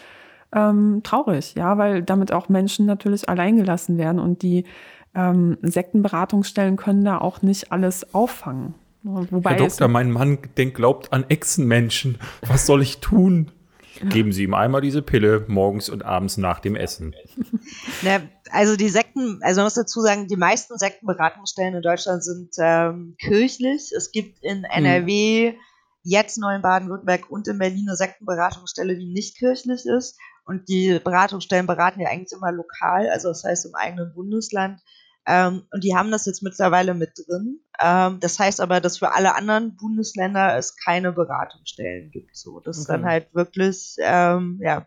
ähm, 0.56 1.02
traurig, 1.04 1.54
ja, 1.54 1.76
weil 1.76 2.02
damit 2.02 2.32
auch 2.32 2.48
Menschen 2.48 2.86
natürlich 2.86 3.28
alleingelassen 3.28 3.98
werden 3.98 4.18
und 4.18 4.42
die 4.42 4.64
ähm, 5.14 5.58
Sektenberatungsstellen 5.62 6.76
können 6.76 7.04
da 7.04 7.18
auch 7.18 7.42
nicht 7.42 7.70
alles 7.72 8.14
auffangen. 8.14 8.74
Wobei 9.02 9.50
Herr 9.50 9.58
Doktor, 9.58 9.88
mein 9.88 10.10
Mann 10.10 10.38
denkt, 10.56 10.74
glaubt 10.74 11.12
an 11.12 11.26
Echsenmenschen. 11.28 12.18
Was 12.46 12.66
soll 12.66 12.82
ich 12.82 12.98
tun? 12.98 13.52
Geben 14.02 14.32
Sie 14.32 14.42
ihm 14.42 14.52
einmal 14.52 14.80
diese 14.80 15.00
Pille 15.00 15.44
morgens 15.48 15.88
und 15.88 16.04
abends 16.04 16.36
nach 16.36 16.60
dem 16.60 16.76
Essen. 16.76 17.14
Na, 18.02 18.20
also 18.50 18.76
die 18.76 18.88
Sekten, 18.88 19.38
also 19.42 19.60
man 19.60 19.66
muss 19.66 19.74
dazu 19.74 20.00
sagen, 20.00 20.26
die 20.26 20.36
meisten 20.36 20.76
Sektenberatungsstellen 20.76 21.76
in 21.76 21.82
Deutschland 21.82 22.22
sind 22.22 22.50
ähm, 22.58 23.14
kirchlich. 23.18 23.92
Es 23.96 24.10
gibt 24.10 24.42
in 24.42 24.64
NRW, 24.64 25.52
hm. 25.52 25.56
jetzt 26.02 26.36
neu 26.36 26.56
in 26.56 26.62
Baden-Württemberg 26.62 27.30
und 27.30 27.48
in 27.48 27.58
Berlin 27.58 27.86
eine 27.88 27.96
Sektenberatungsstelle, 27.96 28.98
die 28.98 29.12
nicht 29.12 29.38
kirchlich 29.38 29.86
ist. 29.86 30.18
Und 30.46 30.68
die 30.68 31.00
Beratungsstellen 31.02 31.66
beraten 31.66 32.00
ja 32.00 32.08
eigentlich 32.08 32.32
immer 32.32 32.52
lokal, 32.52 33.08
also 33.10 33.28
das 33.28 33.44
heißt 33.44 33.66
im 33.66 33.74
eigenen 33.74 34.14
Bundesland. 34.14 34.80
Ähm, 35.26 35.64
und 35.72 35.82
die 35.82 35.96
haben 35.96 36.12
das 36.12 36.24
jetzt 36.24 36.42
mittlerweile 36.42 36.94
mit 36.94 37.10
drin. 37.16 37.58
Ähm, 37.80 38.20
das 38.20 38.38
heißt 38.38 38.60
aber, 38.60 38.80
dass 38.80 38.98
für 38.98 39.12
alle 39.12 39.34
anderen 39.34 39.76
Bundesländer 39.76 40.56
es 40.56 40.76
keine 40.76 41.12
Beratungsstellen 41.12 42.12
gibt. 42.12 42.36
So, 42.36 42.60
dass 42.60 42.78
okay. 42.78 42.92
dann 42.92 43.04
halt 43.04 43.34
wirklich 43.34 43.96
ähm, 43.98 44.60
ja, 44.62 44.86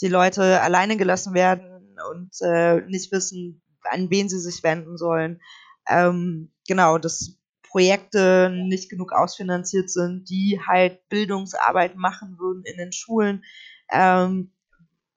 die 0.00 0.08
Leute 0.08 0.62
alleine 0.62 0.96
gelassen 0.96 1.34
werden 1.34 1.98
und 2.10 2.30
äh, 2.40 2.80
nicht 2.86 3.12
wissen, 3.12 3.60
an 3.90 4.08
wen 4.08 4.30
sie 4.30 4.40
sich 4.40 4.62
wenden 4.62 4.96
sollen. 4.96 5.40
Ähm, 5.86 6.50
genau, 6.66 6.96
dass 6.96 7.36
Projekte 7.62 8.50
nicht 8.50 8.88
genug 8.88 9.12
ausfinanziert 9.12 9.90
sind, 9.90 10.30
die 10.30 10.60
halt 10.66 11.06
Bildungsarbeit 11.10 11.96
machen 11.96 12.38
würden 12.38 12.62
in 12.64 12.78
den 12.78 12.92
Schulen. 12.92 13.44
Ähm, 13.90 14.52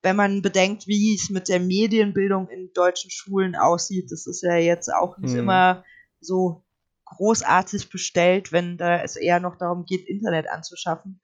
wenn 0.02 0.16
man 0.16 0.42
bedenkt, 0.42 0.86
wie 0.86 1.14
es 1.14 1.30
mit 1.30 1.48
der 1.48 1.60
Medienbildung 1.60 2.48
in 2.48 2.72
deutschen 2.74 3.10
Schulen 3.10 3.54
aussieht, 3.54 4.10
das 4.10 4.26
ist 4.26 4.42
ja 4.42 4.56
jetzt 4.56 4.92
auch 4.92 5.16
nicht 5.18 5.34
mhm. 5.34 5.40
immer 5.40 5.84
so 6.20 6.64
großartig 7.04 7.90
bestellt, 7.90 8.52
wenn 8.52 8.78
da 8.78 9.02
es 9.02 9.16
eher 9.16 9.38
noch 9.38 9.56
darum 9.56 9.84
geht, 9.84 10.08
Internet 10.08 10.48
anzuschaffen. 10.48 11.20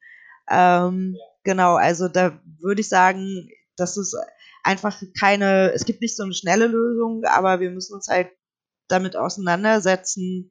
Ähm, 0.49 1.17
genau, 1.45 1.75
also 1.75 2.09
da 2.09 2.41
würde 2.61 2.81
ich 2.81 2.89
sagen, 2.89 3.49
das 3.77 3.97
ist 3.97 4.17
einfach 4.63 5.01
keine, 5.19 5.73
es 5.73 5.85
gibt 5.85 6.01
nicht 6.01 6.17
so 6.17 6.23
eine 6.23 6.35
schnelle 6.35 6.67
Lösung, 6.67 7.23
aber 7.25 7.61
wir 7.61 7.71
müssen 7.71 7.95
uns 7.95 8.09
halt 8.09 8.31
damit 8.89 9.17
auseinandersetzen, 9.17 10.51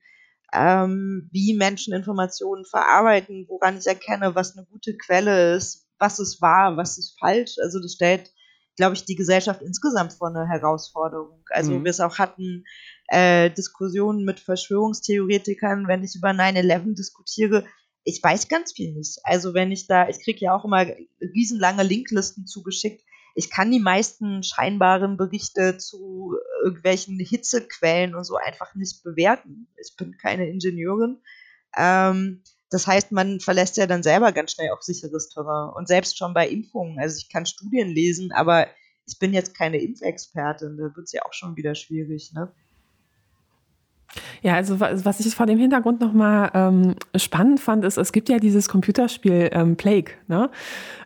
ähm, 0.53 1.29
wie 1.31 1.55
Menschen 1.55 1.93
Informationen 1.93 2.65
verarbeiten, 2.65 3.45
woran 3.47 3.77
ich 3.77 3.87
erkenne, 3.87 4.35
was 4.35 4.57
eine 4.57 4.65
gute 4.65 4.95
Quelle 4.97 5.55
ist, 5.55 5.86
was 5.99 6.19
ist 6.19 6.41
wahr, 6.41 6.77
was 6.77 6.97
ist 6.97 7.17
falsch. 7.19 7.55
Also 7.61 7.79
das 7.81 7.93
stellt 7.93 8.31
glaube 8.77 8.95
ich, 8.95 9.03
die 9.03 9.15
Gesellschaft 9.15 9.61
insgesamt 9.61 10.13
vor 10.13 10.29
eine 10.29 10.47
Herausforderung. 10.47 11.43
Also 11.49 11.73
mhm. 11.73 11.83
wir 11.83 11.89
es 11.89 11.99
auch 11.99 12.19
hatten, 12.19 12.63
äh, 13.07 13.49
Diskussionen 13.49 14.23
mit 14.23 14.39
Verschwörungstheoretikern, 14.39 15.87
wenn 15.87 16.03
ich 16.03 16.15
über 16.15 16.29
9-11 16.29 16.95
diskutiere, 16.95 17.65
ich 18.03 18.23
weiß 18.23 18.47
ganz 18.47 18.71
viel 18.71 18.93
nicht. 18.93 19.19
Also 19.23 19.53
wenn 19.53 19.71
ich 19.71 19.87
da, 19.87 20.07
ich 20.07 20.23
kriege 20.23 20.45
ja 20.45 20.55
auch 20.55 20.63
immer 20.63 20.85
riesenlange 21.19 21.83
Linklisten 21.83 22.45
zugeschickt. 22.45 23.03
Ich 23.35 23.49
kann 23.49 23.69
die 23.69 23.79
meisten 23.79 24.43
scheinbaren 24.43 25.17
Berichte 25.17 25.77
zu 25.77 26.35
irgendwelchen 26.63 27.19
Hitzequellen 27.19 28.15
und 28.15 28.23
so 28.23 28.37
einfach 28.37 28.73
nicht 28.75 29.03
bewerten. 29.03 29.67
Ich 29.77 29.95
bin 29.97 30.17
keine 30.17 30.47
Ingenieurin. 30.47 31.21
Ähm, 31.75 32.43
das 32.69 32.85
heißt, 32.85 33.11
man 33.11 33.39
verlässt 33.39 33.77
ja 33.77 33.87
dann 33.87 34.03
selber 34.03 34.31
ganz 34.31 34.51
schnell 34.51 34.71
auf 34.71 34.81
sicheres 34.81 35.29
Terrain. 35.29 35.73
Und 35.73 35.87
selbst 35.87 36.17
schon 36.17 36.33
bei 36.33 36.47
Impfungen. 36.47 36.99
Also 36.99 37.17
ich 37.17 37.29
kann 37.29 37.45
Studien 37.45 37.89
lesen, 37.89 38.31
aber 38.33 38.67
ich 39.07 39.17
bin 39.19 39.33
jetzt 39.33 39.57
keine 39.57 39.77
Impfexpertin. 39.77 40.77
Da 40.77 40.83
wird 40.83 41.05
es 41.05 41.13
ja 41.13 41.21
auch 41.25 41.33
schon 41.33 41.55
wieder 41.55 41.75
schwierig, 41.75 42.33
ne? 42.33 42.51
Ja, 44.41 44.55
also 44.55 44.79
was 44.79 45.19
ich 45.19 45.35
vor 45.35 45.45
dem 45.45 45.59
Hintergrund 45.59 45.99
nochmal 45.99 46.51
ähm, 46.53 46.95
spannend 47.15 47.59
fand, 47.59 47.83
ist, 47.83 47.97
es 47.97 48.11
gibt 48.11 48.29
ja 48.29 48.37
dieses 48.37 48.69
Computerspiel 48.69 49.49
ähm, 49.51 49.75
Plague, 49.75 50.13
ne? 50.27 50.49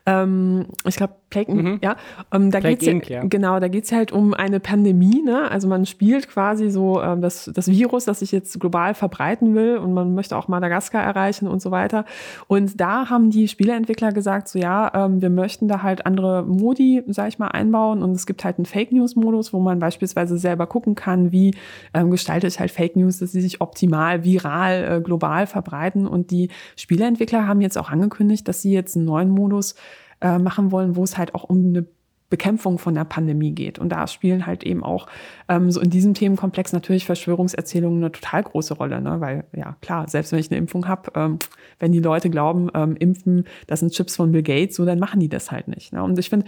Ähm, 0.05 0.67
ich 0.85 0.95
glaube, 0.95 1.15
Plague, 1.31 1.55
mhm. 1.55 1.79
ja. 1.81 1.95
Ähm, 2.31 2.51
da 2.51 2.59
Plague 2.59 2.77
geht's 2.77 2.87
Inc, 2.87 3.09
ja, 3.09 3.23
Genau, 3.23 3.59
da 3.59 3.67
geht 3.67 3.85
es 3.85 3.91
halt 3.91 4.11
um 4.11 4.35
eine 4.35 4.59
Pandemie, 4.59 5.23
ne? 5.23 5.49
Also 5.49 5.67
man 5.67 5.87
spielt 5.87 6.29
quasi 6.29 6.69
so 6.69 7.01
ähm, 7.01 7.21
das, 7.21 7.49
das 7.51 7.67
Virus, 7.67 8.05
das 8.05 8.19
sich 8.19 8.31
jetzt 8.31 8.59
global 8.59 8.93
verbreiten 8.93 9.55
will 9.55 9.77
und 9.77 9.93
man 9.93 10.13
möchte 10.13 10.37
auch 10.37 10.47
Madagaskar 10.47 11.01
erreichen 11.01 11.47
und 11.47 11.61
so 11.61 11.71
weiter. 11.71 12.05
Und 12.47 12.79
da 12.79 13.09
haben 13.09 13.31
die 13.31 13.47
Spieleentwickler 13.47 14.11
gesagt, 14.11 14.49
so 14.49 14.59
ja, 14.59 14.91
ähm, 14.93 15.21
wir 15.21 15.29
möchten 15.29 15.67
da 15.67 15.81
halt 15.81 16.05
andere 16.05 16.43
Modi, 16.43 17.03
sag 17.07 17.29
ich 17.29 17.39
mal, 17.39 17.47
einbauen 17.47 18.03
und 18.03 18.11
es 18.11 18.25
gibt 18.25 18.43
halt 18.43 18.57
einen 18.57 18.65
Fake 18.65 18.91
News 18.91 19.15
Modus, 19.15 19.53
wo 19.53 19.59
man 19.59 19.79
beispielsweise 19.79 20.37
selber 20.37 20.67
gucken 20.67 20.95
kann, 20.95 21.31
wie 21.31 21.55
ähm, 21.93 22.11
gestalte 22.11 22.47
ich 22.47 22.59
halt 22.59 22.71
Fake 22.71 22.95
News, 22.95 23.19
dass 23.19 23.31
sie 23.31 23.41
sich 23.41 23.61
optimal 23.61 24.23
viral 24.23 24.97
äh, 24.97 25.01
global 25.01 25.47
verbreiten 25.47 26.07
und 26.07 26.29
die 26.31 26.49
Spieleentwickler 26.75 27.47
haben 27.47 27.61
jetzt 27.61 27.77
auch 27.77 27.89
angekündigt, 27.89 28.47
dass 28.47 28.61
sie 28.61 28.73
jetzt 28.73 28.97
einen 28.97 29.05
neuen 29.05 29.29
Modus 29.29 29.75
äh, 30.21 30.37
machen 30.37 30.71
wollen, 30.71 30.95
wo 30.95 31.03
es 31.03 31.17
halt 31.17 31.35
auch 31.35 31.43
um 31.43 31.67
eine 31.67 31.85
Bekämpfung 32.31 32.79
von 32.79 32.95
der 32.95 33.03
Pandemie 33.03 33.51
geht. 33.51 33.77
Und 33.77 33.89
da 33.89 34.07
spielen 34.07 34.47
halt 34.47 34.63
eben 34.63 34.83
auch 34.83 35.07
ähm, 35.49 35.69
so 35.69 35.81
in 35.81 35.89
diesem 35.89 36.13
Themenkomplex 36.15 36.71
natürlich 36.71 37.05
Verschwörungserzählungen 37.05 37.99
eine 37.99 38.11
total 38.11 38.41
große 38.43 38.73
Rolle, 38.73 39.01
ne? 39.01 39.19
weil 39.19 39.43
ja 39.53 39.75
klar, 39.81 40.07
selbst 40.07 40.31
wenn 40.31 40.39
ich 40.39 40.49
eine 40.49 40.57
Impfung 40.57 40.87
habe, 40.87 41.11
ähm, 41.13 41.39
wenn 41.79 41.91
die 41.91 41.99
Leute 41.99 42.29
glauben, 42.29 42.69
ähm, 42.73 42.95
impfen, 42.95 43.43
das 43.67 43.81
sind 43.81 43.91
Chips 43.91 44.15
von 44.15 44.31
Bill 44.31 44.43
Gates, 44.43 44.77
so 44.77 44.85
dann 44.85 44.97
machen 44.97 45.19
die 45.19 45.27
das 45.27 45.51
halt 45.51 45.67
nicht. 45.67 45.91
Ne? 45.91 46.01
Und 46.01 46.17
ich 46.17 46.29
finde, 46.29 46.45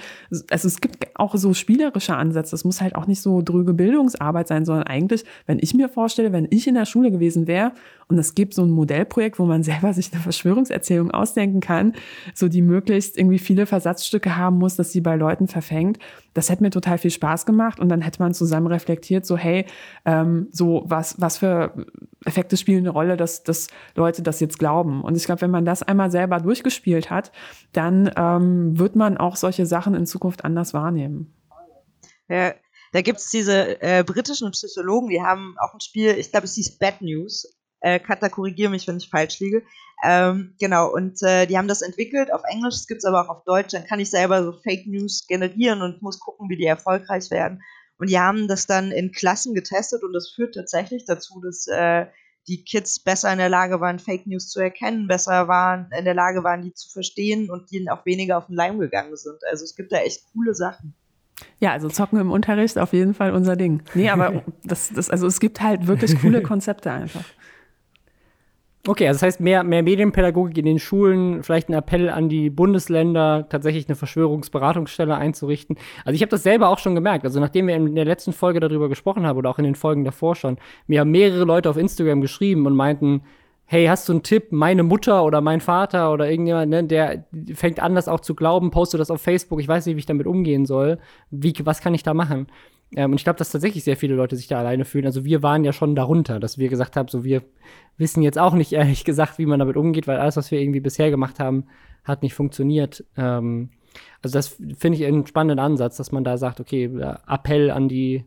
also 0.49 0.67
es 0.67 0.79
gibt 0.79 1.05
auch 1.15 1.35
so 1.35 1.53
spielerische 1.53 2.15
Ansätze. 2.15 2.55
Es 2.55 2.63
muss 2.63 2.79
halt 2.79 2.95
auch 2.95 3.05
nicht 3.05 3.21
so 3.21 3.41
drüge 3.41 3.73
Bildungsarbeit 3.73 4.47
sein, 4.47 4.63
sondern 4.63 4.87
eigentlich, 4.87 5.25
wenn 5.47 5.59
ich 5.59 5.73
mir 5.73 5.89
vorstelle, 5.89 6.31
wenn 6.31 6.47
ich 6.49 6.65
in 6.65 6.75
der 6.75 6.85
Schule 6.85 7.11
gewesen 7.11 7.45
wäre 7.45 7.73
und 8.07 8.17
es 8.17 8.35
gibt 8.35 8.53
so 8.53 8.63
ein 8.63 8.69
Modellprojekt, 8.69 9.39
wo 9.39 9.45
man 9.45 9.63
selber 9.63 9.93
sich 9.93 10.11
eine 10.11 10.21
Verschwörungserzählung 10.21 11.11
ausdenken 11.11 11.59
kann, 11.59 11.93
so 12.33 12.47
die 12.47 12.61
möglichst 12.61 13.17
irgendwie 13.17 13.39
viele 13.39 13.65
Versatzstücke 13.65 14.35
haben 14.37 14.57
muss, 14.57 14.75
dass 14.75 14.91
sie 14.91 15.01
bei 15.01 15.15
Leuten 15.15 15.47
verfängt. 15.47 15.99
Das 16.33 16.49
hätte 16.49 16.63
mir 16.63 16.69
total 16.69 16.97
viel 16.97 17.11
Spaß 17.11 17.45
gemacht 17.45 17.79
und 17.79 17.89
dann 17.89 18.01
hätte 18.01 18.21
man 18.21 18.33
zusammen 18.33 18.67
reflektiert, 18.67 19.25
so 19.25 19.37
hey, 19.37 19.65
ähm, 20.05 20.47
so 20.51 20.83
was, 20.85 21.19
was 21.19 21.37
für 21.37 21.85
Effekte 22.25 22.57
spielen 22.57 22.79
eine 22.79 22.89
Rolle, 22.89 23.17
dass, 23.17 23.43
dass 23.43 23.67
Leute 23.95 24.21
das 24.21 24.39
jetzt 24.39 24.59
glauben. 24.59 25.03
Und 25.03 25.15
ich 25.15 25.25
glaube, 25.25 25.41
wenn 25.41 25.51
man 25.51 25.65
das 25.65 25.83
einmal 25.83 26.11
selber 26.11 26.39
durchgespielt 26.39 27.09
hat, 27.09 27.31
dann 27.71 28.11
ähm, 28.15 28.77
wird 28.77 28.95
man 28.95 29.17
auch 29.17 29.35
solche 29.35 29.65
Sachen 29.65 29.93
in 29.95 30.05
Zukunft 30.05 30.45
anders 30.45 30.73
wahrnehmen. 30.73 31.33
Ja, 32.29 32.53
da 32.93 33.01
gibt 33.01 33.19
es 33.19 33.29
diese 33.29 33.81
äh, 33.81 34.03
britischen 34.03 34.51
Psychologen, 34.51 35.09
die 35.09 35.21
haben 35.21 35.55
auch 35.59 35.73
ein 35.73 35.81
Spiel, 35.81 36.11
ich 36.11 36.31
glaube, 36.31 36.45
es 36.45 36.55
hieß 36.55 36.77
Bad 36.77 37.01
News. 37.01 37.47
Äh, 37.83 37.99
Katha, 37.99 38.29
korrigiere 38.29 38.71
mich, 38.71 38.87
wenn 38.87 38.97
ich 38.97 39.09
falsch 39.09 39.39
liege. 39.41 39.61
Ähm, 40.05 40.55
genau, 40.59 40.89
und 40.89 41.21
äh, 41.21 41.45
die 41.45 41.57
haben 41.57 41.67
das 41.67 41.81
entwickelt 41.81 42.33
auf 42.33 42.41
Englisch, 42.49 42.75
es 42.75 42.87
gibt 42.87 42.99
es 42.99 43.05
aber 43.05 43.21
auch 43.21 43.29
auf 43.29 43.43
Deutsch. 43.43 43.73
Dann 43.73 43.85
kann 43.85 43.99
ich 43.99 44.09
selber 44.09 44.43
so 44.43 44.53
Fake 44.53 44.87
News 44.87 45.27
generieren 45.27 45.81
und 45.81 46.01
muss 46.01 46.19
gucken, 46.19 46.49
wie 46.49 46.55
die 46.55 46.65
erfolgreich 46.65 47.29
werden. 47.29 47.61
Und 47.99 48.09
die 48.09 48.19
haben 48.19 48.47
das 48.47 48.67
dann 48.67 48.91
in 48.91 49.11
Klassen 49.11 49.53
getestet 49.53 50.01
und 50.03 50.13
das 50.13 50.29
führt 50.29 50.55
tatsächlich 50.55 51.03
dazu, 51.05 51.41
dass 51.41 51.67
äh, 51.67 52.05
die 52.47 52.63
Kids 52.63 52.99
besser 52.99 53.31
in 53.31 53.37
der 53.37 53.49
Lage 53.49 53.81
waren, 53.81 53.99
Fake 53.99 54.27
News 54.27 54.49
zu 54.49 54.61
erkennen, 54.61 55.07
besser 55.07 55.47
waren, 55.49 55.89
in 55.97 56.05
der 56.05 56.13
Lage 56.13 56.43
waren, 56.43 56.61
die 56.61 56.73
zu 56.73 56.89
verstehen 56.89 57.49
und 57.49 57.71
denen 57.71 57.89
auch 57.89 58.05
weniger 58.05 58.37
auf 58.37 58.47
den 58.47 58.55
Leim 58.55 58.79
gegangen 58.79 59.15
sind. 59.15 59.37
Also 59.49 59.65
es 59.65 59.75
gibt 59.75 59.91
da 59.91 59.97
echt 59.97 60.23
coole 60.33 60.53
Sachen. 60.53 60.93
Ja, 61.59 61.71
also 61.71 61.89
zocken 61.89 62.19
im 62.19 62.31
Unterricht 62.31 62.77
auf 62.77 62.93
jeden 62.93 63.13
Fall 63.13 63.33
unser 63.33 63.55
Ding. 63.55 63.83
Nee, 63.93 64.09
aber 64.09 64.43
das, 64.63 64.89
das, 64.89 65.09
also 65.09 65.27
es 65.27 65.39
gibt 65.39 65.61
halt 65.61 65.87
wirklich 65.87 66.19
coole 66.19 66.41
Konzepte 66.41 66.91
einfach. 66.91 67.25
Okay, 68.85 69.07
also 69.07 69.19
das 69.19 69.23
heißt 69.23 69.39
mehr, 69.39 69.63
mehr 69.63 69.81
Medienpädagogik 69.81 70.57
in 70.57 70.65
den 70.65 70.77
Schulen, 70.77 71.41
vielleicht 71.41 71.69
ein 71.69 71.73
Appell 71.73 72.09
an 72.09 72.27
die 72.27 72.49
Bundesländer, 72.49 73.47
tatsächlich 73.47 73.87
eine 73.87 73.95
Verschwörungsberatungsstelle 73.95 75.15
einzurichten. 75.15 75.77
Also 76.03 76.15
ich 76.15 76.21
habe 76.21 76.31
das 76.31 76.43
selber 76.43 76.67
auch 76.67 76.79
schon 76.79 76.93
gemerkt. 76.93 77.23
Also 77.23 77.39
nachdem 77.39 77.67
wir 77.67 77.77
in 77.77 77.95
der 77.95 78.03
letzten 78.03 78.33
Folge 78.33 78.59
darüber 78.59 78.89
gesprochen 78.89 79.25
haben 79.25 79.37
oder 79.37 79.49
auch 79.49 79.57
in 79.57 79.63
den 79.63 79.75
Folgen 79.75 80.03
davor 80.03 80.35
schon, 80.35 80.57
mir 80.87 80.99
haben 80.99 81.11
mehrere 81.11 81.45
Leute 81.45 81.69
auf 81.69 81.77
Instagram 81.77 82.19
geschrieben 82.19 82.65
und 82.65 82.75
meinten, 82.75 83.21
hey, 83.63 83.85
hast 83.85 84.09
du 84.09 84.13
einen 84.13 84.23
Tipp? 84.23 84.51
Meine 84.51 84.83
Mutter 84.83 85.23
oder 85.23 85.39
mein 85.39 85.61
Vater 85.61 86.11
oder 86.11 86.29
irgendjemand, 86.29 86.69
ne, 86.69 86.83
der 86.83 87.25
fängt 87.53 87.79
an, 87.79 87.95
das 87.95 88.09
auch 88.09 88.19
zu 88.19 88.35
glauben, 88.35 88.69
postet 88.69 88.99
das 88.99 89.09
auf 89.11 89.21
Facebook, 89.21 89.61
ich 89.61 89.67
weiß 89.69 89.85
nicht, 89.85 89.95
wie 89.95 89.99
ich 89.99 90.05
damit 90.05 90.27
umgehen 90.27 90.65
soll. 90.65 90.99
Wie, 91.31 91.53
was 91.63 91.79
kann 91.79 91.93
ich 91.93 92.03
da 92.03 92.13
machen? 92.13 92.47
Ähm, 92.95 93.11
und 93.11 93.17
ich 93.17 93.23
glaube, 93.23 93.37
dass 93.37 93.51
tatsächlich 93.51 93.83
sehr 93.83 93.97
viele 93.97 94.15
Leute 94.15 94.35
sich 94.35 94.47
da 94.47 94.59
alleine 94.59 94.85
fühlen. 94.85 95.05
Also 95.05 95.25
wir 95.25 95.43
waren 95.43 95.63
ja 95.63 95.73
schon 95.73 95.95
darunter, 95.95 96.39
dass 96.39 96.57
wir 96.57 96.69
gesagt 96.69 96.95
haben, 96.95 97.07
so 97.07 97.23
wir 97.23 97.43
wissen 97.97 98.21
jetzt 98.21 98.39
auch 98.39 98.53
nicht 98.53 98.71
ehrlich 98.73 99.03
gesagt, 99.03 99.37
wie 99.37 99.45
man 99.45 99.59
damit 99.59 99.77
umgeht, 99.77 100.07
weil 100.07 100.17
alles, 100.17 100.37
was 100.37 100.51
wir 100.51 100.59
irgendwie 100.59 100.81
bisher 100.81 101.09
gemacht 101.09 101.39
haben, 101.39 101.65
hat 102.03 102.23
nicht 102.23 102.33
funktioniert. 102.33 103.03
Ähm, 103.17 103.69
also 104.21 104.37
das 104.37 104.57
finde 104.77 104.97
ich 104.97 105.05
einen 105.05 105.27
spannenden 105.27 105.59
Ansatz, 105.59 105.97
dass 105.97 106.11
man 106.11 106.23
da 106.23 106.37
sagt, 106.37 106.59
okay, 106.59 106.85
Appell 107.27 107.69
an 107.69 107.87
die 107.87 108.25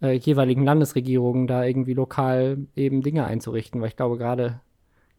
äh, 0.00 0.12
jeweiligen 0.12 0.64
Landesregierungen, 0.64 1.46
da 1.46 1.64
irgendwie 1.64 1.94
lokal 1.94 2.58
eben 2.76 3.02
Dinge 3.02 3.24
einzurichten, 3.24 3.80
weil 3.80 3.88
ich 3.88 3.96
glaube, 3.96 4.18
gerade 4.18 4.60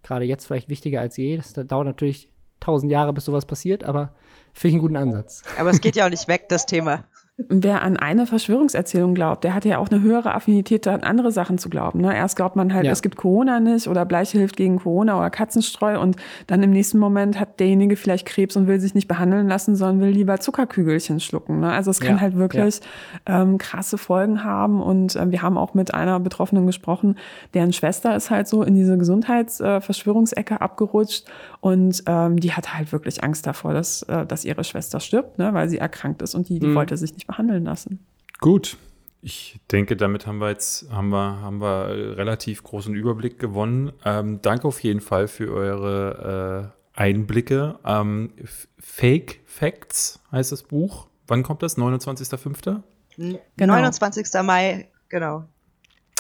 gerade 0.04 0.26
jetzt 0.26 0.46
vielleicht 0.46 0.70
wichtiger 0.70 1.02
als 1.02 1.18
je. 1.18 1.38
Das 1.38 1.54
dauert 1.54 1.86
natürlich 1.86 2.32
tausend 2.60 2.92
Jahre, 2.92 3.14
bis 3.14 3.26
sowas 3.26 3.46
passiert, 3.46 3.84
aber 3.84 4.14
finde 4.54 4.70
ich 4.70 4.74
einen 4.76 4.82
guten 4.82 4.98
Ansatz. 4.98 5.44
Aber 5.58 5.70
es 5.70 5.82
geht 5.82 5.96
ja 5.96 6.06
auch 6.06 6.10
nicht 6.10 6.28
weg, 6.28 6.50
das 6.50 6.66
Thema. 6.66 7.06
Wer 7.50 7.82
an 7.82 7.98
eine 7.98 8.26
Verschwörungserzählung 8.26 9.14
glaubt, 9.14 9.44
der 9.44 9.54
hat 9.54 9.66
ja 9.66 9.78
auch 9.78 9.90
eine 9.90 10.02
höhere 10.02 10.34
Affinität, 10.34 10.88
an 10.88 11.02
andere 11.02 11.32
Sachen 11.32 11.58
zu 11.58 11.70
glauben. 11.70 12.02
Ne? 12.02 12.16
Erst 12.16 12.36
glaubt 12.36 12.56
man 12.56 12.74
halt, 12.74 12.86
ja. 12.86 12.92
es 12.92 13.02
gibt 13.02 13.16
Corona 13.16 13.60
nicht 13.60 13.88
oder 13.88 14.06
Bleiche 14.06 14.38
hilft 14.38 14.58
gegen 14.58 14.80
Corona 14.80 15.18
oder 15.18 15.30
Katzenstreu 15.30 16.00
und 16.00 16.16
dann 16.48 16.64
im 16.64 16.72
nächsten 16.72 17.00
Moment 17.00 17.40
hat 17.40 17.60
derjenige 17.60 17.96
vielleicht 17.96 18.26
Krebs 18.26 18.56
und 18.56 18.68
will 18.68 18.80
sich 18.80 18.96
nicht 18.96 19.08
behandeln 19.08 19.48
lassen, 19.48 19.76
sondern 19.76 20.02
will 20.02 20.14
lieber 20.14 20.40
Zuckerkügelchen 20.40 21.20
schlucken. 21.20 21.60
Ne? 21.60 21.72
Also 21.72 21.92
es 21.92 22.00
kann 22.00 22.16
ja. 22.16 22.22
halt 22.22 22.36
wirklich 22.36 22.82
ja. 23.28 23.42
ähm, 23.42 23.58
krasse 23.58 23.98
Folgen 23.98 24.44
haben 24.44 24.82
und 24.82 25.16
äh, 25.16 25.32
wir 25.32 25.42
haben 25.42 25.58
auch 25.58 25.74
mit 25.74 25.94
einer 25.94 26.20
Betroffenen 26.20 26.66
gesprochen, 26.66 27.18
deren 27.54 27.74
Schwester 27.74 28.16
ist 28.16 28.30
halt 28.30 28.48
so 28.48 28.64
in 28.64 28.76
diese 28.76 28.98
Gesundheitsverschwörungsecke 28.98 30.56
äh, 30.56 30.58
abgerutscht 30.58 31.26
und 31.62 32.04
ähm, 32.08 32.40
die 32.40 32.54
hat 32.54 32.74
halt 32.74 32.92
wirklich 32.92 33.24
Angst 33.24 33.46
davor, 33.46 33.74
dass, 33.74 34.02
äh, 34.04 34.26
dass 34.26 34.44
ihre 34.46 34.64
Schwester 34.64 35.00
stirbt, 35.00 35.38
ne? 35.38 35.54
weil 35.54 35.70
sie 35.70 35.78
erkrankt 35.78 36.22
ist 36.24 36.34
und 36.34 36.50
die, 36.50 36.60
die 36.60 36.68
mhm. 36.68 36.76
wollte 36.76 36.98
sich 36.98 37.14
nicht 37.14 37.28
behandeln 37.28 37.64
lassen. 37.64 38.06
Gut. 38.40 38.78
Ich 39.24 39.60
denke, 39.72 39.96
damit 39.96 40.26
haben 40.26 40.40
wir 40.40 40.50
jetzt 40.50 40.90
haben 40.90 41.10
wir, 41.10 41.40
haben 41.42 41.62
wir 41.62 42.18
relativ 42.18 42.64
großen 42.64 42.96
Überblick 42.96 43.38
gewonnen. 43.38 43.92
Ähm, 44.04 44.42
danke 44.42 44.68
auf 44.68 44.82
jeden 44.82 45.00
Fall 45.00 45.28
für 45.28 45.54
eure 45.54 46.74
äh, 46.96 47.00
Einblicke. 47.00 47.78
Ähm, 47.86 48.34
Fake 48.80 49.42
Facts 49.46 50.20
heißt 50.32 50.52
das 50.52 50.64
Buch. 50.64 51.06
Wann 51.28 51.44
kommt 51.44 51.62
das? 51.62 51.78
29.05.? 51.78 52.82
Genau. 53.18 53.74
29. 53.76 54.28
Mai, 54.44 54.88
genau. 55.08 55.46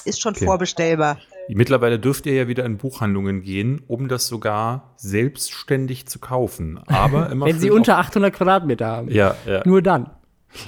Ist 0.05 0.21
schon 0.21 0.35
okay. 0.35 0.45
vorbestellbar. 0.45 1.17
Mittlerweile 1.55 1.99
dürft 1.99 2.25
ihr 2.25 2.33
ja 2.33 2.47
wieder 2.47 2.65
in 2.65 2.77
Buchhandlungen 2.77 3.41
gehen, 3.41 3.81
um 3.87 4.07
das 4.07 4.27
sogar 4.27 4.93
selbstständig 4.97 6.07
zu 6.07 6.19
kaufen. 6.19 6.79
Aber 6.87 7.29
immer 7.31 7.45
Wenn 7.45 7.59
sie 7.59 7.71
unter 7.71 7.97
800 7.97 8.33
Quadratmeter 8.33 8.87
haben. 8.87 9.11
Ja, 9.11 9.35
ja. 9.45 9.61
Nur 9.65 9.81
dann. 9.81 10.09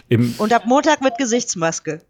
Im, 0.10 0.34
und 0.38 0.54
ab 0.54 0.64
Montag 0.66 1.02
mit 1.02 1.18
Gesichtsmaske. 1.18 2.02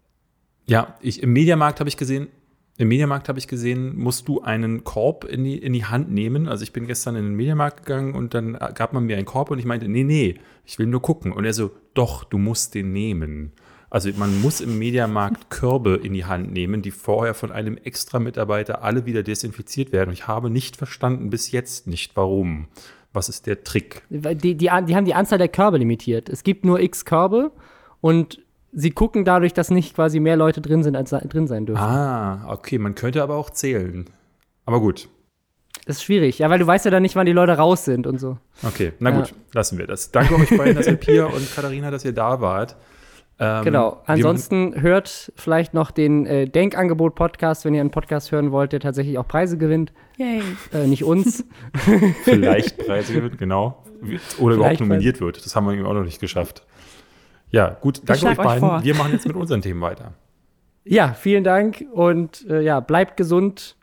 Ja, 0.66 0.96
ich, 1.00 1.22
im 1.22 1.32
Mediamarkt 1.32 1.80
habe 1.80 1.88
ich 1.88 1.96
gesehen, 1.96 2.28
im 2.76 2.88
Mediamarkt 2.88 3.28
habe 3.28 3.38
ich 3.38 3.46
gesehen, 3.46 3.96
musst 3.96 4.26
du 4.26 4.42
einen 4.42 4.82
Korb 4.82 5.24
in 5.24 5.44
die, 5.44 5.58
in 5.58 5.72
die 5.72 5.84
Hand 5.84 6.10
nehmen. 6.10 6.48
Also 6.48 6.64
ich 6.64 6.72
bin 6.72 6.86
gestern 6.86 7.14
in 7.14 7.24
den 7.24 7.34
Mediamarkt 7.34 7.86
gegangen 7.86 8.14
und 8.14 8.34
dann 8.34 8.54
gab 8.74 8.92
man 8.92 9.04
mir 9.04 9.16
einen 9.16 9.26
Korb 9.26 9.50
und 9.50 9.58
ich 9.58 9.64
meinte, 9.64 9.88
nee, 9.88 10.02
nee, 10.02 10.40
ich 10.64 10.78
will 10.78 10.86
nur 10.86 11.00
gucken. 11.00 11.32
Und 11.32 11.44
er 11.44 11.52
so, 11.52 11.70
doch, 11.94 12.24
du 12.24 12.38
musst 12.38 12.74
den 12.74 12.92
nehmen. 12.92 13.52
Also 13.94 14.10
man 14.16 14.40
muss 14.40 14.60
im 14.60 14.76
Mediamarkt 14.76 15.50
Körbe 15.50 16.00
in 16.02 16.14
die 16.14 16.24
Hand 16.24 16.52
nehmen, 16.52 16.82
die 16.82 16.90
vorher 16.90 17.32
von 17.32 17.52
einem 17.52 17.76
extra 17.76 18.18
Mitarbeiter 18.18 18.82
alle 18.82 19.06
wieder 19.06 19.22
desinfiziert 19.22 19.92
werden. 19.92 20.08
Und 20.08 20.14
ich 20.14 20.26
habe 20.26 20.50
nicht 20.50 20.76
verstanden, 20.76 21.30
bis 21.30 21.52
jetzt 21.52 21.86
nicht, 21.86 22.16
warum. 22.16 22.66
Was 23.12 23.28
ist 23.28 23.46
der 23.46 23.62
Trick? 23.62 24.02
Die, 24.10 24.34
die, 24.34 24.56
die 24.56 24.68
haben 24.68 25.04
die 25.04 25.14
Anzahl 25.14 25.38
der 25.38 25.46
Körbe 25.46 25.78
limitiert. 25.78 26.28
Es 26.28 26.42
gibt 26.42 26.64
nur 26.64 26.80
x 26.80 27.04
Körbe 27.04 27.52
und 28.00 28.40
sie 28.72 28.90
gucken 28.90 29.24
dadurch, 29.24 29.52
dass 29.52 29.70
nicht 29.70 29.94
quasi 29.94 30.18
mehr 30.18 30.36
Leute 30.36 30.60
drin 30.60 30.82
sind, 30.82 30.96
als 30.96 31.10
drin 31.10 31.46
sein 31.46 31.64
dürfen. 31.64 31.80
Ah, 31.80 32.52
okay, 32.52 32.78
man 32.78 32.96
könnte 32.96 33.22
aber 33.22 33.36
auch 33.36 33.50
zählen. 33.50 34.10
Aber 34.66 34.80
gut. 34.80 35.08
Das 35.86 35.98
ist 35.98 36.02
schwierig, 36.02 36.40
ja, 36.40 36.50
weil 36.50 36.58
du 36.58 36.66
weißt 36.66 36.84
ja 36.84 36.90
dann 36.90 37.02
nicht, 37.02 37.14
wann 37.14 37.26
die 37.26 37.32
Leute 37.32 37.52
raus 37.52 37.84
sind 37.84 38.08
und 38.08 38.18
so. 38.18 38.38
Okay, 38.64 38.92
na 38.98 39.12
gut, 39.12 39.28
ja. 39.28 39.36
lassen 39.52 39.78
wir 39.78 39.86
das. 39.86 40.10
Danke 40.10 40.34
euch 40.34 40.50
beiden, 40.56 40.74
dass 40.74 40.88
ihr 40.88 40.96
Pia 40.96 41.26
und 41.26 41.54
Katharina, 41.54 41.92
dass 41.92 42.04
ihr 42.04 42.12
da 42.12 42.40
wart. 42.40 42.74
Ähm, 43.38 43.64
genau. 43.64 44.00
Ansonsten 44.06 44.80
hört 44.80 45.32
vielleicht 45.36 45.74
noch 45.74 45.90
den 45.90 46.24
äh, 46.26 46.46
Denkangebot-Podcast, 46.46 47.64
wenn 47.64 47.74
ihr 47.74 47.80
einen 47.80 47.90
Podcast 47.90 48.30
hören 48.30 48.52
wollt, 48.52 48.72
der 48.72 48.80
tatsächlich 48.80 49.18
auch 49.18 49.26
Preise 49.26 49.58
gewinnt. 49.58 49.92
Yay. 50.16 50.42
Äh, 50.72 50.86
nicht 50.86 51.04
uns. 51.04 51.44
vielleicht 52.24 52.78
Preise 52.78 53.12
gewinnt, 53.12 53.38
genau. 53.38 53.82
Oder 54.38 54.56
überhaupt 54.56 54.80
nominiert 54.80 55.16
Preise. 55.16 55.24
wird. 55.24 55.44
Das 55.44 55.56
haben 55.56 55.66
wir 55.66 55.74
eben 55.74 55.86
auch 55.86 55.94
noch 55.94 56.04
nicht 56.04 56.20
geschafft. 56.20 56.64
Ja, 57.50 57.70
gut, 57.80 58.02
danke 58.04 58.26
euch 58.26 58.36
beiden. 58.36 58.68
Euch 58.68 58.84
wir 58.84 58.94
machen 58.94 59.12
jetzt 59.12 59.26
mit 59.26 59.36
unseren 59.36 59.62
Themen 59.62 59.80
weiter. 59.80 60.12
Ja, 60.84 61.14
vielen 61.14 61.44
Dank 61.44 61.84
und 61.92 62.46
äh, 62.48 62.60
ja, 62.60 62.80
bleibt 62.80 63.16
gesund 63.16 63.76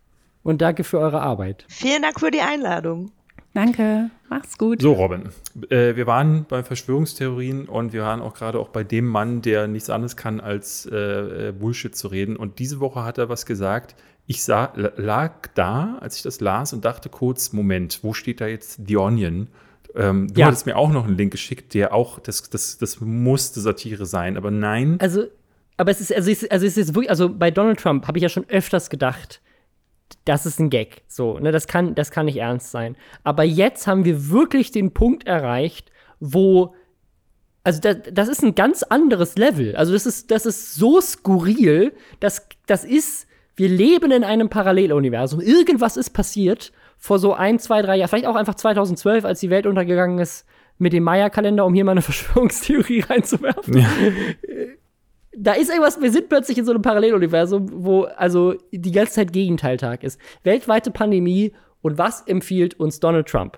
und 0.44 0.62
danke 0.62 0.84
für 0.84 1.00
eure 1.00 1.22
Arbeit. 1.22 1.66
Vielen 1.68 2.02
Dank 2.02 2.20
für 2.20 2.32
die 2.32 2.42
Einladung. 2.42 3.12
Danke, 3.54 4.10
mach's 4.30 4.58
gut. 4.58 4.82
So, 4.82 4.94
Robin, 4.94 5.30
äh, 5.70 5.96
wir 5.96 6.08
waren 6.08 6.46
bei 6.48 6.64
Verschwörungstheorien 6.64 7.66
und 7.66 7.92
wir 7.92 8.04
waren 8.04 8.22
auch 8.22 8.34
gerade 8.34 8.60
auch 8.60 8.70
bei 8.70 8.84
dem 8.86 9.06
Mann, 9.06 9.42
der 9.42 9.68
nichts 9.68 9.90
anderes 9.90 10.16
kann, 10.16 10.40
als 10.40 10.86
äh, 10.86 11.50
äh, 11.50 11.52
Bullshit 11.52 11.94
zu 11.94 12.08
reden. 12.08 12.38
Und 12.38 12.60
diese 12.60 12.80
Woche 12.80 13.04
hat 13.04 13.18
er 13.18 13.28
was 13.28 13.46
gesagt. 13.46 13.96
Ich 14.26 14.44
sah, 14.44 14.72
lag 14.96 15.48
da, 15.56 15.98
als 16.00 16.16
ich 16.16 16.22
das 16.22 16.40
las 16.40 16.72
und 16.72 16.86
dachte 16.86 17.10
kurz, 17.10 17.52
Moment, 17.52 18.00
wo 18.04 18.14
steht 18.14 18.40
da 18.40 18.48
jetzt 18.48 18.80
The 18.88 18.96
Onion? 18.96 19.48
Ähm, 19.96 20.34
du 20.34 20.40
ja. 20.40 20.48
hattest 20.48 20.66
mir 20.66 20.78
auch 20.78 20.92
noch 20.92 21.06
einen 21.06 21.18
Link 21.18 21.32
geschickt, 21.32 21.74
der 21.74 21.94
auch, 21.94 22.20
das, 22.20 22.50
das, 22.50 22.78
das 22.78 23.02
musste 23.02 23.60
Satire 23.60 24.06
sein, 24.06 24.38
aber 24.38 24.50
nein. 24.50 24.98
Also, 25.02 25.26
aber 25.76 25.92
es 25.92 26.00
ist, 26.00 26.16
also 26.16 26.32
es 26.32 26.44
ist, 26.44 26.52
also 26.52 26.66
es 26.66 26.78
ist 26.78 26.94
wirklich, 26.94 27.10
also 27.10 27.28
bei 27.28 27.52
Donald 27.52 27.80
Trump 27.80 28.08
habe 28.08 28.18
ich 28.18 28.24
ja 28.24 28.30
schon 28.30 28.46
öfters 28.48 28.90
gedacht, 28.90 29.42
das 30.26 30.46
ist 30.46 30.60
ein 30.60 30.70
Gag. 30.70 31.04
So, 31.08 31.40
ne, 31.40 31.52
das 31.52 31.68
kann, 31.68 31.96
das 31.96 32.12
kann 32.12 32.26
nicht 32.26 32.38
ernst 32.38 32.72
sein. 32.72 32.96
Aber 33.24 33.44
jetzt 33.44 33.88
haben 33.88 34.06
wir 34.06 34.30
wirklich 34.30 34.72
den 34.72 34.94
Punkt 34.94 35.28
erreicht, 35.28 35.92
wo 36.20 36.74
also 37.64 37.80
das, 37.80 37.98
das 38.12 38.28
ist 38.28 38.44
ein 38.44 38.56
ganz 38.56 38.84
anderes 38.84 39.38
Level. 39.38 39.76
Also 39.76 39.94
das 39.94 40.06
ist, 40.06 40.32
das 40.32 40.46
ist 40.46 40.76
so 40.76 41.00
skurril, 41.00 41.94
dass 42.20 42.48
das 42.66 42.84
ist, 42.84 43.28
wir 43.56 43.70
leben 43.70 44.12
in 44.12 44.24
einem 44.24 44.50
Paralleluniversum. 44.50 45.42
Irgendwas 45.42 45.98
ist 45.98 46.12
passiert 46.12 46.72
vor 46.98 47.20
so 47.20 47.34
ein, 47.34 47.60
zwei, 47.60 47.82
drei 47.82 47.98
Jahren, 47.98 48.10
vielleicht 48.10 48.26
auch 48.26 48.36
einfach 48.36 48.56
2012, 48.56 49.26
als 49.26 49.40
die 49.40 49.50
Welt 49.50 49.66
untergegangen 49.66 50.20
ist 50.20 50.46
mit 50.78 50.94
dem 50.94 51.04
Maya-Kalender, 51.04 51.66
um 51.66 51.74
hier 51.74 51.86
mal 51.86 51.92
eine 51.92 52.02
Verschwörungstheorie 52.02 53.02
reinzuwerfen. 53.02 53.78
Ja. 53.78 53.90
Da 55.38 55.54
ist 55.54 55.70
irgendwas, 55.70 56.02
wir 56.02 56.12
sind 56.12 56.30
plötzlich 56.30 56.58
in 56.58 56.66
so 56.66 56.72
einem 56.72 56.82
Paralleluniversum, 56.82 57.70
wo 57.72 58.04
also 58.04 58.56
die 58.72 58.92
ganze 58.92 59.14
Zeit 59.14 59.34
Gegenteiltag 59.34 60.04
ist. 60.04 60.20
Weltweite 60.44 60.92
Pandemie 60.92 61.54
und 61.82 61.98
was 61.98 62.22
empfiehlt 62.22 62.80
uns 62.80 63.00
Donald 63.00 63.28
Trump? 63.28 63.58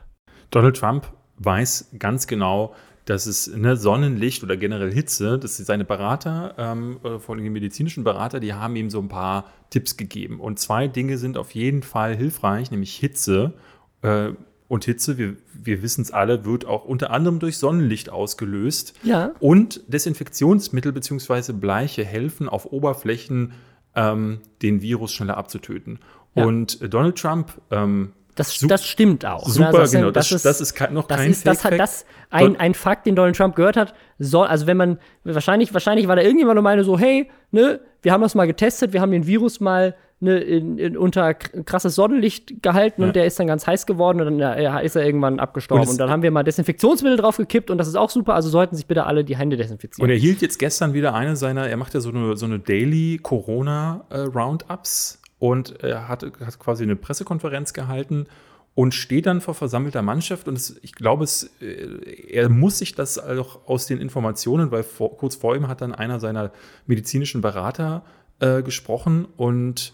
Donald 0.51 0.77
Trump 0.77 1.11
weiß 1.37 1.91
ganz 1.97 2.27
genau, 2.27 2.75
dass 3.05 3.25
es 3.25 3.47
ne, 3.47 3.75
Sonnenlicht 3.75 4.43
oder 4.43 4.55
generell 4.55 4.93
Hitze, 4.93 5.37
dass 5.37 5.57
seine 5.57 5.83
Berater, 5.83 6.55
ähm, 6.57 6.99
vor 7.19 7.35
allem 7.35 7.43
die 7.43 7.49
medizinischen 7.49 8.03
Berater, 8.03 8.39
die 8.39 8.53
haben 8.53 8.75
ihm 8.75 8.89
so 8.89 8.99
ein 8.99 9.09
paar 9.09 9.45
Tipps 9.71 9.97
gegeben. 9.97 10.39
Und 10.39 10.59
zwei 10.59 10.87
Dinge 10.87 11.17
sind 11.17 11.37
auf 11.37 11.51
jeden 11.51 11.83
Fall 11.83 12.15
hilfreich, 12.15 12.71
nämlich 12.71 12.95
Hitze 12.95 13.53
äh, 14.03 14.29
und 14.73 14.85
Hitze, 14.85 15.19
wir, 15.19 15.35
wir 15.53 15.83
wissen 15.83 16.01
es 16.01 16.09
alle, 16.09 16.45
wird 16.45 16.65
auch 16.65 16.83
unter 16.83 17.11
anderem 17.11 17.37
durch 17.37 17.59
Sonnenlicht 17.59 18.09
ausgelöst. 18.09 18.95
Ja. 19.03 19.31
Und 19.39 19.81
Desinfektionsmittel 19.87 20.91
bzw. 20.91 21.53
Bleiche 21.53 22.03
helfen 22.03 22.49
auf 22.49 22.65
Oberflächen, 22.71 23.53
ähm, 23.95 24.39
den 24.63 24.81
Virus 24.81 25.13
schneller 25.13 25.37
abzutöten. 25.37 25.99
Ja. 26.33 26.45
Und 26.45 26.91
Donald 26.91 27.19
Trump 27.19 27.61
ähm, 27.69 28.13
das, 28.33 28.57
das 28.61 28.83
stimmt 28.83 29.27
auch. 29.27 29.45
Ne? 29.45 29.53
Super, 29.53 29.79
also 29.79 29.95
genau. 29.95 30.09
Das, 30.09 30.29
das, 30.29 30.37
ist, 30.37 30.45
das 30.45 30.61
ist 30.61 30.91
noch 30.91 31.05
das 31.05 31.17
kein 31.19 31.29
ist, 31.29 31.45
das 31.45 31.63
hat 31.63 31.79
das 31.79 32.03
ein, 32.31 32.55
ein 32.55 32.73
Fakt, 32.73 33.05
den 33.05 33.15
Donald 33.15 33.35
Trump 33.35 33.55
gehört 33.55 33.77
hat. 33.77 33.93
Soll, 34.17 34.47
also 34.47 34.65
wenn 34.65 34.77
man 34.77 34.97
wahrscheinlich 35.23 35.71
wahrscheinlich 35.71 36.07
war 36.07 36.15
da 36.15 36.23
irgendjemand 36.23 36.57
und 36.57 36.63
meine 36.63 36.83
so, 36.83 36.97
hey, 36.97 37.29
ne, 37.51 37.79
wir 38.01 38.11
haben 38.11 38.21
das 38.21 38.33
mal 38.33 38.47
getestet, 38.47 38.91
wir 38.91 39.01
haben 39.01 39.11
den 39.11 39.27
Virus 39.27 39.59
mal 39.59 39.95
ne, 40.23 40.39
in, 40.39 40.77
in, 40.77 40.97
unter 40.97 41.33
krasses 41.33 41.95
Sonnenlicht 41.95 42.63
gehalten 42.63 43.01
ja. 43.01 43.07
und 43.07 43.15
der 43.15 43.25
ist 43.25 43.39
dann 43.39 43.47
ganz 43.47 43.67
heiß 43.67 43.85
geworden 43.85 44.21
und 44.21 44.39
dann 44.39 44.39
ja, 44.39 44.79
ist 44.79 44.95
er 44.95 45.05
irgendwann 45.05 45.39
abgestorben. 45.39 45.85
Und, 45.85 45.91
und, 45.91 45.97
dann 45.99 46.09
haben 46.09 46.23
wir 46.23 46.31
mal 46.31 46.43
Desinfektionsmittel 46.43 47.17
drauf 47.17 47.37
gekippt 47.37 47.69
und 47.69 47.77
das 47.77 47.87
ist 47.87 47.95
auch 47.95 48.09
super. 48.09 48.33
Also 48.33 48.49
sollten 48.49 48.75
sich 48.75 48.87
bitte 48.87 49.05
alle 49.05 49.23
die 49.23 49.37
Hände 49.37 49.57
desinfizieren. 49.57 50.03
Und 50.03 50.09
er 50.09 50.19
hielt 50.19 50.41
jetzt 50.41 50.57
gestern 50.57 50.93
wieder 50.93 51.13
eine 51.13 51.35
seiner, 51.35 51.67
er 51.67 51.77
macht 51.77 51.93
ja 51.93 51.99
so 51.99 52.09
eine, 52.09 52.35
so 52.35 52.45
eine 52.45 52.59
Daily 52.59 53.19
Corona 53.21 54.05
äh, 54.09 54.19
Roundups 54.19 55.21
und 55.39 55.83
er 55.83 56.07
hat, 56.07 56.23
hat 56.23 56.59
quasi 56.59 56.83
eine 56.83 56.95
Pressekonferenz 56.95 57.73
gehalten 57.73 58.27
und 58.75 58.93
steht 58.93 59.25
dann 59.25 59.41
vor 59.41 59.53
versammelter 59.53 60.01
Mannschaft 60.01 60.47
und 60.47 60.57
es, 60.57 60.79
ich 60.81 60.95
glaube, 60.95 61.25
es, 61.25 61.51
äh, 61.61 62.31
er 62.31 62.49
muss 62.49 62.79
sich 62.79 62.95
das 62.95 63.19
auch 63.19 63.67
aus 63.67 63.85
den 63.85 63.99
Informationen, 63.99 64.71
weil 64.71 64.83
vor, 64.83 65.17
kurz 65.17 65.35
vor 65.35 65.55
ihm 65.55 65.67
hat 65.67 65.81
dann 65.81 65.93
einer 65.93 66.19
seiner 66.19 66.51
medizinischen 66.87 67.41
Berater 67.41 68.03
äh, 68.39 68.63
gesprochen 68.63 69.27
und 69.37 69.93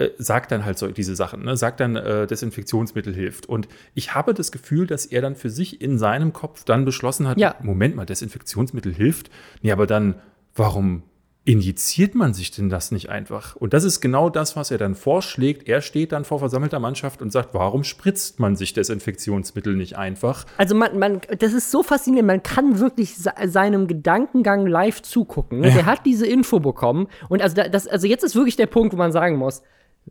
äh, 0.00 0.12
sagt 0.16 0.50
dann 0.50 0.64
halt 0.64 0.78
so 0.78 0.86
diese 0.86 1.14
Sachen, 1.14 1.44
ne? 1.44 1.56
sagt 1.56 1.80
dann, 1.80 1.94
äh, 1.94 2.26
Desinfektionsmittel 2.26 3.14
hilft. 3.14 3.46
Und 3.46 3.68
ich 3.94 4.14
habe 4.14 4.32
das 4.32 4.50
Gefühl, 4.50 4.86
dass 4.86 5.04
er 5.04 5.20
dann 5.20 5.36
für 5.36 5.50
sich 5.50 5.82
in 5.82 5.98
seinem 5.98 6.32
Kopf 6.32 6.64
dann 6.64 6.86
beschlossen 6.86 7.28
hat, 7.28 7.38
ja. 7.38 7.54
Moment 7.62 7.96
mal, 7.96 8.06
Desinfektionsmittel 8.06 8.94
hilft. 8.94 9.30
Nee, 9.60 9.72
aber 9.72 9.86
dann, 9.86 10.14
warum 10.54 11.02
injiziert 11.44 12.14
man 12.14 12.32
sich 12.32 12.50
denn 12.50 12.70
das 12.70 12.92
nicht 12.92 13.10
einfach? 13.10 13.56
Und 13.56 13.74
das 13.74 13.84
ist 13.84 14.00
genau 14.00 14.30
das, 14.30 14.56
was 14.56 14.70
er 14.70 14.78
dann 14.78 14.94
vorschlägt. 14.94 15.68
Er 15.68 15.82
steht 15.82 16.12
dann 16.12 16.24
vor 16.24 16.38
versammelter 16.38 16.78
Mannschaft 16.78 17.20
und 17.20 17.30
sagt, 17.30 17.52
warum 17.52 17.84
spritzt 17.84 18.40
man 18.40 18.56
sich 18.56 18.72
Desinfektionsmittel 18.72 19.74
nicht 19.74 19.98
einfach? 19.98 20.46
Also 20.56 20.74
man, 20.74 20.98
man 20.98 21.20
das 21.38 21.52
ist 21.52 21.70
so 21.70 21.82
faszinierend, 21.82 22.26
man 22.26 22.42
kann 22.42 22.78
wirklich 22.78 23.16
seinem 23.16 23.86
Gedankengang 23.86 24.66
live 24.66 25.02
zugucken. 25.02 25.64
Ja. 25.64 25.70
Der 25.70 25.86
hat 25.86 26.06
diese 26.06 26.26
Info 26.26 26.60
bekommen 26.60 27.08
und 27.28 27.42
also 27.42 27.62
das, 27.62 27.86
also 27.86 28.06
jetzt 28.06 28.22
ist 28.22 28.34
wirklich 28.34 28.56
der 28.56 28.66
Punkt, 28.66 28.94
wo 28.94 28.96
man 28.96 29.12
sagen 29.12 29.36
muss, 29.36 29.62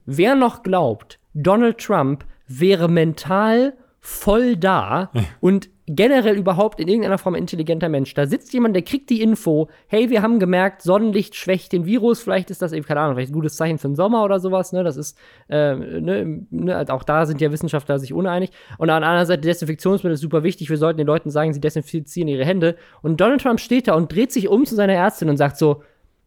Wer 0.05 0.35
noch 0.35 0.63
glaubt, 0.63 1.19
Donald 1.33 1.77
Trump 1.77 2.25
wäre 2.47 2.89
mental 2.89 3.73
voll 3.99 4.55
da 4.55 5.11
und 5.41 5.69
generell 5.91 6.37
überhaupt 6.37 6.79
in 6.79 6.87
irgendeiner 6.87 7.17
Form 7.17 7.33
intelligenter 7.33 7.89
Mensch. 7.89 8.13
Da 8.13 8.27
sitzt 8.27 8.53
jemand, 8.53 8.75
der 8.75 8.83
kriegt 8.83 9.09
die 9.09 9.21
Info, 9.21 9.69
hey, 9.87 10.11
wir 10.11 10.21
haben 10.21 10.39
gemerkt, 10.39 10.83
Sonnenlicht 10.83 11.35
schwächt 11.35 11.73
den 11.73 11.85
Virus, 11.85 12.21
vielleicht 12.21 12.51
ist 12.51 12.61
das 12.61 12.73
eben, 12.73 12.85
keine 12.85 12.99
Ahnung, 12.99 13.15
vielleicht 13.15 13.31
ein 13.31 13.33
gutes 13.33 13.55
Zeichen 13.55 13.79
für 13.79 13.87
den 13.87 13.95
Sommer 13.95 14.23
oder 14.23 14.39
sowas, 14.39 14.71
ne? 14.71 14.83
Das 14.83 14.97
ist, 14.97 15.17
äh, 15.49 15.75
ne, 15.75 16.45
ne, 16.51 16.75
also 16.75 16.93
auch 16.93 17.03
da 17.03 17.25
sind 17.25 17.41
ja 17.41 17.51
Wissenschaftler 17.51 17.97
sich 17.97 18.13
uneinig. 18.13 18.51
Und 18.77 18.91
an 18.91 19.01
der 19.01 19.09
anderen 19.09 19.25
Seite, 19.25 19.41
Desinfektionsmittel 19.41 20.13
ist 20.13 20.21
super 20.21 20.43
wichtig, 20.43 20.69
wir 20.69 20.77
sollten 20.77 20.99
den 20.99 21.07
Leuten 21.07 21.31
sagen, 21.31 21.53
sie 21.53 21.61
desinfizieren 21.61 22.27
ihre 22.27 22.45
Hände. 22.45 22.75
Und 23.01 23.19
Donald 23.19 23.41
Trump 23.41 23.59
steht 23.59 23.87
da 23.87 23.95
und 23.95 24.13
dreht 24.13 24.31
sich 24.31 24.47
um 24.47 24.65
zu 24.65 24.75
seiner 24.75 24.93
Ärztin 24.93 25.27
und 25.27 25.37
sagt 25.37 25.57
so, 25.57 25.81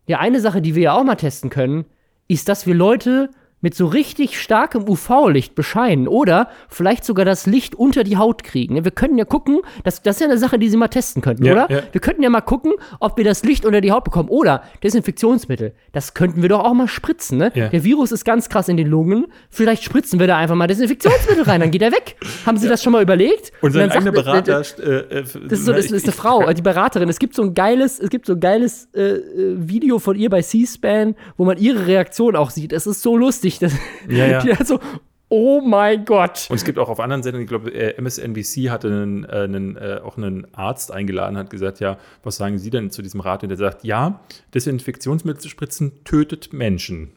ja, 0.09 0.19
eine 0.19 0.41
Sache, 0.41 0.61
die 0.61 0.75
wir 0.75 0.83
ja 0.83 0.95
auch 0.95 1.05
mal 1.05 1.15
testen 1.15 1.51
können, 1.51 1.85
ist, 2.27 2.49
dass 2.49 2.67
wir 2.67 2.75
Leute 2.75 3.31
mit 3.63 3.75
so 3.75 3.87
richtig 3.87 4.39
starkem 4.39 4.87
UV-Licht 4.89 5.55
bescheinen 5.55 6.09
oder 6.09 6.49
vielleicht 6.69 7.05
sogar 7.05 7.25
das 7.25 7.47
Licht 7.47 7.75
unter 7.75 8.05
die 8.05 8.19
Haut 8.19 8.45
kriegen. 8.45 8.85
Wir 8.85 8.91
können 8.91 9.17
ja 9.17 9.25
gucken, 9.25 9.61
das, 9.85 10.03
das 10.03 10.17
ist 10.17 10.21
ja 10.21 10.27
eine 10.27 10.37
Sache, 10.37 10.59
die 10.59 10.69
Sie 10.69 10.77
mal 10.77 10.89
testen 10.89 11.23
könnten, 11.23 11.45
ja, 11.45 11.53
oder? 11.53 11.71
Ja. 11.71 11.83
Wir 11.93 12.01
könnten 12.01 12.23
ja 12.23 12.29
mal 12.29 12.41
gucken, 12.41 12.73
ob 13.01 13.17
wir 13.17 13.25
das 13.25 13.45
Licht 13.45 13.65
unter 13.65 13.81
die 13.81 13.93
Haut 13.93 14.05
bekommen. 14.05 14.29
Oder 14.29 14.65
Desinfektionsmittel, 14.83 15.73
das 15.93 16.13
könnten 16.13 16.43
wir 16.43 16.49
doch 16.49 16.65
auch 16.65 16.75
mal 16.75 16.89
spritzen. 16.89 17.39
Ne? 17.39 17.53
Ja. 17.55 17.69
Der 17.69 17.85
Virus 17.85 18.11
ist 18.13 18.25
ganz 18.25 18.49
krass 18.49 18.69
in 18.69 18.77
den 18.77 18.89
Lungen. 18.89 19.27
Vielleicht 19.49 19.85
spritzen 19.85 20.19
wir 20.19 20.27
da 20.27 20.37
einfach 20.37 20.57
mal 20.57 20.67
Desinfektionsmittel 20.67 21.45
rein, 21.45 21.61
dann 21.61 21.71
geht 21.71 21.83
er 21.83 21.93
weg. 21.93 22.17
Haben 22.47 22.59
Sie 22.59 22.69
das 22.69 22.83
schon 22.83 22.93
mal 22.93 23.03
überlegt? 23.03 23.53
Und 23.61 23.73
sein 23.73 23.91
eigener 23.91 24.11
Berater. 24.11 24.63
Äh, 24.79 25.19
äh, 25.19 25.23
das 25.23 25.35
ist, 25.35 25.65
so, 25.65 25.73
das 25.73 25.91
ist 25.91 26.05
eine 26.05 26.13
Frau, 26.13 26.53
die 26.53 26.63
Beraterin. 26.63 27.09
Es 27.09 27.21
gibt 27.21 27.37
so 27.37 27.43
ein 27.43 27.55
geiles, 27.55 28.01
es 28.01 28.11
gibt 28.11 28.27
so 28.27 28.33
ein 28.33 28.41
geiles 28.41 28.89
äh, 28.93 29.03
äh 29.03 29.53
Video 29.57 30.01
von 30.01 30.17
ihr 30.17 30.31
bei 30.31 30.43
C-SPAN, 30.43 31.15
wo 31.37 31.45
man 31.45 31.59
ihre 31.59 31.87
Reaktion 31.87 32.35
auch 32.35 32.51
sieht. 32.51 32.73
Es 32.73 32.87
ist 32.87 33.03
so 33.03 33.17
lustig 33.17 33.52
lustig. 33.61 33.79
Das, 34.07 34.17
ja, 34.17 34.27
ja. 34.27 34.41
Die 34.43 34.55
hat 34.55 34.67
so, 34.67 34.81
oh 35.29 35.61
mein 35.61 36.05
Gott. 36.05 36.47
Und 36.51 36.57
es 36.57 36.65
gibt 36.65 36.79
auch 36.79 36.89
auf 36.89 37.01
anderen 37.01 37.23
Sendungen, 37.23 37.45
ich 37.45 37.49
glaube, 37.49 37.73
äh, 37.73 38.01
MSNBC 38.01 38.71
hatte 38.71 38.89
einen, 38.89 39.25
äh, 39.25 39.29
einen, 39.29 39.77
äh, 39.77 40.01
auch 40.03 40.17
einen 40.17 40.47
Arzt 40.55 40.93
eingeladen, 40.93 41.37
hat 41.37 41.51
gesagt, 41.51 41.81
ja, 41.81 41.99
was 42.23 42.37
sagen 42.37 42.59
Sie 42.59 42.71
denn 42.71 42.91
zu 42.91 43.03
diesem 43.03 43.21
Rat? 43.21 43.43
Und 43.43 43.49
der 43.49 43.59
sagt, 43.59 43.85
ja, 43.85 44.21
Desinfektionsmittel 44.55 45.41
zu 45.41 45.49
spritzen 45.49 46.05
tötet 46.05 46.53
Menschen. 46.53 47.13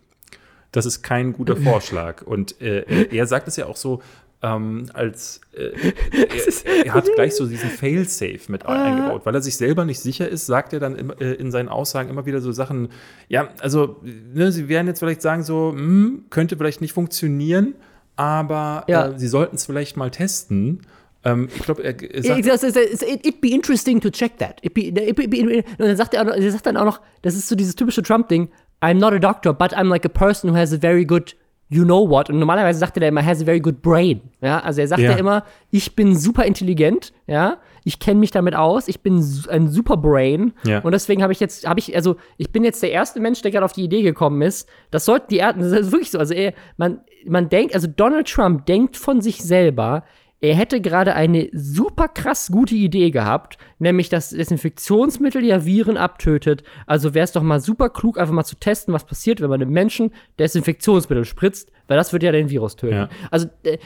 Das 0.72 0.86
ist 0.86 1.04
kein 1.04 1.34
guter 1.34 1.58
Vorschlag. 1.58 2.22
Und 2.22 2.62
äh, 2.62 2.84
er 3.12 3.28
sagt 3.28 3.48
es 3.48 3.58
ja 3.58 3.66
auch 3.66 3.78
so, 3.78 4.02
ähm, 4.42 4.86
als 4.94 5.42
äh, 5.54 5.72
er, 6.66 6.86
er, 6.86 6.94
hat 6.94 7.06
gleich 7.16 7.36
so 7.36 7.48
diesen 7.48 7.70
Fail-Safe 7.80 8.40
mit 8.50 8.66
ah. 8.66 8.84
eingebaut, 8.84 9.26
weil 9.26 9.36
er 9.36 9.42
sich 9.42 9.58
selber 9.58 9.86
nicht 9.86 10.00
sicher 10.00 10.28
ist, 10.28 10.46
sagt 10.46 10.74
er 10.74 10.80
dann 10.80 10.96
im, 10.96 11.12
äh, 11.12 11.34
in 11.34 11.52
seinen 11.52 11.70
Aussagen 11.70 12.10
immer 12.10 12.26
wieder 12.26 12.42
so 12.42 12.52
Sachen, 12.52 12.90
ja, 13.28 13.50
also 13.62 14.02
ne, 14.04 14.52
sie 14.52 14.68
werden 14.68 14.88
jetzt 14.88 15.00
vielleicht 15.00 15.22
sagen 15.22 15.44
so, 15.44 15.72
hm, 15.72 16.26
könnte 16.30 16.58
vielleicht 16.58 16.82
nicht 16.82 16.94
funktionieren, 16.94 17.76
aber 18.16 18.86
ja. 18.88 19.08
äh, 19.08 19.20
sie 19.20 19.28
sollten 19.28 19.56
es 19.56 19.66
vielleicht 19.66 19.98
mal 19.98 20.12
testen. 20.12 20.82
Ähm, 21.24 21.50
ich 21.54 21.64
glaube, 21.64 21.84
er, 21.84 22.00
er 22.00 22.24
sagt, 22.24 22.40
It, 22.40 22.76
it, 22.76 23.02
it, 23.02 23.26
it'd 23.26 23.42
be 23.42 23.50
interesting 23.50 24.00
to 24.00 24.10
check 24.10 24.38
that. 24.38 24.62
It'd 24.62 24.74
be, 24.74 24.90
it'd 24.90 25.30
be, 25.30 25.42
und 25.42 25.80
dann 25.80 25.98
sagt 25.98 26.14
er, 26.14 26.28
er 26.28 26.52
sagt 26.52 26.66
dann 26.66 26.78
auch 26.78 26.86
noch, 26.86 27.02
das 27.24 27.36
ist 27.36 27.48
so 27.48 27.56
dieses 27.56 27.76
typische 27.76 28.04
Trump-Ding, 28.04 28.50
I'm 28.82 29.00
not 29.00 29.14
a 29.14 29.20
doctor, 29.20 29.54
but 29.54 29.74
I'm 29.74 29.88
like 29.88 30.06
a 30.06 30.10
person 30.10 30.52
who 30.52 30.56
has 30.56 30.72
a 30.72 30.78
very 30.78 31.06
good 31.06 31.36
you 31.70 31.84
know 31.84 32.08
what. 32.10 32.30
Und 32.30 32.40
normalerweise 32.40 32.80
sagt 32.80 32.98
er 32.98 33.02
da 33.02 33.08
immer, 33.08 33.26
has 33.26 33.42
a 33.42 33.46
very 33.46 33.60
good 33.60 33.82
brain. 33.82 34.22
Ja, 34.42 34.60
also 34.60 34.82
er 34.82 34.88
sagt 34.88 35.02
ja, 35.02 35.12
Ja. 35.12 35.18
immer, 35.18 35.44
ich 35.72 35.96
bin 35.96 36.16
super 36.16 36.46
intelligent, 36.46 37.12
ja, 37.28 37.58
ich 37.84 38.00
kenne 38.00 38.20
mich 38.20 38.32
damit 38.32 38.56
aus, 38.56 38.88
ich 38.88 39.02
bin 39.02 39.16
ein 39.50 39.68
super 39.68 39.98
Brain. 39.98 40.54
Ja. 40.64 40.80
Und 40.80 40.92
deswegen 40.92 41.22
habe 41.22 41.34
ich 41.34 41.40
jetzt, 41.40 41.68
habe 41.68 41.80
ich, 41.80 41.96
also 41.96 42.16
ich 42.38 42.52
bin 42.52 42.64
jetzt 42.64 42.82
der 42.82 42.92
erste 42.92 43.20
Mensch, 43.20 43.42
der 43.42 43.52
gerade 43.52 43.66
auf 43.66 43.74
die 43.74 43.84
Idee 43.84 44.02
gekommen 44.02 44.42
ist. 44.42 44.68
Das 44.92 45.06
sollten 45.06 45.28
die 45.30 45.38
Erden, 45.38 45.62
das 45.62 45.72
ist 45.72 45.92
wirklich 45.92 46.12
so. 46.12 46.18
Also 46.20 46.34
er, 46.34 46.54
man, 46.78 47.02
man 47.26 47.50
denkt, 47.50 47.74
also 47.76 47.88
Donald 47.88 48.28
Trump 48.28 48.66
denkt 48.66 48.98
von 48.98 49.22
sich 49.22 49.44
selber, 49.44 50.04
er 50.46 50.56
hätte 50.56 50.82
gerade 50.82 51.16
eine 51.16 51.50
super 51.54 52.08
krass 52.08 52.50
gute 52.52 52.76
Idee 52.76 53.12
gehabt, 53.12 53.58
nämlich 53.80 54.10
dass 54.10 54.30
Desinfektionsmittel 54.30 55.44
ja 55.44 55.66
Viren 55.66 55.98
abtötet. 55.98 56.64
Also 56.86 57.14
wäre 57.14 57.24
es 57.24 57.32
doch 57.32 57.42
mal 57.42 57.60
super 57.60 57.90
klug, 57.90 58.20
einfach 58.20 58.34
mal 58.34 58.44
zu 58.44 58.56
testen, 58.56 58.94
was 58.94 59.06
passiert, 59.06 59.42
wenn 59.42 59.50
man 59.50 59.62
einem 59.62 59.72
Menschen 59.72 60.12
Desinfektionsmittel 60.40 61.26
spritzt, 61.26 61.72
weil 61.88 61.98
das 61.98 62.14
wird 62.14 62.24
ja 62.24 62.32
den 62.32 62.50
Virus 62.50 62.76
töten. 62.76 62.96
Ja. 62.96 63.10
Also 63.32 63.48
äh, 63.64 63.78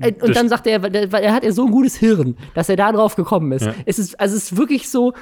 äh, 0.00 0.14
und 0.22 0.34
dann 0.34 0.48
sagt 0.48 0.66
er, 0.66 0.82
weil 0.82 1.22
er 1.22 1.32
hat 1.32 1.44
ja 1.44 1.52
so 1.52 1.66
ein 1.66 1.70
gutes 1.70 1.96
Hirn, 1.96 2.36
dass 2.54 2.68
er 2.68 2.76
da 2.76 2.92
drauf 2.92 3.16
gekommen 3.16 3.52
ist. 3.52 3.66
Ja. 3.66 3.74
Es 3.84 3.98
ist 3.98 4.18
also 4.18 4.36
es 4.36 4.44
ist 4.44 4.56
wirklich 4.56 4.88
so, 4.88 5.12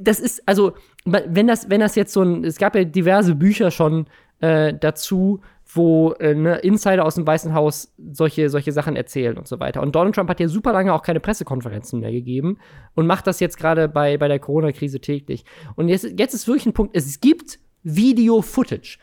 das 0.00 0.20
ist 0.20 0.42
also 0.46 0.72
wenn 1.04 1.46
das 1.46 1.70
wenn 1.70 1.80
das 1.80 1.94
jetzt 1.94 2.12
so 2.12 2.22
ein, 2.22 2.44
es 2.44 2.58
gab 2.58 2.74
ja 2.74 2.84
diverse 2.84 3.34
Bücher 3.34 3.70
schon 3.70 4.06
äh, 4.40 4.74
dazu, 4.78 5.40
wo 5.74 6.12
äh, 6.12 6.34
ne, 6.34 6.58
Insider 6.58 7.04
aus 7.04 7.14
dem 7.14 7.26
Weißen 7.26 7.54
Haus 7.54 7.94
solche, 8.12 8.48
solche 8.50 8.72
Sachen 8.72 8.96
erzählen 8.96 9.36
und 9.36 9.46
so 9.46 9.60
weiter. 9.60 9.82
Und 9.82 9.94
Donald 9.94 10.14
Trump 10.14 10.28
hat 10.30 10.40
ja 10.40 10.48
super 10.48 10.72
lange 10.72 10.92
auch 10.92 11.02
keine 11.02 11.20
Pressekonferenzen 11.20 12.00
mehr 12.00 12.12
gegeben 12.12 12.58
und 12.94 13.06
macht 13.06 13.26
das 13.26 13.40
jetzt 13.40 13.58
gerade 13.58 13.88
bei, 13.88 14.16
bei 14.18 14.28
der 14.28 14.38
Corona-Krise 14.38 15.00
täglich. 15.00 15.44
Und 15.76 15.88
jetzt, 15.88 16.06
jetzt 16.18 16.34
ist 16.34 16.46
wirklich 16.46 16.66
ein 16.66 16.72
Punkt, 16.72 16.96
es 16.96 17.20
gibt 17.20 17.58
Video-Footage. 17.82 18.98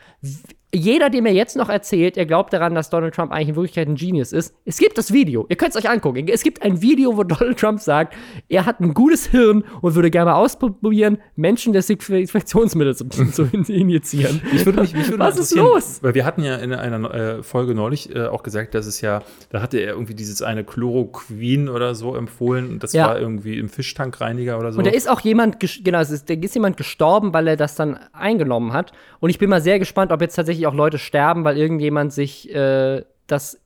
Jeder, 0.74 1.08
dem 1.08 1.24
er 1.24 1.32
jetzt 1.32 1.56
noch 1.56 1.70
erzählt, 1.70 2.18
er 2.18 2.26
glaubt 2.26 2.52
daran, 2.52 2.74
dass 2.74 2.90
Donald 2.90 3.14
Trump 3.14 3.32
eigentlich 3.32 3.48
in 3.48 3.56
Wirklichkeit 3.56 3.88
ein 3.88 3.94
Genius 3.94 4.34
ist. 4.34 4.54
Es 4.66 4.76
gibt 4.76 4.98
das 4.98 5.14
Video. 5.14 5.46
Ihr 5.48 5.56
könnt 5.56 5.70
es 5.74 5.76
euch 5.82 5.88
angucken. 5.88 6.28
Es 6.28 6.42
gibt 6.42 6.60
ein 6.62 6.82
Video, 6.82 7.16
wo 7.16 7.22
Donald 7.24 7.58
Trump 7.58 7.80
sagt, 7.80 8.14
er 8.50 8.66
hat 8.66 8.78
ein 8.80 8.92
gutes 8.92 9.26
Hirn 9.28 9.64
und 9.80 9.94
würde 9.94 10.10
gerne 10.10 10.30
mal 10.30 10.36
ausprobieren, 10.36 11.16
Menschen 11.36 11.72
Desinfektionsmittel 11.72 12.94
zu, 12.96 13.06
zu 13.32 13.44
injizieren. 13.72 14.42
Ich 14.54 14.66
würde 14.66 14.82
mich, 14.82 14.94
mich 14.94 15.08
würde 15.08 15.24
Was 15.24 15.38
ist 15.38 15.54
los? 15.54 16.00
Weil 16.02 16.14
wir 16.14 16.26
hatten 16.26 16.42
ja 16.42 16.56
in 16.56 16.74
einer 16.74 17.14
äh, 17.14 17.42
Folge 17.42 17.74
neulich 17.74 18.14
äh, 18.14 18.26
auch 18.26 18.42
gesagt, 18.42 18.74
dass 18.74 18.86
es 18.86 19.00
ja, 19.00 19.22
da 19.48 19.62
hatte 19.62 19.78
er 19.78 19.92
irgendwie 19.94 20.14
dieses 20.14 20.42
eine 20.42 20.64
Chloroquin 20.64 21.70
oder 21.70 21.94
so 21.94 22.14
empfohlen 22.14 22.68
und 22.72 22.82
das 22.82 22.92
Ja. 22.92 23.06
war 23.06 23.18
irgendwie 23.18 23.58
im 23.58 23.70
Fischtankreiniger 23.70 24.58
oder 24.58 24.72
so. 24.72 24.78
Und 24.78 24.86
da 24.86 24.90
ist 24.90 25.08
auch 25.08 25.20
jemand, 25.20 25.56
genau, 25.82 26.00
ist, 26.00 26.28
da 26.28 26.34
ist 26.34 26.54
jemand 26.54 26.76
gestorben, 26.76 27.32
weil 27.32 27.48
er 27.48 27.56
das 27.56 27.74
dann 27.74 27.98
eingenommen 28.12 28.74
hat. 28.74 28.92
Und 29.20 29.30
ich 29.30 29.38
bin 29.38 29.48
mal 29.48 29.62
sehr 29.62 29.78
gespannt, 29.78 30.12
ob 30.12 30.20
jetzt 30.20 30.34
tatsächlich 30.34 30.57
auch 30.66 30.74
Leute 30.74 30.98
sterben, 30.98 31.44
weil 31.44 31.56
irgendjemand 31.56 32.12
sich 32.12 32.52
äh, 32.54 33.04
das 33.26 33.60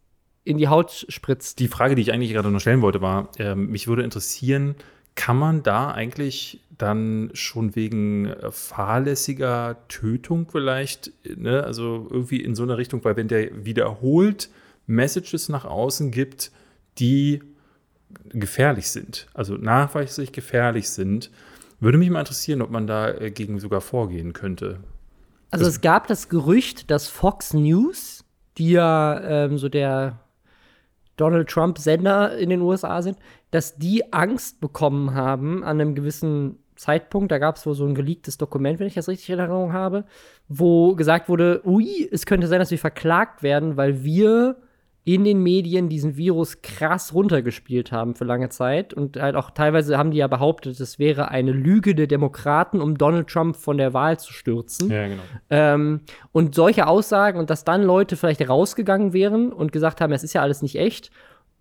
in 0.44 0.58
die 0.58 0.68
Haut 0.68 1.06
spritzt. 1.08 1.60
Die 1.60 1.68
Frage, 1.68 1.94
die 1.94 2.02
ich 2.02 2.12
eigentlich 2.12 2.32
gerade 2.32 2.50
noch 2.50 2.60
stellen 2.60 2.82
wollte, 2.82 3.00
war, 3.00 3.30
ähm, 3.38 3.70
mich 3.70 3.86
würde 3.86 4.02
interessieren, 4.02 4.74
kann 5.14 5.36
man 5.36 5.62
da 5.62 5.90
eigentlich 5.90 6.60
dann 6.78 7.30
schon 7.34 7.76
wegen 7.76 8.26
äh, 8.26 8.50
fahrlässiger 8.50 9.76
Tötung 9.88 10.48
vielleicht, 10.50 11.12
äh, 11.24 11.36
ne, 11.36 11.64
also 11.64 12.08
irgendwie 12.10 12.40
in 12.40 12.54
so 12.54 12.62
eine 12.62 12.76
Richtung, 12.76 13.04
weil 13.04 13.16
wenn 13.16 13.28
der 13.28 13.64
wiederholt 13.64 14.50
Messages 14.86 15.48
nach 15.48 15.64
außen 15.64 16.10
gibt, 16.10 16.50
die 16.98 17.42
gefährlich 18.30 18.88
sind, 18.88 19.28
also 19.32 19.54
nachweislich 19.54 20.32
gefährlich 20.32 20.90
sind, 20.90 21.30
würde 21.80 21.98
mich 21.98 22.10
mal 22.10 22.20
interessieren, 22.20 22.62
ob 22.62 22.70
man 22.70 22.86
da 22.86 23.10
äh, 23.10 23.30
gegen 23.30 23.60
sogar 23.60 23.80
vorgehen 23.80 24.32
könnte. 24.32 24.80
Also 25.52 25.66
es 25.66 25.82
gab 25.82 26.06
das 26.06 26.30
Gerücht, 26.30 26.90
dass 26.90 27.08
Fox 27.08 27.52
News, 27.52 28.24
die 28.56 28.70
ja 28.70 29.20
ähm, 29.20 29.58
so 29.58 29.68
der 29.68 30.18
Donald 31.18 31.48
Trump-Sender 31.50 32.38
in 32.38 32.48
den 32.48 32.62
USA 32.62 33.02
sind, 33.02 33.18
dass 33.50 33.76
die 33.76 34.14
Angst 34.14 34.60
bekommen 34.62 35.14
haben 35.14 35.62
an 35.62 35.78
einem 35.78 35.94
gewissen 35.94 36.58
Zeitpunkt. 36.74 37.30
Da 37.30 37.38
gab 37.38 37.56
es 37.56 37.66
wohl 37.66 37.74
so 37.74 37.84
ein 37.84 37.94
geleaktes 37.94 38.38
Dokument, 38.38 38.80
wenn 38.80 38.86
ich 38.86 38.94
das 38.94 39.08
richtig 39.08 39.28
in 39.28 39.38
Erinnerung 39.38 39.74
habe, 39.74 40.04
wo 40.48 40.94
gesagt 40.94 41.28
wurde, 41.28 41.60
ui, 41.66 42.08
es 42.10 42.24
könnte 42.24 42.46
sein, 42.46 42.58
dass 42.58 42.70
wir 42.70 42.78
verklagt 42.78 43.42
werden, 43.42 43.76
weil 43.76 44.02
wir 44.02 44.56
in 45.04 45.24
den 45.24 45.42
Medien 45.42 45.88
diesen 45.88 46.16
Virus 46.16 46.62
krass 46.62 47.12
runtergespielt 47.12 47.90
haben 47.90 48.14
für 48.14 48.24
lange 48.24 48.50
Zeit. 48.50 48.94
Und 48.94 49.20
halt 49.20 49.34
auch 49.34 49.50
teilweise 49.50 49.98
haben 49.98 50.12
die 50.12 50.18
ja 50.18 50.28
behauptet, 50.28 50.78
es 50.78 50.98
wäre 50.98 51.28
eine 51.28 51.50
Lüge 51.50 51.96
der 51.96 52.06
Demokraten, 52.06 52.80
um 52.80 52.96
Donald 52.96 53.28
Trump 53.28 53.56
von 53.56 53.78
der 53.78 53.94
Wahl 53.94 54.20
zu 54.20 54.32
stürzen. 54.32 54.90
Ja, 54.90 55.08
genau. 55.08 55.22
Ähm, 55.50 56.00
und 56.30 56.54
solche 56.54 56.86
Aussagen 56.86 57.40
und 57.40 57.50
dass 57.50 57.64
dann 57.64 57.82
Leute 57.82 58.16
vielleicht 58.16 58.48
rausgegangen 58.48 59.12
wären 59.12 59.52
und 59.52 59.72
gesagt 59.72 60.00
haben, 60.00 60.12
es 60.12 60.22
ist 60.22 60.34
ja 60.34 60.42
alles 60.42 60.62
nicht 60.62 60.76
echt, 60.76 61.10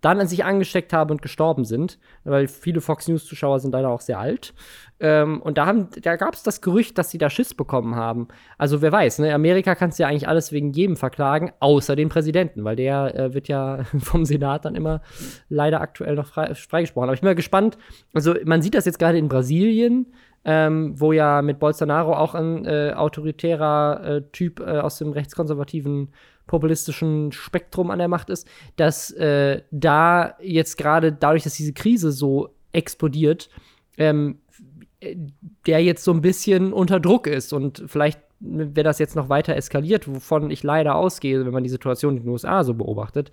dann 0.02 0.20
an 0.20 0.26
sich 0.26 0.44
angesteckt 0.44 0.92
haben 0.92 1.10
und 1.10 1.22
gestorben 1.22 1.64
sind, 1.64 1.98
weil 2.24 2.48
viele 2.48 2.80
Fox 2.80 3.08
News-Zuschauer 3.08 3.60
sind 3.60 3.72
leider 3.72 3.88
auch 3.88 4.00
sehr 4.00 4.18
alt. 4.18 4.52
Ähm, 5.00 5.40
und 5.40 5.58
da, 5.58 5.72
da 5.72 6.16
gab 6.16 6.34
es 6.34 6.42
das 6.42 6.60
Gerücht, 6.60 6.98
dass 6.98 7.10
sie 7.10 7.18
da 7.18 7.30
Schiss 7.30 7.54
bekommen 7.54 7.96
haben. 7.96 8.28
Also 8.58 8.82
wer 8.82 8.92
weiß, 8.92 9.20
ne? 9.20 9.32
Amerika 9.32 9.74
kannst 9.74 9.98
du 9.98 10.02
ja 10.02 10.08
eigentlich 10.08 10.28
alles 10.28 10.52
wegen 10.52 10.72
jedem 10.72 10.96
verklagen, 10.96 11.52
außer 11.60 11.96
den 11.96 12.08
Präsidenten, 12.08 12.64
weil 12.64 12.76
der 12.76 13.14
äh, 13.14 13.34
wird 13.34 13.48
ja 13.48 13.84
vom 13.98 14.24
Senat 14.24 14.64
dann 14.64 14.74
immer 14.74 15.00
leider 15.48 15.80
aktuell 15.80 16.16
noch 16.16 16.26
frei, 16.26 16.54
freigesprochen. 16.54 17.08
Aber 17.08 17.14
ich 17.14 17.20
bin 17.20 17.28
mal 17.28 17.34
gespannt. 17.34 17.78
Also 18.12 18.34
man 18.44 18.60
sieht 18.60 18.74
das 18.74 18.84
jetzt 18.84 18.98
gerade 18.98 19.18
in 19.18 19.28
Brasilien, 19.28 20.12
ähm, 20.44 20.98
wo 20.98 21.12
ja 21.12 21.42
mit 21.42 21.58
Bolsonaro 21.58 22.14
auch 22.14 22.34
ein 22.34 22.64
äh, 22.64 22.92
autoritärer 22.96 24.00
äh, 24.04 24.22
Typ 24.32 24.60
äh, 24.60 24.78
aus 24.78 24.98
dem 24.98 25.12
rechtskonservativen 25.12 26.08
populistischen 26.46 27.32
Spektrum 27.32 27.90
an 27.90 27.98
der 27.98 28.08
Macht 28.08 28.28
ist, 28.28 28.48
dass 28.76 29.10
äh, 29.12 29.62
da 29.70 30.36
jetzt 30.40 30.76
gerade 30.76 31.12
dadurch, 31.12 31.44
dass 31.44 31.54
diese 31.54 31.72
Krise 31.72 32.10
so 32.10 32.50
explodiert, 32.72 33.48
ähm, 33.96 34.38
äh, 35.00 35.16
der 35.66 35.82
jetzt 35.82 36.04
so 36.04 36.12
ein 36.12 36.22
bisschen 36.22 36.72
unter 36.72 36.98
Druck 36.98 37.26
ist 37.28 37.52
und 37.52 37.84
vielleicht, 37.86 38.20
wenn 38.40 38.74
das 38.74 38.98
jetzt 38.98 39.14
noch 39.14 39.28
weiter 39.28 39.54
eskaliert, 39.54 40.08
wovon 40.08 40.50
ich 40.50 40.64
leider 40.64 40.96
ausgehe, 40.96 41.44
wenn 41.44 41.52
man 41.52 41.62
die 41.62 41.70
Situation 41.70 42.16
in 42.16 42.24
den 42.24 42.32
USA 42.32 42.64
so 42.64 42.74
beobachtet, 42.74 43.30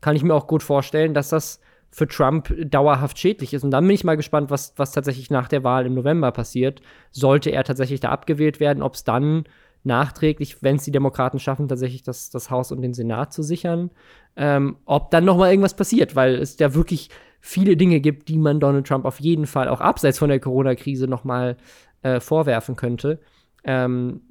kann 0.00 0.14
ich 0.14 0.22
mir 0.22 0.34
auch 0.34 0.46
gut 0.46 0.62
vorstellen, 0.62 1.14
dass 1.14 1.30
das 1.30 1.60
für 1.92 2.08
Trump 2.08 2.52
dauerhaft 2.70 3.18
schädlich 3.18 3.52
ist. 3.52 3.64
Und 3.64 3.70
dann 3.70 3.86
bin 3.86 3.94
ich 3.94 4.02
mal 4.02 4.16
gespannt, 4.16 4.50
was, 4.50 4.72
was 4.76 4.92
tatsächlich 4.92 5.30
nach 5.30 5.46
der 5.46 5.62
Wahl 5.62 5.84
im 5.84 5.94
November 5.94 6.32
passiert. 6.32 6.80
Sollte 7.10 7.50
er 7.50 7.64
tatsächlich 7.64 8.00
da 8.00 8.08
abgewählt 8.08 8.60
werden, 8.60 8.82
ob 8.82 8.94
es 8.94 9.04
dann 9.04 9.44
nachträglich, 9.84 10.62
wenn 10.62 10.76
es 10.76 10.84
die 10.84 10.90
Demokraten 10.90 11.38
schaffen, 11.38 11.68
tatsächlich 11.68 12.02
das, 12.02 12.30
das 12.30 12.50
Haus 12.50 12.72
und 12.72 12.80
den 12.80 12.94
Senat 12.94 13.32
zu 13.32 13.42
sichern, 13.42 13.90
ähm, 14.36 14.76
ob 14.86 15.10
dann 15.10 15.24
noch 15.24 15.36
mal 15.36 15.50
irgendwas 15.50 15.76
passiert, 15.76 16.16
weil 16.16 16.36
es 16.36 16.58
ja 16.58 16.74
wirklich 16.74 17.10
viele 17.40 17.76
Dinge 17.76 18.00
gibt, 18.00 18.28
die 18.28 18.38
man 18.38 18.60
Donald 18.60 18.86
Trump 18.86 19.04
auf 19.04 19.20
jeden 19.20 19.46
Fall 19.46 19.68
auch 19.68 19.80
abseits 19.80 20.18
von 20.18 20.30
der 20.30 20.40
Corona-Krise 20.40 21.08
noch 21.08 21.24
mal 21.24 21.56
äh, 22.02 22.20
vorwerfen 22.20 22.76
könnte. 22.76 23.20
Ähm, 23.64 24.22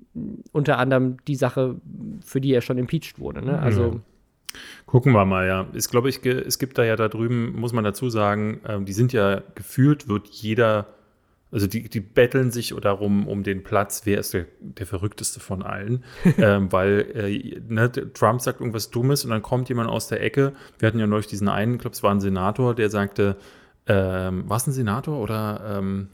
unter 0.51 0.77
anderem 0.77 1.17
die 1.27 1.35
Sache, 1.35 1.79
für 2.23 2.41
die 2.41 2.53
er 2.53 2.61
schon 2.61 2.77
impeached 2.77 3.19
wurde. 3.19 3.45
Ne? 3.45 3.59
Also 3.59 4.01
Gucken 4.85 5.13
wir 5.13 5.25
mal, 5.25 5.47
ja. 5.47 5.67
Ich 5.73 5.87
glaube, 5.89 6.09
ich, 6.09 6.25
es 6.25 6.59
gibt 6.59 6.77
da 6.77 6.83
ja 6.83 6.95
da 6.95 7.07
drüben, 7.07 7.59
muss 7.59 7.73
man 7.73 7.83
dazu 7.83 8.09
sagen, 8.09 8.61
ähm, 8.67 8.85
die 8.85 8.93
sind 8.93 9.13
ja 9.13 9.41
gefühlt, 9.55 10.07
wird 10.07 10.27
jeder, 10.27 10.87
also 11.51 11.67
die, 11.67 11.89
die 11.89 11.99
betteln 11.99 12.51
sich 12.51 12.73
darum 12.81 13.27
um 13.27 13.43
den 13.43 13.63
Platz, 13.63 14.01
wer 14.05 14.19
ist 14.19 14.33
der, 14.33 14.45
der 14.59 14.85
verrückteste 14.85 15.39
von 15.39 15.63
allen. 15.63 16.03
ähm, 16.37 16.71
weil 16.71 17.07
äh, 17.13 17.61
ne, 17.67 17.91
Trump 17.91 18.41
sagt 18.41 18.59
irgendwas 18.59 18.89
Dummes 18.89 19.23
und 19.23 19.31
dann 19.31 19.41
kommt 19.41 19.69
jemand 19.69 19.89
aus 19.89 20.07
der 20.07 20.21
Ecke. 20.21 20.53
Wir 20.79 20.87
hatten 20.87 20.99
ja 20.99 21.07
neulich 21.07 21.27
diesen 21.27 21.47
einen, 21.47 21.75
ich 21.75 21.79
glaube, 21.79 21.95
es 21.95 22.03
war 22.03 22.11
ein 22.11 22.21
Senator, 22.21 22.75
der 22.75 22.89
sagte, 22.89 23.37
ähm, 23.87 24.49
war 24.49 24.57
es 24.57 24.67
ein 24.67 24.73
Senator 24.73 25.17
oder 25.19 25.77
ähm, 25.77 26.09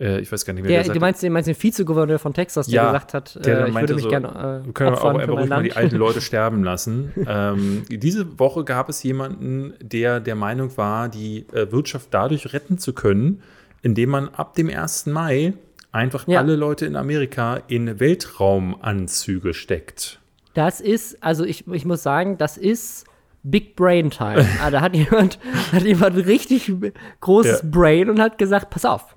äh, 0.00 0.20
ich 0.20 0.30
weiß 0.30 0.44
gar 0.44 0.52
nicht 0.52 0.62
mehr, 0.62 0.70
der, 0.72 0.82
der 0.84 0.94
du 0.94 1.00
meinst, 1.00 1.22
du 1.22 1.30
meinst 1.30 1.48
den 1.48 1.60
Vizegouverneur 1.62 2.18
von 2.18 2.32
Texas, 2.34 2.66
der 2.66 2.74
Ja, 2.76 2.86
gesagt 2.92 3.14
hat, 3.14 3.44
der 3.44 3.66
äh, 3.66 3.68
ich 3.68 3.74
würde 3.74 3.94
mich 3.94 4.02
so, 4.04 4.08
gerne 4.08 4.60
äh, 4.62 4.66
Wir 4.66 4.72
können 4.72 4.90
auch 4.94 5.04
opfern 5.04 5.14
für 5.16 5.20
einfach 5.22 5.34
ruhig 5.38 5.48
mal 5.48 5.62
die 5.62 5.72
alten 5.72 5.96
Leute 6.04 6.20
sterben 6.20 6.62
lassen. 6.64 7.12
ähm, 7.26 7.82
diese 7.88 8.38
Woche 8.38 8.64
gab 8.64 8.88
es 8.88 9.02
jemanden, 9.02 9.74
der 9.80 10.20
der 10.20 10.34
Meinung 10.34 10.76
war, 10.76 11.08
die 11.08 11.46
äh, 11.52 11.70
Wirtschaft 11.72 12.08
dadurch 12.12 12.52
retten 12.52 12.78
zu 12.78 12.92
können, 12.92 13.42
indem 13.82 14.10
man 14.10 14.28
ab 14.30 14.54
dem 14.54 14.68
1. 14.68 15.06
Mai 15.06 15.54
einfach 15.92 16.26
Ja. 16.28 16.40
alle 16.40 16.56
Leute 16.56 16.84
in 16.86 16.96
Amerika 16.96 17.60
in 17.68 17.98
Weltraumanzüge 18.00 19.54
steckt. 19.54 20.18
Das 20.54 20.80
ist, 20.80 21.22
also 21.22 21.44
ich, 21.44 21.66
ich 21.68 21.84
muss 21.84 22.02
sagen, 22.02 22.36
das 22.38 22.56
ist 22.56 23.04
Big 23.44 23.76
Brain 23.76 24.10
Time. 24.10 24.44
ah, 24.62 24.70
da 24.70 24.80
hat 24.80 24.94
jemand, 24.94 25.38
hat 25.72 25.82
jemand 25.82 26.16
richtig 26.26 26.72
großes 27.20 27.62
Ja. 27.62 27.68
Brain 27.70 28.10
und 28.10 28.20
hat 28.20 28.38
gesagt, 28.38 28.70
pass 28.70 28.84
auf. 28.84 29.16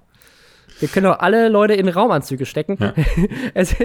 Wir 0.82 0.90
können 0.90 1.06
auch 1.06 1.20
alle 1.20 1.48
Leute 1.48 1.74
in 1.74 1.88
Raumanzüge 1.88 2.46
stecken. 2.46 2.78
Ja. 2.80 2.94
ist, 3.54 3.76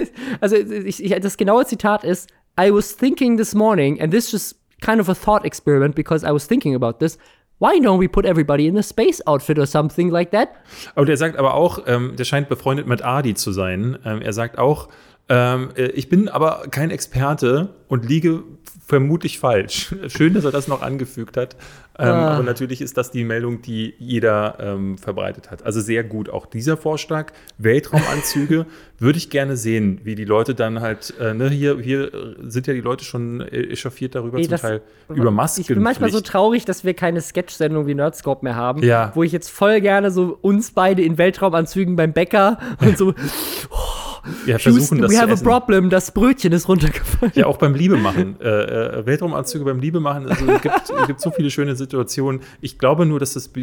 also 0.40 0.56
ich, 0.56 1.04
ich, 1.04 1.20
das 1.20 1.36
genaue 1.36 1.66
Zitat 1.66 2.04
ist, 2.04 2.30
I 2.58 2.72
was 2.72 2.96
thinking 2.96 3.36
this 3.36 3.54
morning, 3.54 4.00
and 4.00 4.12
this 4.12 4.32
is 4.32 4.58
kind 4.80 5.00
of 5.00 5.08
a 5.08 5.14
thought 5.14 5.44
experiment 5.44 5.94
because 5.94 6.26
I 6.26 6.32
was 6.32 6.48
thinking 6.48 6.74
about 6.74 6.98
this. 6.98 7.18
Why 7.58 7.78
don't 7.78 8.00
we 8.00 8.08
put 8.08 8.26
everybody 8.26 8.66
in 8.66 8.76
a 8.76 8.82
space 8.82 9.22
outfit 9.26 9.58
or 9.58 9.66
something 9.66 10.10
like 10.10 10.30
that? 10.32 10.48
Und 10.94 11.08
er 11.08 11.16
sagt 11.16 11.38
aber 11.38 11.54
auch, 11.54 11.80
ähm, 11.86 12.14
der 12.16 12.24
scheint 12.24 12.48
befreundet 12.48 12.86
mit 12.86 13.02
Adi 13.02 13.34
zu 13.34 13.52
sein. 13.52 13.98
Ähm, 14.04 14.20
er 14.20 14.32
sagt 14.32 14.58
auch, 14.58 14.88
ähm, 15.28 15.70
äh, 15.76 15.86
ich 15.88 16.08
bin 16.08 16.28
aber 16.28 16.64
kein 16.70 16.90
Experte 16.90 17.74
und 17.88 18.06
liege 18.06 18.42
vermutlich 18.86 19.38
falsch. 19.38 19.94
Schön, 20.08 20.34
dass 20.34 20.44
er 20.44 20.52
das 20.52 20.68
noch 20.68 20.82
angefügt 20.82 21.36
hat. 21.36 21.56
Ähm, 21.98 22.06
Ah. 22.08 22.34
Aber 22.34 22.42
natürlich 22.42 22.82
ist 22.82 22.96
das 22.98 23.10
die 23.10 23.24
Meldung, 23.24 23.62
die 23.62 23.94
jeder 23.98 24.56
ähm, 24.60 24.98
verbreitet 24.98 25.50
hat. 25.50 25.64
Also 25.64 25.80
sehr 25.80 26.04
gut 26.04 26.28
auch 26.28 26.44
dieser 26.46 26.76
Vorschlag. 26.76 27.32
Weltraumanzüge 27.58 28.66
würde 28.98 29.18
ich 29.18 29.30
gerne 29.30 29.56
sehen, 29.56 30.00
wie 30.04 30.14
die 30.14 30.24
Leute 30.24 30.54
dann 30.54 30.80
halt, 30.80 31.14
äh, 31.20 31.32
ne, 31.34 31.48
hier, 31.50 31.78
hier 31.80 32.36
sind 32.42 32.66
ja 32.66 32.74
die 32.74 32.80
Leute 32.80 33.04
schon 33.04 33.40
äh, 33.40 33.72
echauffiert 33.72 34.14
darüber, 34.14 34.38
Ey, 34.38 34.44
zum 34.44 34.50
das- 34.52 34.60
Teil 34.62 34.82
über 35.08 35.30
Masken. 35.30 35.60
Ich 35.62 35.68
bin 35.68 35.82
manchmal 35.82 36.10
so 36.10 36.20
traurig, 36.20 36.64
dass 36.64 36.84
wir 36.84 36.94
keine 36.94 37.20
Sketch-Sendung 37.20 37.86
wie 37.86 37.94
Nerdscope 37.94 38.44
mehr 38.44 38.56
haben, 38.56 38.82
Ja. 38.82 39.12
wo 39.14 39.22
ich 39.22 39.32
jetzt 39.32 39.48
voll 39.50 39.80
gerne 39.80 40.10
so 40.10 40.36
uns 40.42 40.72
beide 40.72 41.02
in 41.02 41.16
Weltraumanzügen 41.18 41.96
beim 41.96 42.12
Bäcker 42.12 42.58
und 42.80 42.98
so, 42.98 43.14
ja, 44.46 44.58
versuchen 44.58 44.80
Houston, 44.80 44.98
das 45.02 45.12
we 45.12 45.18
have 45.18 45.32
a 45.32 45.36
problem, 45.36 45.90
das 45.90 46.10
Brötchen 46.12 46.52
ist 46.52 46.68
runtergefallen. 46.68 47.32
Ja, 47.34 47.46
auch 47.46 47.56
beim 47.58 47.74
Liebe 47.74 47.96
machen. 47.96 48.36
Äh, 48.40 48.48
äh, 48.48 49.06
Weltraumanzüge 49.06 49.64
beim 49.64 49.80
Liebe 49.80 50.00
machen. 50.00 50.26
Also, 50.28 50.46
es, 50.50 50.62
gibt, 50.62 50.74
es 51.00 51.06
gibt 51.06 51.20
so 51.20 51.30
viele 51.30 51.50
schöne 51.50 51.76
Situationen. 51.76 52.40
Ich 52.60 52.78
glaube 52.78 53.06
nur, 53.06 53.18
dass 53.20 53.34
das 53.34 53.48
Bu- 53.48 53.60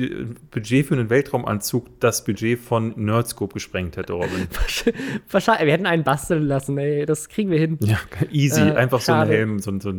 Budget 0.52 0.86
für 0.88 0.96
einen 0.96 1.10
Weltraumanzug 1.10 2.00
das 2.00 2.24
Budget 2.24 2.60
von 2.60 2.94
Nerdscope 2.96 3.54
gesprengt 3.54 3.98
hätte, 3.98 4.14
Robin. 4.14 4.48
Wahrscheinlich, 5.32 5.66
wir 5.66 5.74
hätten 5.74 5.86
einen 5.86 6.04
basteln 6.04 6.44
lassen, 6.44 6.78
ey, 6.78 7.06
das 7.06 7.30
kriegen 7.30 7.50
wir 7.52 7.60
hin. 7.60 7.78
Ja, 7.82 7.98
easy. 8.32 8.62
Äh, 8.62 8.74
einfach 8.74 9.00
so 9.02 9.12
ein 9.12 9.20
schade. 9.20 9.32
Helm, 9.34 9.60
so, 9.60 9.72
ein- 9.72 9.80
so. 9.82 9.92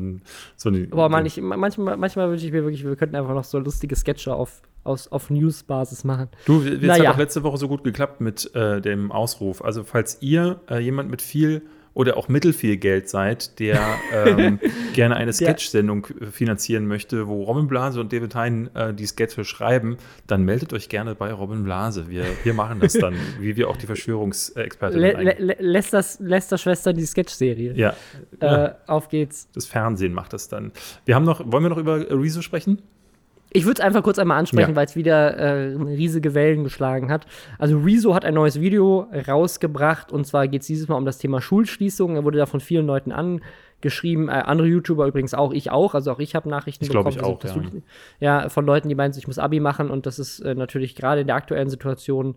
So 0.56 0.68
ein 0.70 0.88
Aber 0.92 1.08
man, 1.08 1.26
ich, 1.26 1.40
manchmal, 1.40 1.96
manchmal 1.96 2.30
wünsche 2.30 2.46
ich 2.46 2.52
mir 2.52 2.62
wirklich, 2.62 2.84
wir 2.84 2.96
könnten 2.96 3.16
einfach 3.16 3.34
noch 3.34 3.44
so 3.44 3.58
lustige 3.58 3.96
Sketche 3.96 4.34
auf, 4.34 4.62
aus, 4.82 5.08
auf 5.10 5.30
News-Basis 5.30 6.04
machen. 6.04 6.28
Du, 6.46 6.62
es 6.62 6.80
Naja. 6.82 7.08
hat 7.08 7.14
auch 7.14 7.18
letzte 7.18 7.42
Woche 7.42 7.56
so 7.58 7.68
gut 7.68 7.84
geklappt 7.84 8.20
mit 8.20 8.54
äh, 8.54 8.80
dem 8.80 9.12
Ausruf. 9.12 9.62
Also, 9.64 9.84
falls 9.84 10.18
ihr 10.20 10.53
äh, 10.70 10.78
jemand 10.78 11.10
mit 11.10 11.22
viel 11.22 11.62
oder 11.96 12.16
auch 12.16 12.26
mittelfiel 12.26 12.76
Geld 12.76 13.08
seid, 13.08 13.60
der 13.60 13.80
ähm, 14.12 14.58
gerne 14.94 15.14
eine 15.14 15.32
Sketch-Sendung 15.32 16.06
äh, 16.20 16.26
finanzieren 16.26 16.88
möchte, 16.88 17.28
wo 17.28 17.44
Robin 17.44 17.68
Blase 17.68 18.00
und 18.00 18.12
David 18.12 18.34
Hein 18.34 18.68
äh, 18.74 18.92
die 18.92 19.06
Sketche 19.06 19.44
schreiben, 19.44 19.96
dann 20.26 20.42
meldet 20.44 20.72
euch 20.72 20.88
gerne 20.88 21.14
bei 21.14 21.32
Robin 21.32 21.62
Blase. 21.62 22.08
Wir, 22.08 22.24
wir 22.42 22.52
machen 22.52 22.80
das 22.80 22.94
dann, 22.94 23.14
wie 23.40 23.54
wir 23.54 23.68
auch 23.68 23.76
die 23.76 23.86
Verschwörungsexpertin 23.86 24.98
Le, 24.98 25.16
ein- 25.16 25.24
Le, 25.24 25.36
Le, 25.38 25.56
Lesters, 25.60 26.18
Lester 26.18 26.58
Schwester, 26.58 26.92
die 26.92 27.06
Sketch-Serie. 27.06 27.74
Ja, 27.74 27.94
Äh, 28.40 28.72
auf 28.88 29.08
geht's. 29.08 29.48
das 29.54 29.66
Fernsehen 29.66 30.14
macht 30.14 30.32
das 30.32 30.48
dann. 30.48 30.72
Wir 31.04 31.14
haben 31.14 31.24
noch, 31.24 31.40
wollen 31.52 31.62
wir 31.62 31.70
noch 31.70 31.78
über 31.78 32.10
Rezo 32.10 32.42
sprechen? 32.42 32.82
Ich 33.56 33.66
würde 33.66 33.80
es 33.80 33.86
einfach 33.86 34.02
kurz 34.02 34.18
einmal 34.18 34.38
ansprechen, 34.38 34.70
Ja. 34.70 34.76
weil 34.76 34.86
es 34.86 34.96
wieder 34.96 35.36
äh, 35.36 35.76
riesige 35.76 36.34
Wellen 36.34 36.64
geschlagen 36.64 37.10
hat. 37.12 37.24
Also 37.56 37.78
Rezo 37.78 38.12
hat 38.12 38.24
ein 38.24 38.34
neues 38.34 38.60
Video 38.60 39.06
rausgebracht 39.28 40.10
und 40.10 40.26
zwar 40.26 40.48
geht 40.48 40.62
es 40.62 40.66
dieses 40.66 40.88
Mal 40.88 40.96
um 40.96 41.04
das 41.04 41.18
Thema 41.18 41.40
Schulschließung. 41.40 42.16
Er 42.16 42.24
wurde 42.24 42.36
da 42.38 42.46
von 42.46 42.58
vielen 42.58 42.84
Leuten 42.84 43.12
angeschrieben, 43.12 44.28
äh, 44.28 44.32
andere 44.32 44.66
YouTuber 44.66 45.06
übrigens 45.06 45.34
auch, 45.34 45.52
ich 45.52 45.70
auch. 45.70 45.94
Also 45.94 46.10
auch 46.10 46.18
ich 46.18 46.34
habe 46.34 46.48
Nachrichten 46.48 46.84
Ich 46.84 46.90
glaub, 46.90 47.06
ich 47.08 47.14
bekommen, 47.14 47.36
auch, 47.36 47.38
dass 47.38 47.54
ja. 47.54 48.42
ja, 48.42 48.48
von 48.48 48.66
Leuten, 48.66 48.88
die 48.88 48.96
meinen, 48.96 49.14
ich 49.16 49.28
muss 49.28 49.38
Abi 49.38 49.60
machen 49.60 49.88
und 49.88 50.06
das 50.06 50.18
ist 50.18 50.40
äh, 50.40 50.56
natürlich 50.56 50.96
gerade 50.96 51.20
in 51.20 51.28
der 51.28 51.36
aktuellen 51.36 51.70
Situation 51.70 52.34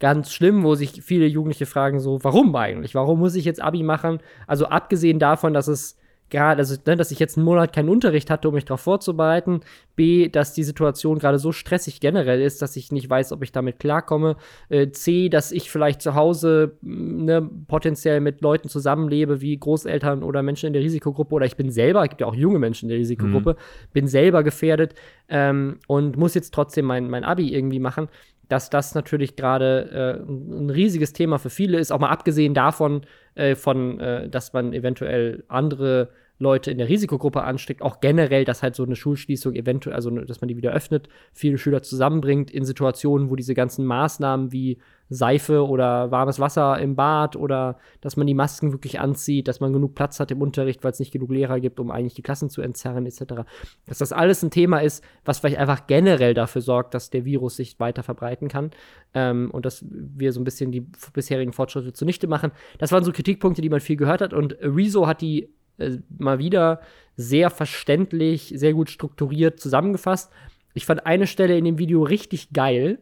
ganz 0.00 0.32
schlimm, 0.34 0.64
wo 0.64 0.74
sich 0.74 1.02
viele 1.02 1.26
Jugendliche 1.26 1.64
fragen 1.64 1.98
so, 1.98 2.22
warum 2.22 2.54
eigentlich? 2.54 2.94
Warum 2.94 3.18
muss 3.20 3.34
ich 3.34 3.46
jetzt 3.46 3.62
Abi 3.62 3.82
machen? 3.82 4.20
Also 4.46 4.66
abgesehen 4.66 5.18
davon, 5.18 5.54
dass 5.54 5.66
es 5.66 5.96
gerade, 6.30 6.60
also, 6.60 6.76
ne, 6.86 6.96
dass 6.96 7.10
ich 7.10 7.18
jetzt 7.18 7.36
einen 7.36 7.44
Monat 7.44 7.72
keinen 7.72 7.88
Unterricht 7.88 8.30
hatte, 8.30 8.48
um 8.48 8.54
mich 8.54 8.64
darauf 8.64 8.80
vorzubereiten. 8.80 9.60
B, 9.96 10.28
dass 10.28 10.52
die 10.52 10.62
Situation 10.62 11.18
gerade 11.18 11.38
so 11.38 11.52
stressig 11.52 12.00
generell 12.00 12.40
ist, 12.40 12.62
dass 12.62 12.76
ich 12.76 12.92
nicht 12.92 13.10
weiß, 13.10 13.32
ob 13.32 13.42
ich 13.42 13.52
damit 13.52 13.78
klarkomme. 13.78 14.36
Äh, 14.68 14.90
C, 14.90 15.28
dass 15.28 15.52
ich 15.52 15.70
vielleicht 15.70 16.02
zu 16.02 16.14
Hause 16.14 16.76
mh, 16.82 17.24
ne, 17.24 17.50
potenziell 17.66 18.20
mit 18.20 18.40
Leuten 18.40 18.68
zusammenlebe, 18.68 19.40
wie 19.40 19.58
Großeltern 19.58 20.22
oder 20.22 20.42
Menschen 20.42 20.66
in 20.66 20.72
der 20.72 20.82
Risikogruppe. 20.82 21.34
Oder 21.34 21.46
ich 21.46 21.56
bin 21.56 21.70
selber, 21.70 22.02
es 22.02 22.10
gibt 22.10 22.20
ja 22.20 22.26
auch 22.26 22.34
junge 22.34 22.58
Menschen 22.58 22.86
in 22.86 22.90
der 22.90 22.98
Risikogruppe, 22.98 23.56
bin 23.92 24.06
selber 24.06 24.42
gefährdet 24.42 24.94
ähm, 25.28 25.78
und 25.86 26.16
muss 26.16 26.34
jetzt 26.34 26.54
trotzdem 26.54 26.84
mein, 26.84 27.10
mein 27.10 27.24
Abi 27.24 27.54
irgendwie 27.54 27.80
machen 27.80 28.08
dass 28.48 28.70
das 28.70 28.94
natürlich 28.94 29.36
gerade 29.36 30.18
äh, 30.18 30.30
ein 30.30 30.70
riesiges 30.70 31.12
Thema 31.12 31.38
für 31.38 31.50
viele 31.50 31.78
ist, 31.78 31.92
auch 31.92 32.00
mal 32.00 32.08
abgesehen 32.08 32.54
davon, 32.54 33.02
äh, 33.34 33.54
von, 33.54 34.00
äh, 34.00 34.28
dass 34.28 34.52
man 34.52 34.72
eventuell 34.72 35.44
andere 35.48 36.10
Leute 36.38 36.70
in 36.70 36.78
der 36.78 36.88
Risikogruppe 36.88 37.42
ansteckt, 37.42 37.82
auch 37.82 38.00
generell, 38.00 38.44
dass 38.44 38.62
halt 38.62 38.76
so 38.76 38.84
eine 38.84 38.96
Schulschließung 38.96 39.54
eventuell, 39.54 39.96
also 39.96 40.10
ne, 40.10 40.24
dass 40.24 40.40
man 40.40 40.48
die 40.48 40.56
wieder 40.56 40.72
öffnet, 40.72 41.08
viele 41.32 41.58
Schüler 41.58 41.82
zusammenbringt 41.82 42.50
in 42.50 42.64
Situationen, 42.64 43.28
wo 43.30 43.36
diese 43.36 43.54
ganzen 43.54 43.84
Maßnahmen 43.84 44.52
wie 44.52 44.78
Seife 45.10 45.66
oder 45.66 46.10
warmes 46.10 46.38
Wasser 46.38 46.78
im 46.78 46.94
Bad 46.94 47.34
oder 47.34 47.78
dass 48.00 48.16
man 48.16 48.26
die 48.26 48.34
Masken 48.34 48.72
wirklich 48.72 49.00
anzieht, 49.00 49.48
dass 49.48 49.60
man 49.60 49.72
genug 49.72 49.94
Platz 49.94 50.20
hat 50.20 50.30
im 50.30 50.42
Unterricht, 50.42 50.84
weil 50.84 50.92
es 50.92 50.98
nicht 50.98 51.12
genug 51.12 51.30
Lehrer 51.30 51.60
gibt, 51.60 51.80
um 51.80 51.90
eigentlich 51.90 52.14
die 52.14 52.22
Klassen 52.22 52.50
zu 52.50 52.60
entzerren, 52.60 53.06
etc. 53.06 53.44
Dass 53.86 53.98
das 53.98 54.12
alles 54.12 54.42
ein 54.42 54.50
Thema 54.50 54.80
ist, 54.80 55.02
was 55.24 55.38
vielleicht 55.38 55.58
einfach 55.58 55.86
generell 55.86 56.34
dafür 56.34 56.60
sorgt, 56.60 56.94
dass 56.94 57.10
der 57.10 57.24
Virus 57.24 57.56
sich 57.56 57.80
weiter 57.80 58.02
verbreiten 58.02 58.48
kann 58.48 58.70
ähm, 59.14 59.50
und 59.50 59.64
dass 59.64 59.84
wir 59.88 60.32
so 60.32 60.40
ein 60.40 60.44
bisschen 60.44 60.72
die 60.72 60.86
bisherigen 61.12 61.52
Fortschritte 61.52 61.92
zunichte 61.92 62.26
machen. 62.26 62.52
Das 62.78 62.92
waren 62.92 63.02
so 63.02 63.12
Kritikpunkte, 63.12 63.62
die 63.62 63.70
man 63.70 63.80
viel 63.80 63.96
gehört 63.96 64.20
hat 64.20 64.34
und 64.34 64.56
Rezo 64.60 65.06
hat 65.06 65.22
die 65.22 65.48
äh, 65.78 65.98
mal 66.18 66.38
wieder 66.38 66.80
sehr 67.16 67.50
verständlich, 67.50 68.52
sehr 68.54 68.74
gut 68.74 68.90
strukturiert 68.90 69.58
zusammengefasst. 69.58 70.32
Ich 70.74 70.86
fand 70.86 71.06
eine 71.06 71.26
Stelle 71.26 71.58
in 71.58 71.64
dem 71.64 71.78
Video 71.78 72.02
richtig 72.02 72.52
geil, 72.52 72.98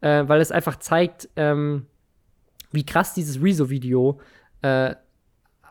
äh, 0.00 0.24
weil 0.26 0.40
es 0.40 0.50
einfach 0.50 0.76
zeigt, 0.76 1.28
ähm, 1.36 1.86
wie 2.72 2.84
krass 2.84 3.14
dieses 3.14 3.42
Rezo-Video 3.42 4.20
äh, 4.62 4.94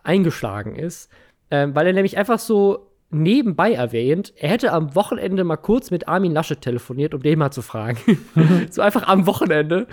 eingeschlagen 0.04 0.76
ist. 0.76 1.12
Ähm, 1.52 1.76
weil 1.76 1.88
er 1.88 1.94
nämlich 1.94 2.18
einfach 2.18 2.40
so 2.40 2.90
nebenbei 3.12 3.74
erwähnt, 3.74 4.34
er 4.36 4.50
hätte 4.50 4.72
am 4.72 4.94
Wochenende 4.96 5.44
mal 5.44 5.58
kurz 5.58 5.90
mit 5.90 6.08
Armin 6.08 6.32
Laschet 6.32 6.62
telefoniert, 6.62 7.14
um 7.14 7.24
den 7.24 7.40
mal 7.40 7.52
zu 7.52 7.62
fragen. 7.62 7.98
so 8.70 8.82
einfach 8.82 9.08
am 9.08 9.26
Wochenende. 9.26 9.88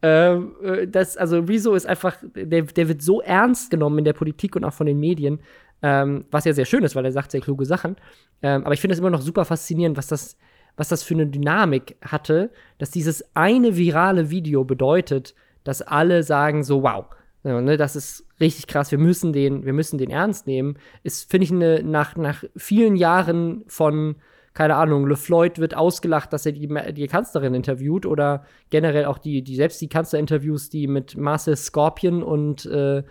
Ähm, 0.00 0.56
äh, 0.62 0.88
das, 0.88 1.16
also 1.16 1.40
Rezo 1.40 1.74
ist 1.74 1.86
einfach, 1.86 2.16
der, 2.34 2.62
der 2.62 2.88
wird 2.88 3.02
so 3.02 3.20
ernst 3.20 3.70
genommen 3.70 3.98
in 3.98 4.04
der 4.04 4.14
Politik 4.14 4.56
und 4.56 4.64
auch 4.64 4.72
von 4.72 4.86
den 4.86 4.98
Medien, 4.98 5.40
ähm, 5.82 6.24
was 6.30 6.44
ja 6.44 6.52
sehr 6.52 6.64
schön 6.64 6.84
ist, 6.84 6.94
weil 6.94 7.04
er 7.04 7.12
sagt 7.12 7.30
sehr 7.32 7.40
kluge 7.40 7.66
Sachen. 7.66 7.96
Ähm, 8.42 8.64
aber 8.64 8.74
ich 8.74 8.80
finde 8.80 8.94
es 8.94 9.00
immer 9.00 9.10
noch 9.10 9.20
super 9.20 9.44
faszinierend, 9.44 9.96
was 9.96 10.06
das, 10.06 10.36
was 10.76 10.88
das 10.88 11.02
für 11.02 11.14
eine 11.14 11.26
Dynamik 11.26 11.96
hatte, 12.02 12.50
dass 12.78 12.90
dieses 12.90 13.24
eine 13.34 13.76
virale 13.76 14.30
Video 14.30 14.64
bedeutet, 14.64 15.34
dass 15.64 15.82
alle 15.82 16.22
sagen 16.22 16.64
so, 16.64 16.82
wow, 16.82 17.06
ja, 17.44 17.60
ne, 17.60 17.76
das 17.76 17.96
ist 17.96 18.26
richtig 18.40 18.68
krass, 18.68 18.92
wir 18.92 18.98
müssen 18.98 19.32
den, 19.32 19.64
wir 19.64 19.72
müssen 19.72 19.98
den 19.98 20.10
ernst 20.10 20.46
nehmen. 20.46 20.76
Ist, 21.02 21.30
finde 21.30 21.44
ich, 21.44 21.50
eine, 21.50 21.82
nach, 21.82 22.16
nach 22.16 22.44
vielen 22.56 22.94
Jahren 22.94 23.64
von, 23.66 24.16
keine 24.54 24.76
Ahnung, 24.76 25.08
LeFloid 25.08 25.58
wird 25.58 25.76
ausgelacht, 25.76 26.32
dass 26.32 26.46
er 26.46 26.52
die, 26.52 26.68
die 26.92 27.06
Kanzlerin 27.08 27.54
interviewt 27.54 28.06
oder 28.06 28.44
generell 28.70 29.06
auch 29.06 29.18
die, 29.18 29.42
die 29.42 29.56
selbst 29.56 29.80
die 29.80 29.88
Kanzlerinterviews, 29.88 30.70
die 30.70 30.86
mit 30.86 31.16
Marcel 31.16 31.56
Scorpion 31.56 32.22
und 32.22 32.66
äh, 32.66 33.02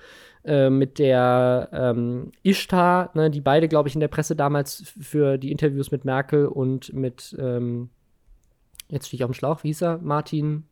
äh, 0.44 0.70
mit 0.70 1.00
der 1.00 1.70
ähm, 1.72 2.32
Ishtar, 2.44 3.12
ne, 3.14 3.30
die 3.30 3.42
beide, 3.42 3.68
glaube 3.68 3.90
ich, 3.90 3.96
in 3.96 4.02
der 4.02 4.08
Presse 4.08 4.36
damals 4.36 4.94
für 5.00 5.38
die 5.38 5.52
Interviews 5.52 5.92
mit 5.92 6.06
Merkel 6.06 6.48
und 6.48 6.94
mit, 6.94 7.36
ähm, 7.40 7.90
jetzt 8.90 9.08
stehe 9.08 9.20
ich 9.20 9.24
auf 9.24 9.32
dem 9.32 9.36
Schlauch, 9.36 9.64
wie 9.64 9.70
hieß 9.70 9.82
er? 9.82 9.98
Martin, 10.00 10.64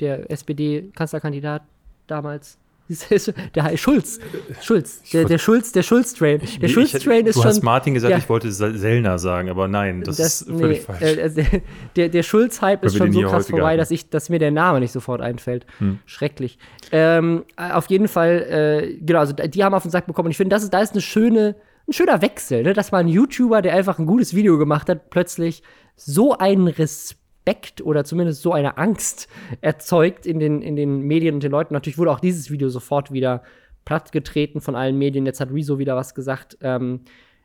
der 0.00 0.30
SPD-Kanzlerkandidat 0.30 1.62
damals. 2.06 2.58
Der 3.54 3.64
heißt 3.64 3.82
Schulz. 3.82 4.18
Schulz. 4.60 5.02
Der, 5.12 5.24
der 5.24 5.38
Schulz, 5.38 5.70
der 5.72 5.82
Schulz-Train. 5.82 6.40
Der 6.60 6.68
Schulz-Train 6.68 7.26
ist 7.26 7.36
du 7.36 7.42
schon. 7.42 7.48
hast 7.48 7.62
Martin 7.62 7.94
gesagt, 7.94 8.10
ja. 8.10 8.18
ich 8.18 8.28
wollte 8.28 8.50
Sel- 8.50 8.76
Sellner 8.76 9.18
sagen, 9.18 9.48
aber 9.48 9.68
nein, 9.68 10.02
das, 10.02 10.18
ist 10.18 10.46
völlig 10.46 10.78
nee, 10.78 10.84
falsch. 10.84 11.02
äh, 11.02 11.22
also, 11.22 11.42
der, 11.96 12.08
der 12.08 12.22
Schulz-Hype 12.22 12.84
ist 12.84 12.96
schon 12.96 13.12
so 13.12 13.22
krass 13.22 13.48
vorbei, 13.48 13.76
dass, 13.76 13.90
ich, 13.90 14.10
dass 14.10 14.28
mir 14.28 14.38
der 14.38 14.50
Name 14.50 14.80
nicht 14.80 14.92
sofort 14.92 15.20
einfällt. 15.20 15.66
Hm. 15.78 16.00
Schrecklich. 16.04 16.58
Ähm, 16.90 17.44
auf 17.56 17.86
jeden 17.86 18.08
Fall, 18.08 18.90
äh, 18.90 18.96
genau, 19.00 19.20
also 19.20 19.34
die 19.34 19.62
haben 19.62 19.74
auf 19.74 19.82
den 19.82 19.90
Sack 19.90 20.06
bekommen. 20.06 20.26
Und 20.26 20.32
ich 20.32 20.36
finde, 20.36 20.54
das 20.54 20.64
ist, 20.64 20.74
da 20.74 20.80
ist 20.80 20.92
eine 20.92 21.00
schöne, 21.00 21.56
ein 21.88 21.92
schöner 21.92 22.22
Wechsel, 22.22 22.62
ne? 22.64 22.72
dass 22.72 22.90
mal 22.90 22.98
ein 22.98 23.08
YouTuber, 23.08 23.62
der 23.62 23.74
einfach 23.74 23.98
ein 23.98 24.06
gutes 24.06 24.34
Video 24.34 24.58
gemacht 24.58 24.88
hat, 24.88 25.10
plötzlich 25.10 25.62
so 25.96 26.36
einen 26.36 26.66
Respekt 26.66 27.20
oder 27.82 28.04
zumindest 28.04 28.42
so 28.42 28.52
eine 28.52 28.78
Angst 28.78 29.28
erzeugt 29.60 30.26
in 30.26 30.38
den, 30.38 30.62
in 30.62 30.76
den 30.76 31.00
Medien 31.00 31.34
und 31.34 31.42
den 31.42 31.50
Leuten. 31.50 31.74
Natürlich 31.74 31.98
wurde 31.98 32.12
auch 32.12 32.20
dieses 32.20 32.50
Video 32.50 32.68
sofort 32.68 33.12
wieder 33.12 33.42
plattgetreten 33.84 34.60
von 34.60 34.76
allen 34.76 34.98
Medien. 34.98 35.26
Jetzt 35.26 35.40
hat 35.40 35.52
Rezo 35.52 35.78
wieder 35.78 35.96
was 35.96 36.14
gesagt. 36.14 36.58
Ähm, 36.60 37.00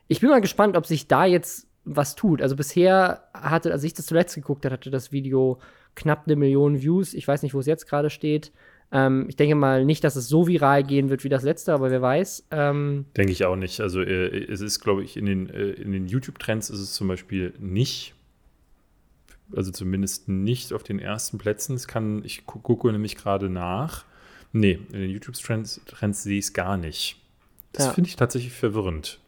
ich 0.08 0.20
bin 0.20 0.30
mal 0.30 0.40
gespannt, 0.40 0.76
ob 0.76 0.86
sich 0.86 1.08
da 1.08 1.24
jetzt 1.24 1.68
was 1.84 2.14
tut. 2.14 2.42
Also 2.42 2.56
bisher 2.56 3.28
hatte, 3.32 3.72
als 3.72 3.84
ich 3.84 3.94
das 3.94 4.06
zuletzt 4.06 4.34
geguckt 4.34 4.64
habe, 4.64 4.74
hatte 4.74 4.90
das 4.90 5.12
Video 5.12 5.58
knapp 5.94 6.24
eine 6.26 6.36
Million 6.36 6.82
Views. 6.82 7.14
Ich 7.14 7.26
weiß 7.26 7.42
nicht, 7.42 7.54
wo 7.54 7.60
es 7.60 7.66
jetzt 7.66 7.88
gerade 7.88 8.10
steht. 8.10 8.52
Ähm, 8.92 9.26
ich 9.28 9.36
denke 9.36 9.54
mal 9.54 9.84
nicht, 9.84 10.04
dass 10.04 10.14
es 10.16 10.28
so 10.28 10.46
viral 10.46 10.84
gehen 10.84 11.10
wird 11.10 11.24
wie 11.24 11.28
das 11.28 11.42
letzte, 11.42 11.72
aber 11.72 11.90
wer 11.90 12.02
weiß. 12.02 12.48
Ähm, 12.50 13.06
Denke 13.16 13.32
ich 13.32 13.44
auch 13.44 13.56
nicht. 13.56 13.80
Also 13.80 14.00
äh, 14.00 14.44
es 14.44 14.60
ist, 14.60 14.80
glaube 14.80 15.02
ich, 15.02 15.16
in 15.16 15.26
den, 15.26 15.48
äh, 15.48 15.70
in 15.70 15.92
den 15.92 16.06
YouTube-Trends 16.06 16.70
ist 16.70 16.80
es 16.80 16.92
zum 16.92 17.08
Beispiel 17.08 17.54
nicht 17.58 18.14
Also 19.54 19.70
zumindest 19.70 20.28
nicht 20.28 20.72
auf 20.72 20.82
den 20.82 20.98
ersten 20.98 21.38
Plätzen. 21.38 21.74
Es 21.76 21.86
kann, 21.86 22.24
ich 22.24 22.46
gucke 22.46 22.90
nämlich 22.90 23.16
gerade 23.16 23.48
nach. 23.48 24.04
Nee, 24.52 24.80
in 24.92 25.00
den 25.00 25.10
YouTube-Trends 25.10 25.82
Trends 25.86 26.22
sehe 26.22 26.38
ich 26.38 26.46
es 26.46 26.52
gar 26.52 26.76
nicht. 26.76 27.20
Das 27.72 27.86
Ja. 27.86 27.92
finde 27.92 28.08
ich 28.08 28.16
tatsächlich 28.16 28.52
verwirrend. 28.52 29.20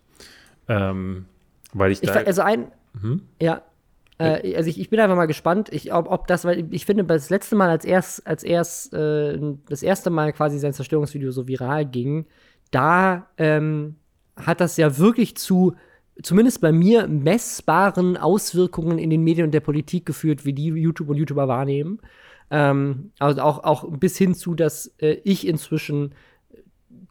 Ähm, 0.69 1.27
weil 1.73 1.93
ich, 1.93 2.03
Ich, 2.03 2.11
da. 2.11 2.21
also 2.23 2.43
ein, 2.43 2.71
Mhm. 3.01 3.23
ja, 3.41 3.63
äh, 4.19 4.57
also 4.57 4.69
ich, 4.71 4.81
ich 4.81 4.91
bin 4.91 4.99
einfach 4.99 5.15
mal 5.17 5.27
gespannt, 5.27 5.69
ich, 5.73 5.93
ob, 5.93 6.11
ob 6.11 6.27
das, 6.27 6.45
weil 6.45 6.67
ich 6.75 6.85
finde, 6.87 7.05
das 7.05 7.31
letzte 7.31 7.55
Mal, 7.55 7.69
als 7.69 7.85
erst, 7.85 8.27
als 8.27 8.43
erst 8.43 8.93
äh, 8.95 9.39
das 9.69 9.83
erste 9.83 10.11
Mal 10.11 10.33
quasi 10.33 10.59
sein 10.59 10.73
Zerstörungsvideo 10.73 11.31
so 11.31 11.47
viral 11.47 11.85
ging, 11.87 12.27
da 12.71 13.29
ähm, 13.37 13.97
hat 14.37 14.61
das 14.61 14.77
ja 14.77 14.99
wirklich 14.99 15.37
zu, 15.37 15.75
zumindest 16.23 16.61
bei 16.61 16.73
mir, 16.73 17.07
messbaren 17.07 18.17
Auswirkungen 18.17 18.99
in 18.99 19.11
den 19.11 19.23
Medien 19.23 19.47
und 19.47 19.53
der 19.53 19.61
Politik 19.61 20.07
geführt, 20.07 20.45
wie 20.45 20.53
die 20.53 20.67
YouTube 20.67 21.09
und 21.11 21.17
YouTuber 21.17 21.49
wahrnehmen. 21.49 22.01
Ähm, 22.51 23.13
also 23.19 23.43
auch, 23.43 23.65
auch 23.65 23.89
bis 23.89 24.17
hin 24.17 24.35
zu, 24.35 24.55
dass 24.55 24.95
äh, 24.99 25.19
ich 25.25 25.47
inzwischen 25.47 26.15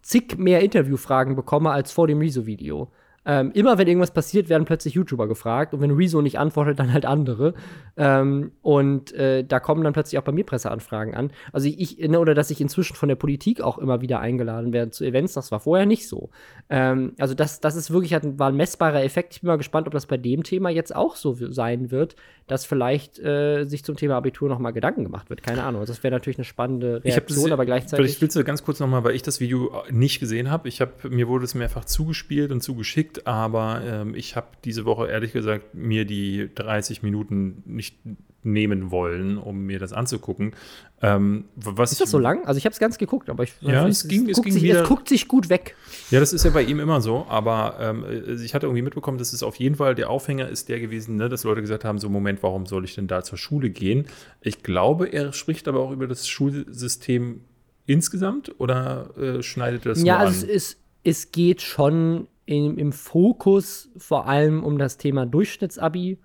zig 0.02 0.38
mehr 0.38 0.62
Interviewfragen 0.62 1.36
bekomme 1.36 1.72
als 1.72 1.92
vor 1.92 2.08
dem 2.08 2.20
Rezo-Video. 2.20 2.92
Ähm, 3.28 3.52
immer 3.54 3.78
wenn 3.78 3.88
irgendwas 3.88 4.12
passiert, 4.12 4.48
werden 4.48 4.64
plötzlich 4.64 4.94
YouTuber 4.94 5.28
gefragt 5.28 5.74
und 5.74 5.82
wenn 5.82 5.92
Rezo 5.92 6.22
nicht 6.22 6.40
antwortet, 6.40 6.80
dann 6.80 6.94
halt 6.94 7.06
andere. 7.06 7.54
Ähm, 7.98 8.54
und 8.62 9.12
äh, 9.12 9.44
da 9.44 9.60
kommen 9.60 9.84
dann 9.84 9.92
plötzlich 9.92 10.18
auch 10.18 10.24
bei 10.24 10.32
mir 10.32 10.46
Presseanfragen 10.46 11.14
an. 11.14 11.32
Also 11.52 11.68
ich, 11.68 11.98
ne, 12.00 12.20
oder 12.20 12.34
dass 12.34 12.50
ich 12.52 12.62
inzwischen 12.62 12.96
von 12.96 13.10
der 13.10 13.18
Politik 13.18 13.60
auch 13.60 13.78
immer 13.78 14.00
wieder 14.00 14.22
eingeladen 14.22 14.72
werde 14.72 14.92
zu 14.92 15.04
Events, 15.04 15.34
das 15.34 15.52
war 15.52 15.60
vorher 15.60 15.86
nicht 15.86 16.08
so. 16.08 16.30
Ähm, 16.70 17.14
also 17.20 17.34
das, 17.34 17.60
das 17.60 17.76
ist 17.76 17.92
wirklich, 17.92 18.14
hat, 18.14 18.24
war 18.40 18.48
ein 18.48 18.56
messbarer 18.56 19.04
Effekt. 19.04 19.34
Ich 19.34 19.42
bin 19.42 19.50
mal 19.50 19.58
gespannt, 19.58 19.88
ob 19.88 19.94
das 19.94 20.06
bei 20.06 20.18
dem 20.18 20.44
Thema 20.44 20.70
jetzt 20.70 20.96
auch 20.96 21.18
so 21.18 21.36
sein 21.52 21.92
wird, 21.92 22.16
dass 22.48 22.66
vielleicht 22.66 23.20
äh, 23.20 23.66
sich 23.66 23.84
zum 23.84 23.98
Thema 23.98 24.16
Abitur 24.16 24.48
noch 24.48 24.60
mal 24.60 24.72
Gedanken 24.72 25.04
gemacht 25.04 25.30
wird. 25.30 25.44
Keine 25.44 25.64
Ahnung. 25.64 25.84
Das 25.86 26.02
wäre 26.02 26.14
natürlich 26.14 26.38
eine 26.38 26.46
spannende 26.46 27.02
Ich 27.04 27.16
habe 27.16 27.26
das, 27.26 27.36
Reaktion, 27.36 27.52
aber 27.52 27.64
Vielleicht 27.66 27.90
gleichzeitig. 27.90 28.22
willst 28.22 28.36
du 28.38 28.44
ganz 28.46 28.64
kurz 28.64 28.80
nochmal, 28.80 29.04
weil 29.04 29.16
ich 29.16 29.22
das 29.22 29.42
Video 29.42 29.84
nicht 29.90 30.22
gesehen 30.22 30.50
habe. 30.50 30.70
Ich 30.70 30.80
habe 30.80 31.10
mir 31.10 31.28
wurde 31.28 31.44
es 31.44 31.56
mehrfach 31.56 31.84
zugespielt 31.84 32.52
und 32.52 32.62
zugeschickt, 32.62 33.17
aber 33.26 33.82
ähm, 33.84 34.14
ich 34.14 34.36
habe 34.36 34.48
diese 34.66 34.86
Woche 34.86 35.08
ehrlich 35.08 35.34
gesagt 35.34 35.74
mir 35.74 36.06
die 36.06 36.50
30 36.54 37.02
Minuten 37.02 37.64
nicht 37.66 37.98
nehmen 38.44 38.92
wollen, 38.92 39.38
um 39.38 39.66
mir 39.66 39.80
das 39.80 39.92
anzugucken. 39.94 40.54
Ähm, 41.02 41.46
was 41.56 41.92
Ist 41.92 42.02
das 42.02 42.12
so 42.12 42.20
lang? 42.20 42.46
Also 42.46 42.58
ich 42.60 42.66
habe 42.66 42.72
es 42.74 42.80
ganz 42.80 42.98
geguckt, 42.98 43.30
aber 43.30 43.44
ich 43.44 43.54
Ja, 43.62 43.86
es 43.88 44.08
ging- 44.08 44.30
es 44.30 44.36
guckt 44.38 44.46
ging 44.46 44.54
sich, 44.54 44.64
wieder- 44.64 44.84
es 44.84 44.88
guckt 44.88 45.10
sich 45.10 45.28
gut 45.28 45.50
weg. 45.50 45.76
Ja, 46.12 46.20
das 46.20 46.32
ist 46.34 46.46
ja 46.46 46.52
bei 46.52 46.62
ihm 46.64 46.80
immer 46.80 47.02
so, 47.02 47.26
aber 47.30 47.76
ähm, 47.80 48.06
ich 48.42 48.54
hatte 48.56 48.68
irgendwie 48.68 48.84
mitbekommen, 48.84 49.18
dass 49.18 49.34
es 49.34 49.44
auf 49.44 49.56
jeden 49.58 49.76
Fall 49.76 49.96
der 49.96 50.10
Aufhänger 50.10 50.48
ist 50.48 50.70
der 50.70 50.80
gewesen, 50.80 51.18
ne, 51.18 51.28
dass 51.30 51.44
Leute 51.44 51.62
gesagt 51.62 51.84
haben, 51.84 52.00
so 52.00 52.10
Moment, 52.10 52.42
warum 52.42 52.66
soll 52.68 52.86
ich 52.86 52.96
denn 52.96 53.08
da 53.08 53.22
zur 53.24 53.38
Schule 53.38 53.70
gehen? 53.70 54.06
Ich 54.42 54.64
glaube, 54.64 55.08
er 55.08 55.34
spricht 55.34 55.68
aber 55.68 55.82
auch 55.82 55.92
über 55.92 56.08
das 56.08 56.28
Schulsystem 56.28 57.42
insgesamt 57.86 58.56
oder 58.60 59.10
äh, 59.18 59.44
schneidet 59.44 59.86
er 59.86 59.90
das 59.94 60.04
ja, 60.04 60.18
nur 60.20 60.28
also 60.28 60.38
es, 60.38 60.44
an? 60.44 60.50
ist, 60.50 60.78
es 61.04 61.32
geht 61.32 61.62
schon 61.62 62.28
im, 62.48 62.78
im 62.78 62.92
Fokus 62.92 63.92
vor 63.98 64.28
allem 64.28 64.64
um 64.64 64.78
das 64.80 64.98
Thema 64.98 65.26
Durchschnittsabi 65.26 66.18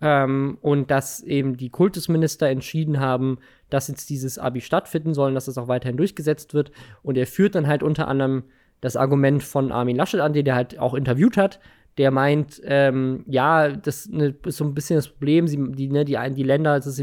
ähm, 0.00 0.58
und 0.62 0.90
dass 0.90 1.22
eben 1.22 1.56
die 1.56 1.70
Kultusminister 1.70 2.48
entschieden 2.48 2.98
haben, 2.98 3.38
dass 3.70 3.88
jetzt 3.88 4.10
dieses 4.10 4.38
Abi 4.38 4.60
stattfinden 4.60 5.14
soll 5.14 5.34
dass 5.34 5.48
es 5.48 5.58
auch 5.58 5.68
weiterhin 5.68 5.98
durchgesetzt 5.98 6.54
wird. 6.54 6.72
Und 7.02 7.16
er 7.18 7.26
führt 7.26 7.54
dann 7.54 7.66
halt 7.66 7.82
unter 7.82 8.08
anderem 8.08 8.44
das 8.80 8.96
Argument 8.96 9.42
von 9.42 9.70
Armin 9.70 9.96
Laschet 9.96 10.20
an, 10.20 10.32
den 10.32 10.46
der 10.46 10.54
halt 10.54 10.78
auch 10.78 10.94
interviewt 10.94 11.36
hat. 11.36 11.60
Der 11.98 12.10
meint, 12.10 12.60
ähm, 12.64 13.24
ja, 13.26 13.68
das 13.68 14.08
ne, 14.08 14.34
ist 14.44 14.56
so 14.56 14.64
ein 14.64 14.74
bisschen 14.74 14.96
das 14.96 15.08
Problem, 15.08 15.46
sie, 15.46 15.58
die, 15.72 15.88
ne, 15.88 16.04
die, 16.04 16.18
die 16.34 16.42
Länder, 16.42 16.78
das 16.78 17.02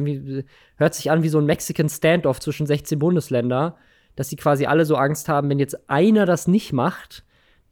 hört 0.78 0.94
sich 0.94 1.12
an 1.12 1.24
wie 1.24 1.30
so 1.30 1.40
ein 1.40 1.46
Mexican 1.46 1.90
Standoff 1.90 2.40
zwischen 2.40 2.68
16 2.68 3.00
Bundesländer, 3.00 3.76
dass 4.16 4.30
sie 4.30 4.36
quasi 4.36 4.66
alle 4.66 4.86
so 4.86 4.96
Angst 4.96 5.30
haben, 5.30 5.50
wenn 5.50 5.60
jetzt 5.60 5.90
einer 5.90 6.26
das 6.28 6.48
nicht 6.48 6.74
macht, 6.74 7.24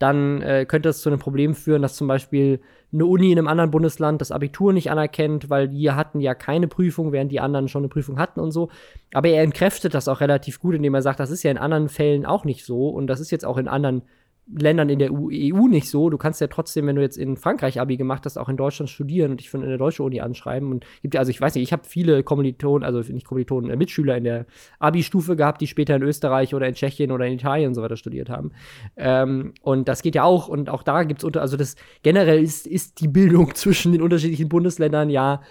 dann 0.02 0.41
äh, 0.41 0.65
könnte 0.65 0.90
das 0.90 1.02
zu 1.02 1.10
einem 1.10 1.19
Problem 1.19 1.53
führen, 1.53 1.82
dass 1.82 1.95
zum 1.95 2.07
Beispiel 2.07 2.60
eine 2.94 3.06
Uni 3.06 3.32
in 3.32 3.38
einem 3.38 3.48
anderen 3.48 3.72
Bundesland 3.72 4.19
das 4.19 4.32
Abitur 4.32 4.73
nicht 4.73 4.91
anerkennt, 4.91 5.49
weil 5.49 5.69
die 5.69 5.91
hatten 5.91 6.19
ja 6.19 6.34
keine 6.34 6.68
Prüfung, 6.68 7.11
während 7.11 7.32
die 7.32 7.40
anderen 7.40 7.68
schon 7.68 7.82
eine 7.82 7.90
Prüfung 7.90 8.19
hatten 8.19 8.40
und 8.40 8.52
so. 8.52 8.69
Aber 9.14 9.30
er 9.30 9.44
entkräftet 9.44 9.94
das 9.94 10.07
auch 10.07 10.19
relativ 10.19 10.60
gut, 10.60 10.76
indem 10.76 10.94
er 10.94 11.02
sagt, 11.02 11.19
das 11.19 11.32
ist 11.32 11.44
ja 11.44 11.52
in 11.52 11.57
anderen 11.57 11.90
Fällen 11.90 12.26
auch 12.26 12.44
nicht 12.44 12.65
so 12.65 12.90
und 12.90 13.07
das 13.07 13.19
ist 13.19 13.32
jetzt 13.32 13.45
auch 13.45 13.57
in 13.57 13.68
anderen 13.68 14.02
Ländern 14.47 14.89
in 14.89 14.99
der 14.99 15.11
EU 15.11 15.68
nicht 15.68 15.89
so. 15.89 16.09
Du 16.09 16.18
kannst 16.18 16.41
ja 16.41 16.47
trotzdem, 16.47 16.88
wenn 16.88 16.95
du 16.95 17.01
jetzt 17.01 17.18
in 17.18 17.38
Frankreich 17.38 17.80
Abi 17.80 17.95
gemacht 17.95 18.26
hast, 18.26 18.38
auch 18.38 18.49
in 18.49 18.57
Deutschland 18.57 18.89
studieren 18.89 19.31
und 19.31 19.39
dich 19.39 19.49
von 19.49 19.61
der 19.61 19.77
deutschen 19.77 20.05
Uni 20.05 20.19
anschreiben. 20.19 20.72
Und 20.72 20.85
gibt 21.01 21.13
ja, 21.13 21.19
also 21.19 21.30
ich 21.30 21.39
weiß 21.39 21.55
nicht, 21.55 21.63
ich 21.63 21.72
habe 21.72 21.84
viele 21.85 22.23
Kommilitonen, 22.23 22.84
also 22.84 22.99
nicht 23.13 23.26
Kommilitonen, 23.26 23.69
äh, 23.69 23.76
Mitschüler 23.76 24.18
in 24.18 24.23
der 24.23 24.45
Abi-Stufe 24.80 25.35
gehabt, 25.35 25.61
die 25.61 25.68
später 25.68 25.95
in 25.95 26.03
Österreich 26.03 26.53
oder 26.53 26.68
in 26.68 26.73
Tschechien 26.73 27.11
oder 27.11 27.26
in 27.26 27.34
Italien 27.34 27.69
und 27.69 27.76
so 27.76 27.81
weiter 27.81 27.97
studiert 27.97 28.30
haben. 28.30 28.51
Ähm, 28.97 29.53
und 29.61 29.88
das 29.88 30.01
geht 30.01 30.15
ja 30.15 30.23
auch. 30.23 30.47
Und 30.47 30.69
auch 30.69 30.84
da 30.84 31.03
gibt 31.03 31.22
es 31.22 31.23
unter, 31.23 31.41
also 31.41 31.55
das 31.55 31.76
generell 32.03 32.41
ist, 32.41 32.68
ist 32.68 32.99
die 32.99 33.07
Bildung 33.07 33.55
zwischen 33.55 33.91
den 33.91 34.01
unterschiedlichen 34.01 34.49
Bundesländern 34.49 35.09
ja 35.09 35.41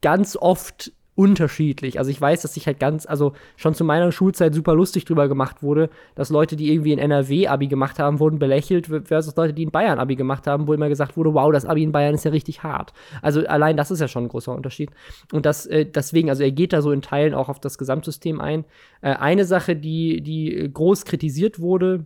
ganz 0.00 0.36
oft 0.36 0.92
unterschiedlich. 1.16 1.98
Also 1.98 2.10
ich 2.10 2.20
weiß, 2.20 2.42
dass 2.42 2.54
sich 2.54 2.66
halt 2.66 2.78
ganz, 2.78 3.06
also 3.06 3.32
schon 3.56 3.74
zu 3.74 3.84
meiner 3.84 4.12
Schulzeit 4.12 4.54
super 4.54 4.74
lustig 4.74 5.06
drüber 5.06 5.28
gemacht 5.28 5.62
wurde, 5.62 5.88
dass 6.14 6.28
Leute, 6.28 6.56
die 6.56 6.70
irgendwie 6.70 6.92
in 6.92 6.98
NRW 6.98 7.48
Abi 7.48 7.66
gemacht 7.68 7.98
haben, 7.98 8.20
wurden 8.20 8.38
belächelt, 8.38 8.86
versus 8.86 9.34
Leute, 9.34 9.54
die 9.54 9.62
in 9.62 9.70
Bayern 9.70 9.98
Abi 9.98 10.14
gemacht 10.14 10.46
haben, 10.46 10.68
wo 10.68 10.74
immer 10.74 10.90
gesagt 10.90 11.16
wurde, 11.16 11.32
wow, 11.32 11.50
das 11.50 11.64
Abi 11.64 11.82
in 11.82 11.90
Bayern 11.90 12.14
ist 12.14 12.24
ja 12.24 12.30
richtig 12.30 12.62
hart. 12.62 12.92
Also 13.22 13.46
allein 13.46 13.78
das 13.78 13.90
ist 13.90 14.00
ja 14.00 14.08
schon 14.08 14.24
ein 14.24 14.28
großer 14.28 14.54
Unterschied. 14.54 14.90
Und 15.32 15.46
das, 15.46 15.64
äh, 15.64 15.86
deswegen, 15.86 16.28
also 16.28 16.42
er 16.42 16.52
geht 16.52 16.74
da 16.74 16.82
so 16.82 16.92
in 16.92 17.00
Teilen 17.00 17.34
auch 17.34 17.48
auf 17.48 17.60
das 17.60 17.78
Gesamtsystem 17.78 18.38
ein. 18.38 18.66
Äh, 19.00 19.14
eine 19.14 19.46
Sache, 19.46 19.74
die, 19.74 20.20
die 20.20 20.70
groß 20.72 21.06
kritisiert 21.06 21.60
wurde, 21.60 22.04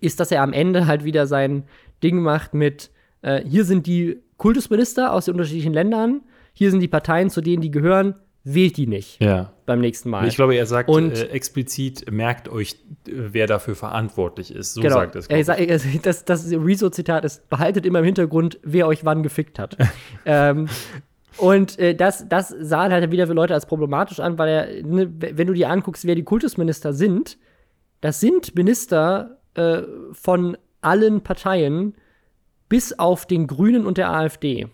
ist, 0.00 0.18
dass 0.18 0.32
er 0.32 0.42
am 0.42 0.54
Ende 0.54 0.86
halt 0.86 1.04
wieder 1.04 1.26
sein 1.26 1.64
Ding 2.02 2.22
macht 2.22 2.54
mit, 2.54 2.90
äh, 3.20 3.42
hier 3.44 3.66
sind 3.66 3.86
die 3.86 4.18
Kultusminister 4.38 5.12
aus 5.12 5.26
den 5.26 5.34
unterschiedlichen 5.34 5.74
Ländern, 5.74 6.22
hier 6.52 6.70
sind 6.70 6.80
die 6.80 6.88
Parteien, 6.88 7.30
zu 7.30 7.40
denen 7.40 7.62
die 7.62 7.70
gehören, 7.70 8.14
wählt 8.44 8.76
die 8.76 8.86
nicht 8.86 9.22
Ja. 9.22 9.52
beim 9.66 9.80
nächsten 9.80 10.10
Mal. 10.10 10.26
Ich 10.26 10.34
glaube, 10.34 10.54
er 10.56 10.66
sagt 10.66 10.88
Und- 10.88 11.12
äh, 11.16 11.26
explizit, 11.28 12.10
merkt 12.10 12.48
euch, 12.48 12.72
äh, 13.06 13.12
wer 13.12 13.46
dafür 13.46 13.76
verantwortlich 13.76 14.52
ist. 14.54 14.74
So 14.74 14.80
genau. 14.82 14.96
sagt 14.96 15.16
es. 15.16 15.26
er 15.28 15.48
er- 15.58 15.78
das, 16.02 16.24
das 16.24 16.50
Rezo-Zitat 16.50 17.24
ist, 17.24 17.48
behaltet 17.48 17.86
immer 17.86 18.00
im 18.00 18.04
Hintergrund, 18.04 18.58
wer 18.64 18.86
euch 18.88 19.04
wann 19.04 19.22
gefickt 19.22 19.58
hat. 19.58 19.76
ähm, 20.26 20.68
und 21.38 21.78
äh, 21.78 21.94
das, 21.94 22.28
das 22.28 22.48
sahen 22.48 22.92
halt 22.92 23.10
wieder 23.10 23.26
für 23.26 23.32
Leute 23.32 23.54
als 23.54 23.66
problematisch 23.66 24.20
an, 24.20 24.38
weil 24.38 24.48
er, 24.48 24.82
ne, 24.82 25.10
wenn 25.18 25.46
du 25.46 25.52
dir 25.52 25.70
anguckst, 25.70 26.04
wer 26.04 26.14
die 26.16 26.24
Kultusminister 26.24 26.92
sind, 26.92 27.38
das 28.00 28.18
sind 28.20 28.54
Minister 28.56 29.38
äh, 29.54 29.82
von 30.12 30.56
allen 30.80 31.20
Parteien, 31.22 31.94
bis 32.68 32.98
auf 32.98 33.24
den 33.26 33.46
Grünen 33.46 33.86
und 33.86 33.98
der 33.98 34.10
AfD. 34.10 34.66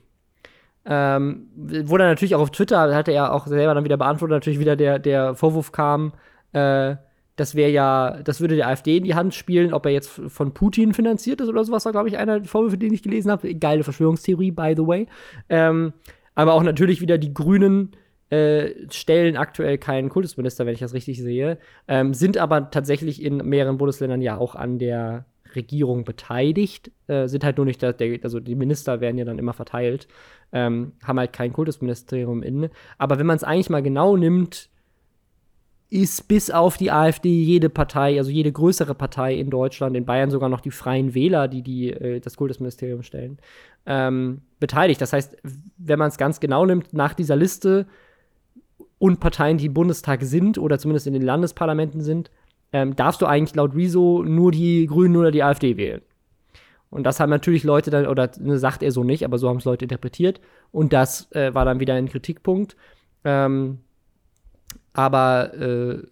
Ähm, 0.90 1.48
wo 1.54 1.98
dann 1.98 2.08
natürlich 2.08 2.34
auch 2.34 2.40
auf 2.40 2.50
Twitter, 2.50 2.94
hat 2.94 3.08
er 3.08 3.34
auch 3.34 3.46
selber 3.46 3.74
dann 3.74 3.84
wieder 3.84 3.98
beantwortet, 3.98 4.36
natürlich 4.36 4.58
wieder 4.58 4.74
der, 4.74 4.98
der 4.98 5.34
Vorwurf 5.34 5.70
kam, 5.70 6.14
äh, 6.52 6.96
das 7.36 7.54
wäre 7.54 7.70
ja, 7.70 8.20
das 8.24 8.40
würde 8.40 8.56
der 8.56 8.66
AfD 8.66 8.96
in 8.96 9.04
die 9.04 9.14
Hand 9.14 9.32
spielen, 9.34 9.72
ob 9.72 9.86
er 9.86 9.92
jetzt 9.92 10.20
von 10.26 10.54
Putin 10.54 10.92
finanziert 10.92 11.40
ist 11.40 11.48
oder 11.48 11.62
sowas, 11.62 11.84
war, 11.84 11.92
glaube 11.92 12.08
ich, 12.08 12.18
einer 12.18 12.40
der 12.40 12.48
Vorwürfe, 12.48 12.78
den 12.78 12.92
ich 12.92 13.02
gelesen 13.02 13.30
habe. 13.30 13.54
Geile 13.54 13.84
Verschwörungstheorie, 13.84 14.50
by 14.50 14.74
the 14.76 14.86
way. 14.86 15.06
Ähm, 15.48 15.92
aber 16.34 16.54
auch 16.54 16.62
natürlich 16.64 17.00
wieder 17.00 17.16
die 17.16 17.32
Grünen 17.32 17.92
äh, 18.30 18.70
stellen 18.90 19.36
aktuell 19.36 19.78
keinen 19.78 20.08
Kultusminister, 20.08 20.66
wenn 20.66 20.74
ich 20.74 20.80
das 20.80 20.94
richtig 20.94 21.22
sehe, 21.22 21.58
ähm, 21.86 22.12
sind 22.12 22.38
aber 22.38 22.70
tatsächlich 22.70 23.22
in 23.22 23.36
mehreren 23.36 23.78
Bundesländern 23.78 24.20
ja 24.20 24.36
auch 24.36 24.54
an 24.56 24.78
der 24.78 25.24
Regierung 25.54 26.04
beteiligt, 26.04 26.90
äh, 27.06 27.26
sind 27.28 27.44
halt 27.44 27.56
nur 27.56 27.66
nicht, 27.66 27.82
der, 27.82 27.92
der, 27.92 28.18
also 28.22 28.40
die 28.40 28.54
Minister 28.54 29.00
werden 29.00 29.18
ja 29.18 29.24
dann 29.24 29.38
immer 29.38 29.52
verteilt, 29.52 30.08
ähm, 30.52 30.92
haben 31.02 31.18
halt 31.18 31.32
kein 31.32 31.52
Kultusministerium 31.52 32.42
inne. 32.42 32.70
Aber 32.98 33.18
wenn 33.18 33.26
man 33.26 33.36
es 33.36 33.44
eigentlich 33.44 33.70
mal 33.70 33.82
genau 33.82 34.16
nimmt, 34.16 34.68
ist 35.90 36.28
bis 36.28 36.50
auf 36.50 36.76
die 36.76 36.90
AfD 36.90 37.30
jede 37.30 37.70
Partei, 37.70 38.18
also 38.18 38.30
jede 38.30 38.52
größere 38.52 38.94
Partei 38.94 39.34
in 39.34 39.48
Deutschland, 39.48 39.96
in 39.96 40.04
Bayern 40.04 40.30
sogar 40.30 40.50
noch 40.50 40.60
die 40.60 40.70
Freien 40.70 41.14
Wähler, 41.14 41.48
die, 41.48 41.62
die 41.62 41.90
äh, 41.92 42.20
das 42.20 42.36
Kultusministerium 42.36 43.02
stellen, 43.02 43.38
ähm, 43.86 44.42
beteiligt. 44.60 45.00
Das 45.00 45.14
heißt, 45.14 45.36
wenn 45.78 45.98
man 45.98 46.08
es 46.08 46.18
ganz 46.18 46.40
genau 46.40 46.66
nimmt, 46.66 46.92
nach 46.92 47.14
dieser 47.14 47.36
Liste 47.36 47.86
und 48.98 49.20
Parteien, 49.20 49.56
die 49.56 49.66
im 49.66 49.74
Bundestag 49.74 50.22
sind 50.22 50.58
oder 50.58 50.78
zumindest 50.78 51.06
in 51.06 51.14
den 51.14 51.22
Landesparlamenten 51.22 52.02
sind, 52.02 52.30
ähm, 52.72 52.96
darfst 52.96 53.22
du 53.22 53.26
eigentlich 53.26 53.54
laut 53.54 53.74
Rezo 53.74 54.22
nur 54.26 54.52
die 54.52 54.86
Grünen 54.86 55.16
oder 55.16 55.30
die 55.30 55.42
AfD 55.42 55.76
wählen. 55.76 56.02
Und 56.90 57.04
das 57.04 57.20
haben 57.20 57.30
natürlich 57.30 57.64
Leute 57.64 57.90
dann, 57.90 58.06
oder 58.06 58.30
ne, 58.38 58.58
sagt 58.58 58.82
er 58.82 58.92
so 58.92 59.04
nicht, 59.04 59.24
aber 59.24 59.38
so 59.38 59.48
haben 59.48 59.58
es 59.58 59.64
Leute 59.64 59.84
interpretiert. 59.84 60.40
Und 60.72 60.92
das 60.92 61.30
äh, 61.32 61.54
war 61.54 61.64
dann 61.64 61.80
wieder 61.80 61.94
ein 61.94 62.08
Kritikpunkt. 62.08 62.76
Ähm, 63.24 63.78
aber 64.94 65.54
äh, 65.54 66.02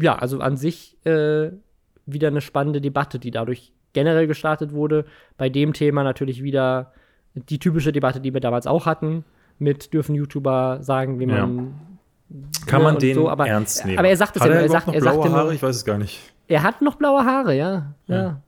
ja, 0.00 0.14
also 0.16 0.40
an 0.40 0.56
sich 0.56 0.96
äh, 1.04 1.50
wieder 2.06 2.28
eine 2.28 2.40
spannende 2.40 2.80
Debatte, 2.80 3.18
die 3.18 3.30
dadurch 3.30 3.72
generell 3.92 4.26
gestartet 4.26 4.72
wurde. 4.72 5.04
Bei 5.36 5.48
dem 5.48 5.72
Thema 5.72 6.04
natürlich 6.04 6.42
wieder 6.42 6.92
die 7.34 7.58
typische 7.58 7.92
Debatte, 7.92 8.20
die 8.20 8.32
wir 8.32 8.40
damals 8.40 8.66
auch 8.66 8.86
hatten, 8.86 9.24
mit 9.58 9.92
dürfen 9.92 10.14
YouTuber 10.14 10.78
sagen, 10.82 11.18
wie 11.18 11.26
Ja. 11.26 11.91
Kann 12.66 12.80
ne, 12.80 12.84
man 12.84 12.98
den 12.98 13.14
so, 13.14 13.28
aber- 13.28 13.46
ernst 13.46 13.84
nehmen? 13.84 13.98
aber 13.98 14.08
er 14.08 14.16
sagt 14.16 14.36
es 14.36 14.42
Hat 14.42 14.48
ja, 14.48 14.54
er 14.54 14.60
er 14.60 14.66
überhaupt 14.66 14.84
sagt- 14.84 14.86
noch 14.88 14.94
er 14.94 15.00
sagt 15.02 15.14
blaue 15.16 15.28
nur- 15.28 15.38
Haare? 15.38 15.54
Ich 15.54 15.62
weiß 15.62 15.76
es 15.76 15.84
gar 15.84 15.98
nicht. 15.98 16.20
Er 16.48 16.62
hat 16.62 16.82
noch 16.82 16.96
blaue 16.96 17.24
Haare, 17.24 17.56
ja. 17.56 17.94
ja. 18.06 18.16
Ja. 18.16 18.42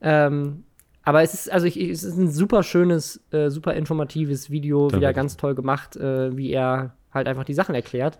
Ähm, 0.00 0.64
aber 1.02 1.22
es 1.22 1.34
ist, 1.34 1.52
also 1.52 1.66
ich, 1.66 1.76
es 1.78 2.02
ist 2.02 2.16
ein 2.16 2.30
super 2.30 2.62
schönes, 2.62 3.22
äh, 3.30 3.50
super 3.50 3.74
informatives 3.74 4.50
Video, 4.50 4.88
Dann 4.88 5.00
wieder 5.00 5.12
ganz 5.12 5.36
toll 5.36 5.54
gemacht, 5.54 5.96
äh, 5.96 6.36
wie 6.36 6.50
er 6.50 6.94
halt 7.12 7.28
einfach 7.28 7.44
die 7.44 7.54
Sachen 7.54 7.74
erklärt. 7.74 8.18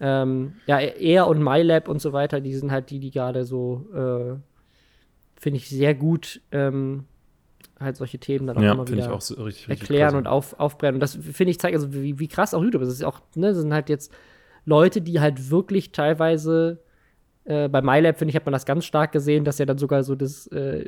Ähm, 0.00 0.54
ja, 0.66 0.78
er 0.78 1.26
und 1.26 1.42
MyLab 1.42 1.88
und 1.88 2.00
so 2.00 2.12
weiter, 2.12 2.40
die 2.40 2.54
sind 2.54 2.70
halt 2.70 2.90
die, 2.90 3.00
die 3.00 3.10
gerade 3.10 3.44
so, 3.44 3.86
äh, 3.94 4.38
finde 5.40 5.56
ich, 5.58 5.68
sehr 5.68 5.94
gut 5.94 6.40
ähm, 6.52 7.04
halt 7.78 7.96
solche 7.96 8.18
Themen 8.18 8.46
dann 8.46 8.56
auch 8.58 8.62
Ja, 8.62 8.72
immer 8.72 8.86
finde 8.86 9.00
ich 9.00 9.06
wieder 9.06 9.14
auch 9.16 9.20
so 9.20 9.34
richtig, 9.42 9.68
richtig 9.68 9.82
erklären 9.90 10.10
klasse. 10.10 10.16
und 10.18 10.26
auf, 10.26 10.58
aufbrennen. 10.60 10.94
Und 10.96 11.00
das 11.00 11.16
finde 11.16 11.50
ich 11.50 11.58
zeigt 11.60 11.74
also, 11.74 11.92
wie, 11.92 12.18
wie 12.18 12.28
krass 12.28 12.54
auch 12.54 12.62
YouTube 12.62 12.82
ist. 12.82 12.88
Das 12.88 12.96
ist 12.96 13.04
auch, 13.04 13.20
ne, 13.34 13.48
das 13.48 13.58
sind 13.58 13.72
halt 13.74 13.88
jetzt 13.88 14.12
Leute, 14.64 15.00
die 15.00 15.20
halt 15.20 15.50
wirklich 15.50 15.92
teilweise 15.92 16.80
äh, 17.44 17.68
bei 17.68 17.82
MyLab, 17.82 18.18
finde 18.18 18.30
ich, 18.30 18.36
hat 18.36 18.46
man 18.46 18.52
das 18.52 18.66
ganz 18.66 18.84
stark 18.84 19.12
gesehen, 19.12 19.44
dass 19.44 19.58
ja 19.58 19.66
dann 19.66 19.78
sogar 19.78 20.02
so 20.02 20.14
das 20.14 20.46
äh, 20.48 20.84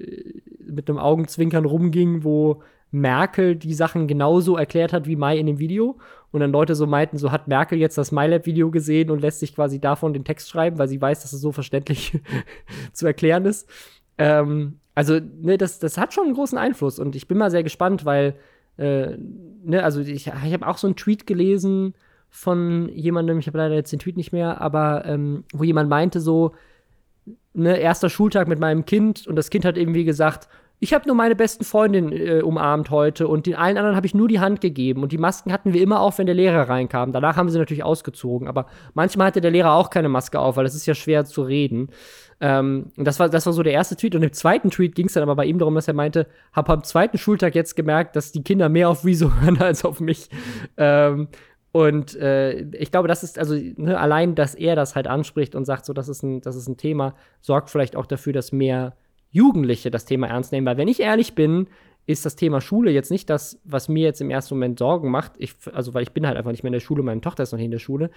mit 0.65 0.89
einem 0.89 0.99
Augenzwinkern 0.99 1.65
rumging, 1.65 2.25
wo 2.25 2.63
Merkel 2.91 3.57
die 3.57 3.75
Sachen 3.75 4.07
genauso 4.07 4.57
erklärt 4.57 4.93
hat 4.93 5.07
wie 5.07 5.17
Mai 5.17 5.39
in 5.39 5.47
dem 5.47 5.59
Video. 5.59 5.99
Und 6.31 6.41
dann 6.41 6.53
Leute 6.53 6.75
so 6.75 6.87
meinten, 6.87 7.19
so 7.19 7.33
hat 7.33 7.49
Merkel 7.49 7.79
jetzt 7.79 7.99
das 7.99 8.13
MyLab-Video 8.13 8.71
gesehen 8.71 9.11
und 9.11 9.21
lässt 9.21 9.41
sich 9.41 9.55
quasi 9.55 9.81
davon 9.81 10.13
den 10.13 10.25
Text 10.25 10.49
schreiben, 10.49 10.79
weil 10.79 10.89
sie 10.89 11.01
weiß, 11.01 11.23
dass 11.23 11.33
es 11.33 11.41
so 11.41 11.53
verständlich 11.53 12.21
zu 12.93 13.07
erklären 13.07 13.45
ist. 13.45 13.69
Ähm, 14.19 14.79
also, 14.95 15.19
ne, 15.41 15.59
das, 15.59 15.79
das 15.79 15.99
hat 15.99 16.13
schon 16.15 16.25
einen 16.25 16.35
großen 16.35 16.59
Einfluss 16.59 16.99
und 16.99 17.17
ich 17.17 17.29
bin 17.29 17.39
mal 17.39 17.51
sehr 17.51 17.63
gespannt, 17.63 18.05
weil, 18.05 18.35
äh, 18.77 19.17
ne, 19.65 19.83
also 19.83 20.01
ich, 20.01 20.27
ich 20.27 20.29
habe 20.29 20.67
auch 20.67 20.79
so 20.79 20.87
einen 20.87 20.97
Tweet 20.97 21.27
gelesen 21.27 21.95
von 22.35 22.89
jemandem, 22.89 23.39
ich 23.39 23.47
habe 23.47 23.59
leider 23.59 23.75
jetzt 23.75 23.93
den 23.93 23.99
Tweet 23.99 24.17
nicht 24.17 24.33
mehr, 24.33 24.61
aber 24.61 25.05
ähm, 25.05 25.45
wo 25.53 25.65
jemand 25.65 25.91
meinte 25.91 26.19
so, 26.19 26.53
ne, 27.53 27.77
erster 27.77 28.09
Schultag 28.09 28.49
mit 28.49 28.59
meinem 28.59 28.87
Kind 28.87 29.27
und 29.27 29.37
das 29.37 29.51
Kind 29.51 29.67
hat 29.67 29.77
irgendwie 29.77 30.05
gesagt, 30.05 30.49
ich 30.81 30.93
habe 30.93 31.07
nur 31.07 31.15
meine 31.15 31.37
besten 31.37 31.63
Freundin 31.63 32.11
äh, 32.11 32.41
umarmt 32.43 32.91
heute 32.91 33.29
und 33.29 33.47
den 33.47 33.55
allen 33.55 33.77
anderen 33.77 33.95
habe 33.95 34.07
ich 34.07 34.15
nur 34.15 34.27
die 34.27 34.41
Hand 34.41 34.61
gegeben 34.63 35.03
und 35.03 35.13
die 35.13 35.19
Masken 35.19 35.53
hatten 35.53 35.75
wir 35.75 35.83
immer 35.83 36.01
auf, 36.01 36.19
wenn 36.19 36.27
der 36.27 36.35
Lehrer 36.35 36.69
reinkam. 36.69 37.13
Danach 37.13 37.37
haben 37.37 37.51
sie 37.51 37.59
natürlich 37.59 37.85
ausgezogen, 37.85 38.49
aber 38.49 38.67
manchmal 38.95 39.29
hatte 39.29 39.41
der 39.41 39.53
Lehrer 39.53 39.75
auch 39.75 39.91
keine 39.91 40.09
Maske 40.09 40.41
auf, 40.41 40.57
weil 40.57 40.67
es 40.67 40.75
ist 40.75 40.87
ja 40.87 40.95
schwer 40.95 41.25
zu 41.25 41.43
reden. 41.43 41.91
Ähm, 42.41 42.87
und 42.97 43.07
das 43.07 43.21
war, 43.21 43.29
das 43.29 43.47
war 43.47 43.53
so 43.53 43.63
der 43.63 43.75
erste 43.75 43.95
Tweet. 43.95 44.17
Und 44.17 44.25
im 44.25 44.33
zweiten 44.33 44.71
Tweet 44.71 44.97
ging 44.97 45.07
es 45.07 45.13
dann 45.13 45.23
aber 45.23 45.37
bei 45.37 45.45
ihm 45.45 45.61
darum, 45.61 45.77
dass 45.77 45.87
er 45.87 45.95
meinte, 45.95 46.27
hab 46.53 46.69
am 46.69 46.83
zweiten 46.83 47.17
Schultag 47.17 47.55
jetzt 47.55 47.77
gemerkt, 47.77 48.17
dass 48.17 48.33
die 48.33 48.43
Kinder 48.43 48.69
mehr 48.69 48.89
auf 48.89 49.05
Rezo 49.05 49.31
hören 49.41 49.59
als 49.63 49.85
auf 49.85 50.01
mich. 50.01 50.29
Ähm, 50.77 51.29
und 51.73 52.15
äh, 52.17 52.61
ich 52.77 52.91
glaube, 52.91 53.09
das 53.09 53.23
ist, 53.23 53.39
also 53.39 53.55
ne, 53.55 53.99
allein, 53.99 54.35
dass 54.35 54.55
er 54.55 54.77
das 54.77 54.95
halt 54.95 55.07
anspricht 55.07 55.55
und 55.55 55.65
sagt, 55.65 55.87
so, 55.87 55.95
das 55.95 56.09
ist, 56.09 56.23
ein, 56.23 56.43
das 56.43 56.55
ist 56.55 56.69
ein 56.69 56.77
Thema, 56.77 57.15
sorgt 57.41 57.71
vielleicht 57.71 57.97
auch 57.97 58.05
dafür, 58.05 58.35
dass 58.35 58.53
mehr 58.53 58.95
Jugendliche 59.31 59.91
das 59.91 60.05
Thema 60.05 60.27
ernst 60.27 60.53
nehmen. 60.53 60.67
Weil, 60.67 60.77
wenn 60.77 60.89
ich 60.89 61.01
ehrlich 61.01 61.35
bin, 61.35 61.69
ist 62.05 62.27
das 62.27 62.37
Thema 62.37 62.61
Schule 62.61 62.91
jetzt 62.91 63.11
nicht 63.11 63.31
das, 63.31 63.59
was 63.65 63.89
mir 63.89 64.03
jetzt 64.05 64.21
im 64.21 64.29
ersten 64.29 64.55
Moment 64.55 64.79
Sorgen 64.79 65.11
macht. 65.11 65.33
Ich, 65.39 65.55
also, 65.73 65.95
weil 65.95 66.03
ich 66.03 66.13
bin 66.13 66.27
halt 66.27 66.37
einfach 66.37 66.51
nicht 66.51 66.63
mehr 66.63 66.69
in 66.69 66.75
der 66.75 66.81
Schule, 66.81 67.03
meine 67.03 67.23
Tochter 67.23 67.43
ist 67.43 67.53
noch 67.53 67.59
nicht 67.59 67.67
in 67.67 67.71
der 67.71 67.79
Schule. 67.79 68.11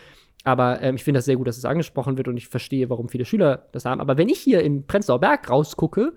Aber 0.43 0.81
ähm, 0.81 0.95
ich 0.95 1.05
finde 1.05 1.19
das 1.19 1.25
sehr 1.25 1.37
gut, 1.37 1.47
dass 1.47 1.57
es 1.57 1.63
angesprochen 1.63 2.17
wird 2.17 2.27
und 2.27 2.35
ich 2.35 2.49
verstehe, 2.49 2.89
warum 2.89 3.07
viele 3.07 3.23
Schüler 3.23 3.69
das 3.71 3.85
haben. 3.85 4.01
Aber 4.01 4.17
wenn 4.17 4.27
ich 4.27 4.39
hier 4.39 4.61
in 4.63 4.85
Prenzlauer 4.85 5.21
Berg 5.21 5.49
rausgucke 5.49 6.13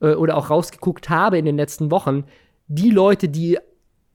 äh, 0.00 0.14
oder 0.14 0.36
auch 0.36 0.50
rausgeguckt 0.50 1.10
habe 1.10 1.36
in 1.36 1.46
den 1.46 1.56
letzten 1.56 1.90
Wochen, 1.90 2.24
die 2.68 2.90
Leute, 2.90 3.28
die 3.28 3.58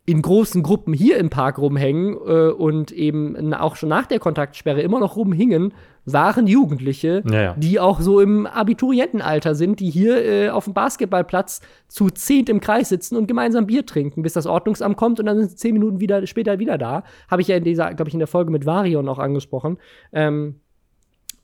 in 0.06 0.22
großen 0.22 0.64
Gruppen 0.64 0.94
hier 0.94 1.18
im 1.18 1.30
Park 1.30 1.60
rumhängen 1.60 2.16
äh, 2.16 2.50
und 2.50 2.92
eben 2.92 3.54
auch 3.54 3.76
schon 3.76 3.90
nach 3.90 4.08
der 4.08 4.20
Kontaktsperre 4.20 4.82
immer 4.82 5.00
noch 5.00 5.16
rumhingen, 5.16 5.74
waren 6.06 6.48
Jugendliche, 6.48 7.24
Ja, 7.30 7.42
ja. 7.42 7.56
die 7.56 7.80
auch 7.80 8.02
so 8.02 8.20
im 8.20 8.48
Abiturientenalter 8.48 9.54
sind, 9.54 9.80
die 9.80 9.92
hier 9.92 10.26
äh, 10.26 10.50
auf 10.50 10.66
dem 10.66 10.74
Basketballplatz 10.74 11.62
zu 11.88 12.10
zehnt 12.10 12.50
im 12.50 12.60
Kreis 12.60 12.90
sitzen 12.90 13.16
und 13.16 13.28
gemeinsam 13.28 13.68
Bier 13.68 13.86
trinken, 13.86 14.24
bis 14.24 14.34
das 14.34 14.48
Ordnungsamt 14.48 14.98
kommt 14.98 15.20
und 15.20 15.28
dann 15.28 15.38
sind 15.38 15.52
sie 15.52 15.56
zehn 15.56 15.74
Minuten 15.74 16.00
wieder, 16.00 16.26
später 16.26 16.58
wieder 16.58 16.80
da. 16.80 17.04
Habe 17.30 17.44
ich 17.44 17.48
ja 17.48 17.58
in 17.58 17.64
dieser, 17.64 17.94
glaube 17.94 18.10
ich, 18.10 18.16
in 18.16 18.20
der 18.20 18.28
Folge 18.28 18.52
mit 18.52 18.66
Varion 18.66 19.08
auch 19.08 19.20
angesprochen. 19.20 19.78
Ähm, 20.12 20.56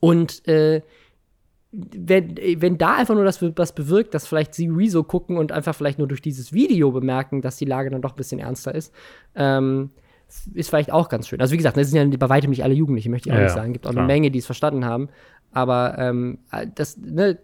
und 0.00 0.46
äh, 0.48 0.82
wenn, 1.70 2.36
wenn 2.56 2.78
da 2.78 2.96
einfach 2.96 3.14
nur 3.14 3.24
das 3.24 3.42
was 3.42 3.74
bewirkt, 3.74 4.14
dass 4.14 4.26
vielleicht 4.26 4.54
sie 4.54 4.68
Rezo 4.68 5.02
gucken 5.02 5.36
und 5.36 5.52
einfach 5.52 5.74
vielleicht 5.74 5.98
nur 5.98 6.08
durch 6.08 6.22
dieses 6.22 6.52
Video 6.52 6.90
bemerken, 6.92 7.42
dass 7.42 7.56
die 7.56 7.66
Lage 7.66 7.90
dann 7.90 8.00
doch 8.00 8.12
ein 8.12 8.16
bisschen 8.16 8.40
ernster 8.40 8.74
ist, 8.74 8.94
ähm, 9.34 9.90
ist 10.54 10.70
vielleicht 10.70 10.92
auch 10.92 11.08
ganz 11.08 11.28
schön. 11.28 11.40
Also 11.40 11.52
wie 11.52 11.56
gesagt, 11.58 11.76
das 11.76 11.90
sind 11.90 12.12
ja 12.12 12.18
bei 12.18 12.28
weitem 12.28 12.50
nicht 12.50 12.64
alle 12.64 12.74
Jugendliche, 12.74 13.10
möchte 13.10 13.28
ich 13.28 13.32
auch 13.32 13.38
Ja, 13.38 13.44
nicht 13.44 13.54
sagen. 13.54 13.72
Gibt 13.72 13.86
auch 13.86 13.92
klar. 13.92 14.04
eine 14.04 14.12
Menge, 14.12 14.30
die 14.30 14.38
es 14.38 14.46
verstanden 14.46 14.84
haben. 14.84 15.08
Aber 15.52 15.96
ähm, 15.98 16.38
das, 16.74 16.98
ne, 16.98 17.38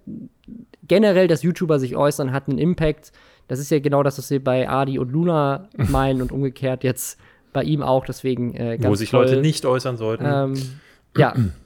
generell, 0.86 1.26
dass 1.28 1.42
YouTuber 1.42 1.78
sich 1.78 1.96
äußern, 1.96 2.32
hat 2.32 2.48
einen 2.48 2.58
Impact. 2.58 3.12
Das 3.48 3.58
ist 3.58 3.70
ja 3.70 3.78
genau 3.78 4.02
das, 4.02 4.18
was 4.18 4.30
wir 4.30 4.42
bei 4.42 4.68
Adi 4.68 4.98
und 4.98 5.10
Luna 5.10 5.68
meinen 5.76 6.20
und 6.22 6.32
umgekehrt 6.32 6.84
jetzt 6.84 7.18
bei 7.52 7.62
ihm 7.62 7.82
auch. 7.82 8.04
Deswegen 8.04 8.54
äh, 8.54 8.76
ganz 8.78 8.90
Wo 8.90 8.94
sich 8.94 9.10
toll. 9.10 9.24
Leute 9.24 9.40
nicht 9.40 9.64
äußern 9.64 9.96
sollten. 9.96 10.24
Ähm, 10.26 10.54
ja, 11.16 11.34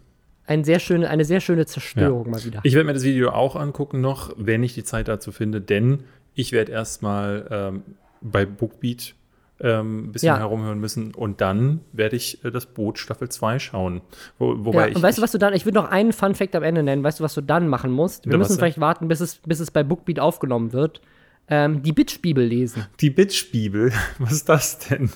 ein 0.48 0.64
sehr 0.64 0.78
schöne, 0.80 1.08
eine 1.10 1.24
sehr 1.24 1.40
schöne 1.40 1.66
Zerstörung 1.66 2.30
mal 2.30 2.44
wieder. 2.44 2.60
Ich 2.64 2.74
werde 2.74 2.86
mir 2.86 2.94
das 2.94 3.04
Video 3.04 3.30
auch 3.30 3.54
angucken 3.56 4.00
noch, 4.00 4.32
wenn 4.36 4.62
ich 4.62 4.74
die 4.74 4.84
Zeit 4.84 5.06
dazu 5.08 5.30
finde, 5.32 5.60
denn 5.60 6.04
ich 6.34 6.52
werde 6.52 6.72
erstmal 6.72 7.46
ähm, 7.50 7.82
bei 8.20 8.46
Bookbeat 8.46 9.14
ähm, 9.60 10.04
ein 10.08 10.12
bisschen 10.12 10.28
Ja. 10.28 10.38
herumhören 10.38 10.78
müssen 10.78 11.14
und 11.14 11.40
dann 11.40 11.80
werde 11.92 12.14
ich 12.16 12.44
äh, 12.44 12.50
das 12.52 12.66
Boot 12.66 12.98
Staffel 12.98 13.28
2 13.28 13.58
schauen. 13.58 14.02
Wo, 14.38 14.54
wobei 14.64 14.82
ja, 14.82 14.88
ich, 14.88 14.96
und 14.96 15.02
weißt 15.02 15.18
du, 15.18 15.20
ich, 15.20 15.24
was 15.24 15.32
du 15.32 15.38
dann, 15.38 15.52
ich 15.52 15.64
würde 15.66 15.74
noch 15.78 15.90
einen 15.90 16.12
Fun 16.12 16.34
Fact 16.36 16.54
am 16.54 16.62
Ende 16.62 16.82
nennen, 16.84 17.02
weißt 17.02 17.18
du, 17.20 17.24
was 17.24 17.34
du 17.34 17.40
dann 17.40 17.66
machen 17.68 17.90
musst? 17.90 18.24
Wir 18.26 18.32
Ja, 18.32 18.38
müssen 18.38 18.56
vielleicht 18.56 18.78
warten, 18.80 19.08
bis 19.08 19.20
es, 19.20 19.36
bis 19.44 19.58
es 19.60 19.70
bei 19.72 19.82
Bookbeat 19.82 20.20
aufgenommen 20.20 20.72
wird. 20.72 21.00
Ähm, 21.48 21.82
die 21.82 21.92
Bitch-Bibel 21.92 22.44
lesen. 22.44 22.86
die 23.00 23.10
Bitch-Bibel, 23.10 23.90
was 24.18 24.32
ist 24.32 24.48
das 24.48 24.78
denn? 24.78 25.10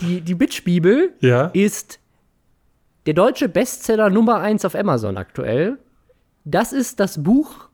Die, 0.00 0.20
die 0.22 0.34
Bitch-Bibel 0.34 1.12
Ja? 1.20 1.46
ist 1.52 2.00
der 3.06 3.14
deutsche 3.14 3.48
Bestseller 3.48 4.10
Nummer 4.10 4.40
1 4.40 4.64
auf 4.64 4.74
Amazon 4.74 5.16
aktuell. 5.16 5.78
Das 6.44 6.72
ist 6.72 7.00
das 7.00 7.22
Buch 7.22 7.68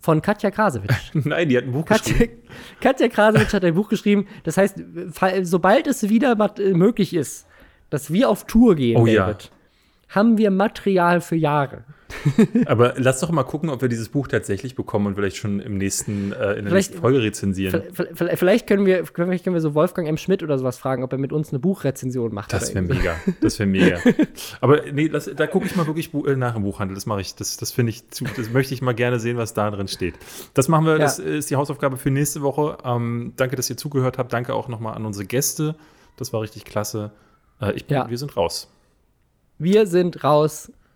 von 0.00 0.22
Katja 0.22 0.50
Krasewitsch. 0.50 1.10
Nein, 1.12 1.48
die 1.48 1.56
hat 1.56 1.64
ein 1.64 1.72
Buch 1.72 1.84
geschrieben. 1.84 2.18
Katja, 2.18 2.38
Katja 2.80 3.08
Krasewitsch 3.08 3.52
hat 3.52 3.64
ein 3.64 3.74
Buch 3.74 3.88
geschrieben. 3.88 4.26
Das 4.44 4.56
heißt, 4.56 4.82
sobald 5.42 5.86
es 5.86 6.08
wieder 6.08 6.36
äh, 6.58 6.72
möglich 6.72 7.14
ist, 7.14 7.46
dass 7.90 8.12
wir 8.12 8.28
auf 8.28 8.44
Tour 8.44 8.74
gehen, 8.76 8.96
Oh 8.98 9.06
ja. 9.06 9.26
David, 9.26 9.50
haben 10.08 10.38
wir 10.38 10.50
Material 10.50 11.20
für 11.20 11.36
Jahre. 11.36 11.84
Aber 12.66 12.94
lass 12.96 13.20
doch 13.20 13.30
mal 13.30 13.42
gucken, 13.44 13.70
ob 13.70 13.82
wir 13.82 13.88
dieses 13.88 14.08
Buch 14.08 14.28
tatsächlich 14.28 14.74
bekommen 14.74 15.06
und 15.06 15.14
vielleicht 15.14 15.36
schon 15.36 15.60
im 15.60 15.78
nächsten, 15.78 16.32
äh, 16.32 16.34
in 16.34 16.36
der 16.36 16.54
Vielleicht- 16.54 16.72
nächsten 16.74 16.98
Folge 16.98 17.22
rezensieren. 17.22 17.82
Vielleicht 18.14 18.66
können 18.66 18.86
wir, 18.86 19.04
vielleicht 19.06 19.44
können 19.44 19.54
wir 19.54 19.60
so 19.60 19.74
Wolfgang 19.74 20.08
M. 20.08 20.16
Schmidt 20.16 20.42
oder 20.42 20.58
sowas 20.58 20.78
fragen, 20.78 21.02
ob 21.02 21.12
er 21.12 21.18
mit 21.18 21.32
uns 21.32 21.50
eine 21.50 21.58
Buchrezension 21.58 22.32
macht. 22.34 22.52
Das 22.52 22.74
wäre 22.74 22.84
mega. 22.84 23.14
Das 23.40 23.58
wäre 23.58 23.68
mega. 23.68 23.98
Aber 24.60 24.82
nee, 24.92 25.08
das, 25.08 25.30
da 25.34 25.46
gucke 25.46 25.66
ich 25.66 25.76
mal 25.76 25.86
wirklich 25.86 26.12
äh, 26.14 26.36
nach 26.36 26.56
im 26.56 26.62
Buchhandel. 26.62 26.94
Das 26.94 27.06
mache 27.06 27.20
ich. 27.20 27.34
Das, 27.34 27.56
das 27.56 27.72
finde 27.72 27.90
ich 27.90 28.08
zu, 28.10 28.24
das 28.36 28.50
möchte 28.50 28.74
ich 28.74 28.82
mal 28.82 28.94
gerne 28.94 29.18
sehen, 29.20 29.36
was 29.36 29.54
da 29.54 29.70
drin 29.70 29.88
steht. 29.88 30.14
Das 30.54 30.68
machen 30.68 30.84
wir, 30.86 30.92
Ja. 30.92 30.98
das 30.98 31.18
ist 31.18 31.50
die 31.50 31.56
Hausaufgabe 31.56 31.96
für 31.96 32.10
nächste 32.10 32.42
Woche. 32.42 32.78
Ähm, 32.84 33.32
danke, 33.36 33.56
dass 33.56 33.68
ihr 33.70 33.76
zugehört 33.76 34.18
habt. 34.18 34.32
Danke 34.32 34.54
auch 34.54 34.68
nochmal 34.68 34.94
an 34.94 35.06
unsere 35.06 35.24
Gäste. 35.26 35.74
Das 36.16 36.32
war 36.32 36.40
richtig 36.42 36.64
klasse. 36.64 37.12
Äh, 37.60 37.72
ich 37.72 37.86
bin, 37.86 37.96
Ja. 37.96 38.08
Wir 38.10 38.18
sind 38.18 38.36
raus. 38.36 38.68
Wir 39.58 39.86
sind 39.86 40.22
raus. 40.24 40.70